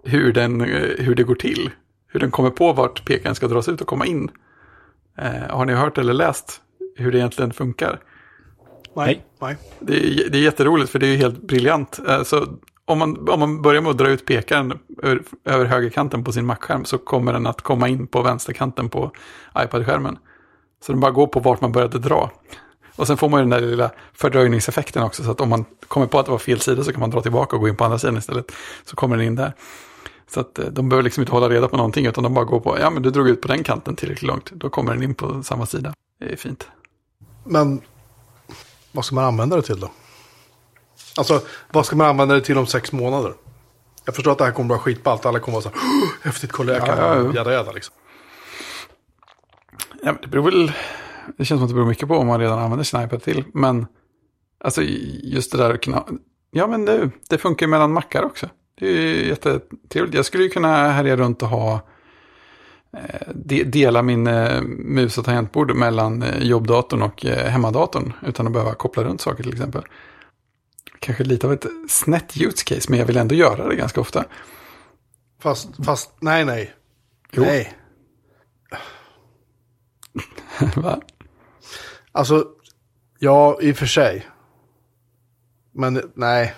hur, 0.03 0.33
den, 0.33 0.61
eh, 0.61 1.05
hur 1.05 1.15
det 1.15 1.23
går 1.23 1.35
till. 1.35 1.69
Hur 2.07 2.19
den 2.19 2.31
kommer 2.31 2.49
på 2.49 2.73
vart 2.73 3.05
pekaren 3.05 3.35
ska 3.35 3.47
dras 3.47 3.69
ut 3.69 3.81
och 3.81 3.87
komma 3.87 4.05
in. 4.05 4.29
Eh, 5.17 5.55
har 5.55 5.65
ni 5.65 5.73
hört 5.73 5.97
eller 5.97 6.13
läst 6.13 6.61
hur 6.95 7.11
det 7.11 7.17
egentligen 7.17 7.53
funkar? 7.53 7.99
Nej. 8.95 9.25
Nej. 9.41 9.57
Det 9.79 9.93
är, 9.93 10.29
det 10.29 10.37
är 10.37 10.41
jätteroligt 10.41 10.91
för 10.91 10.99
det 10.99 11.07
är 11.07 11.11
ju 11.11 11.17
helt 11.17 11.41
briljant. 11.41 11.99
Eh, 12.07 12.23
så 12.23 12.45
om, 12.85 12.99
man, 12.99 13.29
om 13.29 13.39
man 13.39 13.61
börjar 13.61 13.81
med 13.81 13.89
att 13.89 13.97
dra 13.97 14.09
ut 14.09 14.25
pekaren 14.25 14.79
över, 15.03 15.21
över 15.45 15.65
högerkanten 15.65 16.23
på 16.23 16.31
sin 16.31 16.45
Mac-skärm 16.45 16.85
så 16.85 16.97
kommer 16.97 17.33
den 17.33 17.47
att 17.47 17.61
komma 17.61 17.87
in 17.87 18.07
på 18.07 18.21
vänsterkanten 18.21 18.89
på 18.89 19.11
iPad-skärmen. 19.57 20.17
Så 20.85 20.91
den 20.91 21.01
bara 21.01 21.11
går 21.11 21.27
på 21.27 21.39
vart 21.39 21.61
man 21.61 21.71
började 21.71 21.99
dra. 21.99 22.31
Och 22.95 23.07
sen 23.07 23.17
får 23.17 23.29
man 23.29 23.39
ju 23.39 23.43
den 23.49 23.61
där 23.61 23.67
lilla 23.69 23.91
fördröjningseffekten 24.13 25.03
också. 25.03 25.23
Så 25.23 25.31
att 25.31 25.41
om 25.41 25.49
man 25.49 25.65
kommer 25.87 26.07
på 26.07 26.19
att 26.19 26.25
det 26.25 26.31
var 26.31 26.37
fel 26.39 26.59
sida 26.61 26.83
så 26.83 26.91
kan 26.91 26.99
man 26.99 27.09
dra 27.09 27.21
tillbaka 27.21 27.55
och 27.55 27.61
gå 27.61 27.67
in 27.67 27.75
på 27.77 27.83
andra 27.85 27.99
sidan 27.99 28.17
istället. 28.17 28.51
Så 28.85 28.95
kommer 28.95 29.17
den 29.17 29.25
in 29.25 29.35
där. 29.35 29.53
Så 30.27 30.39
att 30.39 30.59
eh, 30.59 30.65
de 30.65 30.89
behöver 30.89 31.03
liksom 31.03 31.21
inte 31.21 31.31
hålla 31.33 31.49
reda 31.49 31.67
på 31.67 31.77
någonting 31.77 32.05
utan 32.05 32.23
de 32.23 32.33
bara 32.33 32.45
går 32.45 32.59
på, 32.59 32.79
ja 32.79 32.89
men 32.89 33.03
du 33.03 33.09
drog 33.11 33.29
ut 33.29 33.41
på 33.41 33.47
den 33.47 33.63
kanten 33.63 33.95
tillräckligt 33.95 34.27
långt. 34.27 34.51
Då 34.51 34.69
kommer 34.69 34.93
den 34.93 35.03
in 35.03 35.13
på 35.15 35.43
samma 35.43 35.65
sida. 35.65 35.93
Det 36.19 36.31
är 36.31 36.35
fint. 36.35 36.67
Men 37.43 37.81
vad 38.91 39.05
ska 39.05 39.15
man 39.15 39.23
använda 39.25 39.55
det 39.55 39.61
till 39.61 39.79
då? 39.79 39.91
Alltså, 41.17 41.41
vad 41.71 41.85
ska 41.85 41.95
man 41.95 42.07
använda 42.07 42.35
det 42.35 42.41
till 42.41 42.57
om 42.57 42.67
sex 42.67 42.91
månader? 42.91 43.33
Jag 44.05 44.15
förstår 44.15 44.31
att 44.31 44.37
det 44.37 44.43
här 44.43 44.51
kommer 44.51 44.65
att 44.65 44.69
vara 44.69 44.79
skitballt. 44.79 45.25
Alla 45.25 45.39
kommer 45.39 45.57
att 45.57 45.65
vara 45.65 45.73
så 45.75 45.79
här, 45.79 45.87
"Åh, 46.03 46.09
häftigt, 46.25 46.51
kolla 46.51 46.73
jag 46.73 46.85
kan 46.85 46.97
Ja, 46.97 47.15
ja, 47.15 47.23
ja. 47.23 47.33
jada 47.35 47.53
jada 47.53 47.71
liksom. 47.71 47.95
Ja, 50.03 50.11
men 50.11 50.17
det 50.21 50.27
beror 50.27 50.43
väl, 50.43 50.71
det 51.37 51.45
känns 51.45 51.59
som 51.59 51.63
att 51.63 51.69
det 51.69 51.75
beror 51.75 51.87
mycket 51.87 52.07
på 52.07 52.15
om 52.15 52.27
man 52.27 52.39
redan 52.39 52.59
använder 52.59 52.83
sin 52.83 53.01
iPad 53.01 53.23
till. 53.23 53.43
Men 53.53 53.85
alltså 54.63 54.81
just 55.23 55.51
det 55.51 55.57
där 55.57 55.73
att 55.73 55.81
kunna, 55.81 56.05
ja 56.51 56.67
men 56.67 56.85
det, 56.85 57.09
det 57.29 57.37
funkar 57.37 57.65
ju 57.65 57.69
mellan 57.69 57.93
mackar 57.93 58.23
också. 58.23 58.49
Det 58.79 58.87
är 58.87 58.91
ju 58.91 59.27
jättetrevligt. 59.27 60.15
Jag 60.15 60.25
skulle 60.25 60.43
ju 60.43 60.49
kunna 60.49 60.89
härja 60.89 61.15
runt 61.15 61.41
och 61.41 61.47
ha, 61.47 61.73
eh, 62.97 63.27
de, 63.35 63.63
dela 63.63 64.01
min 64.01 64.27
eh, 64.27 64.61
mus 64.61 65.17
och 65.17 65.25
tangentbord 65.25 65.75
mellan 65.75 66.23
eh, 66.23 66.43
jobbdatorn 66.43 67.01
och 67.01 67.23
hemmadatorn. 67.25 68.13
Utan 68.25 68.47
att 68.47 68.53
behöva 68.53 68.73
koppla 68.73 69.03
runt 69.03 69.21
saker 69.21 69.43
till 69.43 69.53
exempel. 69.53 69.81
Kanske 70.99 71.23
lite 71.23 71.47
av 71.47 71.53
ett 71.53 71.65
snett 71.89 72.41
use 72.41 72.63
case, 72.65 72.89
men 72.89 72.99
jag 72.99 73.05
vill 73.05 73.17
ändå 73.17 73.35
göra 73.35 73.67
det 73.67 73.75
ganska 73.75 74.01
ofta. 74.01 74.25
Fast, 75.41 75.85
fast, 75.85 76.11
nej, 76.19 76.45
nej. 76.45 76.73
Jo. 77.31 77.43
Nej. 77.43 77.73
Va? 80.75 81.01
Alltså, 82.11 82.45
ja, 83.19 83.57
i 83.61 83.71
och 83.71 83.77
för 83.77 83.85
sig. 83.85 84.27
Men 85.73 86.11
nej, 86.15 86.55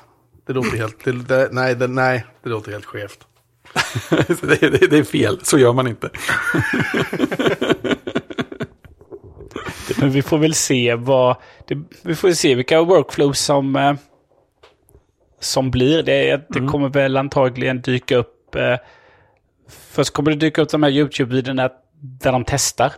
det 0.48 0.54
låter 0.54 0.78
helt, 0.78 1.06
det, 1.06 1.12
det, 1.12 1.50
nej, 1.52 1.76
det, 1.76 1.88
nej, 1.88 2.26
det 2.44 2.50
låter 2.50 2.72
helt 2.72 2.86
skevt. 2.86 3.28
Det, 4.42 4.60
det, 4.60 4.88
det 4.90 4.98
är 4.98 5.04
fel, 5.04 5.40
så 5.44 5.58
gör 5.58 5.74
man 5.74 5.88
inte. 5.88 6.10
Men 10.00 10.12
vi 10.12 10.22
får 10.22 10.38
väl 10.38 10.54
se 10.54 10.96
vad... 10.96 11.36
Det, 11.68 11.78
vi 12.04 12.16
får 12.16 12.32
se 12.32 12.56
vilka 12.56 12.82
workflows 12.82 13.40
som, 13.40 13.76
eh, 13.76 13.94
som 15.40 15.72
blir. 15.72 16.04
Det, 16.04 16.46
det 16.50 16.68
kommer 16.68 16.90
väl 16.90 17.18
antagligen 17.18 17.82
dyka 17.82 18.18
upp... 18.18 18.56
Eh, 18.56 18.78
först 19.68 20.14
kommer 20.14 20.32
det 20.32 20.38
dyka 20.38 20.62
upp 20.62 20.70
de 20.70 20.84
här 20.84 20.90
YouTube-videorna 20.90 21.70
där 22.04 22.32
de 22.32 22.44
testar 22.48 22.94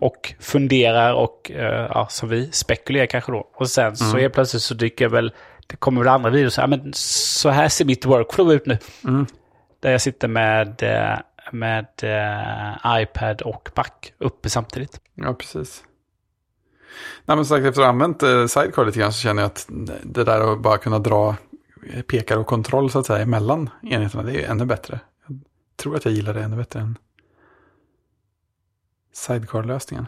och 0.00 0.34
funderar 0.40 1.14
och, 1.14 1.50
eh, 1.50 1.90
ja, 1.94 2.06
som 2.10 2.28
vi, 2.28 2.52
spekulerar 2.52 3.06
kanske 3.06 3.32
då. 3.32 3.48
Och 3.54 3.68
sen 3.68 3.96
så 3.96 4.16
helt 4.16 4.34
plötsligt 4.34 4.62
så 4.62 4.74
dyker 4.74 5.08
väl... 5.08 5.32
Det 5.66 5.76
kommer 5.76 6.00
väl 6.00 6.08
andra 6.08 6.30
videor 6.30 6.48
så 6.48 6.60
här, 6.60 6.68
men 6.68 6.92
så 6.94 7.48
här 7.48 7.68
ser 7.68 7.84
mitt 7.84 8.04
workflow 8.04 8.52
ut 8.52 8.66
nu. 8.66 8.78
Där 9.80 9.90
jag 9.90 10.00
sitter 10.00 10.28
med, 10.28 10.82
eh, 10.82 11.18
med 11.52 11.86
eh, 12.02 13.02
iPad 13.02 13.42
och 13.42 13.70
Mac 13.76 13.84
uppe 14.18 14.50
samtidigt. 14.50 15.00
Ja, 15.14 15.34
precis. 15.34 15.84
Nej, 17.24 17.36
men 17.36 17.46
sagt, 17.46 17.64
efter 17.64 17.80
att 17.80 17.86
ha 17.86 17.92
använt 17.92 18.22
eh, 18.22 18.46
Sidecar 18.46 18.84
lite 18.84 18.98
grann 18.98 19.12
så 19.12 19.20
känner 19.20 19.42
jag 19.42 19.46
att 19.46 19.66
det 20.02 20.24
där 20.24 20.52
att 20.52 20.62
bara 20.62 20.78
kunna 20.78 20.98
dra 20.98 21.36
pekar 22.06 22.36
och 22.36 22.46
kontroll 22.46 22.90
så 22.90 22.98
att 22.98 23.06
säga 23.06 23.22
emellan 23.22 23.70
enheterna, 23.82 24.22
det 24.22 24.44
är 24.44 24.50
ännu 24.50 24.64
bättre. 24.64 25.00
Jag 25.28 25.38
tror 25.76 25.96
att 25.96 26.04
jag 26.04 26.14
gillar 26.14 26.34
det 26.34 26.42
ännu 26.42 26.56
bättre 26.56 26.80
än 26.80 26.98
Sidecar-lösningen. 29.16 30.06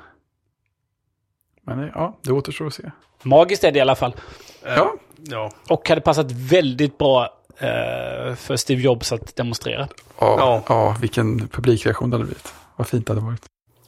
Men 1.63 1.91
ja, 1.95 2.19
det 2.23 2.33
återstår 2.33 2.67
att 2.67 2.75
se. 2.75 2.91
Magiskt 3.23 3.65
är 3.65 3.73
det 3.73 3.79
i 3.79 3.83
alla 3.83 3.97
fall. 3.97 4.17
Ja, 4.63 4.95
Ja, 5.17 5.53
Och 5.69 5.89
hade 5.89 6.01
passat 6.01 6.33
väldigt 6.33 6.99
bra 6.99 7.25
eh, 7.59 8.35
för 8.35 8.57
Steve 8.57 8.83
Jobs 8.83 9.13
att 9.13 9.37
demonstrera. 9.37 9.89
ja, 10.19 10.37
Ja. 10.39 10.63
ja. 10.69 10.97
vilken 11.01 11.49
publikreaktion 11.49 12.11
det 12.11 12.17
hade 12.17 12.25
blivit. 12.25 12.55
Vad 12.77 12.87
fint 12.89 13.07
det 13.07 13.13
hade 13.13 13.27
varit. 13.27 13.43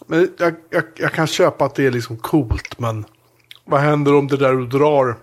men 0.06 0.28
jag, 0.38 0.54
jag, 0.70 0.84
jag 0.96 1.12
kan 1.12 1.26
köpa 1.26 1.64
att 1.64 1.74
det 1.74 1.86
är 1.86 1.90
liksom 1.90 2.16
coolt, 2.16 2.78
men 2.78 3.04
vad 3.64 3.80
händer 3.80 4.14
om 4.14 4.26
det 4.28 4.36
där 4.36 4.52
du 4.52 4.66
drar 4.66 5.16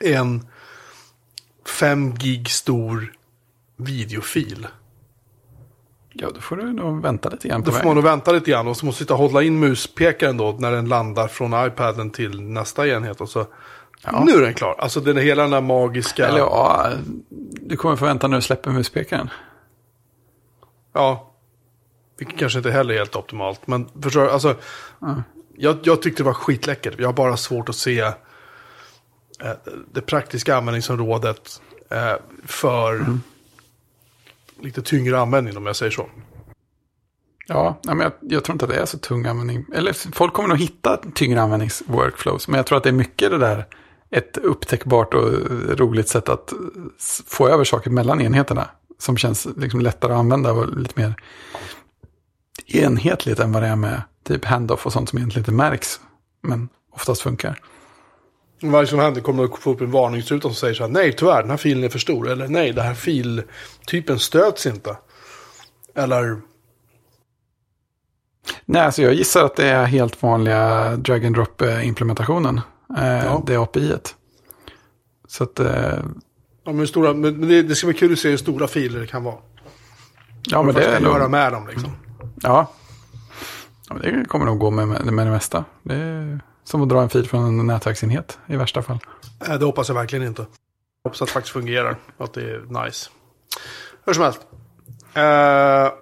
en 0.00 0.46
5 1.66 2.14
gig 2.14 2.50
stor 2.50 3.12
videofil? 3.76 4.66
Ja, 6.16 6.30
då 6.34 6.40
får 6.40 6.56
du 6.56 6.72
nog 6.72 7.02
vänta 7.02 7.28
lite 7.28 7.48
grann 7.48 7.62
på 7.62 7.66
Då 7.66 7.70
får 7.72 7.78
vägen. 7.78 7.88
man 7.88 7.94
nog 7.94 8.04
vänta 8.04 8.32
lite 8.32 8.50
grann 8.50 8.68
och 8.68 8.76
så 8.76 8.86
måste 8.86 9.02
sitta 9.02 9.14
och 9.14 9.20
hålla 9.20 9.42
in 9.42 9.58
muspekaren 9.60 10.36
då 10.36 10.56
när 10.58 10.72
den 10.72 10.88
landar 10.88 11.28
från 11.28 11.66
iPaden 11.66 12.10
till 12.10 12.40
nästa 12.40 12.88
enhet. 12.88 13.20
Och 13.20 13.28
så, 13.28 13.46
Nu 14.26 14.32
är 14.32 14.40
den 14.42 14.54
klar. 14.54 14.76
Alltså 14.78 15.00
den 15.00 15.16
hela 15.16 15.42
den 15.42 15.50
där 15.50 15.60
magiska... 15.60 16.26
Eller 16.28 16.38
ja, 16.38 16.88
du 17.60 17.76
kommer 17.76 17.96
få 17.96 18.04
vänta 18.04 18.28
när 18.28 18.36
du 18.36 18.42
släpper 18.42 18.70
muspekaren. 18.70 19.30
Ja. 20.92 21.30
Vilket 22.18 22.38
kanske 22.38 22.58
inte 22.58 22.70
heller 22.70 22.94
är 22.94 22.98
helt 22.98 23.16
optimalt. 23.16 23.66
Men 23.66 23.88
förstår 24.02 24.26
alltså. 24.28 24.56
Jag, 25.56 25.78
jag 25.82 26.02
tyckte 26.02 26.22
det 26.22 26.26
var 26.26 26.34
skitläckert. 26.34 26.94
Jag 26.98 27.08
har 27.08 27.12
bara 27.12 27.36
svårt 27.36 27.68
att 27.68 27.76
se 27.76 28.00
eh, 28.00 28.12
det 29.92 30.00
praktiska 30.00 30.56
användningsområdet 30.56 31.62
eh, 31.90 32.14
för 32.46 33.06
lite 34.60 34.82
tyngre 34.82 35.20
användning 35.20 35.56
om 35.56 35.66
jag 35.66 35.76
säger 35.76 35.92
så. 35.92 36.08
Ja, 37.46 37.78
men 37.84 38.00
jag, 38.00 38.12
jag 38.20 38.44
tror 38.44 38.54
inte 38.54 38.64
att 38.64 38.70
det 38.70 38.80
är 38.80 38.86
så 38.86 38.98
tung 38.98 39.26
användning. 39.26 39.64
Eller 39.74 40.12
folk 40.12 40.32
kommer 40.32 40.48
nog 40.48 40.58
hitta 40.58 41.00
tyngre 41.14 41.42
användningsworkflows. 41.42 42.48
Men 42.48 42.56
jag 42.56 42.66
tror 42.66 42.78
att 42.78 42.84
det 42.84 42.90
är 42.90 42.92
mycket 42.92 43.30
det 43.30 43.38
där, 43.38 43.66
ett 44.10 44.36
upptäckbart 44.36 45.14
och 45.14 45.30
roligt 45.78 46.08
sätt 46.08 46.28
att 46.28 46.52
få 47.26 47.48
över 47.48 47.64
saker 47.64 47.90
mellan 47.90 48.20
enheterna. 48.20 48.68
Som 48.98 49.16
känns 49.16 49.46
liksom 49.56 49.80
lättare 49.80 50.12
att 50.12 50.18
använda 50.18 50.52
och 50.52 50.78
lite 50.78 51.00
mer 51.00 51.14
enhetligt 52.66 53.38
än 53.38 53.52
vad 53.52 53.62
det 53.62 53.68
är 53.68 53.76
med 53.76 54.02
typ 54.24 54.44
handoff 54.44 54.86
och 54.86 54.92
sånt 54.92 55.08
som 55.08 55.18
egentligen 55.18 55.42
inte 55.42 55.52
märks. 55.52 56.00
Men 56.42 56.68
oftast 56.92 57.22
funkar. 57.22 57.60
Varje 58.62 58.86
som 58.86 58.98
händer 58.98 59.20
kommer 59.20 59.44
att 59.44 59.58
få 59.58 59.70
upp 59.72 59.80
en 59.80 59.90
varningsruta 59.90 60.48
som 60.48 60.54
säger 60.54 60.74
så 60.74 60.82
här. 60.82 60.90
Nej, 60.90 61.12
tyvärr, 61.12 61.40
den 61.42 61.50
här 61.50 61.56
filen 61.56 61.84
är 61.84 61.88
för 61.88 61.98
stor. 61.98 62.28
Eller 62.28 62.48
nej, 62.48 62.72
den 62.72 62.84
här 62.84 62.94
filtypen 62.94 64.18
stöds 64.18 64.66
inte. 64.66 64.96
Eller 65.94 66.40
Nej, 68.64 68.82
alltså 68.82 69.02
jag 69.02 69.14
gissar 69.14 69.44
att 69.44 69.56
det 69.56 69.68
är 69.68 69.84
helt 69.84 70.22
vanliga 70.22 70.96
drag 70.96 71.24
and 71.24 71.36
drop-implementationen. 71.36 72.60
Eh, 72.98 73.24
Ja. 73.24 73.42
Det 73.46 73.56
API-et. 73.56 74.14
Så 75.28 75.44
att, 75.44 75.60
eh, 75.60 75.98
Ja, 76.64 76.72
men 76.72 76.86
stora, 76.86 77.14
men 77.14 77.48
det, 77.48 77.62
det 77.62 77.74
ska 77.74 77.86
bli 77.86 77.96
kul 77.96 78.12
att 78.12 78.18
se 78.18 78.30
hur 78.30 78.36
stora 78.36 78.68
filer 78.68 79.00
det 79.00 79.06
kan 79.06 79.24
vara. 79.24 79.36
ja 80.46 80.62
men 80.62 80.74
det 80.74 80.84
är 80.84 81.00
göra 81.00 81.18
nog, 81.18 81.30
med 81.30 81.52
dem 81.52 81.66
liksom. 81.66 81.90
ja. 82.42 82.68
ja. 83.88 83.94
men 83.94 84.20
Det 84.20 84.24
kommer 84.28 84.46
nog 84.46 84.58
gå 84.58 84.70
med, 84.70 84.88
med, 84.88 85.26
det 85.26 85.30
mesta. 85.30 85.64
Det 85.82 86.40
som 86.64 86.82
att 86.82 86.88
dra 86.88 87.02
en 87.02 87.08
fil 87.08 87.28
från 87.28 87.60
en 87.60 87.66
nätverksenhet 87.66 88.38
i 88.46 88.56
värsta 88.56 88.82
fall. 88.82 88.98
Nej, 89.48 89.58
det 89.58 89.64
hoppas 89.64 89.88
jag 89.88 89.94
verkligen 89.94 90.26
inte. 90.26 90.42
Jag 90.42 91.10
hoppas 91.10 91.22
att 91.22 91.28
det 91.28 91.32
faktiskt 91.32 91.52
fungerar. 91.52 91.96
Att 92.18 92.32
det 92.34 92.40
är 92.42 92.84
nice. 92.84 93.10
Hur 94.04 94.12
som 94.12 94.22
helst. 94.24 94.46
Eh, 95.14 95.92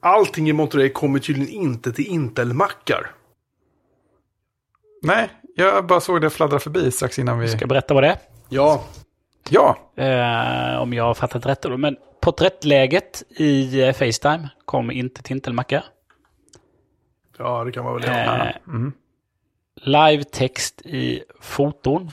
allting 0.00 0.48
i 0.48 0.52
Monterey 0.52 0.88
kommer 0.88 1.18
tydligen 1.18 1.54
inte 1.54 1.92
till 1.92 2.06
Intel-mackar. 2.06 3.10
Nej, 5.02 5.30
jag 5.56 5.86
bara 5.86 6.00
såg 6.00 6.20
det 6.20 6.30
fladdra 6.30 6.58
förbi 6.58 6.90
strax 6.90 7.18
innan 7.18 7.38
vi... 7.38 7.48
Ska 7.48 7.60
jag 7.60 7.68
berätta 7.68 7.94
vad 7.94 8.02
det 8.02 8.08
är? 8.08 8.18
Ja, 8.48 8.84
Ja, 9.48 9.78
Eh, 9.96 10.80
om 10.82 10.92
jag 10.92 11.04
har 11.04 11.14
fattat 11.14 11.46
rätt. 11.46 11.62
Då. 11.62 11.76
Men 11.76 11.96
porträttläget 12.20 13.22
i 13.28 13.80
eh, 13.82 13.92
Facetime 13.92 14.48
kommer 14.64 14.94
inte 14.94 15.22
till 15.22 15.32
Intel-mackar. 15.36 15.84
Ja, 17.38 17.64
det 17.64 17.72
kan 17.72 17.84
man 17.84 17.94
väl 17.94 18.04
göra. 18.04 18.52
Eh, 19.82 19.88
Live-text 19.88 20.82
i 20.82 21.22
foton 21.40 22.10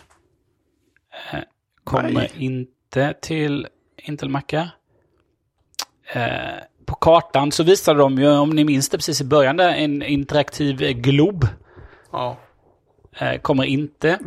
eh, 1.32 1.40
kommer 1.84 2.12
Nej. 2.12 2.32
inte 2.38 3.14
till 3.22 3.68
Intel-mackar. 3.98 4.70
Eh, 6.14 6.64
på 6.86 6.96
kartan 6.96 7.52
så 7.52 7.64
visade 7.64 8.00
de 8.00 8.18
ju, 8.18 8.30
om 8.30 8.50
ni 8.50 8.64
minns 8.64 8.90
det 8.90 8.98
precis 8.98 9.22
i 9.22 9.26
början, 9.26 9.58
där, 9.58 9.70
en 9.70 10.04
interaktiv 10.04 10.78
glob. 10.94 11.48
Ja. 12.12 12.38
Eh, 13.20 13.42
kommer 13.42 13.64
inte. 13.64 14.20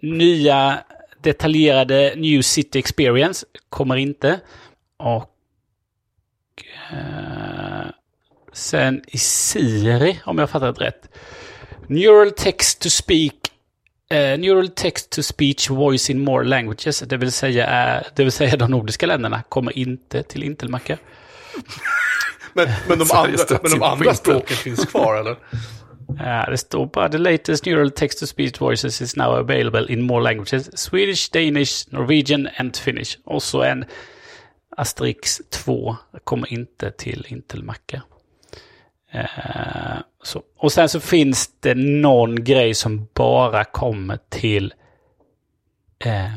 nya 0.00 0.84
detaljerade 1.22 2.14
New 2.16 2.42
City 2.42 2.78
Experience 2.78 3.46
kommer 3.68 3.96
inte. 3.96 4.40
Och 4.96 5.30
sen 8.52 9.02
i 9.06 9.18
Siri, 9.18 10.20
om 10.24 10.38
jag 10.38 10.50
fattat 10.50 10.80
rätt. 10.80 11.08
Neural 11.88 12.30
text 12.30 12.80
to 12.80 12.90
speak 12.90 13.34
eh, 14.10 14.38
Neural 14.38 14.68
text 14.68 15.10
to 15.10 15.22
speech 15.22 15.70
voice 15.70 16.10
in 16.10 16.20
more 16.20 16.44
languages, 16.44 17.00
det 17.00 17.16
vill 17.16 17.32
säga, 17.32 17.96
eh, 17.96 18.02
det 18.16 18.22
vill 18.22 18.32
säga 18.32 18.56
de 18.56 18.70
nordiska 18.70 19.06
länderna, 19.06 19.42
kommer 19.48 19.78
inte 19.78 20.22
till 20.22 20.42
Intel-mackar. 20.42 20.98
Men, 22.56 22.68
men 22.88 22.98
de 22.98 23.10
andra, 23.12 23.58
men 23.62 23.72
de 23.72 23.82
andra 23.82 24.14
språken 24.14 24.56
finns 24.56 24.86
kvar, 24.86 25.16
eller? 25.16 25.36
Ja, 26.18 26.46
det 26.50 26.58
står 26.58 26.86
bara 26.86 27.08
the 27.08 27.18
latest 27.18 27.66
neural 27.66 27.90
text 27.90 28.18
to 28.20 28.26
speech 28.26 28.60
voices 28.60 29.02
is 29.02 29.16
now 29.16 29.36
available 29.36 29.92
in 29.92 30.02
more 30.02 30.22
languages. 30.22 30.78
Swedish, 30.78 31.30
Danish, 31.32 31.86
Norwegian 31.90 32.48
and 32.56 32.76
Finnish. 32.76 33.18
Och 33.24 33.42
så 33.42 33.62
en 33.62 33.84
Asterix 34.76 35.40
2 35.50 35.96
kommer 36.24 36.52
inte 36.52 36.90
till 36.90 37.26
Intel-mackar. 37.28 38.02
Eh, 39.14 39.98
så. 40.22 40.42
Och 40.56 40.72
sen 40.72 40.88
så 40.88 41.00
finns 41.00 41.60
det 41.60 41.74
någon 41.74 42.44
grej 42.44 42.74
som 42.74 43.08
bara 43.14 43.64
kommer 43.64 44.18
till 44.28 44.74
eh, 46.04 46.32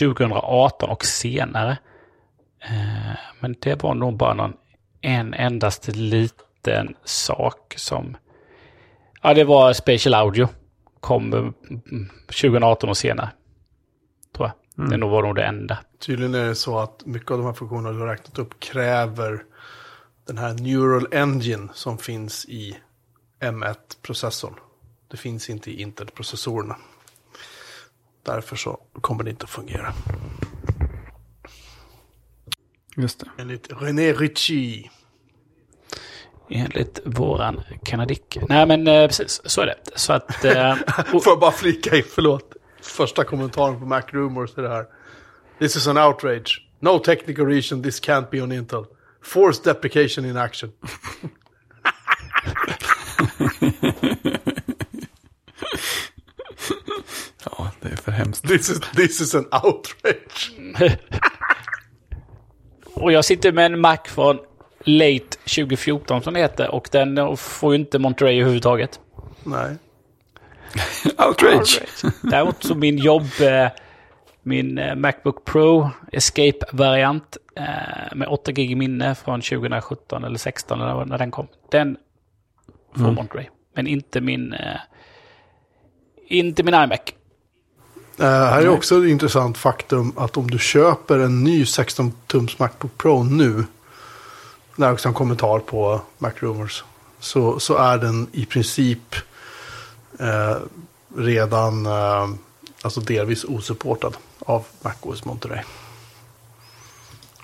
2018 0.00 0.90
och 0.90 1.04
senare. 1.04 1.78
Eh, 2.64 3.18
men 3.40 3.56
det 3.60 3.82
var 3.82 3.94
nog 3.94 4.16
bara 4.16 4.34
någon 4.34 4.52
en 5.00 5.34
endast 5.34 5.88
liten 5.88 6.94
sak 7.04 7.74
som... 7.76 8.16
Ja, 9.22 9.34
det 9.34 9.44
var 9.44 9.72
Spatial 9.72 10.14
Audio. 10.14 10.48
Kom 11.00 11.32
mm, 11.32 12.08
2018 12.26 12.88
och 12.88 12.96
senare. 12.96 13.30
Tror 14.36 14.48
jag. 14.48 14.90
Det 14.90 14.96
nog 14.96 15.10
var 15.10 15.22
nog 15.22 15.36
det 15.36 15.44
enda. 15.44 15.78
Tydligen 16.06 16.34
är 16.34 16.44
det 16.44 16.54
så 16.54 16.78
att 16.78 17.06
mycket 17.06 17.30
av 17.30 17.38
de 17.38 17.46
här 17.46 17.52
funktionerna 17.52 17.92
du 17.92 18.00
har 18.00 18.06
räknat 18.06 18.38
upp 18.38 18.60
kräver 18.60 19.42
den 20.30 20.38
här 20.38 20.54
Neural 20.54 21.06
Engine 21.12 21.68
som 21.74 21.98
finns 21.98 22.46
i 22.48 22.76
M1-processorn. 23.40 24.54
Det 25.08 25.16
finns 25.16 25.50
inte 25.50 25.70
i 25.70 25.82
Intel-processorerna. 25.82 26.76
Därför 28.22 28.56
så 28.56 28.80
kommer 29.00 29.24
det 29.24 29.30
inte 29.30 29.44
att 29.44 29.50
fungera. 29.50 29.92
Just 32.96 33.20
det. 33.20 33.26
Enligt 33.38 33.68
René 33.82 34.12
Ritchie. 34.12 34.90
Enligt 36.48 37.00
våran 37.04 37.60
kanadick. 37.84 38.38
Nej, 38.48 38.66
men 38.66 38.86
eh, 38.86 39.06
precis. 39.06 39.40
Så 39.44 39.60
är 39.60 39.66
det. 39.66 39.78
Så 39.94 40.12
att... 40.12 40.44
Eh, 40.44 40.72
och, 40.98 41.06
Får 41.24 41.32
jag 41.32 41.40
bara 41.40 41.52
flika 41.52 41.96
in, 41.96 42.04
förlåt. 42.14 42.52
Första 42.80 43.24
kommentaren 43.24 43.80
på 43.80 43.86
Mac 43.86 44.02
Rumors 44.10 44.58
är 44.58 44.62
det 44.62 44.68
här. 44.68 44.86
This 45.58 45.76
is 45.76 45.86
an 45.86 45.98
outrage. 45.98 46.66
No 46.80 46.98
technical 46.98 47.46
reason 47.46 47.82
this 47.82 48.02
can't 48.02 48.30
be 48.30 48.42
on 48.42 48.52
Intel. 48.52 48.84
Forced 49.22 49.64
deprecation 49.64 50.24
in 50.24 50.36
action. 50.36 50.72
Ja, 57.44 57.70
det 57.80 57.88
är 57.88 57.96
för 57.96 58.12
hemskt. 58.12 58.48
This 58.48 58.70
is, 58.70 58.80
this 58.80 59.20
is 59.20 59.34
an 59.34 59.46
outrage. 59.52 60.52
och 62.94 63.12
jag 63.12 63.24
sitter 63.24 63.52
med 63.52 63.66
en 63.66 63.80
Mac 63.80 63.98
från 64.04 64.38
late 64.84 65.36
2014 65.56 66.22
som 66.22 66.34
det 66.34 66.40
heter. 66.40 66.70
Och 66.70 66.88
den 66.92 67.36
får 67.36 67.74
ju 67.74 67.80
inte 67.80 67.98
Monterey 67.98 68.40
överhuvudtaget. 68.40 69.00
Nej. 69.44 69.76
Outrage! 71.18 71.80
Däremot 72.22 72.64
så 72.64 72.74
min 72.74 72.98
jobb, 72.98 73.28
eh, 73.40 73.66
min 74.42 74.78
eh, 74.78 74.94
Macbook 74.94 75.44
Pro 75.44 75.90
Escape-variant 76.12 77.36
eh, 77.56 78.16
med 78.16 78.28
8 78.28 78.52
gig 78.52 78.76
minne 78.76 79.14
från 79.14 79.40
2017 79.40 80.24
eller 80.24 80.38
16 80.38 80.80
eller 80.80 81.04
när 81.04 81.18
den 81.18 81.30
kom. 81.30 81.46
Den 81.70 81.96
får 82.94 83.10
Monterey. 83.10 83.46
Men 83.74 83.86
inte 83.86 84.20
min, 84.20 84.52
eh, 84.52 84.80
inte 86.28 86.62
min 86.62 86.74
iMac. 86.74 87.00
Uh, 88.20 88.26
här 88.26 88.62
är 88.62 88.68
också 88.68 89.04
ett 89.04 89.10
intressant 89.10 89.58
faktum 89.58 90.12
att 90.16 90.36
om 90.36 90.50
du 90.50 90.58
köper 90.58 91.18
en 91.18 91.44
ny 91.44 91.64
16-tums 91.64 92.54
Macbook 92.58 92.98
Pro 92.98 93.22
nu. 93.22 93.64
Det 94.76 94.86
är 94.86 94.92
också 94.92 95.08
en 95.08 95.14
kommentar 95.14 95.58
på 95.58 96.00
Mac 96.18 96.32
Rumors. 96.36 96.84
Så, 97.20 97.60
så 97.60 97.76
är 97.76 97.98
den 97.98 98.26
i 98.32 98.46
princip 98.46 99.14
eh, 100.18 100.56
redan 101.16 101.86
eh, 101.86 102.28
alltså 102.82 103.00
delvis 103.00 103.44
osupportad 103.44 104.16
av 104.50 104.66
MacOS 104.82 105.24
Monterey. 105.24 105.60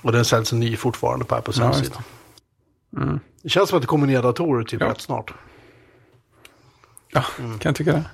Och 0.03 0.13
den 0.13 0.25
säljs 0.25 0.53
ny 0.53 0.77
fortfarande 0.77 1.25
på 1.25 1.35
Apples 1.35 1.57
Ja, 1.59 1.65
hemsida. 1.65 2.03
Det 3.43 3.49
känns 3.49 3.69
som 3.69 3.77
att 3.77 3.83
det 3.83 3.87
kommer 3.87 4.07
nya 4.07 4.23
datorer 4.23 4.65
till 4.65 4.79
Ja. 4.81 4.87
rätt 4.91 5.01
snart. 5.01 5.35
Ja, 7.13 7.21
kan 7.37 7.59
jag 7.63 7.77
tycka 7.77 7.93
det. 7.93 8.05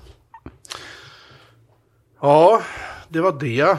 Ja, 2.20 2.62
det 3.09 3.20
var 3.20 3.32
det. 3.32 3.78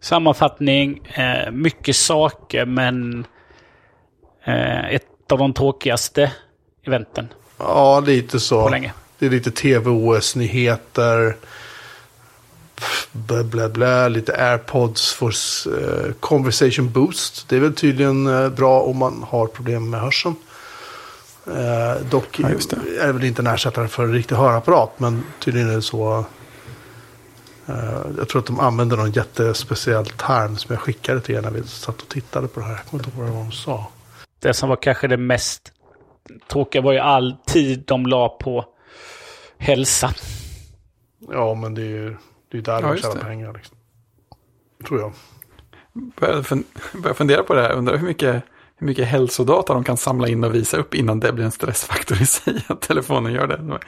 Sammanfattning, 0.00 1.06
eh, 1.06 1.50
mycket 1.52 1.96
saker 1.96 2.66
men 2.66 3.26
eh, 4.44 4.86
ett 4.86 5.32
av 5.32 5.38
de 5.38 5.52
tråkigaste 5.54 6.32
eventen 6.86 7.28
Ja, 7.58 8.00
lite 8.00 8.40
så. 8.40 8.62
på 8.62 8.68
länge. 8.68 8.92
Det 9.18 9.26
är 9.26 9.30
lite 9.30 9.50
tv-OS-nyheter. 9.50 11.36
Blä, 13.12 13.44
blä, 13.44 13.68
blä, 13.68 14.08
lite 14.08 14.32
airpods 14.32 15.12
för 15.12 15.26
eh, 16.06 16.12
conversation 16.20 16.90
boost. 16.92 17.48
Det 17.48 17.56
är 17.56 17.60
väl 17.60 17.74
tydligen 17.74 18.26
eh, 18.26 18.48
bra 18.48 18.80
om 18.80 18.96
man 18.96 19.22
har 19.28 19.46
problem 19.46 19.90
med 19.90 20.00
hörseln. 20.00 20.34
Eh, 21.46 22.06
dock 22.10 22.38
Ja, 22.40 22.48
det. 22.48 22.98
är 23.00 23.06
det 23.06 23.12
väl 23.12 23.24
inte 23.24 23.42
en 23.42 23.46
ersättare 23.46 23.88
för 23.88 24.02
en 24.04 24.12
riktig 24.12 24.34
hörapparat. 24.36 25.00
Men 25.00 25.24
tydligen 25.40 25.70
är 25.70 25.74
det 25.74 25.82
så. 25.82 26.24
Jag 28.18 28.28
tror 28.28 28.40
att 28.40 28.46
de 28.46 28.60
använder 28.60 28.96
någon 28.96 29.10
jättespeciell 29.12 30.06
term 30.06 30.56
som 30.56 30.72
jag 30.74 30.82
skickade 30.82 31.20
till 31.20 31.34
er 31.34 31.42
när 31.42 31.50
vi 31.50 31.62
satt 31.62 32.02
och 32.02 32.08
tittade 32.08 32.48
på 32.48 32.60
det 32.60 32.66
här. 32.66 32.72
Jag 32.72 32.84
kommer 32.86 33.04
inte 33.04 33.20
ihåg 33.20 33.28
vad 33.28 33.44
de 33.44 33.52
sa. 33.52 33.86
Det 34.38 34.54
som 34.54 34.68
var 34.68 34.76
kanske 34.76 35.08
det 35.08 35.16
mest 35.16 35.72
tråkiga 36.52 36.82
var 36.82 36.92
ju 36.92 36.98
all 36.98 37.36
tid 37.46 37.84
de 37.86 38.06
la 38.06 38.28
på 38.28 38.64
hälsa. 39.58 40.10
Ja, 41.32 41.54
men 41.54 41.74
det 41.74 41.82
är 41.82 41.86
ju 41.86 42.16
det 42.60 42.72
är 42.72 42.80
där 42.80 42.88
Ja, 42.88 42.94
de 42.94 43.00
tjänar 43.00 43.14
det. 43.14 43.20
pengar. 43.20 43.52
Liksom. 43.52 43.76
Tror 44.88 45.00
jag. 45.00 45.12
Börjar 46.20 46.42
fun- 46.42 46.64
börjar 47.02 47.14
fundera 47.14 47.42
på 47.42 47.54
det 47.54 47.62
här. 47.62 47.72
Undrar 47.72 47.96
hur 47.96 48.06
mycket, 48.06 48.42
hur 48.76 48.86
mycket 48.86 49.06
hälsodata 49.06 49.74
de 49.74 49.84
kan 49.84 49.96
samla 49.96 50.28
in 50.28 50.44
och 50.44 50.54
visa 50.54 50.76
upp 50.76 50.94
innan 50.94 51.20
det 51.20 51.32
blir 51.32 51.44
en 51.44 51.50
stressfaktor 51.52 52.22
i 52.22 52.26
sig 52.26 52.64
att 52.68 52.80
telefonen 52.80 53.32
gör 53.32 53.46
det. 53.46 53.78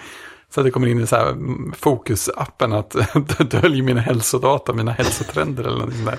Så 0.51 0.61
att 0.61 0.65
det 0.67 0.71
kommer 0.71 0.87
in 0.87 1.01
i 1.01 1.07
så 1.07 1.17
här 1.17 1.31
mm, 1.31 1.73
fokusappen 1.79 2.73
att 2.73 2.97
dölj 3.51 3.83
mina 3.83 4.01
hälsodata, 4.01 4.73
mina 4.73 4.93
hälsotrender 4.93 5.65
eller 5.65 5.79
någonting 5.79 6.05
där. 6.05 6.19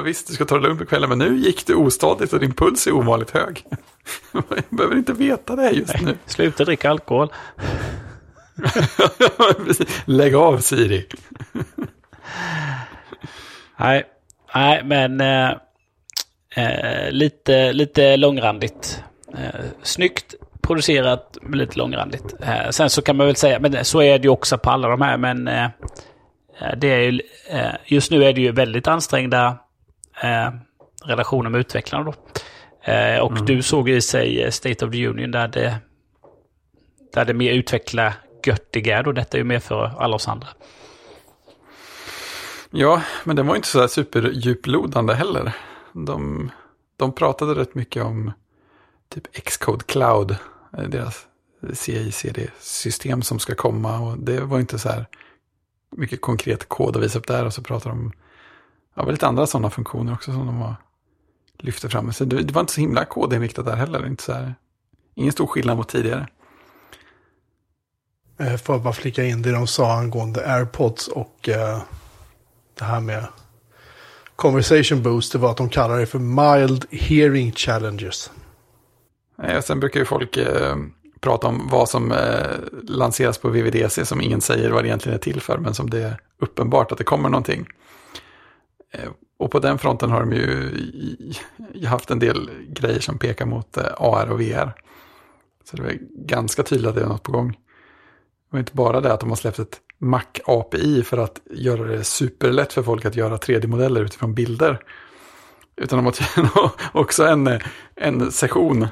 Visst, 0.04 0.26
du 0.28 0.34
ska 0.34 0.44
ta 0.44 0.54
det 0.54 0.60
lugnt 0.62 0.78
på 0.80 0.86
kvällen, 0.86 1.08
men 1.08 1.18
nu 1.18 1.36
gick 1.36 1.66
du 1.66 1.74
ostadigt 1.74 2.32
och 2.32 2.40
din 2.40 2.52
puls 2.54 2.86
är 2.86 2.92
ovanligt 2.92 3.30
hög. 3.30 3.64
Jag 4.32 4.42
behöver 4.70 4.96
inte 4.96 5.12
veta 5.12 5.56
det 5.56 5.70
just 5.70 6.00
nu. 6.02 6.18
Sluta 6.26 6.64
dricka 6.64 6.90
alkohol. 6.90 7.32
Lägg 10.04 10.34
av 10.34 10.58
Siri. 10.58 11.06
Nej, 13.76 14.04
nej 14.54 14.82
men 14.84 15.20
eh, 15.20 15.50
eh, 16.56 17.10
lite, 17.10 17.72
lite 17.72 18.16
långrandigt. 18.16 19.04
Eh, 19.34 19.60
snyggt 19.82 20.34
producerat, 20.62 21.38
men 21.42 21.58
lite 21.58 21.78
långrandigt. 21.78 22.34
Eh, 22.40 22.70
sen 22.70 22.90
så 22.90 23.02
kan 23.02 23.16
man 23.16 23.26
väl 23.26 23.36
säga, 23.36 23.58
men 23.58 23.84
så 23.84 24.02
är 24.02 24.18
det 24.18 24.24
ju 24.24 24.28
också 24.28 24.58
på 24.58 24.70
alla 24.70 24.88
de 24.88 25.00
här, 25.00 25.16
men 25.16 25.48
eh, 25.48 25.64
eh, 26.60 26.76
det 26.76 26.88
är 26.88 26.98
ju, 26.98 27.20
eh, 27.50 27.72
just 27.86 28.10
nu 28.10 28.24
är 28.24 28.32
det 28.32 28.40
ju 28.40 28.52
väldigt 28.52 28.88
ansträngda 28.88 29.58
relationer 31.04 31.50
med 31.50 31.58
utvecklarna 31.58 32.04
då. 32.04 32.14
Och 33.22 33.44
du 33.44 33.62
såg 33.62 33.88
i 33.88 34.00
sig 34.00 34.52
State 34.52 34.86
of 34.86 34.92
the 34.92 35.06
Union 35.06 35.30
där 35.30 35.48
det, 35.48 35.74
där 37.14 37.24
det 37.24 37.34
mer 37.34 37.52
utvecklar 37.52 38.12
göttiga 38.46 39.02
då 39.02 39.12
detta 39.12 39.36
är 39.36 39.38
ju 39.38 39.44
mer 39.44 39.60
för 39.60 39.94
alla 39.98 40.16
oss 40.16 40.28
andra. 40.28 40.48
Ja, 42.70 43.02
men 43.24 43.36
den 43.36 43.46
var 43.46 43.56
inte 43.56 43.68
så 43.68 43.80
här 43.80 43.88
superdjuplodande 43.88 45.14
heller. 45.14 45.56
De, 45.92 46.50
de 46.96 47.12
pratade 47.12 47.54
rätt 47.54 47.74
mycket 47.74 48.04
om 48.04 48.32
typ 49.08 49.44
Xcode 49.44 49.84
Cloud, 49.84 50.36
eh, 50.78 50.84
deras 50.84 51.26
CI-CD-system 51.72 53.22
som 53.22 53.38
ska 53.38 53.54
komma. 53.54 53.98
Och 53.98 54.18
det 54.18 54.40
var 54.40 54.60
inte 54.60 54.78
så 54.78 54.88
här 54.88 55.06
mycket 55.96 56.20
konkret 56.20 56.68
kod 56.68 56.96
att 56.96 57.02
visa 57.02 57.18
upp 57.18 57.26
där. 57.26 57.46
Och 57.46 57.54
så 57.54 57.62
pratade 57.62 57.94
de 57.94 58.12
ja, 58.94 59.10
lite 59.10 59.26
andra 59.26 59.46
sådana 59.46 59.70
funktioner 59.70 60.12
också 60.12 60.32
som 60.32 60.46
de 60.46 60.60
var, 60.60 60.74
lyfte 61.58 61.88
fram. 61.88 62.12
Så 62.12 62.24
det, 62.24 62.42
det 62.42 62.54
var 62.54 62.60
inte 62.60 62.72
så 62.72 62.80
himla 62.80 63.04
kodinriktat 63.04 63.66
där 63.66 63.76
heller. 63.76 64.06
Inte 64.06 64.22
så 64.22 64.32
här, 64.32 64.54
ingen 65.14 65.32
stor 65.32 65.46
skillnad 65.46 65.76
mot 65.76 65.88
tidigare. 65.88 66.28
Eh, 68.40 68.56
får 68.56 68.74
jag 68.74 68.82
bara 68.82 68.92
flika 68.92 69.24
in 69.24 69.42
det 69.42 69.52
de 69.52 69.66
sa 69.66 69.92
angående 69.92 70.54
AirPods 70.54 71.08
och 71.08 71.48
eh, 71.48 71.82
det 72.78 72.84
här 72.84 73.00
med 73.00 73.26
Conversation 74.36 75.02
Boost. 75.02 75.32
Det 75.32 75.38
var 75.38 75.50
att 75.50 75.56
de 75.56 75.68
kallar 75.68 75.98
det 75.98 76.06
för 76.06 76.18
Mild 76.18 76.86
Hearing 76.90 77.52
Challenges. 77.52 78.30
Eh, 79.42 79.60
sen 79.60 79.80
brukar 79.80 80.00
ju 80.00 80.06
folk 80.06 80.36
eh, 80.36 80.76
prata 81.20 81.46
om 81.46 81.68
vad 81.70 81.88
som 81.88 82.12
eh, 82.12 82.46
lanseras 82.82 83.38
på 83.38 83.48
VVDC 83.48 84.04
som 84.04 84.20
ingen 84.20 84.40
säger 84.40 84.70
vad 84.70 84.84
det 84.84 84.88
egentligen 84.88 85.18
är 85.18 85.22
till 85.22 85.40
för, 85.40 85.58
men 85.58 85.74
som 85.74 85.90
det 85.90 86.02
är 86.02 86.20
uppenbart 86.38 86.92
att 86.92 86.98
det 86.98 87.04
kommer 87.04 87.28
någonting. 87.28 87.66
Eh, 88.92 89.10
och 89.38 89.50
på 89.50 89.58
den 89.58 89.78
fronten 89.78 90.10
har 90.10 90.20
de 90.20 90.32
ju 90.32 90.42
i, 90.42 91.34
i, 91.74 91.86
haft 91.86 92.10
en 92.10 92.18
del 92.18 92.50
grejer 92.68 93.00
som 93.00 93.18
pekar 93.18 93.46
mot 93.46 93.78
AR 93.78 94.30
och 94.30 94.40
VR. 94.40 94.72
Så 95.64 95.76
det 95.76 95.82
är 95.82 95.98
ganska 96.26 96.62
tydligt 96.62 96.88
att 96.88 96.94
det 96.94 97.02
är 97.02 97.06
något 97.06 97.22
på 97.22 97.32
gång. 97.32 97.56
Det 98.50 98.56
var 98.56 98.58
inte 98.58 98.76
bara 98.76 99.00
det 99.00 99.12
att 99.12 99.20
de 99.20 99.28
har 99.28 99.36
släppt 99.36 99.58
ett 99.58 99.80
Mac-API 99.98 101.02
för 101.02 101.18
att 101.18 101.40
göra 101.50 101.84
det 101.84 102.04
superlätt 102.04 102.72
för 102.72 102.82
folk 102.82 103.04
att 103.04 103.16
göra 103.16 103.36
3D-modeller 103.36 104.00
utifrån 104.00 104.34
bilder. 104.34 104.80
Utan 105.76 106.04
de 106.04 106.04
har 106.54 106.70
också 106.92 107.26
en, 107.26 107.60
en 107.96 108.32
session 108.32 108.82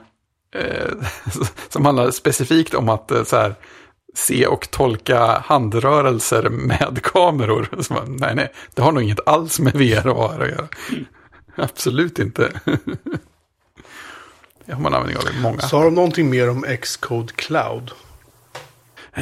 eh, 0.54 0.92
som 1.68 1.84
handlar 1.84 2.10
specifikt 2.10 2.74
om 2.74 2.88
att 2.88 3.10
eh, 3.10 3.24
så 3.24 3.36
här, 3.36 3.54
se 4.14 4.46
och 4.46 4.70
tolka 4.70 5.42
handrörelser 5.44 6.48
med 6.48 7.00
kameror. 7.02 7.68
Så 7.80 7.94
man, 7.94 8.16
nej, 8.20 8.34
nej, 8.34 8.52
det 8.74 8.82
har 8.82 8.92
nog 8.92 9.02
inget 9.02 9.28
alls 9.28 9.60
med 9.60 9.72
VR 9.72 10.06
och 10.06 10.24
AR 10.24 10.40
att 10.40 10.48
göra. 10.48 10.68
Absolut 11.56 12.18
inte. 12.18 12.52
Det 14.64 14.72
har 14.72 14.80
man 14.80 14.94
användning 14.94 15.16
av 15.16 15.34
i 15.38 15.40
många. 15.42 15.60
Så 15.60 15.76
har 15.76 15.84
de 15.84 15.94
någonting 15.94 16.30
mer 16.30 16.50
om 16.50 16.64
Xcode 16.82 17.32
Cloud? 17.32 17.92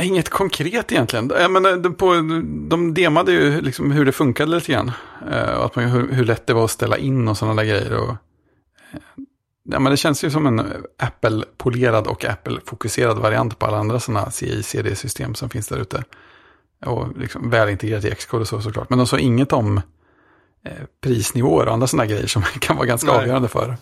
Inget 0.02 0.28
konkret 0.28 0.92
egentligen. 0.92 1.32
Jag 1.40 1.50
menar, 1.50 1.90
på, 1.90 2.14
de 2.68 2.94
demade 2.94 3.32
ju 3.32 3.60
liksom 3.60 3.90
hur 3.90 4.04
det 4.04 4.12
funkade 4.12 4.50
lite 4.50 4.72
grann. 4.72 4.92
Eh, 5.30 5.60
att 5.60 5.76
man, 5.76 5.84
hur, 5.84 6.12
hur 6.12 6.24
lätt 6.24 6.46
det 6.46 6.54
var 6.54 6.64
att 6.64 6.70
ställa 6.70 6.98
in 6.98 7.28
och 7.28 7.36
sådana 7.36 7.62
där 7.62 7.68
grejer. 7.68 7.96
Och, 7.96 8.08
eh, 8.08 9.00
ja, 9.62 9.80
men 9.80 9.90
det 9.90 9.96
känns 9.96 10.24
ju 10.24 10.30
som 10.30 10.46
en 10.46 10.62
Apple-polerad 10.98 12.06
och 12.06 12.24
Apple-fokuserad 12.24 13.18
variant 13.18 13.58
på 13.58 13.66
alla 13.66 13.76
andra 13.78 14.00
sådana 14.00 14.30
CI-CD-system 14.30 15.34
som 15.34 15.50
finns 15.50 15.68
där 15.68 15.78
ute. 15.78 16.04
Och 16.86 17.18
liksom 17.18 17.50
väl 17.50 17.68
integrerat 17.68 18.04
i 18.04 18.14
Xcode 18.14 18.40
och 18.40 18.48
så 18.48 18.60
såklart. 18.60 18.90
Men 18.90 18.98
de 18.98 19.06
sa 19.06 19.18
inget 19.18 19.52
om 19.52 19.80
eh, 20.64 20.72
prisnivåer 21.00 21.66
och 21.66 21.72
andra 21.72 21.86
sådana 21.86 22.06
grejer 22.06 22.26
som 22.26 22.42
kan 22.60 22.76
vara 22.76 22.86
ganska 22.86 23.10
Nej. 23.10 23.20
avgörande 23.20 23.48
för 23.48 23.76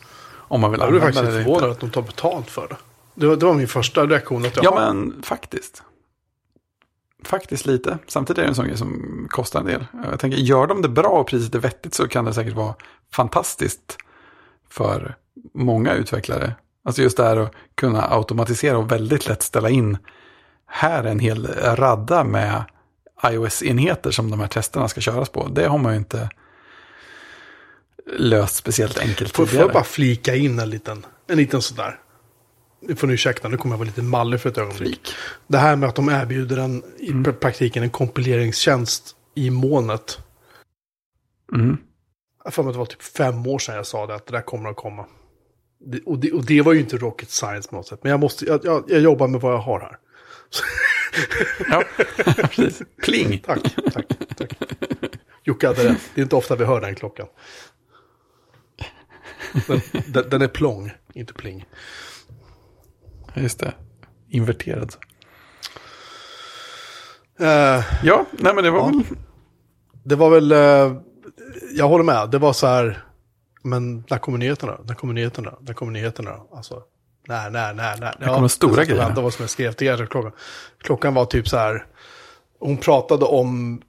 om 0.49 0.61
man 0.61 0.71
vill 0.71 0.81
Jag 0.81 0.91
blev 0.91 1.03
använda 1.03 1.21
faktiskt 1.21 1.39
det 1.39 1.45
förvånad 1.45 1.71
att 1.71 1.81
de 1.81 1.91
tar 1.91 2.03
betalt 2.03 2.51
för 2.51 2.69
det. 2.69 2.77
Det 3.15 3.27
var, 3.27 3.37
det 3.37 3.47
var 3.47 3.55
min 3.55 3.69
första 3.69 4.07
reaktion. 4.07 4.47
Att 4.47 4.57
jag, 4.57 4.65
Ja, 4.65 4.75
men 4.75 5.23
faktiskt. 5.23 5.83
Faktiskt 7.25 7.67
lite. 7.67 7.99
Samtidigt 8.07 8.39
är 8.39 8.43
det 8.43 8.49
en 8.49 8.55
sån 8.55 8.67
grej 8.67 8.77
som 8.79 9.27
kostar 9.31 9.61
en 9.61 9.67
del. 9.67 9.87
Jag 10.11 10.21
tänker, 10.21 10.39
gör 10.39 10.67
de 10.67 10.83
det 10.83 10.89
bra 10.89 11.09
och 11.09 11.27
priset 11.27 11.55
är 11.55 11.59
vettigt 11.59 11.95
så 11.95 12.09
kan 12.09 12.25
det 12.25 12.35
säkert 12.35 12.55
vara 12.55 12.75
fantastiskt 13.13 13.97
för 14.71 15.17
många 15.55 15.95
utvecklare. 15.95 16.55
Alltså 16.85 17.03
just 17.03 17.17
det 17.17 17.23
här 17.25 17.37
att 17.37 17.53
kunna 17.75 18.03
automatisera 18.03 18.79
och 18.79 18.93
väldigt 18.93 19.27
lätt 19.27 19.43
ställa 19.43 19.71
in. 19.71 19.99
Här 20.67 21.05
är 21.05 21.11
en 21.11 21.19
hel 21.19 21.47
radda 21.63 22.25
med 22.25 22.65
iOS-enheter 23.25 24.11
som 24.11 24.31
de 24.31 24.41
här 24.41 24.49
testerna 24.49 24.89
ska 24.89 25.01
köras 25.01 25.29
på. 25.29 25.49
Det 25.49 25.67
har 25.67 25.79
man 25.79 25.93
ju 25.93 25.99
inte 25.99 26.29
löst 28.19 28.57
speciellt 28.57 28.99
enkelt 28.99 29.37
Får, 29.37 29.43
får 29.43 29.47
tidigare. 29.47 29.67
jag 29.67 29.73
bara 29.73 29.85
flika 29.85 30.35
in 30.35 30.59
en 30.59 30.71
liten, 30.71 31.07
en 31.29 31.37
liten 31.37 31.63
sådär. 31.63 31.99
Nu 32.89 32.95
får 32.97 33.07
ni 33.07 33.13
ursäkta, 33.15 33.49
nu 33.49 33.57
kommer 33.57 33.75
jag 33.75 33.79
vara 33.79 33.87
lite 33.87 34.03
mallig 34.03 34.41
för 34.41 34.49
ett 34.51 34.59
ögonblick. 34.59 35.15
Det 35.47 35.59
här 35.59 35.77
med 35.77 35.89
att 35.89 35.95
de 35.95 36.09
erbjuder 36.09 36.57
en, 36.57 36.83
i 36.99 37.11
Mm. 37.11 37.25
pr- 37.25 37.33
praktiken 37.33 37.83
en 37.83 37.91
kompileringstjänst 37.91 39.17
i 39.35 39.51
molnet. 39.51 40.19
Mm. 41.53 41.77
Jag 42.45 42.55
för 42.55 42.63
mig 42.63 42.71
att 42.71 42.75
det 42.75 42.79
var 42.79 42.87
typ 42.87 43.03
fem 43.03 43.47
år 43.47 43.59
sedan 43.59 43.75
jag 43.77 43.87
sa 43.87 44.07
det, 44.07 44.15
att 44.15 44.27
det 44.27 44.33
där 44.33 44.43
kommer 44.43 44.71
att 44.71 44.77
komma. 44.77 45.07
Det, 45.87 46.01
och, 46.01 46.19
det, 46.19 46.33
och 46.33 46.45
det 46.45 46.63
var 46.63 46.73
ju 46.73 46.81
inte 46.81 46.97
rocket 46.97 47.31
science 47.31 47.69
på 47.69 47.77
något 47.77 47.87
sätt. 47.89 48.01
Men 48.03 48.11
jag, 48.11 48.21
måste, 48.21 48.45
jag, 48.45 48.65
jag, 48.65 48.85
jag 48.89 49.01
jobbar 49.01 49.29
med 49.29 49.41
vad 49.41 49.53
jag 49.53 49.59
har 49.59 49.81
här. 49.81 49.99
Ja, 51.71 51.85
precis. 52.49 52.83
Pling. 53.03 53.39
Tack, 53.39 53.63
tack, 53.93 54.07
tack. 54.37 54.53
Jocke 55.45 55.67
hade 55.67 55.85
rätt. 55.89 56.01
Det 56.15 56.21
är 56.21 56.23
inte 56.23 56.37
ofta 56.37 56.57
vi 56.57 56.65
hör 56.65 56.81
den 56.81 56.95
klockan. 56.95 57.27
Den, 59.67 59.81
den, 60.07 60.29
den 60.31 60.43
är 60.43 60.49
plång, 60.49 60.93
inte 61.15 61.35
pling. 61.35 61.65
Just 63.35 63.59
det. 63.61 63.73
Inverterad. 64.29 64.95
Eh, 67.41 67.85
Ja, 68.05 68.27
nej 68.33 68.55
men 68.55 68.65
det 68.65 68.71
var 68.71 68.79
Ja. 68.79 68.87
väl... 68.87 69.03
det 70.05 70.17
var 70.17 70.31
väl, 70.31 70.53
eh, 70.53 71.01
jag 71.73 71.89
håller 71.89 72.05
med. 72.05 72.31
Det 72.31 72.39
var 72.39 72.53
så 72.53 72.67
här, 72.67 73.05
men 73.63 74.05
när 74.11 74.19
kommer 74.19 74.39
nyheterna? 74.39 74.79
När 74.85 74.95
kommer 74.95 75.15
nyheterna? 75.15 75.55
När 75.61 75.75
kommer 75.75 75.93
nyheterna? 75.93 76.37
Alltså, 76.53 76.83
nej, 77.29 77.51
nej, 77.51 77.75
nej, 77.75 77.97
nej. 78.01 78.13
kommer 78.21 78.41
de 78.41 78.49
stora 78.49 78.85
grejerna. 78.85 79.07
vänta 79.07 79.21
vad 79.23 79.33
som 79.35 79.43
jag 79.43 79.51
skrev 79.51 79.73
till 79.73 79.87
er. 79.87 80.07
Klockan, 80.07 80.33
klockan 80.79 81.15
var 81.15 81.25
typ 81.25 81.49
så 81.49 81.57
här, 81.57 81.87
hon 82.59 82.77
pratade 82.77 83.25
om, 83.25 83.83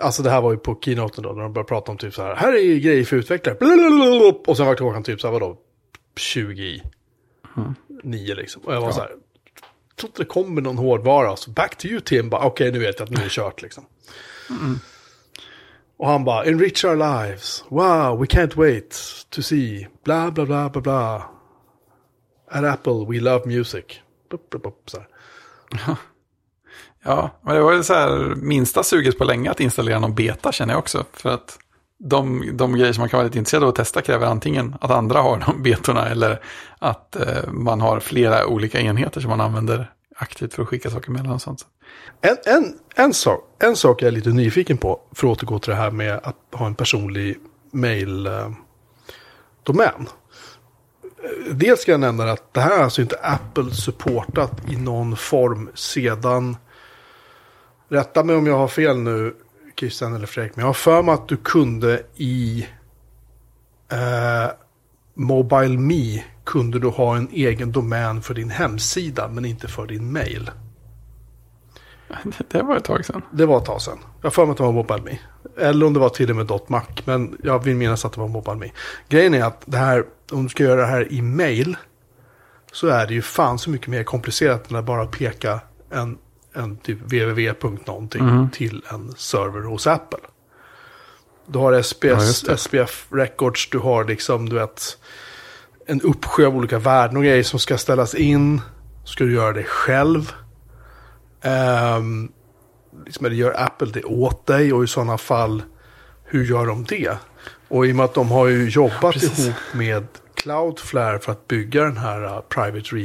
alltså 0.00 0.22
det 0.22 0.30
här 0.30 0.40
var 0.40 0.52
ju 0.52 0.58
på 0.58 0.78
keynoten 0.84 1.22
då, 1.24 1.32
när 1.32 1.42
de 1.42 1.52
började 1.52 1.68
prata 1.68 1.92
om 1.92 1.98
typ 1.98 2.14
så 2.14 2.22
här, 2.22 2.34
här 2.36 2.52
är 2.52 2.78
grejer 2.78 3.04
för 3.04 3.16
utvecklare. 3.16 3.56
Och 4.46 4.56
sen 4.56 4.66
var 4.66 4.74
klockan 4.74 5.02
typ 5.02 5.20
så 5.20 5.26
här, 5.26 5.32
vadå, 5.32 5.56
20 6.16 6.62
i 6.62 6.82
nio 8.02 8.34
liksom. 8.34 8.62
Och 8.62 8.74
jag 8.74 8.80
var 8.80 8.92
så 8.92 9.00
här, 9.00 9.10
tror 9.96 10.08
inte 10.08 10.22
det 10.22 10.26
kommer 10.26 10.62
någon 10.62 10.78
hårdvara. 10.78 11.36
Så 11.36 11.50
back 11.50 11.76
to 11.76 11.86
you 11.86 12.00
Tim, 12.00 12.30
bara 12.30 12.44
okej 12.44 12.72
nu 12.72 12.78
vet 12.78 12.98
jag 12.98 13.04
att 13.06 13.10
nu 13.10 13.20
är 13.20 13.24
det 13.24 13.30
kört 13.30 13.62
liksom. 13.62 13.84
Och 15.96 16.08
han 16.08 16.24
bara, 16.24 16.44
enrich 16.44 16.84
our 16.84 16.96
lives. 16.96 17.64
Wow, 17.68 18.20
we 18.20 18.26
can't 18.26 18.56
wait 18.56 19.00
to 19.30 19.42
see. 19.42 19.88
Bla, 20.04 20.30
bla, 20.30 20.46
bla, 20.46 20.68
bla, 20.70 20.82
bla. 20.82 21.30
At 22.50 22.64
Apple, 22.64 23.06
we 23.08 23.20
love 23.20 23.46
music. 23.46 23.84
Bup, 24.30 24.50
bup, 24.50 24.62
bup, 24.62 24.90
så 24.90 24.98
här. 24.98 25.96
Ja, 27.02 27.30
men 27.42 27.54
det 27.54 27.62
var 27.62 27.72
ju 27.72 27.82
så 27.82 27.94
här 27.94 28.34
minsta 28.36 28.82
suget 28.82 29.18
på 29.18 29.24
länge 29.24 29.50
att 29.50 29.60
installera 29.60 29.98
någon 29.98 30.14
beta 30.14 30.52
känner 30.52 30.74
jag 30.74 30.78
också. 30.78 31.04
För 31.12 31.30
att 31.30 31.58
de, 32.02 32.50
de 32.52 32.74
grejer 32.74 32.92
som 32.92 33.02
man 33.02 33.08
kan 33.08 33.18
vara 33.18 33.26
lite 33.26 33.38
intresserad 33.38 33.62
av 33.62 33.68
att 33.68 33.74
testa 33.74 34.02
kräver 34.02 34.26
antingen 34.26 34.74
att 34.80 34.90
andra 34.90 35.20
har 35.20 35.44
de 35.46 35.62
betorna 35.62 36.08
eller 36.08 36.40
att 36.78 37.16
eh, 37.16 37.52
man 37.52 37.80
har 37.80 38.00
flera 38.00 38.46
olika 38.46 38.80
enheter 38.80 39.20
som 39.20 39.30
man 39.30 39.40
använder 39.40 39.92
aktivt 40.16 40.54
för 40.54 40.62
att 40.62 40.68
skicka 40.68 40.90
saker 40.90 41.10
mellan 41.10 41.32
och 41.32 41.42
sånt. 41.42 41.66
En, 42.20 42.36
en, 42.46 42.78
en, 42.94 43.14
sak, 43.14 43.40
en 43.58 43.76
sak 43.76 44.02
jag 44.02 44.08
är 44.08 44.12
lite 44.12 44.28
nyfiken 44.30 44.78
på, 44.78 45.00
för 45.12 45.26
att 45.26 45.32
återgå 45.32 45.58
till 45.58 45.70
det 45.70 45.76
här 45.76 45.90
med 45.90 46.20
att 46.22 46.36
ha 46.52 46.66
en 46.66 46.74
personlig 46.74 47.36
mail-domän. 47.70 48.54
Eh, 49.68 51.54
Dels 51.54 51.80
ska 51.80 51.90
jag 51.90 52.00
nämna 52.00 52.32
att 52.32 52.54
det 52.54 52.60
här 52.60 52.78
är 52.78 52.82
alltså 52.82 53.02
inte 53.02 53.16
Apple 53.22 53.70
supportat 53.70 54.52
i 54.68 54.76
någon 54.76 55.16
form 55.16 55.70
sedan, 55.74 56.56
rätta 57.88 58.24
mig 58.24 58.36
om 58.36 58.46
jag 58.46 58.58
har 58.58 58.68
fel 58.68 58.98
nu, 58.98 59.34
Christian 59.80 60.14
eller 60.14 60.26
Fredrik, 60.26 60.56
men 60.56 60.62
jag 60.62 60.68
har 60.68 60.74
för 60.74 61.02
mig 61.02 61.14
att 61.14 61.28
du 61.28 61.36
kunde 61.36 62.02
i 62.16 62.66
eh, 63.92 64.50
Mobile 65.14 65.78
Me 65.78 66.24
kunde 66.44 66.78
du 66.78 66.88
ha 66.88 67.16
en 67.16 67.28
egen 67.32 67.72
domän 67.72 68.22
för 68.22 68.34
din 68.34 68.50
hemsida, 68.50 69.28
men 69.28 69.44
inte 69.44 69.68
för 69.68 69.86
din 69.86 70.12
mail. 70.12 70.50
Det, 72.48 72.62
var 72.62 72.76
ett 72.76 72.84
tag 72.84 73.04
sedan. 73.04 73.22
Det 73.32 73.46
var 73.46 73.58
ett 73.58 73.64
tag 73.64 73.82
sedan. 73.82 73.98
Jag 74.22 74.34
för 74.34 74.44
mig 74.44 74.50
att 74.50 74.56
det 74.56 74.62
var 74.62 74.72
Mobile 74.72 75.02
Me. 75.02 75.18
Eller 75.58 75.86
om 75.86 75.92
det 75.92 76.00
var 76.00 76.08
till 76.08 76.30
och 76.30 76.36
med 76.36 76.50
.mac. 76.66 76.82
Men 77.04 77.38
jag 77.42 77.64
vill 77.64 77.76
minnas 77.76 78.04
att 78.04 78.12
det 78.12 78.20
var 78.20 78.28
Mobile 78.28 78.56
Me. 78.56 78.70
Grejen 79.08 79.34
är 79.34 79.44
att 79.44 79.62
det 79.64 79.76
här, 79.76 80.04
om 80.32 80.42
du 80.42 80.48
ska 80.48 80.62
göra 80.62 80.80
det 80.80 80.86
här 80.86 81.12
i 81.12 81.22
mail. 81.22 81.76
Så 82.72 82.88
är 82.88 83.06
det 83.06 83.14
ju 83.14 83.22
fan 83.22 83.58
så 83.58 83.70
mycket 83.70 83.88
mer 83.88 84.04
komplicerat 84.04 84.70
än 84.70 84.76
att 84.76 84.84
bara 84.84 85.06
peka 85.06 85.60
en, 85.90 86.18
en 86.54 86.76
typ 86.76 86.98
www. 87.00 87.52
någonting 87.86 88.48
till 88.52 88.82
en 88.90 89.14
server 89.16 89.62
hos 89.62 89.86
Apple. 89.86 90.18
Du 91.46 91.58
har 91.58 91.72
Ja, 91.72 91.82
SPS, 91.82 92.42
det. 92.42 92.56
SPF 92.56 93.06
Records, 93.10 93.70
du 93.70 93.78
har 93.78 94.04
liksom, 94.04 94.48
du 94.48 94.56
vet, 94.56 94.98
en 95.86 96.00
uppsjö 96.00 96.46
av 96.46 96.56
olika 96.56 96.78
värden 96.78 97.16
och 97.16 97.22
grejer 97.22 97.42
som 97.42 97.58
ska 97.58 97.78
ställas 97.78 98.14
in. 98.14 98.60
Ska 99.04 99.24
du 99.24 99.34
göra 99.34 99.52
det 99.52 99.64
själv? 99.64 100.32
Ehm, 101.42 102.32
liksom, 103.04 103.26
eller 103.26 103.36
gör 103.36 103.62
Apple 103.62 103.90
det 103.92 104.04
åt 104.04 104.46
dig 104.46 104.72
och 104.72 104.84
i 104.84 104.86
sådana 104.86 105.18
fall, 105.18 105.62
hur 106.24 106.44
gör 106.44 106.66
de 106.66 106.84
det? 106.84 107.16
Och 107.68 107.86
i 107.86 107.92
och 107.92 107.96
med 107.96 108.04
att 108.04 108.14
de 108.14 108.30
har 108.30 108.46
ju 108.46 108.68
jobbat 108.68 109.12
Precis. 109.12 109.38
ihop 109.46 109.56
med 109.72 110.06
Cloudflare 110.34 111.18
för 111.18 111.32
att 111.32 111.48
bygga 111.48 111.84
den 111.84 111.96
här 111.96 112.24
uh, 112.24 112.40
Private 112.40 112.96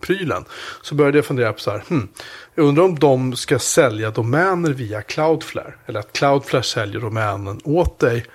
Relay-prylen. 0.00 0.44
Så 0.82 0.94
började 0.94 1.18
jag 1.18 1.24
fundera 1.24 1.52
på 1.52 1.60
så 1.60 1.70
här, 1.70 1.84
hmm, 1.88 2.08
jag 2.54 2.66
undrar 2.66 2.84
om 2.84 2.98
de 2.98 3.36
ska 3.36 3.58
sälja 3.58 4.10
domäner 4.10 4.70
via 4.70 5.02
Cloudflare. 5.02 5.74
Eller 5.86 6.00
att 6.00 6.12
Cloudflare 6.12 6.62
säljer 6.62 7.00
domänen 7.00 7.60
åt 7.64 7.98
dig. 7.98 8.26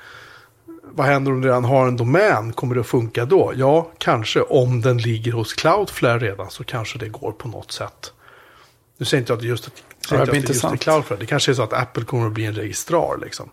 Vad 0.84 1.08
händer 1.08 1.32
om 1.32 1.42
du 1.42 1.48
redan 1.48 1.66
har 1.66 1.88
en 1.88 1.98
domän? 1.98 2.54
Kommer 2.54 2.76
det 2.76 2.82
att 2.82 2.88
funka 2.88 3.26
då? 3.26 3.54
Ja, 3.56 3.92
kanske. 3.98 4.42
Om 4.42 4.82
den 4.82 4.98
ligger 4.98 5.32
hos 5.32 5.54
Cloudflare 5.54 6.20
redan 6.20 6.50
så 6.50 6.64
kanske 6.64 7.00
det 7.00 7.10
går 7.10 7.32
på 7.32 7.48
något 7.48 7.72
sätt. 7.72 8.12
Nu 8.98 9.06
säger 9.06 9.22
inte 9.22 9.32
jag 9.32 9.38
att 9.38 9.42
det 9.42 9.48
just, 9.48 9.64
säger 10.10 10.26
det 10.26 10.32
att 10.32 10.46
det 10.46 10.50
just 10.50 10.64
är. 10.64 10.78
Cloudflare. 10.78 11.20
Det 11.20 11.26
kanske 11.26 11.52
är 11.52 11.54
så 11.54 11.64
att 11.64 11.74
Apple 11.74 12.04
kommer 12.04 12.28
att 12.28 12.34
bli 12.34 12.46
en 12.46 12.56
registrar. 12.56 13.18
Liksom. 13.18 13.50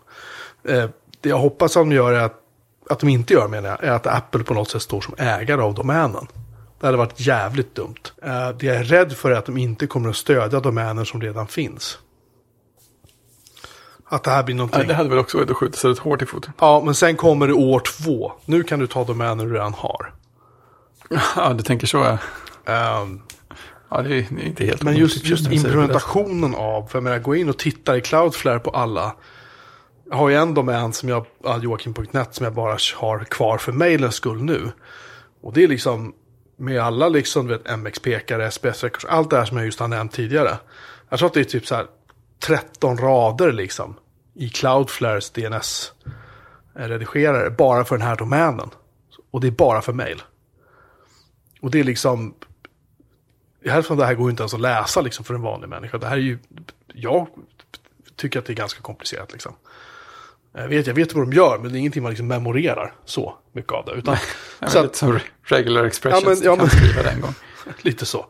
Eh, 0.67 0.89
det 1.21 1.29
jag 1.29 1.37
hoppas 1.37 1.77
att 1.77 1.81
de 1.81 1.91
gör 1.91 2.13
är 2.13 2.19
att, 2.19 2.39
att 2.89 2.99
de 2.99 3.09
inte 3.09 3.33
gör 3.33 3.47
menar 3.47 3.69
jag, 3.69 3.83
är 3.83 3.91
att 3.91 4.07
Apple 4.07 4.43
på 4.43 4.53
något 4.53 4.69
sätt 4.69 4.81
står 4.81 5.01
som 5.01 5.13
ägare 5.17 5.61
av 5.61 5.73
domänen. 5.73 6.27
Det 6.83 6.87
hade 6.87 6.97
varit 6.97 7.19
jävligt 7.19 7.75
dumt. 7.75 7.95
Eh, 8.23 8.49
det 8.49 8.65
jag 8.65 8.75
är 8.75 8.83
rädd 8.83 9.13
för 9.13 9.31
är 9.31 9.35
att 9.35 9.45
de 9.45 9.57
inte 9.57 9.87
kommer 9.87 10.09
att 10.09 10.15
stödja 10.15 10.59
domäner 10.59 11.03
som 11.03 11.21
redan 11.21 11.47
finns. 11.47 11.97
Att 14.05 14.23
det 14.23 14.31
här 14.31 14.43
blir 14.43 14.55
någonting. 14.55 14.79
Nej, 14.79 14.87
det 14.87 14.93
hade 14.93 15.09
väl 15.09 15.17
också 15.17 15.37
varit 15.37 15.51
att 15.51 15.57
skjuta 15.57 15.77
sig 15.77 15.91
rätt 15.91 15.99
hårt 15.99 16.21
i 16.21 16.25
foten. 16.25 16.53
Ja, 16.59 16.81
men 16.85 16.95
sen 16.95 17.15
kommer 17.15 17.47
det 17.47 17.53
år 17.53 17.79
två. 17.79 18.31
Nu 18.45 18.63
kan 18.63 18.79
du 18.79 18.87
ta 18.87 19.03
domäner 19.03 19.45
du 19.45 19.53
redan 19.53 19.73
har. 19.73 20.13
Ja, 21.35 21.53
du 21.53 21.63
tänker 21.63 21.87
så. 21.87 21.97
Ja, 21.97 22.17
Ehm, 22.65 23.21
ja 23.89 24.01
det, 24.01 24.15
är, 24.15 24.27
det 24.29 24.41
är 24.41 24.47
inte 24.47 24.65
helt 24.65 24.83
men 24.83 24.95
just, 24.95 25.25
just 25.25 25.51
implementationen 25.51 26.55
av, 26.55 26.87
för 26.87 26.97
jag 26.97 27.03
menar, 27.03 27.19
gå 27.19 27.35
in 27.35 27.49
och 27.49 27.57
titta 27.57 27.97
i 27.97 28.01
Cloudflare 28.01 28.59
på 28.59 28.69
alla. 28.69 29.15
Jag 30.09 30.17
har 30.17 30.29
ju 30.29 30.35
en 30.35 30.53
domän 30.53 30.93
som 30.93 31.09
jag, 31.09 31.25
ja, 31.43 31.57
Joakim.net, 31.57 32.35
som 32.35 32.43
jag 32.43 32.53
bara 32.53 32.77
har 32.95 33.23
kvar 33.23 33.57
för 33.57 33.71
mailens 33.71 34.15
skull 34.15 34.43
nu. 34.43 34.71
Och 35.41 35.53
det 35.53 35.63
är 35.63 35.67
liksom 35.67 36.13
med 36.57 36.81
alla 36.81 37.09
liksom, 37.09 37.47
vet, 37.47 37.77
MX-pekare, 37.77 38.49
SPS-rekords, 38.49 39.05
allt 39.05 39.29
det 39.29 39.37
här 39.37 39.45
som 39.45 39.57
jag 39.57 39.65
just 39.65 39.79
har 39.79 39.87
nämnt 39.87 40.11
tidigare. 40.11 40.57
Jag 41.09 41.19
tror 41.19 41.27
att 41.27 41.33
det 41.33 41.39
är 41.39 41.43
typ 41.43 41.67
så 41.67 41.75
här 41.75 41.87
13 42.39 42.97
rader 42.97 43.51
liksom 43.51 43.95
i 44.33 44.49
Cloudflares 44.49 45.33
DNS-redigerare 45.33 47.49
bara 47.49 47.85
för 47.85 47.97
den 47.97 48.07
här 48.07 48.15
domänen. 48.15 48.69
Och 49.31 49.41
det 49.41 49.47
är 49.47 49.51
bara 49.51 49.81
för 49.81 49.93
mail. 49.93 50.21
Och 51.61 51.71
det 51.71 51.79
är 51.79 51.83
liksom, 51.83 52.33
hälften 53.65 53.93
av 53.93 53.97
det 53.97 54.05
här 54.05 54.13
går 54.13 54.25
ju 54.25 54.31
inte 54.31 54.43
ens 54.43 54.53
att 54.53 54.61
läsa 54.61 55.01
liksom 55.01 55.25
för 55.25 55.33
en 55.33 55.41
vanlig 55.41 55.69
människa. 55.69 55.97
Det 55.97 56.07
här 56.07 56.17
är 56.17 56.21
ju, 56.21 56.39
jag 56.93 57.27
tycker 58.15 58.39
att 58.39 58.45
det 58.45 58.53
är 58.53 58.55
ganska 58.55 58.81
komplicerat 58.81 59.31
liksom. 59.31 59.55
Jag 60.53 60.67
vet, 60.67 60.87
jag 60.87 60.93
vet 60.93 61.13
vad 61.13 61.23
de 61.27 61.33
gör, 61.35 61.57
men 61.59 61.71
det 61.71 61.77
är 61.77 61.79
ingenting 61.79 62.03
man 62.03 62.09
liksom 62.11 62.27
memorerar 62.27 62.93
så 63.05 63.35
mycket 63.53 63.71
av 63.71 63.85
det. 63.85 63.91
Utan, 63.91 64.17
Ja, 64.59 64.67
så 64.67 64.79
att, 64.79 64.95
som 64.95 65.19
regular 65.43 65.83
expressions, 65.83 66.23
Ja, 66.23 66.29
men- 66.29 66.43
ja, 66.43 66.55
kan 66.55 66.57
men- 66.65 66.69
skriva 66.69 67.03
det 67.03 67.09
en 67.09 67.21
gång. 67.21 67.33
Lite 67.81 68.05
så. 68.05 68.25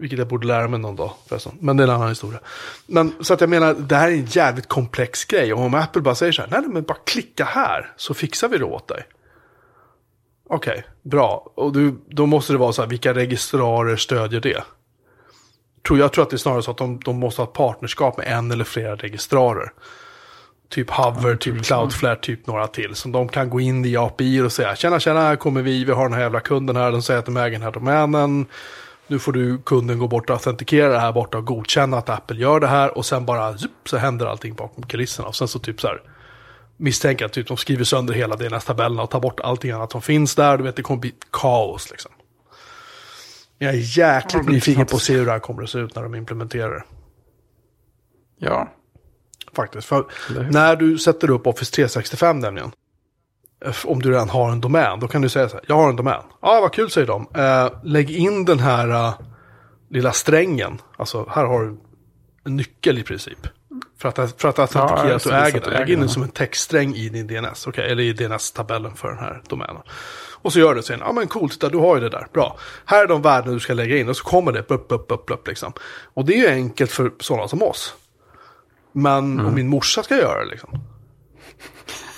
Vilket 0.00 0.18
jag 0.18 0.28
borde 0.28 0.46
lära 0.46 0.68
mig 0.68 0.80
någon 0.80 0.96
dag 0.96 1.12
förresten. 1.28 1.52
Men 1.60 1.76
det 1.76 1.82
är 1.82 1.88
en 1.88 1.94
annan 1.94 2.08
historia. 2.08 2.40
Men 2.86 3.12
så 3.20 3.34
att 3.34 3.40
jag 3.40 3.50
menar, 3.50 3.74
det 3.74 3.96
här 3.96 4.08
är 4.08 4.12
en 4.12 4.24
jävligt 4.26 4.68
komplex 4.68 5.24
grej. 5.24 5.52
Och 5.54 5.60
om 5.60 5.74
Apple 5.74 6.02
bara 6.02 6.14
säger 6.14 6.32
så 6.32 6.42
här, 6.42 6.48
nej, 6.50 6.60
nej 6.60 6.70
men 6.70 6.82
bara 6.82 6.98
klicka 7.04 7.44
här 7.44 7.92
så 7.96 8.14
fixar 8.14 8.48
vi 8.48 8.58
det 8.58 8.64
åt 8.64 8.88
dig. 8.88 9.06
Okej, 10.48 10.84
bra. 11.02 11.52
Och 11.54 11.72
du, 11.72 11.94
då 12.08 12.26
måste 12.26 12.52
det 12.52 12.58
vara 12.58 12.72
så 12.72 12.82
här, 12.82 12.88
vilka 12.88 13.14
registrarer 13.14 13.96
stödjer 13.96 14.40
det? 14.40 14.64
Tror, 15.86 15.98
jag 15.98 16.12
tror 16.12 16.24
att 16.24 16.30
det 16.30 16.36
är 16.36 16.38
snarare 16.38 16.62
så 16.62 16.70
att 16.70 16.76
de, 16.78 17.00
de 17.00 17.18
måste 17.18 17.42
ha 17.42 17.46
ett 17.48 17.52
partnerskap 17.54 18.16
med 18.18 18.26
en 18.26 18.50
eller 18.50 18.64
flera 18.64 18.96
registrarer. 18.96 19.72
Typ 20.68 20.90
Hover, 20.90 21.36
typ 21.36 21.64
Cloudflare, 21.64 22.16
typ 22.16 22.46
några 22.46 22.66
till. 22.66 22.94
Som 22.94 23.12
de 23.12 23.28
kan 23.28 23.50
gå 23.50 23.60
in 23.60 23.84
i 23.84 23.96
API 23.96 24.40
och 24.40 24.52
säga, 24.52 24.76
tjena 24.76 25.00
tjena, 25.00 25.20
här 25.20 25.36
kommer 25.36 25.62
vi, 25.62 25.84
vi 25.84 25.92
har 25.92 26.02
den 26.02 26.12
här 26.12 26.20
jävla 26.20 26.40
kunden 26.40 26.76
här, 26.76 26.92
de 26.92 27.02
säger 27.02 27.18
att 27.18 27.26
de 27.26 27.36
äger 27.36 27.50
den 27.50 27.62
här 27.62 27.72
domänen. 27.72 28.46
Nu 29.06 29.18
får 29.18 29.32
du 29.32 29.58
kunden 29.58 29.98
gå 29.98 30.08
bort 30.08 30.30
och 30.30 30.36
autentikera 30.36 30.88
det 30.88 30.98
här 30.98 31.12
borta 31.12 31.38
och 31.38 31.46
godkänna 31.46 31.98
att 31.98 32.08
Apple 32.08 32.36
gör 32.36 32.60
det 32.60 32.66
här. 32.66 32.98
Och 32.98 33.06
sen 33.06 33.26
bara, 33.26 33.58
zup, 33.58 33.70
så 33.84 33.96
händer 33.96 34.26
allting 34.26 34.54
bakom 34.54 34.86
kulisserna. 34.86 35.28
Och 35.28 35.36
sen 35.36 35.48
så 35.48 35.58
typ 35.58 35.80
så 35.80 35.86
här, 35.86 36.02
misstänker 36.76 37.24
att 37.24 37.32
typ, 37.32 37.48
de 37.48 37.56
skriver 37.56 37.84
sönder 37.84 38.14
hela 38.14 38.36
DNS-tabellerna 38.36 39.02
och 39.02 39.10
tar 39.10 39.20
bort 39.20 39.40
allting 39.40 39.70
annat 39.70 39.92
som 39.92 40.02
finns 40.02 40.34
där. 40.34 40.58
Du 40.58 40.64
vet, 40.64 40.76
det 40.76 40.82
kommer 40.82 41.00
bli 41.00 41.14
kaos 41.30 41.90
liksom. 41.90 42.12
Jag 43.58 43.74
är 43.74 43.98
jäkligt 43.98 44.48
nyfiken 44.48 44.86
på 44.86 44.96
att 44.96 45.02
se 45.02 45.14
hur 45.14 45.26
det 45.26 45.32
här 45.32 45.38
kommer 45.38 45.62
att 45.62 45.70
se 45.70 45.78
ut 45.78 45.94
när 45.94 46.02
de 46.02 46.14
implementerar 46.14 46.74
det. 46.74 46.84
Ja, 48.38 48.68
Faktiskt. 49.56 49.86
För 49.88 50.04
när 50.50 50.76
du 50.76 50.98
sätter 50.98 51.30
upp 51.30 51.46
Office 51.46 51.72
365 51.74 52.38
nämligen. 52.40 52.72
eh, 53.64 53.74
Om 53.84 54.02
du 54.02 54.10
redan 54.10 54.28
har 54.28 54.50
en 54.52 54.60
domän. 54.60 55.00
Då 55.00 55.08
kan 55.08 55.22
du 55.22 55.28
säga 55.28 55.48
så 55.48 55.56
här. 55.56 55.64
Jag 55.68 55.76
har 55.76 55.88
en 55.88 55.96
domän. 55.96 56.22
Ja, 56.42 56.60
vad 56.60 56.72
kul 56.72 56.90
säger 56.90 57.06
de. 57.06 57.26
Eh, 57.34 57.72
lägg 57.84 58.10
in 58.10 58.44
den 58.44 58.58
här 58.58 58.88
eh, 58.88 59.14
lilla 59.90 60.12
strängen. 60.12 60.78
Alltså 60.96 61.26
här 61.30 61.44
har 61.44 61.62
du 61.64 61.76
en 62.44 62.56
nyckel 62.56 62.98
i 62.98 63.02
princip. 63.02 63.38
För 63.98 64.08
att, 64.08 64.14
för 64.40 64.48
att 64.48 64.58
autentikera 64.58 65.08
Ja, 65.08 65.16
att 65.16 65.22
du 65.22 65.30
det 65.30 65.36
äger 65.36 65.60
den. 65.60 65.72
Lägg 65.72 65.90
in 65.90 66.00
den 66.00 66.08
som 66.08 66.22
en 66.22 66.28
textsträng 66.28 66.94
i 66.94 67.08
din 67.08 67.26
DNS. 67.26 67.66
Okej, 67.66 67.90
eller 67.92 68.02
i 68.02 68.12
DNS-tabellen 68.12 68.94
för 68.96 69.08
den 69.08 69.18
här 69.18 69.42
domänen. 69.48 69.82
Och 70.42 70.52
så 70.52 70.58
gör 70.58 70.74
du 70.74 70.82
sen. 70.82 71.00
Ja 71.00 71.12
men 71.12 71.28
coolt, 71.28 71.52
titta, 71.52 71.68
du 71.68 71.78
har 71.78 71.96
ju 71.96 72.02
det 72.02 72.08
där. 72.08 72.26
Bra. 72.32 72.56
Här 72.84 73.02
är 73.04 73.06
de 73.08 73.22
värden 73.22 73.54
du 73.54 73.60
ska 73.60 73.74
lägga 73.74 73.96
in. 73.98 74.08
Och 74.08 74.16
så 74.16 74.24
kommer 74.24 74.52
det 74.52 74.60
upp, 74.60 74.92
upp, 74.92 75.12
upp, 75.12 75.30
upp 75.30 75.48
liksom. 75.48 75.72
Och 76.14 76.24
det 76.24 76.32
är 76.34 76.38
ju 76.38 76.48
enkelt 76.48 76.90
för 76.90 77.12
sådana 77.20 77.48
som 77.48 77.62
oss. 77.62 77.94
Men 78.98 79.32
Mm. 79.32 79.46
om 79.46 79.54
min 79.54 79.68
morsa 79.68 80.02
ska 80.02 80.16
göra 80.16 80.44
det 80.44 80.50
liksom. 80.50 80.78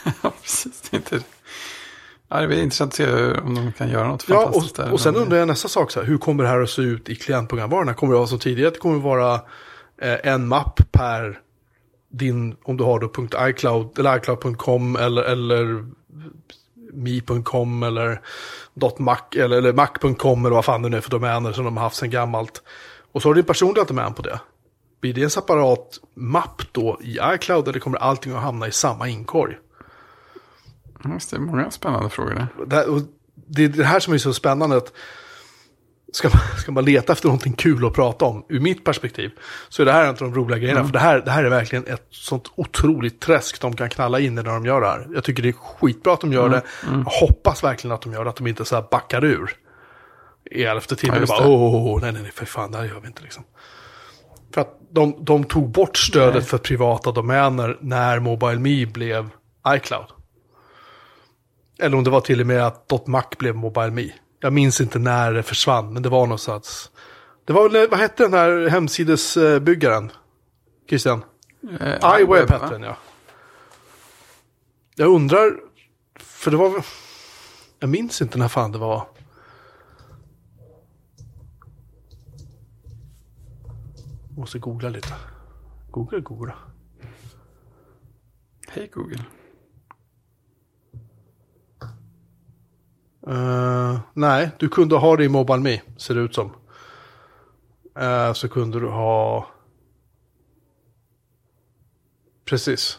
ja 0.23 0.33
precis. 0.43 0.81
Det 0.81 0.97
är 0.97 0.99
inte... 0.99 1.21
Ja, 2.29 2.41
det 2.41 2.47
blir 2.47 2.63
intressant 2.63 2.91
att 2.93 2.95
se 2.97 3.33
om 3.33 3.55
de 3.55 3.73
kan 3.73 3.89
göra 3.91 4.09
något 4.09 4.25
Ja, 4.29 4.43
fantastiskt 4.43 4.77
där. 4.77 4.87
och, 4.87 4.93
och 4.93 5.01
sen 5.01 5.13
Men- 5.15 5.23
undrar 5.23 5.39
jag 5.39 5.49
nästa 5.49 5.69
sak, 5.69 5.91
så 5.91 6.01
här, 6.01 6.07
hur 6.07 6.19
kommer 6.19 6.43
det 6.45 6.49
här 6.51 6.61
att 6.61 6.71
se 6.71 6.83
ut 6.83 7.09
i 7.09 7.15
klientprogramvarorna? 7.15 7.95
Kommer 7.95 8.13
det 8.13 8.19
vara 8.19 8.27
som 8.29 8.39
tidigare, 8.39 8.71
det 8.71 8.79
kommer 8.79 8.99
vara 8.99 9.35
eh, 10.03 10.17
en 10.33 10.49
mapp 10.49 10.81
per 10.93 11.41
din, 12.11 12.57
om 12.63 12.77
du 12.77 12.85
har 12.85 13.01
då 13.01 13.49
.icloud, 13.49 13.99
eller 13.99 14.17
icloud.com 14.17 14.97
eller, 14.97 15.23
eller 15.23 15.85
mi.com 16.93 17.83
eller 17.83 18.21
.mac 18.99 19.19
eller, 19.37 19.57
eller 19.59 19.73
mac.com 19.73 20.47
eller 20.47 20.55
vad 20.57 20.65
fan 20.65 20.83
det 20.83 20.89
nu 20.89 20.97
är 20.97 21.01
för 21.01 21.11
domäner 21.11 21.53
som 21.53 21.65
de 21.65 21.77
har 21.77 21.85
haft 21.85 21.97
sedan 21.97 22.11
gammalt. 22.11 22.63
Och 23.13 23.23
så 23.23 23.29
har 23.29 23.35
du 23.35 23.41
din 23.43 23.47
personliga 23.47 23.85
domän 23.85 24.15
på 24.15 24.23
det. 24.23 24.41
Blir 25.01 25.15
det 25.15 25.23
en 25.23 25.31
separat 25.31 25.99
mapp 26.15 26.63
då 26.73 26.99
i 27.03 27.19
iCloud 27.35 27.69
eller 27.69 27.81
kommer 27.81 27.99
allting 27.99 28.33
att 28.33 28.43
hamna 28.43 28.67
i 28.69 28.73
samma 28.73 29.09
inkorg? 29.09 29.57
Just 31.05 31.31
det, 31.31 31.39
många 31.39 31.71
spännande 31.71 32.11
frågor 32.11 32.35
där. 32.35 32.47
Det, 32.67 32.77
här- 32.77 32.89
och 32.91 33.01
det 33.35 33.65
är 33.65 33.69
det 33.69 33.85
här 33.85 34.01
som 34.01 34.15
är 34.15 34.19
så 34.19 34.33
spännande. 34.35 34.77
Att 34.77 34.93
ska, 36.13 36.29
man, 36.29 36.39
ska 36.59 36.73
man 36.73 36.85
leta 36.85 37.13
efter 37.13 37.27
någonting 37.27 37.53
kul 37.53 37.87
att 37.87 37.93
prata 37.95 38.25
om, 38.25 38.45
ur 38.49 38.61
mitt 38.61 38.85
perspektiv, 38.85 39.31
så 39.69 39.83
är 39.83 39.87
det 39.87 39.93
här 39.93 40.03
en 40.05 40.09
av 40.11 40.17
de 40.17 40.35
roliga 40.35 40.59
grejerna. 40.59 40.85
För 40.85 40.93
det 40.93 40.99
här, 40.99 41.21
det 41.21 41.31
här 41.31 41.45
är 41.45 41.51
verkligen 41.51 41.87
ett 41.87 42.07
sånt 42.11 42.53
otroligt 42.55 43.21
träsk 43.21 43.61
de 43.61 43.77
kan 43.77 43.91
knalla 43.91 44.21
in 44.21 44.33
i 44.39 44.43
när 44.43 44.43
de 44.53 44.67
gör 44.67 44.81
det 44.81 44.87
här. 44.87 45.09
Jag 45.15 45.25
tycker 45.25 45.43
det 45.43 45.49
är 45.49 45.53
skitbra 45.53 46.13
att 46.13 46.21
de 46.21 46.33
gör 46.33 46.49
det. 46.49 46.63
Jag 46.83 47.05
hoppas 47.05 47.65
verkligen 47.65 47.95
att 47.95 48.03
de 48.03 48.13
gör 48.13 48.25
det, 48.25 48.31
att 48.31 48.37
de 48.37 48.47
inte 48.47 48.65
så 48.65 48.75
här 48.75 48.85
backar 48.91 49.25
ur. 49.25 49.57
I 50.51 50.63
elfte 50.65 50.97
timmen 50.97 51.17
Ja, 51.17 51.23
och 51.23 51.29
bara, 51.29 51.49
åh, 51.49 51.77
oh, 51.77 51.97
oh, 51.97 52.01
nej, 52.01 52.13
nej, 52.13 52.23
nej, 52.23 52.31
för 52.35 52.47
fan, 52.47 52.71
det 52.71 52.79
här 52.79 52.85
gör 52.85 53.01
vi 53.01 53.07
inte 53.07 53.23
liksom. 53.23 53.45
För 54.55 54.61
att 54.61 54.79
de, 54.91 55.25
de 55.25 55.45
tog 55.45 55.69
bort 55.69 55.97
stödet 55.97 56.35
Nej. 56.35 56.43
för 56.43 56.59
privata 56.59 57.13
domäner 57.13 57.79
när 57.81 58.19
MobileMe 58.19 58.87
blev 58.87 59.31
iCloud. 59.69 60.07
Eller 61.79 61.97
om 61.97 62.05
det 62.05 62.11
var 62.11 62.21
till 62.21 62.41
och 62.41 62.47
med 62.47 62.67
att 62.67 63.07
.mac 63.07 63.25
blev 63.39 63.57
MobileMe. 63.57 64.13
Jag 64.41 64.53
minns 64.53 64.81
inte 64.81 64.99
när 64.99 65.33
det 65.33 65.43
försvann, 65.43 65.93
men 65.93 66.03
det 66.03 66.09
var 66.09 66.27
någonstans. 66.27 66.91
Det 67.45 67.53
var 67.53 67.69
väl, 67.69 67.89
vad 67.91 68.01
hette 68.01 68.23
den 68.23 68.33
här 68.33 68.69
hemsidesbyggaren? 68.69 70.13
Christian? 70.89 71.25
Eh, 71.81 72.21
iWeb 72.21 72.51
hette 72.51 72.69
den 72.71 72.83
ja. 72.83 72.97
Jag 74.95 75.09
undrar, 75.09 75.53
för 76.21 76.51
det 76.51 76.57
var 76.57 76.85
Jag 77.79 77.91
minns 77.91 78.23
inte 78.23 78.39
när 78.39 78.49
fan 78.49 78.73
det 78.73 78.79
var. 78.79 79.07
Måste 84.39 84.59
googla 84.59 84.89
lite. 84.89 85.15
Googla, 85.91 86.19
googla. 86.21 86.55
Hej 88.69 88.91
Google. 88.95 89.25
Eh, 93.27 94.01
nej, 94.15 94.51
du 94.59 94.69
kunde 94.69 94.97
ha 94.97 95.17
det 95.17 95.25
i 95.25 95.29
MobileMe, 95.29 95.81
ser 95.97 96.15
det 96.15 96.21
ut 96.21 96.35
som. 96.35 96.51
Eh, 97.97 98.33
så 98.33 98.49
kunde 98.49 98.81
du 98.81 98.89
ha... 98.89 99.47
Precis. 102.45 102.99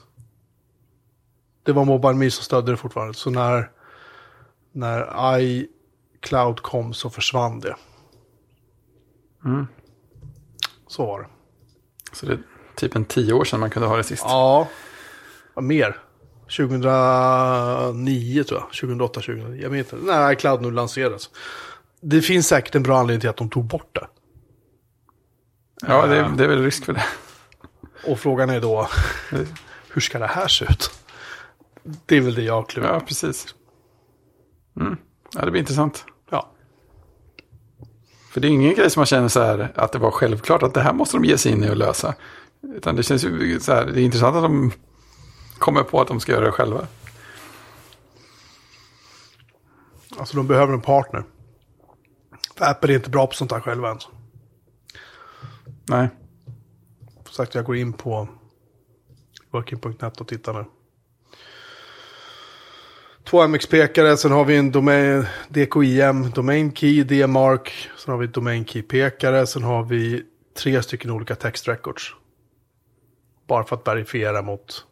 Det 1.63 1.71
var 1.71 1.85
MobileMe 1.85 2.31
som 2.31 2.43
stödde 2.43 2.71
det 2.71 2.77
fortfarande. 2.77 3.13
Så 3.13 3.29
när, 3.29 3.71
när 4.71 5.39
iCloud 5.39 6.61
kom 6.61 6.93
så 6.93 7.09
försvann 7.09 7.59
det. 7.59 7.75
Mm. 9.45 9.67
Så 10.89 11.05
var 11.05 11.21
det. 11.21 11.27
Så 12.15 12.25
det 12.25 12.33
är 12.33 12.39
typ 12.75 12.95
en 12.95 13.05
tio 13.05 13.33
år 13.33 13.43
sedan 13.43 13.59
man 13.59 13.69
kunde 13.69 13.87
ha 13.87 13.97
det 13.97 14.03
sist. 14.03 14.23
Ja, 14.25 14.67
mer. 15.61 15.97
2009 16.57 18.43
tror 18.43 18.59
jag. 18.59 18.69
2008, 18.81 19.13
2009. 19.21 19.61
Jag 19.63 19.69
vet 19.69 19.93
inte. 19.93 20.05
När 20.05 20.31
iCloud 20.31 20.61
nu 20.61 20.71
lanserades. 20.71 21.29
Det 22.01 22.21
finns 22.21 22.47
säkert 22.47 22.75
en 22.75 22.83
bra 22.83 22.97
anledning 22.99 23.21
till 23.21 23.29
att 23.29 23.37
de 23.37 23.49
tog 23.49 23.65
bort 23.65 23.89
det. 23.95 24.07
Ja, 25.87 26.05
det, 26.07 26.17
är- 26.17 26.29
det 26.37 26.43
är 26.43 26.47
väl 26.47 26.63
risk 26.63 26.85
för 26.85 26.93
det. 26.93 27.03
Och 28.07 28.19
frågan 28.19 28.49
är 28.49 28.61
då, 28.61 28.87
hur 29.93 30.01
ska 30.01 30.19
det 30.19 30.27
här 30.27 30.47
se 30.47 30.65
ut? 30.65 30.91
Det 32.05 32.17
är 32.17 32.21
väl 32.21 32.35
det 32.35 32.41
jag 32.43 32.69
klurar. 32.69 32.93
Ja, 32.93 32.99
precis. 32.99 33.55
Mm. 34.79 34.97
Ja, 35.35 35.45
det 35.45 35.51
blir 35.51 35.59
intressant. 35.61 36.05
För 38.29 38.41
det 38.41 38.47
är 38.47 38.49
ingen 38.49 38.75
grej 38.75 38.89
som 38.89 38.99
man 38.99 39.05
känner 39.05 39.27
så 39.27 39.41
här 39.41 39.71
att 39.75 39.91
det 39.91 39.99
var 39.99 40.11
självklart 40.11 40.63
att 40.63 40.73
det 40.73 40.81
här 40.81 40.93
måste 40.93 41.17
de 41.17 41.25
ge 41.25 41.37
sig 41.37 41.51
in 41.51 41.63
i 41.63 41.69
och 41.69 41.77
lösa. 41.77 42.15
Utan 42.61 42.95
det 42.95 43.03
känns 43.03 43.23
ju 43.23 43.59
så 43.59 43.73
här, 43.73 43.85
det 43.85 44.01
är 44.01 44.05
intressant 44.05 44.35
att 44.35 44.43
de 44.43 44.71
kommer 45.57 45.83
på 45.83 46.01
att 46.01 46.07
de 46.07 46.19
ska 46.19 46.31
göra 46.31 46.45
det 46.45 46.51
själva. 46.51 46.87
Alltså 50.17 50.37
de 50.37 50.47
behöver 50.47 50.73
en 50.73 50.81
partner. 50.81 51.23
För 52.55 52.65
Apple 52.65 52.93
är 52.93 52.95
inte 52.95 53.09
bra 53.09 53.27
på 53.27 53.33
sånt 53.33 53.51
här 53.51 53.59
själva 53.59 53.87
ens. 53.87 54.07
Nej, 55.89 56.09
Som 57.25 57.33
sagt, 57.33 57.55
jag 57.55 57.65
går 57.65 57.75
in 57.75 57.93
på 57.93 58.27
working.net 59.51 60.21
och 60.21 60.27
tittar 60.27 60.53
nu. 60.53 60.65
Två 63.29 63.47
MX-pekare, 63.47 64.17
sen 64.17 64.31
har 64.31 64.45
vi 64.45 64.57
en 64.57 64.71
domain, 64.71 65.25
DKIM, 65.49 66.31
Domain 66.35 66.75
Key, 66.75 67.03
DMARC, 67.03 67.89
sen 67.97 68.11
har 68.11 68.17
vi 68.17 68.27
Domain 68.27 68.65
Key-pekare, 68.65 69.45
sen 69.45 69.63
har 69.63 69.83
vi 69.83 70.23
tre 70.57 70.83
stycken 70.83 71.11
olika 71.11 71.35
text 71.35 71.67
records. 71.67 72.15
Bara 73.47 73.63
för 73.63 73.75
att 73.75 73.87
verifiera 73.87 74.41
mot 74.41 74.85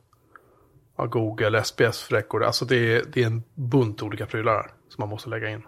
ja, 0.98 1.06
Google, 1.06 1.64
SPS 1.64 2.12
record. 2.12 2.44
Alltså 2.44 2.66
det 2.66 2.76
är, 2.76 3.04
det 3.14 3.24
är 3.24 3.28
en 3.28 3.44
bunt 3.56 4.02
olika 4.02 4.26
prylar 4.26 4.72
som 4.90 5.02
man 5.02 5.10
måste 5.10 5.30
lägga 5.30 5.50
in. 5.50 5.64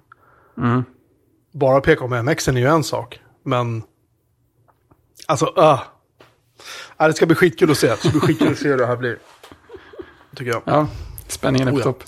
Bara 1.52 1.82
peka 1.82 2.04
om 2.04 2.26
MX 2.26 2.48
är 2.48 2.54
ju 2.54 2.68
en 2.68 2.84
sak, 2.84 3.20
men 3.44 3.84
alltså, 5.26 5.46
uh. 5.46 5.82
Ja, 6.98 7.08
det 7.08 7.14
ska 7.14 7.26
bli 7.26 7.36
skitkul 7.36 7.72
att 7.72 7.78
se. 7.78 7.88
Det 7.88 7.98
ska 7.98 8.10
bli 8.10 8.20
skitkul 8.20 8.52
att 8.52 8.58
se 8.58 8.68
hur 8.68 8.78
det 8.78 8.86
här 8.86 8.98
blir. 8.98 9.18
Tycker 10.36 10.52
jag. 10.52 10.62
ja, 10.66 10.88
spänningen 11.28 11.68
är 11.68 11.72
på 11.72 11.78
Oh 11.78 11.82
ja. 11.82 11.84
topp. 11.84 12.04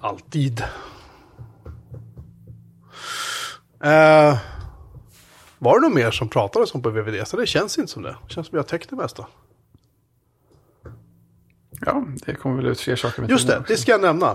Alltid. 0.00 0.60
Eh, 3.84 4.38
var 5.58 5.80
det 5.80 5.88
något 5.88 5.94
mer 5.96 6.10
som 6.10 6.28
pratades 6.28 6.74
om 6.74 6.82
på 6.82 6.90
VVD? 6.90 7.26
Så 7.28 7.36
det 7.36 7.46
känns 7.46 7.78
inte 7.78 7.92
som 7.92 8.02
det. 8.02 8.16
Det 8.26 8.32
känns 8.34 8.46
som 8.46 8.52
vi 8.56 8.58
har 8.58 8.64
täckt 8.64 8.90
det 8.90 8.96
mesta. 8.96 9.26
Ja, 11.80 12.04
det 12.26 12.34
kommer 12.34 12.56
väl 12.56 12.66
ut 12.66 12.80
fler 12.80 12.96
saker 12.96 13.20
med 13.22 13.30
Just 13.30 13.46
det, 13.46 13.52
det 13.54 13.60
också. 13.60 13.76
ska 13.76 13.92
jag 13.92 14.00
nämna. 14.00 14.30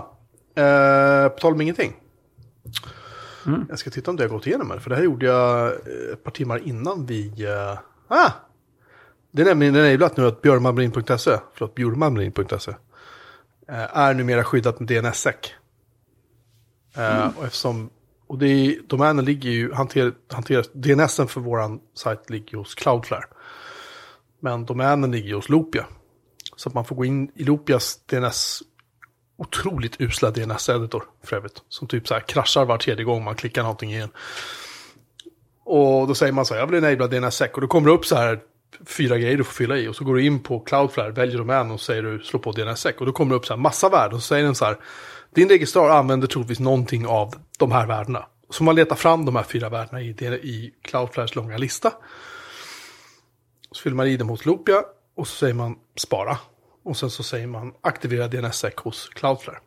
Eh, 0.56 1.28
på 1.28 1.38
tal 1.40 1.52
om 1.52 1.60
ingenting. 1.60 1.96
Jag 3.68 3.78
ska 3.78 3.90
titta 3.90 4.10
om 4.10 4.16
det 4.16 4.22
har 4.24 4.28
gått 4.28 4.46
igenom 4.46 4.70
här. 4.70 4.78
För 4.78 4.90
det 4.90 4.96
här 4.96 5.02
gjorde 5.02 5.26
jag 5.26 5.66
eh, 5.66 6.12
ett 6.12 6.24
par 6.24 6.30
timmar 6.30 6.58
innan 6.68 7.06
vi... 7.06 7.44
eh, 7.44 7.78
ah! 8.08 8.30
Det 9.30 9.42
är 9.42 9.46
nämligen 9.46 9.76
enablat 9.76 10.16
nu 10.16 10.26
att 10.26 10.42
björnmarin.se, 10.42 11.38
förlåt, 11.54 11.74
bjurmarin.se, 11.74 12.70
eh, 12.70 12.76
är 13.68 14.14
numera 14.14 14.44
skyddat 14.44 14.80
med 14.80 14.88
DNSSEC. 14.88 15.34
Eh, 16.96 17.38
och 17.38 17.44
eftersom, 17.44 17.90
och 18.26 18.38
det 18.38 18.46
är, 18.46 18.76
domänen 18.86 19.24
ligger 19.24 19.50
ju, 19.50 19.72
hanter, 19.72 20.12
hanteras, 20.28 20.70
DNSen 20.72 21.28
för 21.28 21.40
våran 21.40 21.80
sajt 21.94 22.30
ligger 22.30 22.58
hos 22.58 22.74
Cloudflare. 22.74 23.24
Men 24.40 24.64
domänen 24.64 25.12
ligger 25.12 25.34
hos 25.34 25.48
Loopia. 25.48 25.86
Så 26.56 26.68
att 26.68 26.74
man 26.74 26.84
får 26.84 26.96
gå 26.96 27.04
in 27.04 27.30
i 27.34 27.44
Loopias 27.44 28.00
DNS, 28.06 28.62
otroligt 29.36 30.00
usla 30.00 30.30
DNS-editor 30.30 31.02
för 31.22 31.36
övrigt. 31.36 31.62
Som 31.68 31.88
typ 31.88 32.08
så 32.08 32.14
här 32.14 32.20
kraschar 32.20 32.64
var 32.64 32.78
tredje 32.78 33.04
gång 33.04 33.24
man 33.24 33.34
klickar 33.34 33.62
någonting 33.62 33.92
igen. 33.92 34.10
Och 35.64 36.08
då 36.08 36.14
säger 36.14 36.32
man 36.32 36.46
så 36.46 36.54
här, 36.54 36.60
jag 36.60 36.66
vill 36.66 36.84
enabla 36.84 37.06
DNSSEC. 37.06 37.50
Och 37.54 37.60
då 37.60 37.66
kommer 37.66 37.88
det 37.88 37.94
upp 37.94 38.06
så 38.06 38.16
här 38.16 38.40
fyra 38.86 39.18
grejer 39.18 39.36
du 39.36 39.44
får 39.44 39.52
fylla 39.52 39.76
i. 39.76 39.88
Och 39.88 39.96
så 39.96 40.04
går 40.04 40.14
du 40.14 40.26
in 40.26 40.40
på 40.40 40.60
Cloudflare, 40.60 41.10
väljer 41.10 41.38
domän 41.38 41.70
och 41.70 41.80
säger 41.80 42.02
du 42.02 42.18
slå 42.18 42.38
på 42.38 42.52
DNSSEC. 42.52 42.96
Och 42.96 43.06
då 43.06 43.12
kommer 43.12 43.30
det 43.30 43.36
upp 43.36 43.46
så 43.46 43.52
här 43.52 43.60
massa 43.60 43.88
värden. 43.88 44.14
Och 44.14 44.22
så 44.22 44.26
säger 44.26 44.44
den 44.44 44.54
så 44.54 44.64
här, 44.64 44.76
din 45.34 45.48
registrar 45.48 45.90
använder 45.90 46.26
troligtvis 46.26 46.60
någonting 46.60 47.06
av 47.06 47.34
de 47.58 47.72
här 47.72 47.86
värdena. 47.86 48.26
Så 48.50 48.64
man 48.64 48.74
letar 48.74 48.96
fram 48.96 49.24
de 49.24 49.36
här 49.36 49.42
fyra 49.42 49.68
värdena 49.68 50.00
i, 50.00 50.08
i 50.42 50.74
Cloudflares 50.82 51.34
långa 51.34 51.56
lista. 51.56 51.92
Så 53.70 53.82
fyller 53.82 53.96
man 53.96 54.06
i 54.06 54.16
dem 54.16 54.28
hos 54.28 54.46
Loopia 54.46 54.82
och 55.16 55.28
så 55.28 55.36
säger 55.36 55.54
man 55.54 55.76
spara. 55.96 56.38
Och 56.84 56.96
sen 56.96 57.10
så 57.10 57.22
säger 57.22 57.46
man 57.46 57.74
aktivera 57.80 58.28
DNSSEC 58.28 58.74
hos 58.76 59.08
Cloudflare. 59.08 59.58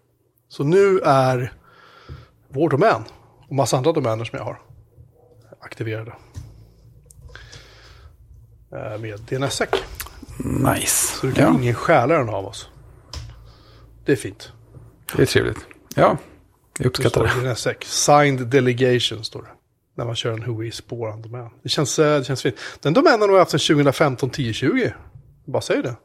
Så 0.50 0.64
nu 0.64 1.00
är 1.00 1.54
vår 2.50 2.70
domän 2.70 3.04
och 3.50 3.56
massa 3.56 3.78
andra 3.78 3.92
domäner 3.92 4.26
som 4.26 4.38
jag 4.38 4.46
har 4.46 4.62
aktiverade. 5.60 6.14
Eh, 8.78 8.98
Med 9.00 9.20
DNSSEC. 9.20 9.70
Nice. 10.40 11.18
Så 11.20 11.28
du 11.28 11.34
kan 11.34 11.44
Ja, 11.54 11.60
ingen 11.62 11.76
stjäla 11.76 12.18
den 12.18 12.30
av 12.30 12.46
oss. 12.46 12.70
Det 14.06 14.12
är 14.12 14.16
fint. 14.16 14.52
det 15.16 15.22
är 15.22 15.26
trevligt. 15.26 15.58
Ja, 15.96 16.02
jag 16.04 16.18
Det 16.78 16.86
uppskattar 16.86 17.28
står 17.28 17.42
det. 17.42 17.48
DNSSEC. 17.50 17.78
Signed 17.84 18.48
delegation 18.48 19.24
står 19.24 19.42
det. 19.42 19.48
När 19.96 20.06
man 20.06 20.16
kör 20.16 20.34
en 20.34 20.42
Hui 20.44 20.72
spårande 20.72 21.28
domän. 21.30 21.50
Det 21.64 21.70
känns, 21.70 22.00
eh, 22.00 22.18
det 22.20 22.24
känns 22.26 22.42
fint. 22.42 22.56
Den 22.80 22.94
domänen 22.94 23.22
har 23.22 23.30
jag 23.30 23.40
haft 23.40 23.52
sedan 23.52 23.60
2015 23.60 24.30
10 24.30 24.54
20 24.54 24.94
Bara 25.46 25.62
säg 25.62 25.82
det. 25.84 25.96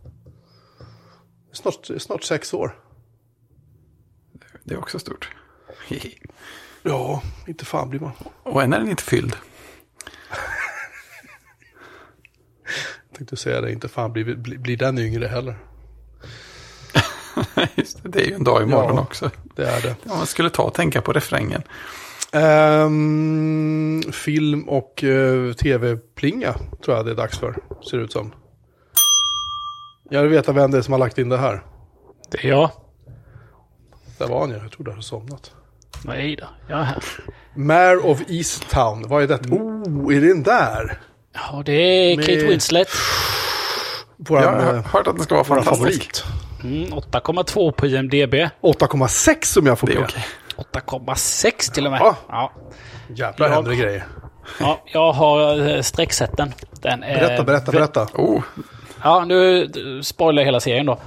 Det 1.50 1.56
Snart, 1.56 1.88
det 1.88 2.00
snart 2.00 2.22
sex 2.22 2.54
år. 2.54 2.78
Det 4.64 4.74
är 4.74 4.78
också 4.78 4.98
stort. 4.98 5.28
Ja, 6.84 7.22
inte 7.46 7.64
fan 7.64 7.90
blir 7.90 8.00
man. 8.00 8.10
Och 8.42 8.62
än 8.62 8.72
är 8.72 8.78
den 8.78 8.88
inte 8.90 9.02
fylld. 9.02 9.36
Tänkte 13.22 13.36
säga 13.36 13.60
det, 13.60 13.72
inte 13.72 13.88
fan 13.88 14.12
blir, 14.12 14.34
blir, 14.34 14.58
blir 14.58 14.76
den 14.76 14.98
yngre 14.98 15.26
heller. 15.26 15.58
Just 17.74 18.02
det, 18.02 18.08
det 18.08 18.20
är 18.20 18.26
ju 18.26 18.34
en 18.34 18.44
dag 18.44 18.62
imorgon 18.62 18.96
Ja. 18.96 19.02
också. 19.02 19.30
Det 19.56 19.66
är 19.66 19.82
det. 19.82 19.96
Ja, 20.04 20.14
man 20.16 20.26
skulle 20.26 20.50
ta 20.50 20.62
och 20.62 20.74
tänka 20.74 21.00
på 21.00 21.12
refrängen. 21.12 21.62
Ehm, 22.32 24.02
film 24.12 24.68
och 24.68 25.02
uh, 25.02 25.52
tv-plinga 25.52 26.54
tror 26.84 26.96
jag 26.96 27.06
det 27.06 27.10
är 27.10 27.14
dags 27.14 27.38
för. 27.38 27.56
Ser 27.90 27.98
det 27.98 28.04
ut 28.04 28.12
som. 28.12 28.32
Jag 30.10 30.22
vill 30.22 30.30
veta 30.30 30.52
vem 30.52 30.70
det 30.70 30.78
är 30.78 30.82
som 30.82 30.92
har 30.92 30.98
lagt 30.98 31.18
in 31.18 31.28
det 31.28 31.38
här. 31.38 31.62
Det 32.30 32.44
är 32.44 32.48
jag. 32.48 32.70
Där 34.18 34.28
var 34.28 34.40
han 34.40 34.50
ju, 34.50 34.56
jag 34.56 34.70
trodde 34.72 34.90
jag 34.90 34.94
hade 34.94 35.04
somnat. 35.06 35.52
Nej 36.04 36.36
då, 36.36 36.46
jag 36.68 36.78
är 36.78 36.84
här. 36.84 37.02
Mare 37.56 37.98
of 37.98 38.22
Easttown, 38.28 39.08
vad 39.08 39.22
är 39.22 39.26
det? 39.26 39.34
Oh, 39.50 40.16
är 40.16 40.20
det 40.20 40.28
den 40.28 40.42
där? 40.42 40.98
Ja, 41.32 41.62
det 41.64 41.72
är 41.72 42.16
Med- 42.16 42.26
Kate 42.26 42.46
Winslet. 42.46 42.88
Våran 44.16 44.42
Jag 44.42 44.50
har 44.52 44.82
hört 44.82 45.06
att 45.06 45.14
den 45.16 45.24
ska 45.24 45.34
vara 45.34 45.44
fantastisk. 45.44 45.78
favorit. 45.78 46.24
Mm, 46.64 46.92
8,2 46.92 47.72
på 47.72 47.86
IMDB. 47.86 48.34
8,6 48.60 49.52
som 49.52 49.66
jag 49.66 49.78
får 49.78 49.86
be. 49.86 49.98
okej. 49.98 50.24
8,6 50.56 51.72
till 51.72 51.86
och 51.86 51.92
med. 51.92 52.00
Ja. 52.00 52.16
Ja. 52.28 52.52
Jävlar 53.14 53.48
Jag- 53.48 53.54
händer 53.54 53.72
grejer. 53.74 54.04
ja, 54.60 54.82
jag 54.86 55.12
har 55.12 55.68
eh, 55.68 55.80
strecksett 55.82 56.36
den. 56.36 56.54
den 56.82 57.02
är 57.02 57.14
Berätta, 57.20 57.44
berätta, 57.44 57.72
berätta. 57.72 58.09
Oh, 58.14 58.42
Ja, 59.04 59.24
nu 59.24 59.70
spoilar 60.02 60.42
jag 60.42 60.46
hela 60.46 60.60
serien 60.60 60.86
då. 60.86 60.98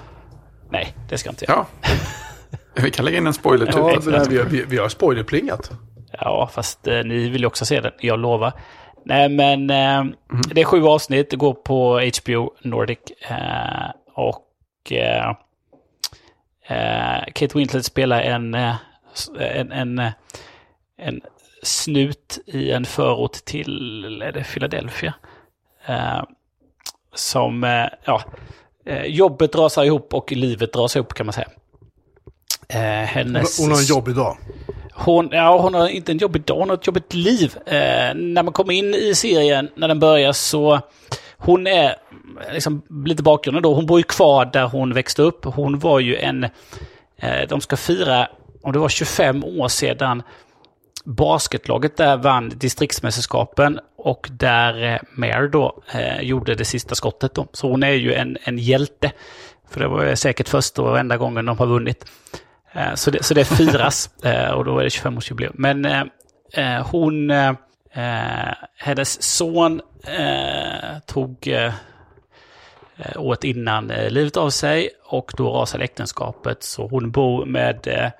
Nej, 0.69 0.95
det 1.09 1.17
ska 1.17 1.27
jag 1.27 1.33
inte 1.33 1.45
göra. 1.45 1.65
ja. 1.81 1.89
Vi 2.81 2.91
kan 2.91 3.05
lägga 3.05 3.17
in 3.17 3.27
en 3.27 3.33
spoiler 3.33 3.65
typ. 3.65 3.75
Ja, 3.75 4.23
vi, 4.29 4.43
vi, 4.49 4.63
vi 4.67 4.77
har 4.77 4.89
spoilerplingat. 4.89 5.71
Ja, 6.19 6.49
fast 6.53 6.87
eh, 6.87 6.93
ni 7.03 7.29
vill 7.29 7.41
ju 7.41 7.47
också 7.47 7.65
se 7.65 7.81
den, 7.81 7.91
jag 7.99 8.19
lovar. 8.19 8.53
Nej, 9.05 9.29
men 9.29 9.69
eh, 9.69 10.03
det 10.53 10.61
är 10.61 10.65
sju 10.65 10.85
avsnitt, 10.85 11.29
det 11.29 11.35
går 11.37 11.53
på 11.53 12.01
HBO 12.21 12.53
Nordic. 12.61 12.99
Eh, 13.29 13.89
och 14.13 14.91
eh, 14.91 15.29
eh, 16.67 17.23
Kate 17.33 17.57
Winslet 17.57 17.85
spelar 17.85 18.21
en, 18.21 18.53
eh, 18.53 18.75
en, 19.39 19.71
en, 19.71 19.99
eh, 19.99 20.11
en 20.97 21.21
snut 21.63 22.39
i 22.45 22.71
en 22.71 22.85
förort 22.85 23.45
till 23.45 24.21
är 24.21 24.31
det 24.31 24.43
Philadelphia. 24.43 25.13
Som, 27.13 27.63
ja, 28.05 28.23
jobbet 29.05 29.55
rasar 29.55 29.83
ihop 29.83 30.13
och 30.13 30.31
livet 30.31 30.75
rasar 30.75 30.99
ihop 30.99 31.13
kan 31.13 31.25
man 31.25 31.33
säga. 31.33 31.47
Hennes 33.05 33.59
hon 33.59 33.71
har 33.71 33.77
en 33.77 33.85
jobbig 33.85 34.15
dag 34.15 34.37
hon, 34.95 35.29
ja, 35.31 35.61
hon 35.61 35.73
har 35.73 35.87
inte 35.87 36.11
en 36.11 36.17
jobbig 36.17 36.41
dag, 36.41 36.55
hon 36.55 36.69
har 36.69 36.77
ett 36.77 36.87
jobbigt 36.87 37.13
liv. 37.13 37.55
Eh, 37.65 38.15
när 38.15 38.43
man 38.43 38.53
kommer 38.53 38.73
in 38.73 38.93
i 38.93 39.15
serien, 39.15 39.69
när 39.75 39.87
den 39.87 39.99
börjar, 39.99 40.33
så... 40.33 40.79
Hon 41.37 41.67
är, 41.67 41.95
liksom, 42.53 42.81
lite 43.05 43.23
bakgrunden 43.23 43.63
då, 43.63 43.73
hon 43.73 43.85
bor 43.85 43.99
ju 43.99 44.03
kvar 44.03 44.45
där 44.45 44.65
hon 44.65 44.93
växte 44.93 45.21
upp. 45.21 45.45
Hon 45.45 45.79
var 45.79 45.99
ju 45.99 46.15
en... 46.15 46.43
Eh, 47.17 47.47
de 47.49 47.61
ska 47.61 47.77
fira, 47.77 48.27
om 48.61 48.71
det 48.71 48.79
var 48.79 48.89
25 48.89 49.43
år 49.43 49.67
sedan 49.67 50.23
basketlaget 51.05 51.97
där 51.97 52.17
vann 52.17 52.49
distriktsmästerskapen. 52.55 53.79
och 53.97 54.29
där 54.31 54.93
eh, 54.93 54.99
Mare 55.11 55.47
då 55.47 55.83
eh, 55.91 56.21
gjorde 56.21 56.55
det 56.55 56.65
sista 56.65 56.95
skottet. 56.95 57.33
Då. 57.33 57.47
Så 57.51 57.69
hon 57.69 57.83
är 57.83 57.91
ju 57.91 58.13
en, 58.13 58.37
en 58.43 58.57
hjälte. 58.57 59.11
För 59.69 59.79
det 59.79 59.87
var 59.87 60.15
säkert 60.15 60.49
första 60.49 60.81
och 60.81 60.99
enda 60.99 61.17
gången 61.17 61.45
de 61.45 61.57
har 61.57 61.65
vunnit. 61.65 62.05
Eh, 62.75 62.95
så, 62.95 63.11
det, 63.11 63.23
så 63.23 63.33
det 63.33 63.45
firas 63.45 64.09
eh, 64.23 64.49
och 64.49 64.65
då 64.65 64.79
är 64.79 64.83
det 64.83 64.89
25-årsjubileum. 64.89 65.53
Men 65.53 65.85
eh, 65.85 66.03
eh 66.53 66.87
hon, 66.87 67.31
eh, 67.31 67.53
hennes 68.77 69.23
son 69.23 69.81
eh, 70.03 70.99
tog 71.05 71.47
eh, 71.47 71.73
året 73.15 73.43
innan 73.43 73.91
eh, 73.91 74.09
livet 74.09 74.37
av 74.37 74.49
sig 74.49 74.89
och 75.03 75.33
då 75.37 75.51
rasade 75.51 75.83
äktenskapet. 75.83 76.63
Så 76.63 76.87
hon 76.87 77.11
bor 77.11 77.45
med 77.45 77.87
eh, 77.87 78.11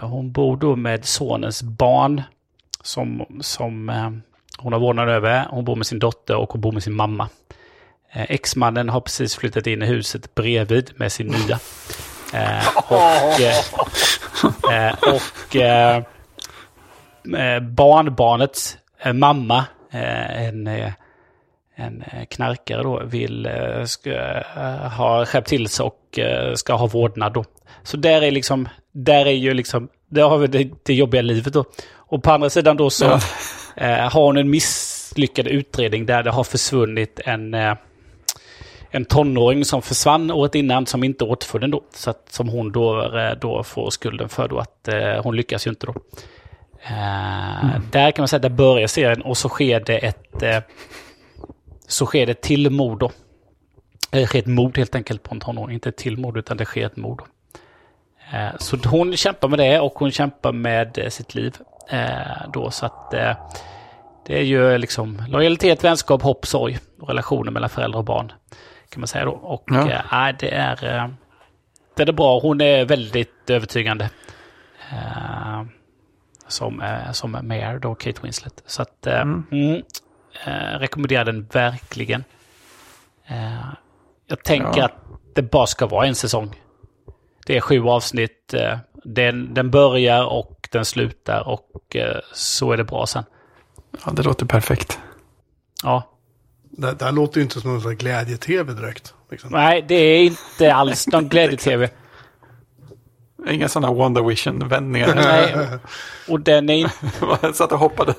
hon 0.00 0.32
bor 0.32 0.56
då 0.56 0.76
med 0.76 1.04
sonens 1.04 1.62
barn 1.62 2.22
som, 2.82 3.26
som 3.40 3.88
eh, 3.88 4.10
hon 4.58 4.72
har 4.72 4.80
vårdnad 4.80 5.08
över. 5.08 5.46
Hon 5.50 5.64
bor 5.64 5.76
med 5.76 5.86
sin 5.86 5.98
dotter 5.98 6.36
och 6.36 6.52
hon 6.52 6.60
bor 6.60 6.72
med 6.72 6.82
sin 6.82 6.94
mamma. 6.94 7.28
Eh, 8.12 8.30
Exmannen 8.30 8.88
har 8.88 9.00
precis 9.00 9.36
flyttat 9.36 9.66
in 9.66 9.82
i 9.82 9.86
huset 9.86 10.34
bredvid 10.34 10.92
med 10.96 11.12
sin 11.12 11.26
nya. 11.26 11.58
Eh, 12.32 12.76
och 12.88 13.40
eh, 13.40 14.88
eh, 14.88 14.94
och 15.02 15.56
eh, 15.56 15.96
eh, 17.38 17.60
barnbarnets 17.60 18.78
mamma, 19.14 19.64
en, 19.90 20.66
en 21.76 22.04
knarkare 22.30 22.82
då, 22.82 23.02
vill 23.04 23.48
ska, 23.86 24.10
ha 24.96 25.26
skärpt 25.26 25.48
till 25.48 25.68
sig 25.68 25.84
och 25.86 26.18
ska 26.54 26.74
ha 26.74 26.86
vårdnad 26.86 27.32
då. 27.32 27.44
Så 27.82 27.96
där 27.96 28.22
är 28.22 28.30
liksom, 28.30 28.68
där 28.92 29.26
är 29.26 29.30
ju 29.30 29.54
liksom, 29.54 29.88
där 30.08 30.22
har 30.22 30.38
vi 30.38 30.46
det, 30.46 30.70
det 30.82 30.94
jobbiga 30.94 31.22
livet 31.22 31.52
då. 31.52 31.64
Och 31.96 32.22
på 32.22 32.30
andra 32.32 32.50
sidan 32.50 32.76
då 32.76 32.90
så 32.90 33.04
Ja. 33.76 34.08
har 34.08 34.24
hon 34.24 34.36
en 34.36 34.50
misslyckad 34.50 35.46
utredning 35.46 36.06
där 36.06 36.22
det 36.22 36.30
har 36.30 36.44
försvunnit 36.44 37.20
en, 37.24 37.54
en 38.94 39.04
tonåring 39.04 39.64
som 39.64 39.82
försvann 39.82 40.30
året 40.30 40.54
innan 40.54 40.86
som 40.86 41.04
inte 41.04 41.24
återfunnen 41.24 41.70
då. 41.70 41.82
Så 41.94 42.10
att, 42.10 42.22
som 42.32 42.48
hon 42.48 42.72
då, 42.72 43.16
eh, 43.18 43.32
då 43.40 43.62
får 43.62 43.90
skulden 43.90 44.28
för 44.28 44.48
då 44.48 44.58
att 44.58 44.88
eh, 44.88 45.22
hon 45.22 45.36
lyckas 45.36 45.66
ju 45.66 45.70
inte 45.70 45.86
då. 45.86 45.94
Eh, 46.82 47.80
Där 47.90 48.10
kan 48.10 48.22
man 48.22 48.28
säga 48.28 48.36
att 48.38 48.42
där 48.42 48.48
börjar 48.48 48.86
serien 48.86 49.22
och 49.22 49.36
så 49.36 49.48
sker 49.48 49.80
det 49.80 49.98
ett 49.98 50.42
eh, 50.42 50.58
så 51.88 52.06
sker 52.06 52.26
det 52.26 52.40
till 52.42 52.70
mord 52.70 52.98
då. 52.98 53.10
Det 54.10 54.26
sker 54.26 54.38
ett 54.38 54.46
mord 54.46 54.78
helt 54.78 54.94
enkelt 54.94 55.22
på 55.22 55.34
en 55.34 55.40
tonåring. 55.40 55.74
Inte 55.74 55.88
ett 55.88 55.96
till 55.96 56.16
mord 56.18 56.36
utan 56.38 56.56
det 56.56 56.64
sker 56.64 56.86
ett 56.86 56.96
mord. 56.96 57.22
Eh, 58.32 58.48
Så 58.58 58.76
hon 58.84 59.16
kämpar 59.16 59.48
med 59.48 59.58
det 59.58 59.80
och 59.80 59.92
hon 59.94 60.10
kämpar 60.10 60.52
med 60.52 60.98
eh, 60.98 61.08
sitt 61.08 61.34
liv. 61.34 61.56
eh, 61.90 62.50
Då 62.52 62.70
så 62.70 62.86
att 62.86 63.14
eh, 63.14 63.32
det 64.26 64.38
är 64.38 64.42
ju 64.42 64.78
liksom 64.78 65.22
lojalitet, 65.28 65.84
vänskap, 65.84 66.22
hopp, 66.22 66.46
sorg 66.46 66.78
och 67.00 67.08
relationer 67.08 67.50
mellan 67.50 67.70
föräldrar 67.70 67.98
och 67.98 68.04
barn. 68.04 68.32
Kan 68.92 69.00
man 69.00 69.08
säga 69.08 69.24
då. 69.24 69.30
Och 69.32 69.64
Ja. 69.66 70.02
nej, 70.12 70.34
det 70.38 70.54
är 70.54 70.84
eh, 70.84 71.08
det 71.96 72.02
är 72.02 72.12
bra. 72.12 72.40
Hon 72.40 72.60
är 72.60 72.84
väldigt 72.84 73.50
övertygande. 73.50 74.10
Eh, 74.92 75.62
som, 76.48 76.82
som 77.12 77.30
Mare 77.42 77.78
då, 77.78 77.94
Kate 77.94 78.20
Winslet. 78.22 78.62
Så 78.66 78.82
att 78.82 79.06
mm. 79.06 79.82
eh, 80.46 80.78
rekommenderar 80.78 81.24
den 81.24 81.46
verkligen. 81.52 82.24
Jag 84.26 84.44
tänker 84.44 84.80
Ja. 84.80 84.84
att 84.84 84.96
det 85.34 85.42
bara 85.42 85.66
ska 85.66 85.86
vara 85.86 86.06
en 86.06 86.14
säsong. 86.14 86.54
Det 87.46 87.56
är 87.56 87.60
sju 87.60 87.84
avsnitt. 87.84 88.54
Den, 89.04 89.54
den 89.54 89.70
börjar 89.70 90.24
och 90.24 90.68
den 90.72 90.84
slutar 90.84 91.48
och 91.48 91.96
så 92.32 92.72
är 92.72 92.76
det 92.76 92.84
bra 92.84 93.06
sen. 93.06 93.24
Ja, 94.04 94.12
det 94.12 94.22
låter 94.22 94.46
perfekt. 94.46 95.00
Ja, 95.82 96.11
Det, 96.76 96.92
det 96.98 97.04
här 97.04 97.12
låter 97.12 97.36
ju 97.38 97.42
inte 97.42 97.60
som 97.60 97.78
någon 97.78 97.96
glädje-tv 97.96 98.72
direkt. 98.72 99.14
Liksom. 99.30 99.50
nej, 99.52 99.84
det 99.88 99.94
är 99.94 100.24
inte 100.24 100.74
alls 100.74 101.06
någon 101.06 101.28
glädje-tv. 101.28 101.90
Inga 103.48 103.68
sådana 103.68 103.92
Wonder 103.94 104.22
Vision-vändningar. 104.22 105.14
Nej, 105.14 105.68
och 106.28 106.40
den 106.40 106.70
är 106.70 106.74
inte... 106.74 106.94
Jag 107.42 107.54
satt 107.54 107.72
och 107.72 107.78
hoppades. 107.78 108.16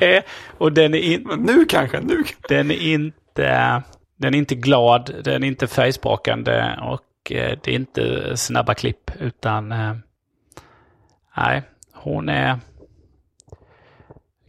Nej, 0.00 0.22
och 0.58 0.72
den 0.72 0.94
är, 0.94 0.98
in, 0.98 1.22
Men 1.22 1.42
nu 1.42 1.64
kanske, 1.64 2.00
nu 2.00 2.24
den 2.48 2.70
är 2.70 2.92
inte... 2.92 3.82
Den 4.18 4.34
är 4.34 4.38
inte 4.38 4.54
glad, 4.54 5.14
den 5.24 5.42
är 5.44 5.48
inte 5.48 5.66
färgsprakande 5.66 6.78
och 6.82 7.32
eh, 7.32 7.58
det 7.64 7.70
är 7.70 7.74
inte 7.74 8.36
snabba 8.36 8.74
klipp 8.74 9.10
utan... 9.20 9.72
eh, 9.72 9.94
Nej, 11.36 11.62
hon 11.92 12.28
är... 12.28 12.58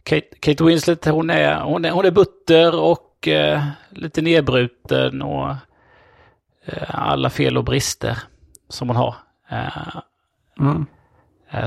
Kate, 0.02 0.26
Kate 0.40 0.64
Winslet, 0.64 1.04
hon 1.04 1.30
är, 1.30 1.60
hon 1.60 1.84
är, 1.84 1.90
hon 1.90 2.04
är 2.04 2.10
butter 2.10 2.74
och 2.80 3.07
eh, 3.26 3.64
lite 3.90 4.22
nedbruten 4.22 5.22
och 5.22 5.50
eh, 6.66 6.94
alla 7.08 7.30
fel 7.30 7.56
och 7.58 7.64
brister 7.64 8.18
som 8.68 8.88
hon 8.88 8.96
har. 8.96 9.14
Eh, 9.50 10.00
Mm. 10.60 10.86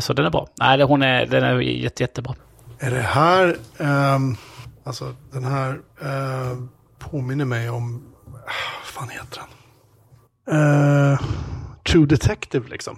så 0.01 0.13
den 0.13 0.25
är 0.25 0.29
bra. 0.29 0.47
Nej, 0.59 0.81
hon 0.81 1.01
är, 1.01 1.25
den 1.25 1.43
är 1.43 1.59
jätte, 1.59 2.03
jättebra. 2.03 2.35
Är 2.79 2.91
det 2.91 3.01
här, 3.01 3.55
ehm, 3.79 4.35
alltså 4.83 5.15
den 5.31 5.43
här 5.43 5.79
ehm, 6.01 6.69
påminner 6.99 7.45
mig 7.45 7.69
om, 7.69 8.03
vad 8.25 8.43
fan 8.83 9.09
heter 9.09 9.41
den? 9.41 11.13
Eh, 11.13 11.19
True 11.91 12.05
Detective 12.05 12.69
liksom. 12.69 12.97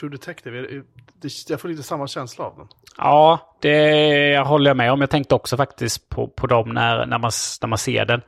True 0.00 0.10
Detective, 0.10 0.82
jag 1.48 1.60
får 1.60 1.68
lite 1.68 1.82
samma 1.82 2.06
känsla 2.06 2.44
av 2.44 2.56
den. 2.56 2.68
Ja, 2.96 3.56
det 3.60 4.38
håller 4.38 4.70
jag 4.70 4.76
med 4.76 4.92
om. 4.92 5.00
Jag 5.00 5.10
tänkte 5.10 5.34
också 5.34 5.56
faktiskt 5.56 6.08
på, 6.08 6.28
på 6.28 6.46
dem 6.46 6.68
när, 6.68 7.06
när, 7.06 7.18
man, 7.18 7.30
när 7.60 7.66
man 7.66 7.78
ser 7.78 8.04
den. 8.04 8.22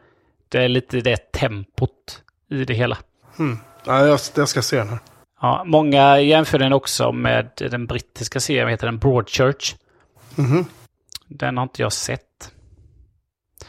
Det 0.49 0.65
är 0.65 0.69
lite 0.69 1.01
det 1.01 1.32
tempot 1.32 2.23
i 2.51 2.65
det 2.65 2.74
hela. 2.74 2.99
Ja, 3.86 4.07
jag, 4.07 4.20
jag 4.36 4.49
ska 4.49 4.62
se 4.62 4.77
den 4.77 4.89
här. 4.89 4.99
Ja, 5.40 5.62
många 5.66 6.20
jämför 6.20 6.59
den 6.59 6.73
också 6.73 7.12
med 7.12 7.51
den 7.57 7.86
brittiska 7.86 8.40
serien, 8.40 8.69
heter 8.69 8.86
den? 8.86 8.99
Broadchurch. 8.99 9.74
Mhm. 10.35 10.65
Den 11.28 11.57
har 11.57 11.62
inte 11.62 11.82
jag 11.82 11.93
sett. 11.93 12.53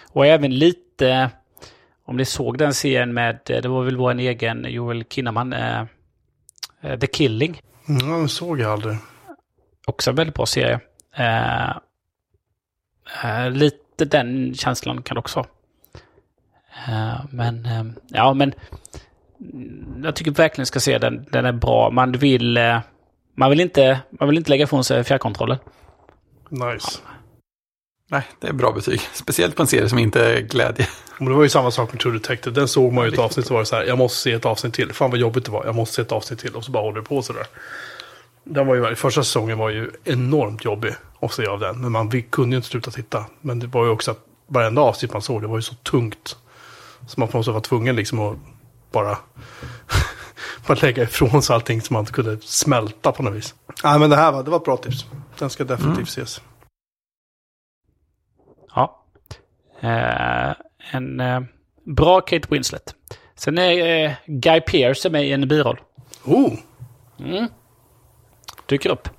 Och 0.07 0.25
även 0.25 0.55
lite, 0.55 1.29
om 2.05 2.17
ni 2.17 2.25
såg 2.25 2.57
den 2.57 2.73
serien 2.73 3.13
med, 3.13 3.39
det 3.45 3.67
var 3.67 3.83
väl 3.83 3.97
vår 3.97 4.19
egen 4.19 4.65
Joel 4.69 5.03
Kinnaman, 5.09 5.53
eh, 5.53 5.81
eh, 6.81 6.99
The 6.99 7.07
Killing. 7.07 7.61
Mm, 7.89 8.09
ja, 8.09 8.17
den 8.17 8.29
såg 8.29 8.59
jag 8.59 8.71
aldrig. 8.71 8.97
Också 9.87 10.09
en 10.09 10.15
väldigt 10.15 10.35
bra 10.35 10.45
serie. 10.45 10.79
Eh, 11.15 11.69
eh, 13.23 13.51
lite 13.51 14.05
den 14.05 14.53
känslan 14.55 15.01
kan 15.03 15.15
det 15.15 15.19
också 15.19 15.39
vara. 15.39 15.47
eh, 16.87 17.25
Men, 17.29 17.65
eh, 17.65 17.83
ja 18.07 18.33
men 18.33 18.53
jag 20.03 20.15
tycker 20.15 20.31
verkligen 20.31 20.65
ska 20.65 20.79
se 20.79 20.97
den. 20.97 21.25
Den 21.31 21.45
är 21.45 21.51
bra. 21.51 21.89
Man 21.91 22.11
vill, 22.11 22.57
eh, 22.57 22.79
man 23.35 23.49
vill, 23.49 23.59
inte, 23.59 23.99
man 24.09 24.29
vill 24.29 24.37
inte 24.37 24.49
lägga 24.49 24.63
ifrån 24.63 24.83
sig 24.83 25.03
fjärrkontrollen. 25.03 25.57
Nice. 26.49 26.99
Nej, 28.09 28.23
det 28.39 28.47
är 28.47 28.53
bra 28.53 28.71
betyg. 28.71 29.01
Speciellt 29.13 29.55
på 29.55 29.61
en 29.61 29.67
serie 29.67 29.89
som 29.89 29.99
inte 29.99 30.25
är 30.25 30.41
glädje. 30.41 30.87
Men 31.17 31.27
det 31.27 31.33
var 31.33 31.43
ju 31.43 31.49
samma 31.49 31.71
sak 31.71 31.91
med 31.93 32.01
True 32.01 32.13
Detective. 32.13 32.55
Den 32.55 32.67
såg 32.67 32.93
man 32.93 33.05
ju 33.05 33.13
ett 33.13 33.19
avsnitt 33.19 33.47
så 33.47 33.53
var 33.53 33.61
det 33.61 33.65
så 33.65 33.75
här, 33.75 33.83
jag 33.83 33.97
måste 33.97 34.21
se 34.21 34.31
ett 34.31 34.45
avsnitt 34.45 34.73
till. 34.73 34.93
Fan 34.93 35.11
vad 35.11 35.19
jobbigt 35.19 35.45
det 35.45 35.51
var, 35.51 35.65
jag 35.65 35.75
måste 35.75 35.95
se 35.95 36.01
ett 36.01 36.11
avsnitt 36.11 36.39
till. 36.39 36.55
Och 36.55 36.63
så 36.63 36.71
bara 36.71 36.83
håller 36.83 36.99
det 36.99 37.07
på 37.07 37.21
sådär. 37.21 37.45
Den 38.43 38.67
var 38.67 38.75
ju, 38.75 38.95
första 38.95 39.23
säsongen 39.23 39.57
var 39.57 39.69
ju 39.69 39.91
enormt 40.03 40.65
jobbig 40.65 40.93
att 41.19 41.33
se 41.33 41.45
av 41.45 41.59
den. 41.59 41.81
Men 41.81 41.91
man 41.91 42.21
kunde 42.21 42.53
ju 42.53 42.57
inte 42.57 42.67
sluta 42.69 42.91
titta. 42.91 43.25
Men 43.41 43.59
det 43.59 43.67
var 43.67 43.85
ju 43.85 43.91
också 43.91 44.11
att 44.11 44.25
varenda 44.47 44.81
avsnitt 44.81 45.13
man 45.13 45.21
såg, 45.21 45.41
det 45.41 45.47
var 45.47 45.57
ju 45.57 45.61
så 45.61 45.75
tungt. 45.75 46.37
Så 47.07 47.19
man 47.19 47.29
på 47.29 47.37
något 47.37 47.45
sätt 47.45 47.53
var 47.53 47.61
tvungen 47.61 47.95
liksom 47.95 48.19
att 48.19 48.37
bara, 48.91 49.17
bara 50.67 50.77
lägga 50.81 51.03
ifrån 51.03 51.41
sig 51.41 51.53
allting 51.53 51.81
som 51.81 51.93
man 51.93 52.01
inte 52.01 52.11
kunde 52.11 52.37
smälta 52.41 53.11
på 53.11 53.23
något 53.23 53.33
vis. 53.33 53.55
Nej 53.83 53.99
men 53.99 54.09
det 54.09 54.15
här 54.15 54.31
var, 54.31 54.43
det 54.43 54.49
var 54.49 54.57
ett 54.57 54.65
bra 54.65 54.77
tips. 54.77 55.05
Den 55.39 55.49
ska 55.49 55.63
definitivt 55.63 56.07
ses. 56.07 56.41
Ja. 58.75 59.03
Eh, 59.29 59.72
en 60.91 61.19
eh, 61.19 61.41
bra 61.83 62.21
Kate 62.21 62.47
Winslet. 62.49 62.95
Sen 63.35 63.57
är 63.57 64.05
eh, 64.05 64.11
Guy 64.25 64.61
Pearce 64.61 65.09
med 65.09 65.27
i 65.27 65.31
en 65.31 65.47
biroll. 65.47 65.79
Oh! 66.25 66.53
Dyker 68.65 68.89
upp. 68.89 69.09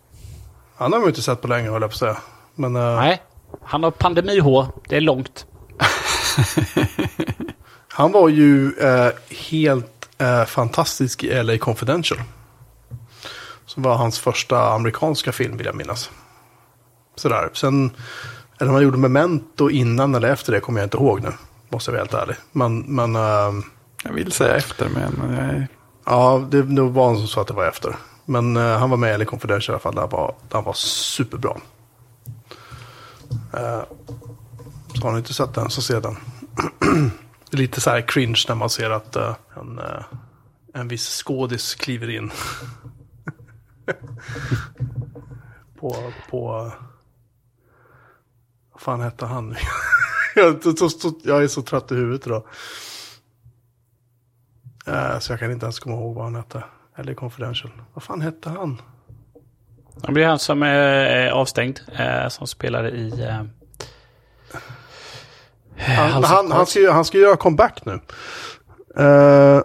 Han 0.77 0.93
har 0.93 1.01
man 1.01 1.09
inte 1.09 1.23
sett 1.23 1.41
på 1.41 1.49
länge 1.49 1.71
höll 1.71 1.83
jag 1.83 1.91
på 1.91 1.95
att 1.95 1.99
säga. 1.99 2.17
Men 2.55 2.77
eh, 2.77 2.97
Nej, 2.97 3.23
han 3.63 3.83
har 3.83 3.91
pandemihår. 3.91 4.67
Det 4.89 4.97
är 4.97 5.01
långt. 5.01 5.47
Han 7.89 8.13
var 8.13 8.29
ju 8.29 8.73
eh, 8.81 9.11
helt 9.51 10.09
eh, 10.19 10.45
fantastisk 10.45 11.25
i 11.25 11.43
LA 11.43 11.59
Confidential. 11.59 12.21
Som 13.67 13.83
var 13.83 13.95
hans 13.95 14.19
första 14.19 14.73
amerikanska 14.73 15.33
film 15.33 15.57
vill 15.57 15.67
jag 15.67 15.75
minnas. 15.75 16.11
Sådär. 17.17 17.51
Sen, 17.53 17.91
eller 18.65 18.71
om 18.71 18.75
han 18.75 18.85
gjorde 18.85 18.99
Memento 18.99 19.71
innan 19.71 20.15
eller 20.15 20.29
efter 20.29 20.53
det 20.53 20.61
kommer 20.61 20.81
jag 20.81 20.87
inte 20.87 20.97
ihåg 20.97 21.23
nu. 21.23 21.33
Måste 21.69 21.91
jag 21.91 21.93
vara 21.93 22.03
helt 22.03 22.15
ärlig. 22.15 22.37
Men, 22.53 22.79
men 22.79 23.17
ehm, 23.17 23.63
Jag 24.05 24.13
vill 24.13 24.33
säga 24.33 24.55
efter, 24.57 24.89
men 24.89 25.35
jag, 25.37 25.67
ja, 26.05 26.47
det, 26.51 26.63
det 26.63 26.83
var 26.83 27.07
han 27.07 27.17
som 27.19 27.27
sa 27.27 27.41
att 27.41 27.47
det 27.47 27.55
var 27.55 27.67
efter. 27.69 27.97
Men 28.25 28.57
eh, 28.57 28.79
han 28.79 28.91
var 28.91 28.97
med 28.97 29.15
i 29.15 29.19
LA 29.19 29.25
Confidential 29.25 29.73
i 29.73 29.75
alla 29.75 29.81
fall. 29.81 29.95
Där 29.95 30.01
han 30.01 30.11
var, 30.11 30.35
där 30.49 30.57
han 30.57 30.65
var 30.65 30.73
superbra. 30.73 31.57
Eh, 33.53 33.83
Så 34.95 35.03
har 35.03 35.13
ni 35.13 35.19
inte 35.19 35.35
sett 35.35 35.55
den 35.55 35.71
så 35.71 35.83
se 35.83 36.01
den. 36.01 36.17
Det 37.51 37.57
är 37.57 37.57
lite 37.57 37.81
så 37.81 37.91
här 37.91 38.01
cringe 38.09 38.45
när 38.49 38.55
man 38.55 38.71
ser 38.71 38.91
att 38.91 39.17
eh, 39.17 39.35
en, 39.57 39.81
en 40.75 40.89
viss 40.89 41.23
skådis 41.23 41.75
kliver 41.75 42.11
in. 42.11 42.31
på, 45.81 46.13
på... 46.31 46.73
Fan 48.85 49.01
hette 49.01 49.27
han 49.27 49.49
nu? 49.51 49.57
jag, 50.35 50.67
är 51.43 51.47
så- 51.49 51.63
trött 51.63 51.93
i 51.93 51.95
huvudet 51.95 52.27
idag. 52.27 52.43
Eh, 54.87 55.19
så 55.19 55.33
jag 55.33 55.41
kan 55.41 55.53
inte 55.53 55.67
ens 55.67 55.79
komma 55.79 55.97
ihåg 55.97 56.15
vad 56.15 56.25
han 56.25 56.35
hette. 56.35 56.65
Eller 56.97 57.15
Confidential. 57.15 57.73
Vad 57.95 58.03
fan 58.03 58.21
hette 58.21 58.51
han? 58.51 58.83
Det 60.07 60.13
blir 60.13 60.27
han 60.27 60.39
som 60.39 60.63
är 60.63 61.31
avstängd. 61.31 61.81
eh, 61.99 62.29
Som 62.29 62.47
spelade 62.47 62.91
i... 62.91 63.23
eh, 63.23 63.43
Han, 65.79 66.25
han, 66.25 66.53
han, 66.53 66.67
ska, 66.67 66.81
ju- 66.81 66.91
han 66.91 67.05
ska 67.05 67.19
göra 67.19 67.37
comeback 67.37 67.85
nu. 67.85 68.01
Eh, 69.05 69.61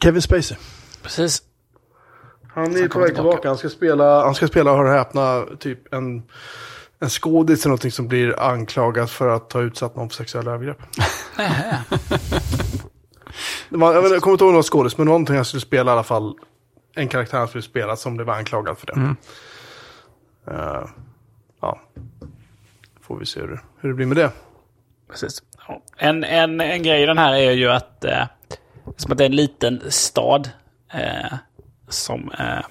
Kevin 0.00 0.22
Spacey. 0.22 0.56
Precis. 1.02 1.42
Han 2.54 2.64
är 2.64 2.68
på 2.68 2.76
väg 2.78 2.88
tillbaka. 2.88 3.14
tillbaka. 3.14 3.48
Han 3.48 3.58
ska 3.58 3.68
spela, 3.68 4.24
han 4.24 4.34
ska 4.34 4.46
spela, 4.48 4.70
hör 4.76 4.84
och 4.84 4.90
häpna, 4.92 5.44
typ 5.58 5.94
en, 5.94 6.22
en 7.00 7.08
skådis 7.10 7.60
eller 7.60 7.68
någonting 7.68 7.90
som 7.90 8.08
blir 8.08 8.40
anklagad 8.40 9.10
för 9.10 9.28
att 9.28 9.52
ha 9.52 9.60
utsatt 9.60 9.96
någon 9.96 10.08
för 10.08 10.16
sexuella 10.16 10.52
övergrepp. 10.52 10.78
Var, 13.68 13.94
jag, 13.94 14.02
vet, 14.02 14.12
jag 14.12 14.22
kommer 14.22 14.34
inte 14.34 14.44
ihåg 14.44 14.54
någon 14.54 14.62
skådis, 14.62 14.98
men 14.98 15.06
någonting 15.06 15.36
han 15.36 15.44
skulle 15.44 15.60
spela 15.60 15.90
i 15.90 15.92
alla 15.92 16.02
fall. 16.02 16.34
En 16.94 17.08
karaktär 17.08 17.38
han 17.38 17.48
skulle 17.48 17.62
spela 17.62 17.96
som 17.96 18.16
blev 18.16 18.30
anklagad 18.30 18.78
för 18.78 18.86
det. 18.86 19.14
Eh, 20.50 20.86
ja, 21.60 21.80
får 23.02 23.18
vi 23.18 23.26
se 23.26 23.40
hur, 23.40 23.60
hur 23.80 23.88
det 23.88 23.94
blir 23.94 24.06
med 24.06 24.16
det. 24.16 24.30
Precis. 25.10 25.42
En, 25.96 26.24
en, 26.24 26.60
en 26.60 26.82
grej 26.82 27.02
i 27.02 27.06
den 27.06 27.18
här 27.18 27.34
är 27.34 27.52
ju 27.52 27.70
att, 27.70 28.04
eh, 28.04 28.26
som 28.96 29.12
att 29.12 29.18
det 29.18 29.24
är 29.24 29.28
en 29.28 29.36
liten 29.36 29.82
stad 29.88 30.50
eh, 30.92 31.34
som, 31.88 32.32
eh, 32.38 32.64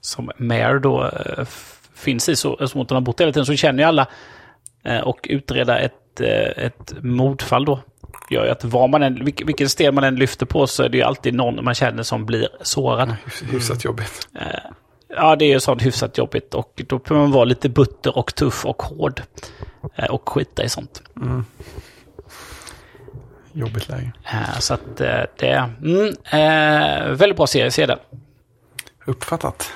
som 0.00 0.30
Mare 0.36 0.78
då 0.78 1.04
eh, 1.06 1.44
finns 2.00 2.28
i, 2.28 2.36
så, 2.36 2.68
hon 2.74 2.86
har 2.90 3.00
bott 3.00 3.20
hela 3.20 3.32
tiden, 3.32 3.46
så 3.46 3.54
känner 3.56 3.82
ju 3.82 3.88
alla 3.88 4.06
eh, 4.84 4.98
och 5.00 5.18
utreda 5.30 5.78
ett, 5.78 6.20
eh, 6.20 6.64
ett 6.64 6.94
mordfall 7.02 7.64
då. 7.64 7.80
Gör 8.30 8.44
ju 8.44 8.50
att 8.50 8.64
var 8.64 8.88
man 8.88 9.02
än, 9.02 9.24
vilken, 9.24 9.68
sten 9.68 9.94
man 9.94 10.04
än 10.04 10.16
lyfter 10.16 10.46
på 10.46 10.66
så 10.66 10.82
är 10.82 10.88
det 10.88 10.96
ju 10.96 11.02
alltid 11.02 11.34
någon 11.34 11.64
man 11.64 11.74
känner 11.74 12.02
som 12.02 12.26
blir 12.26 12.48
sårad. 12.62 13.08
Hyfs- 13.24 13.44
Hyfsat 13.52 13.84
jobbigt. 13.84 14.28
Ja, 15.16 15.36
det 15.36 15.44
är 15.44 15.48
ju 15.48 15.60
sånt 15.60 15.82
hyfsat 15.82 16.18
jobbigt 16.18 16.54
och 16.54 16.82
då 16.88 16.98
behöver 16.98 17.20
man 17.26 17.32
vara 17.32 17.44
lite 17.44 17.68
butter 17.68 18.18
och 18.18 18.34
tuff 18.34 18.66
och 18.66 18.82
hård. 18.82 19.22
Eh, 19.96 20.04
och 20.10 20.28
skita 20.28 20.64
i 20.64 20.68
sånt. 20.68 21.02
Jobbigt 23.52 23.88
läge. 23.88 24.12
Eh, 24.32 24.58
Så 24.58 24.74
att 24.74 25.00
eh, 25.00 25.20
det 25.38 25.70
mm, 25.82 26.06
eh, 26.30 27.08
väldigt 27.12 27.36
bra 27.36 27.46
serie, 27.46 27.70
se 27.70 27.86
den. 27.86 27.98
Uppfattat. 29.06 29.72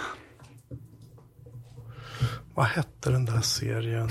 Vad 2.55 2.66
hette 2.66 3.10
den 3.10 3.24
där 3.24 3.40
serien? 3.40 4.10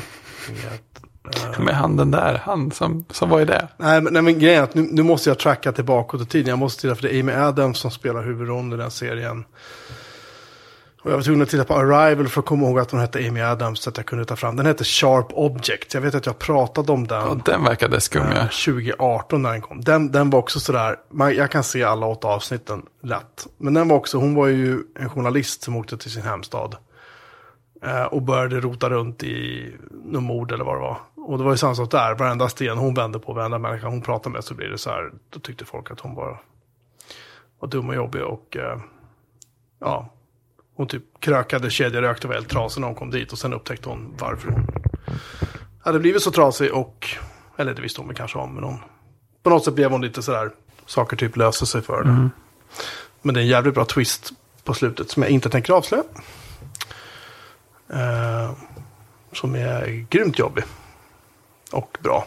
Med, 0.49 1.53
eh, 1.53 1.59
Med 1.59 1.75
han 1.75 1.95
den 1.95 2.11
där, 2.11 2.41
han 2.43 2.71
som, 2.71 3.05
som 3.09 3.29
var 3.29 3.41
i 3.41 3.45
det. 3.45 3.67
Nej, 3.77 4.01
men, 4.01 4.13
nej, 4.13 4.21
men 4.21 4.39
grejen 4.39 4.59
är 4.59 4.63
att 4.63 4.75
nu, 4.75 4.81
nu 4.91 5.03
måste 5.03 5.29
jag 5.29 5.39
tracka 5.39 5.71
tillbaka 5.71 6.17
till 6.17 6.27
tiden. 6.27 6.49
Jag 6.49 6.59
måste 6.59 6.81
titta 6.81 6.95
för 6.95 7.03
det 7.03 7.15
är 7.15 7.19
Amy 7.19 7.33
Adams 7.33 7.79
som 7.79 7.91
spelar 7.91 8.23
huvudrollen 8.23 8.73
i 8.73 8.77
den 8.77 8.91
serien. 8.91 9.45
Och 11.03 11.11
jag 11.11 11.15
var 11.15 11.23
tvungen 11.23 11.41
att 11.41 11.49
titta 11.49 11.63
på 11.63 11.73
Arrival 11.73 12.27
för 12.27 12.39
att 12.39 12.45
komma 12.45 12.67
ihåg 12.67 12.79
att 12.79 12.91
hon 12.91 12.99
hette 12.99 13.27
Amy 13.27 13.41
Adams 13.41 13.79
så 13.79 13.89
att 13.89 13.97
jag 13.97 14.05
kunde 14.05 14.25
ta 14.25 14.35
fram. 14.35 14.55
Den 14.55 14.65
hette 14.65 14.83
Sharp 14.83 15.27
Object. 15.33 15.93
Jag 15.93 16.01
vet 16.01 16.15
att 16.15 16.25
jag 16.25 16.39
pratade 16.39 16.91
om 16.91 17.07
den. 17.07 17.23
Och 17.23 17.37
den 17.37 17.63
verkade 17.63 18.01
skum 18.01 18.21
eh, 18.21 18.29
ja. 18.35 18.41
2018 18.41 19.41
när 19.41 19.51
den 19.51 19.61
kom. 19.61 19.81
Den, 19.81 20.11
den 20.11 20.29
var 20.29 20.39
också 20.39 20.59
sådär, 20.59 20.95
man, 21.11 21.35
jag 21.35 21.51
kan 21.51 21.63
se 21.63 21.83
alla 21.83 22.05
åtta 22.05 22.27
avsnitten 22.27 22.81
lätt. 23.01 23.47
Men 23.57 23.73
den 23.73 23.87
var 23.87 23.97
också, 23.97 24.17
hon 24.17 24.35
var 24.35 24.47
ju 24.47 24.79
en 24.99 25.09
journalist 25.09 25.63
som 25.63 25.75
åkte 25.75 25.97
till 25.97 26.11
sin 26.11 26.23
hemstad. 26.23 26.75
Eh, 27.83 28.03
och 28.03 28.21
började 28.21 28.59
rota 28.59 28.89
runt 28.89 29.23
i 29.23 29.69
någon 30.05 30.23
mord 30.23 30.51
eller 30.51 30.63
vad 30.63 30.75
det 30.75 30.79
var. 30.79 30.97
Och 31.15 31.37
det 31.37 31.43
var 31.43 31.51
ju 31.51 31.57
samma 31.57 31.75
sak 31.75 31.91
där, 31.91 32.15
varenda 32.15 32.49
sten 32.49 32.77
hon 32.77 32.93
vände 32.93 33.19
på, 33.19 33.33
varenda 33.33 33.57
människa 33.57 33.87
hon 33.87 34.01
pratade 34.01 34.33
med 34.33 34.43
så 34.43 34.53
blir 34.53 34.67
det 34.67 34.77
så 34.77 34.89
här, 34.89 35.11
då 35.29 35.39
tyckte 35.39 35.65
folk 35.65 35.91
att 35.91 35.99
hon 35.99 36.15
bara 36.15 36.37
var 37.59 37.69
dum 37.69 37.89
och 37.89 37.95
jobbig 37.95 38.23
och 38.23 38.57
eh, 38.57 38.79
ja, 39.79 40.09
hon 40.75 40.87
typ 40.87 41.03
krökade, 41.19 41.69
kedjerökte 41.69 42.27
och 42.27 42.29
var 42.29 42.35
helt 42.35 42.49
trasig 42.49 42.81
när 42.81 42.87
hon 42.87 42.95
kom 42.95 43.11
dit 43.11 43.31
och 43.31 43.37
sen 43.37 43.53
upptäckte 43.53 43.89
hon 43.89 44.15
varför 44.19 44.49
hon 44.49 44.67
hade 45.81 45.99
blivit 45.99 46.21
så 46.21 46.31
trasig 46.31 46.73
och, 46.73 47.07
eller 47.57 47.73
det 47.73 47.81
visste 47.81 48.01
hon 48.01 48.07
väl 48.07 48.17
kanske 48.17 48.39
om, 48.39 48.55
men 48.55 48.63
hon, 48.63 48.77
på 49.43 49.49
något 49.49 49.65
sätt 49.65 49.75
blev 49.75 49.91
hon 49.91 50.01
lite 50.01 50.21
sådär, 50.21 50.51
saker 50.85 51.17
typ 51.17 51.37
löste 51.37 51.65
sig 51.65 51.81
för 51.81 52.03
det. 52.03 52.09
Men 53.21 53.33
det 53.33 53.39
är 53.39 53.41
en 53.41 53.47
jävligt 53.47 53.73
bra 53.73 53.85
twist 53.85 54.31
på 54.63 54.73
slutet 54.73 55.09
som 55.09 55.23
jag 55.23 55.31
inte 55.31 55.49
tänker 55.49 55.73
avslöja. 55.73 56.03
Eh, 57.93 58.51
som 59.31 59.55
är 59.55 60.05
grymt 60.09 60.39
jobbig. 60.39 60.63
Och 61.71 61.97
bra. 62.01 62.25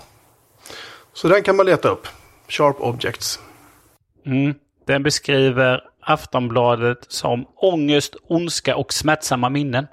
Så 1.13 1.29
den 1.29 1.43
kan 1.43 1.57
man 1.57 1.67
leta 1.67 1.89
upp. 1.89 2.09
Sharp 2.49 2.81
Objects. 2.81 3.41
Mm. 4.27 4.55
Den 4.85 5.03
beskriver 5.03 5.81
Aftonbladet 6.01 6.99
som 7.09 7.47
ångest, 7.57 8.17
ondska 8.29 8.77
och 8.77 8.93
smärtsamma 8.93 9.49
minnen. 9.49 9.87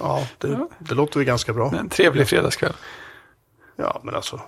Ja, 0.00 0.26
det, 0.38 0.68
det 0.78 0.94
låter 0.94 1.18
väl 1.18 1.26
ganska 1.26 1.52
bra. 1.52 1.72
En 1.78 1.88
trevlig 1.88 2.28
fredagskväll. 2.28 2.72
Ja, 3.76 4.00
men 4.04 4.14
alltså. 4.14 4.40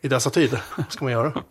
I, 0.00 0.08
dessa 0.08 0.30
tider 0.30 0.62
vad 0.76 0.86
ska 0.92 1.04
man 1.04 1.12
göra. 1.12 1.42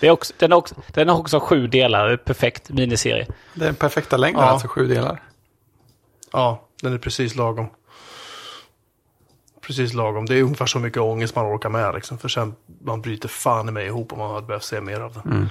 Det 0.00 0.06
är 0.06 0.10
också, 0.10 0.34
den, 0.38 0.52
har 0.52 0.58
också, 0.58 0.74
den 0.94 1.08
har 1.08 1.18
också 1.18 1.40
sju 1.40 1.66
delar, 1.66 2.16
perfekt 2.16 2.70
miniserie. 2.70 3.26
Det 3.54 3.60
är 3.60 3.66
den 3.66 3.74
perfekta 3.74 4.16
längden, 4.16 4.42
Ja. 4.42 4.48
alltså 4.48 4.68
sju 4.68 4.86
delar. 4.86 5.22
Ja, 6.32 6.68
den 6.82 6.92
är 6.94 6.98
precis 6.98 7.34
lagom. 7.34 7.66
Precis 9.60 9.94
lagom. 9.94 10.26
Det 10.26 10.34
är 10.34 10.42
ungefär 10.42 10.66
så 10.66 10.78
mycket 10.78 11.02
ångest 11.02 11.34
man 11.36 11.46
orkar 11.56 11.68
med. 11.68 11.94
Liksom. 11.94 12.18
För 12.18 12.28
sen 12.28 12.54
man 12.80 13.02
bryter 13.02 13.28
fan 13.28 13.68
i 13.68 13.72
mig 13.72 13.86
ihop 13.86 14.12
om 14.12 14.18
man 14.18 14.34
hade 14.34 14.46
behövt 14.46 14.64
se 14.64 14.80
mer 14.80 15.00
av 15.00 15.12
det. 15.14 15.48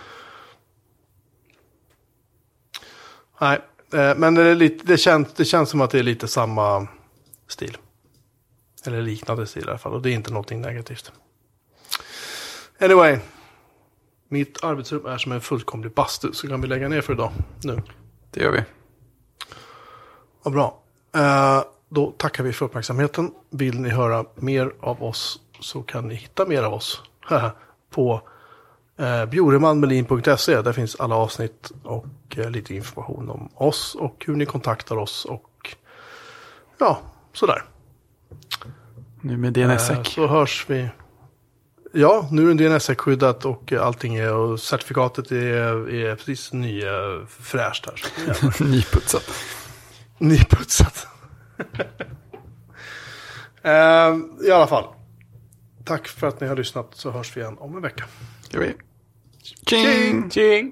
Nej, 3.42 3.60
eh, 3.94 4.16
men 4.18 4.36
det, 4.36 4.44
är 4.44 4.56
lite, 4.56 4.86
det, 4.88 4.98
känns, 4.98 5.34
det 5.34 5.46
känns 5.46 5.70
som 5.70 5.82
att 5.82 5.90
det 5.92 6.00
är 6.00 6.04
lite 6.04 6.28
samma 6.28 6.88
stil. 7.48 7.78
Eller 8.86 9.02
liknande 9.02 9.48
stil 9.48 9.64
i 9.66 9.70
alla 9.70 9.78
fall. 9.78 9.94
Och 9.94 10.02
det 10.02 10.10
är 10.10 10.14
inte 10.14 10.32
någonting 10.32 10.62
negativt. 10.62 11.12
Anyway. 12.80 13.19
Mitt 14.30 14.64
arbetsrum 14.64 15.06
är 15.06 15.18
som 15.18 15.31
en 15.31 15.41
fullkomlig 15.41 15.93
bastu. 15.93 16.31
Så 16.34 16.47
kan 16.47 16.61
vi 16.61 16.68
lägga 16.68 16.88
ner 16.89 17.02
för 17.02 17.14
idag. 17.14 17.31
Nu. 17.64 17.81
Det 18.31 18.41
gör 18.43 18.52
vi. 18.52 18.64
Vad 20.43 20.53
bra. 20.53 20.80
Eh, 21.15 21.64
då 21.89 22.11
tackar 22.11 22.43
vi 22.43 22.53
för 22.53 22.65
uppmärksamheten. 22.65 23.31
Vill 23.49 23.80
ni 23.81 23.89
höra 23.89 24.26
mer 24.35 24.73
av 24.80 25.03
oss 25.03 25.39
så 25.60 25.84
kan 25.84 26.07
ni 26.07 26.15
hitta 26.15 26.45
mer 26.45 26.64
av 26.64 26.73
oss 26.73 27.02
på 27.89 28.22
eh, 28.97 29.26
bjoremanmelin.se. 29.26 30.61
Där 30.61 30.73
finns 30.73 30.95
alla 30.95 31.15
avsnitt 31.15 31.72
och 31.84 32.06
eh, 32.38 32.49
lite 32.49 32.76
information 32.76 33.30
om 33.30 33.49
oss 33.56 33.95
och 33.95 34.23
hur 34.27 34.35
ni 34.35 34.45
kontaktar 34.45 34.97
oss 34.97 35.26
och 35.26 35.76
ja, 36.77 36.99
sådär. 37.34 37.64
Nu 39.22 39.38
med 39.38 39.57
Eh, 39.57 39.68
DNSSEC. 39.68 40.07
så 40.07 40.27
hörs 40.27 40.65
vi. 40.69 40.89
Ja, 41.97 42.27
nu 42.31 42.51
är 42.51 42.53
det 42.53 42.63
DNS-skyddat 42.63 43.45
och 43.45 43.73
allting 43.73 44.15
är 44.15 44.34
och 44.34 44.59
certifikatet 44.59 45.31
är, 45.31 45.89
är 45.89 46.15
precis 46.15 46.53
nya 46.53 47.26
fräscht 47.39 47.85
här. 47.85 48.63
Nyputsat. 48.72 49.31
Nyputsat. 50.17 51.07
Eh, 53.61 54.15
I 54.47 54.51
alla 54.51 54.67
fall. 54.67 54.84
Tack 55.85 56.07
för 56.07 56.27
att 56.27 56.41
ni 56.41 56.47
har 56.47 56.55
lyssnat 56.55 56.89
så 56.93 57.11
hörs 57.11 57.38
vi 57.38 57.41
igen 57.41 57.57
om 57.59 57.76
en 57.76 57.81
vecka. 57.81 58.03
King! 59.65 60.31
Tjing! 60.31 60.72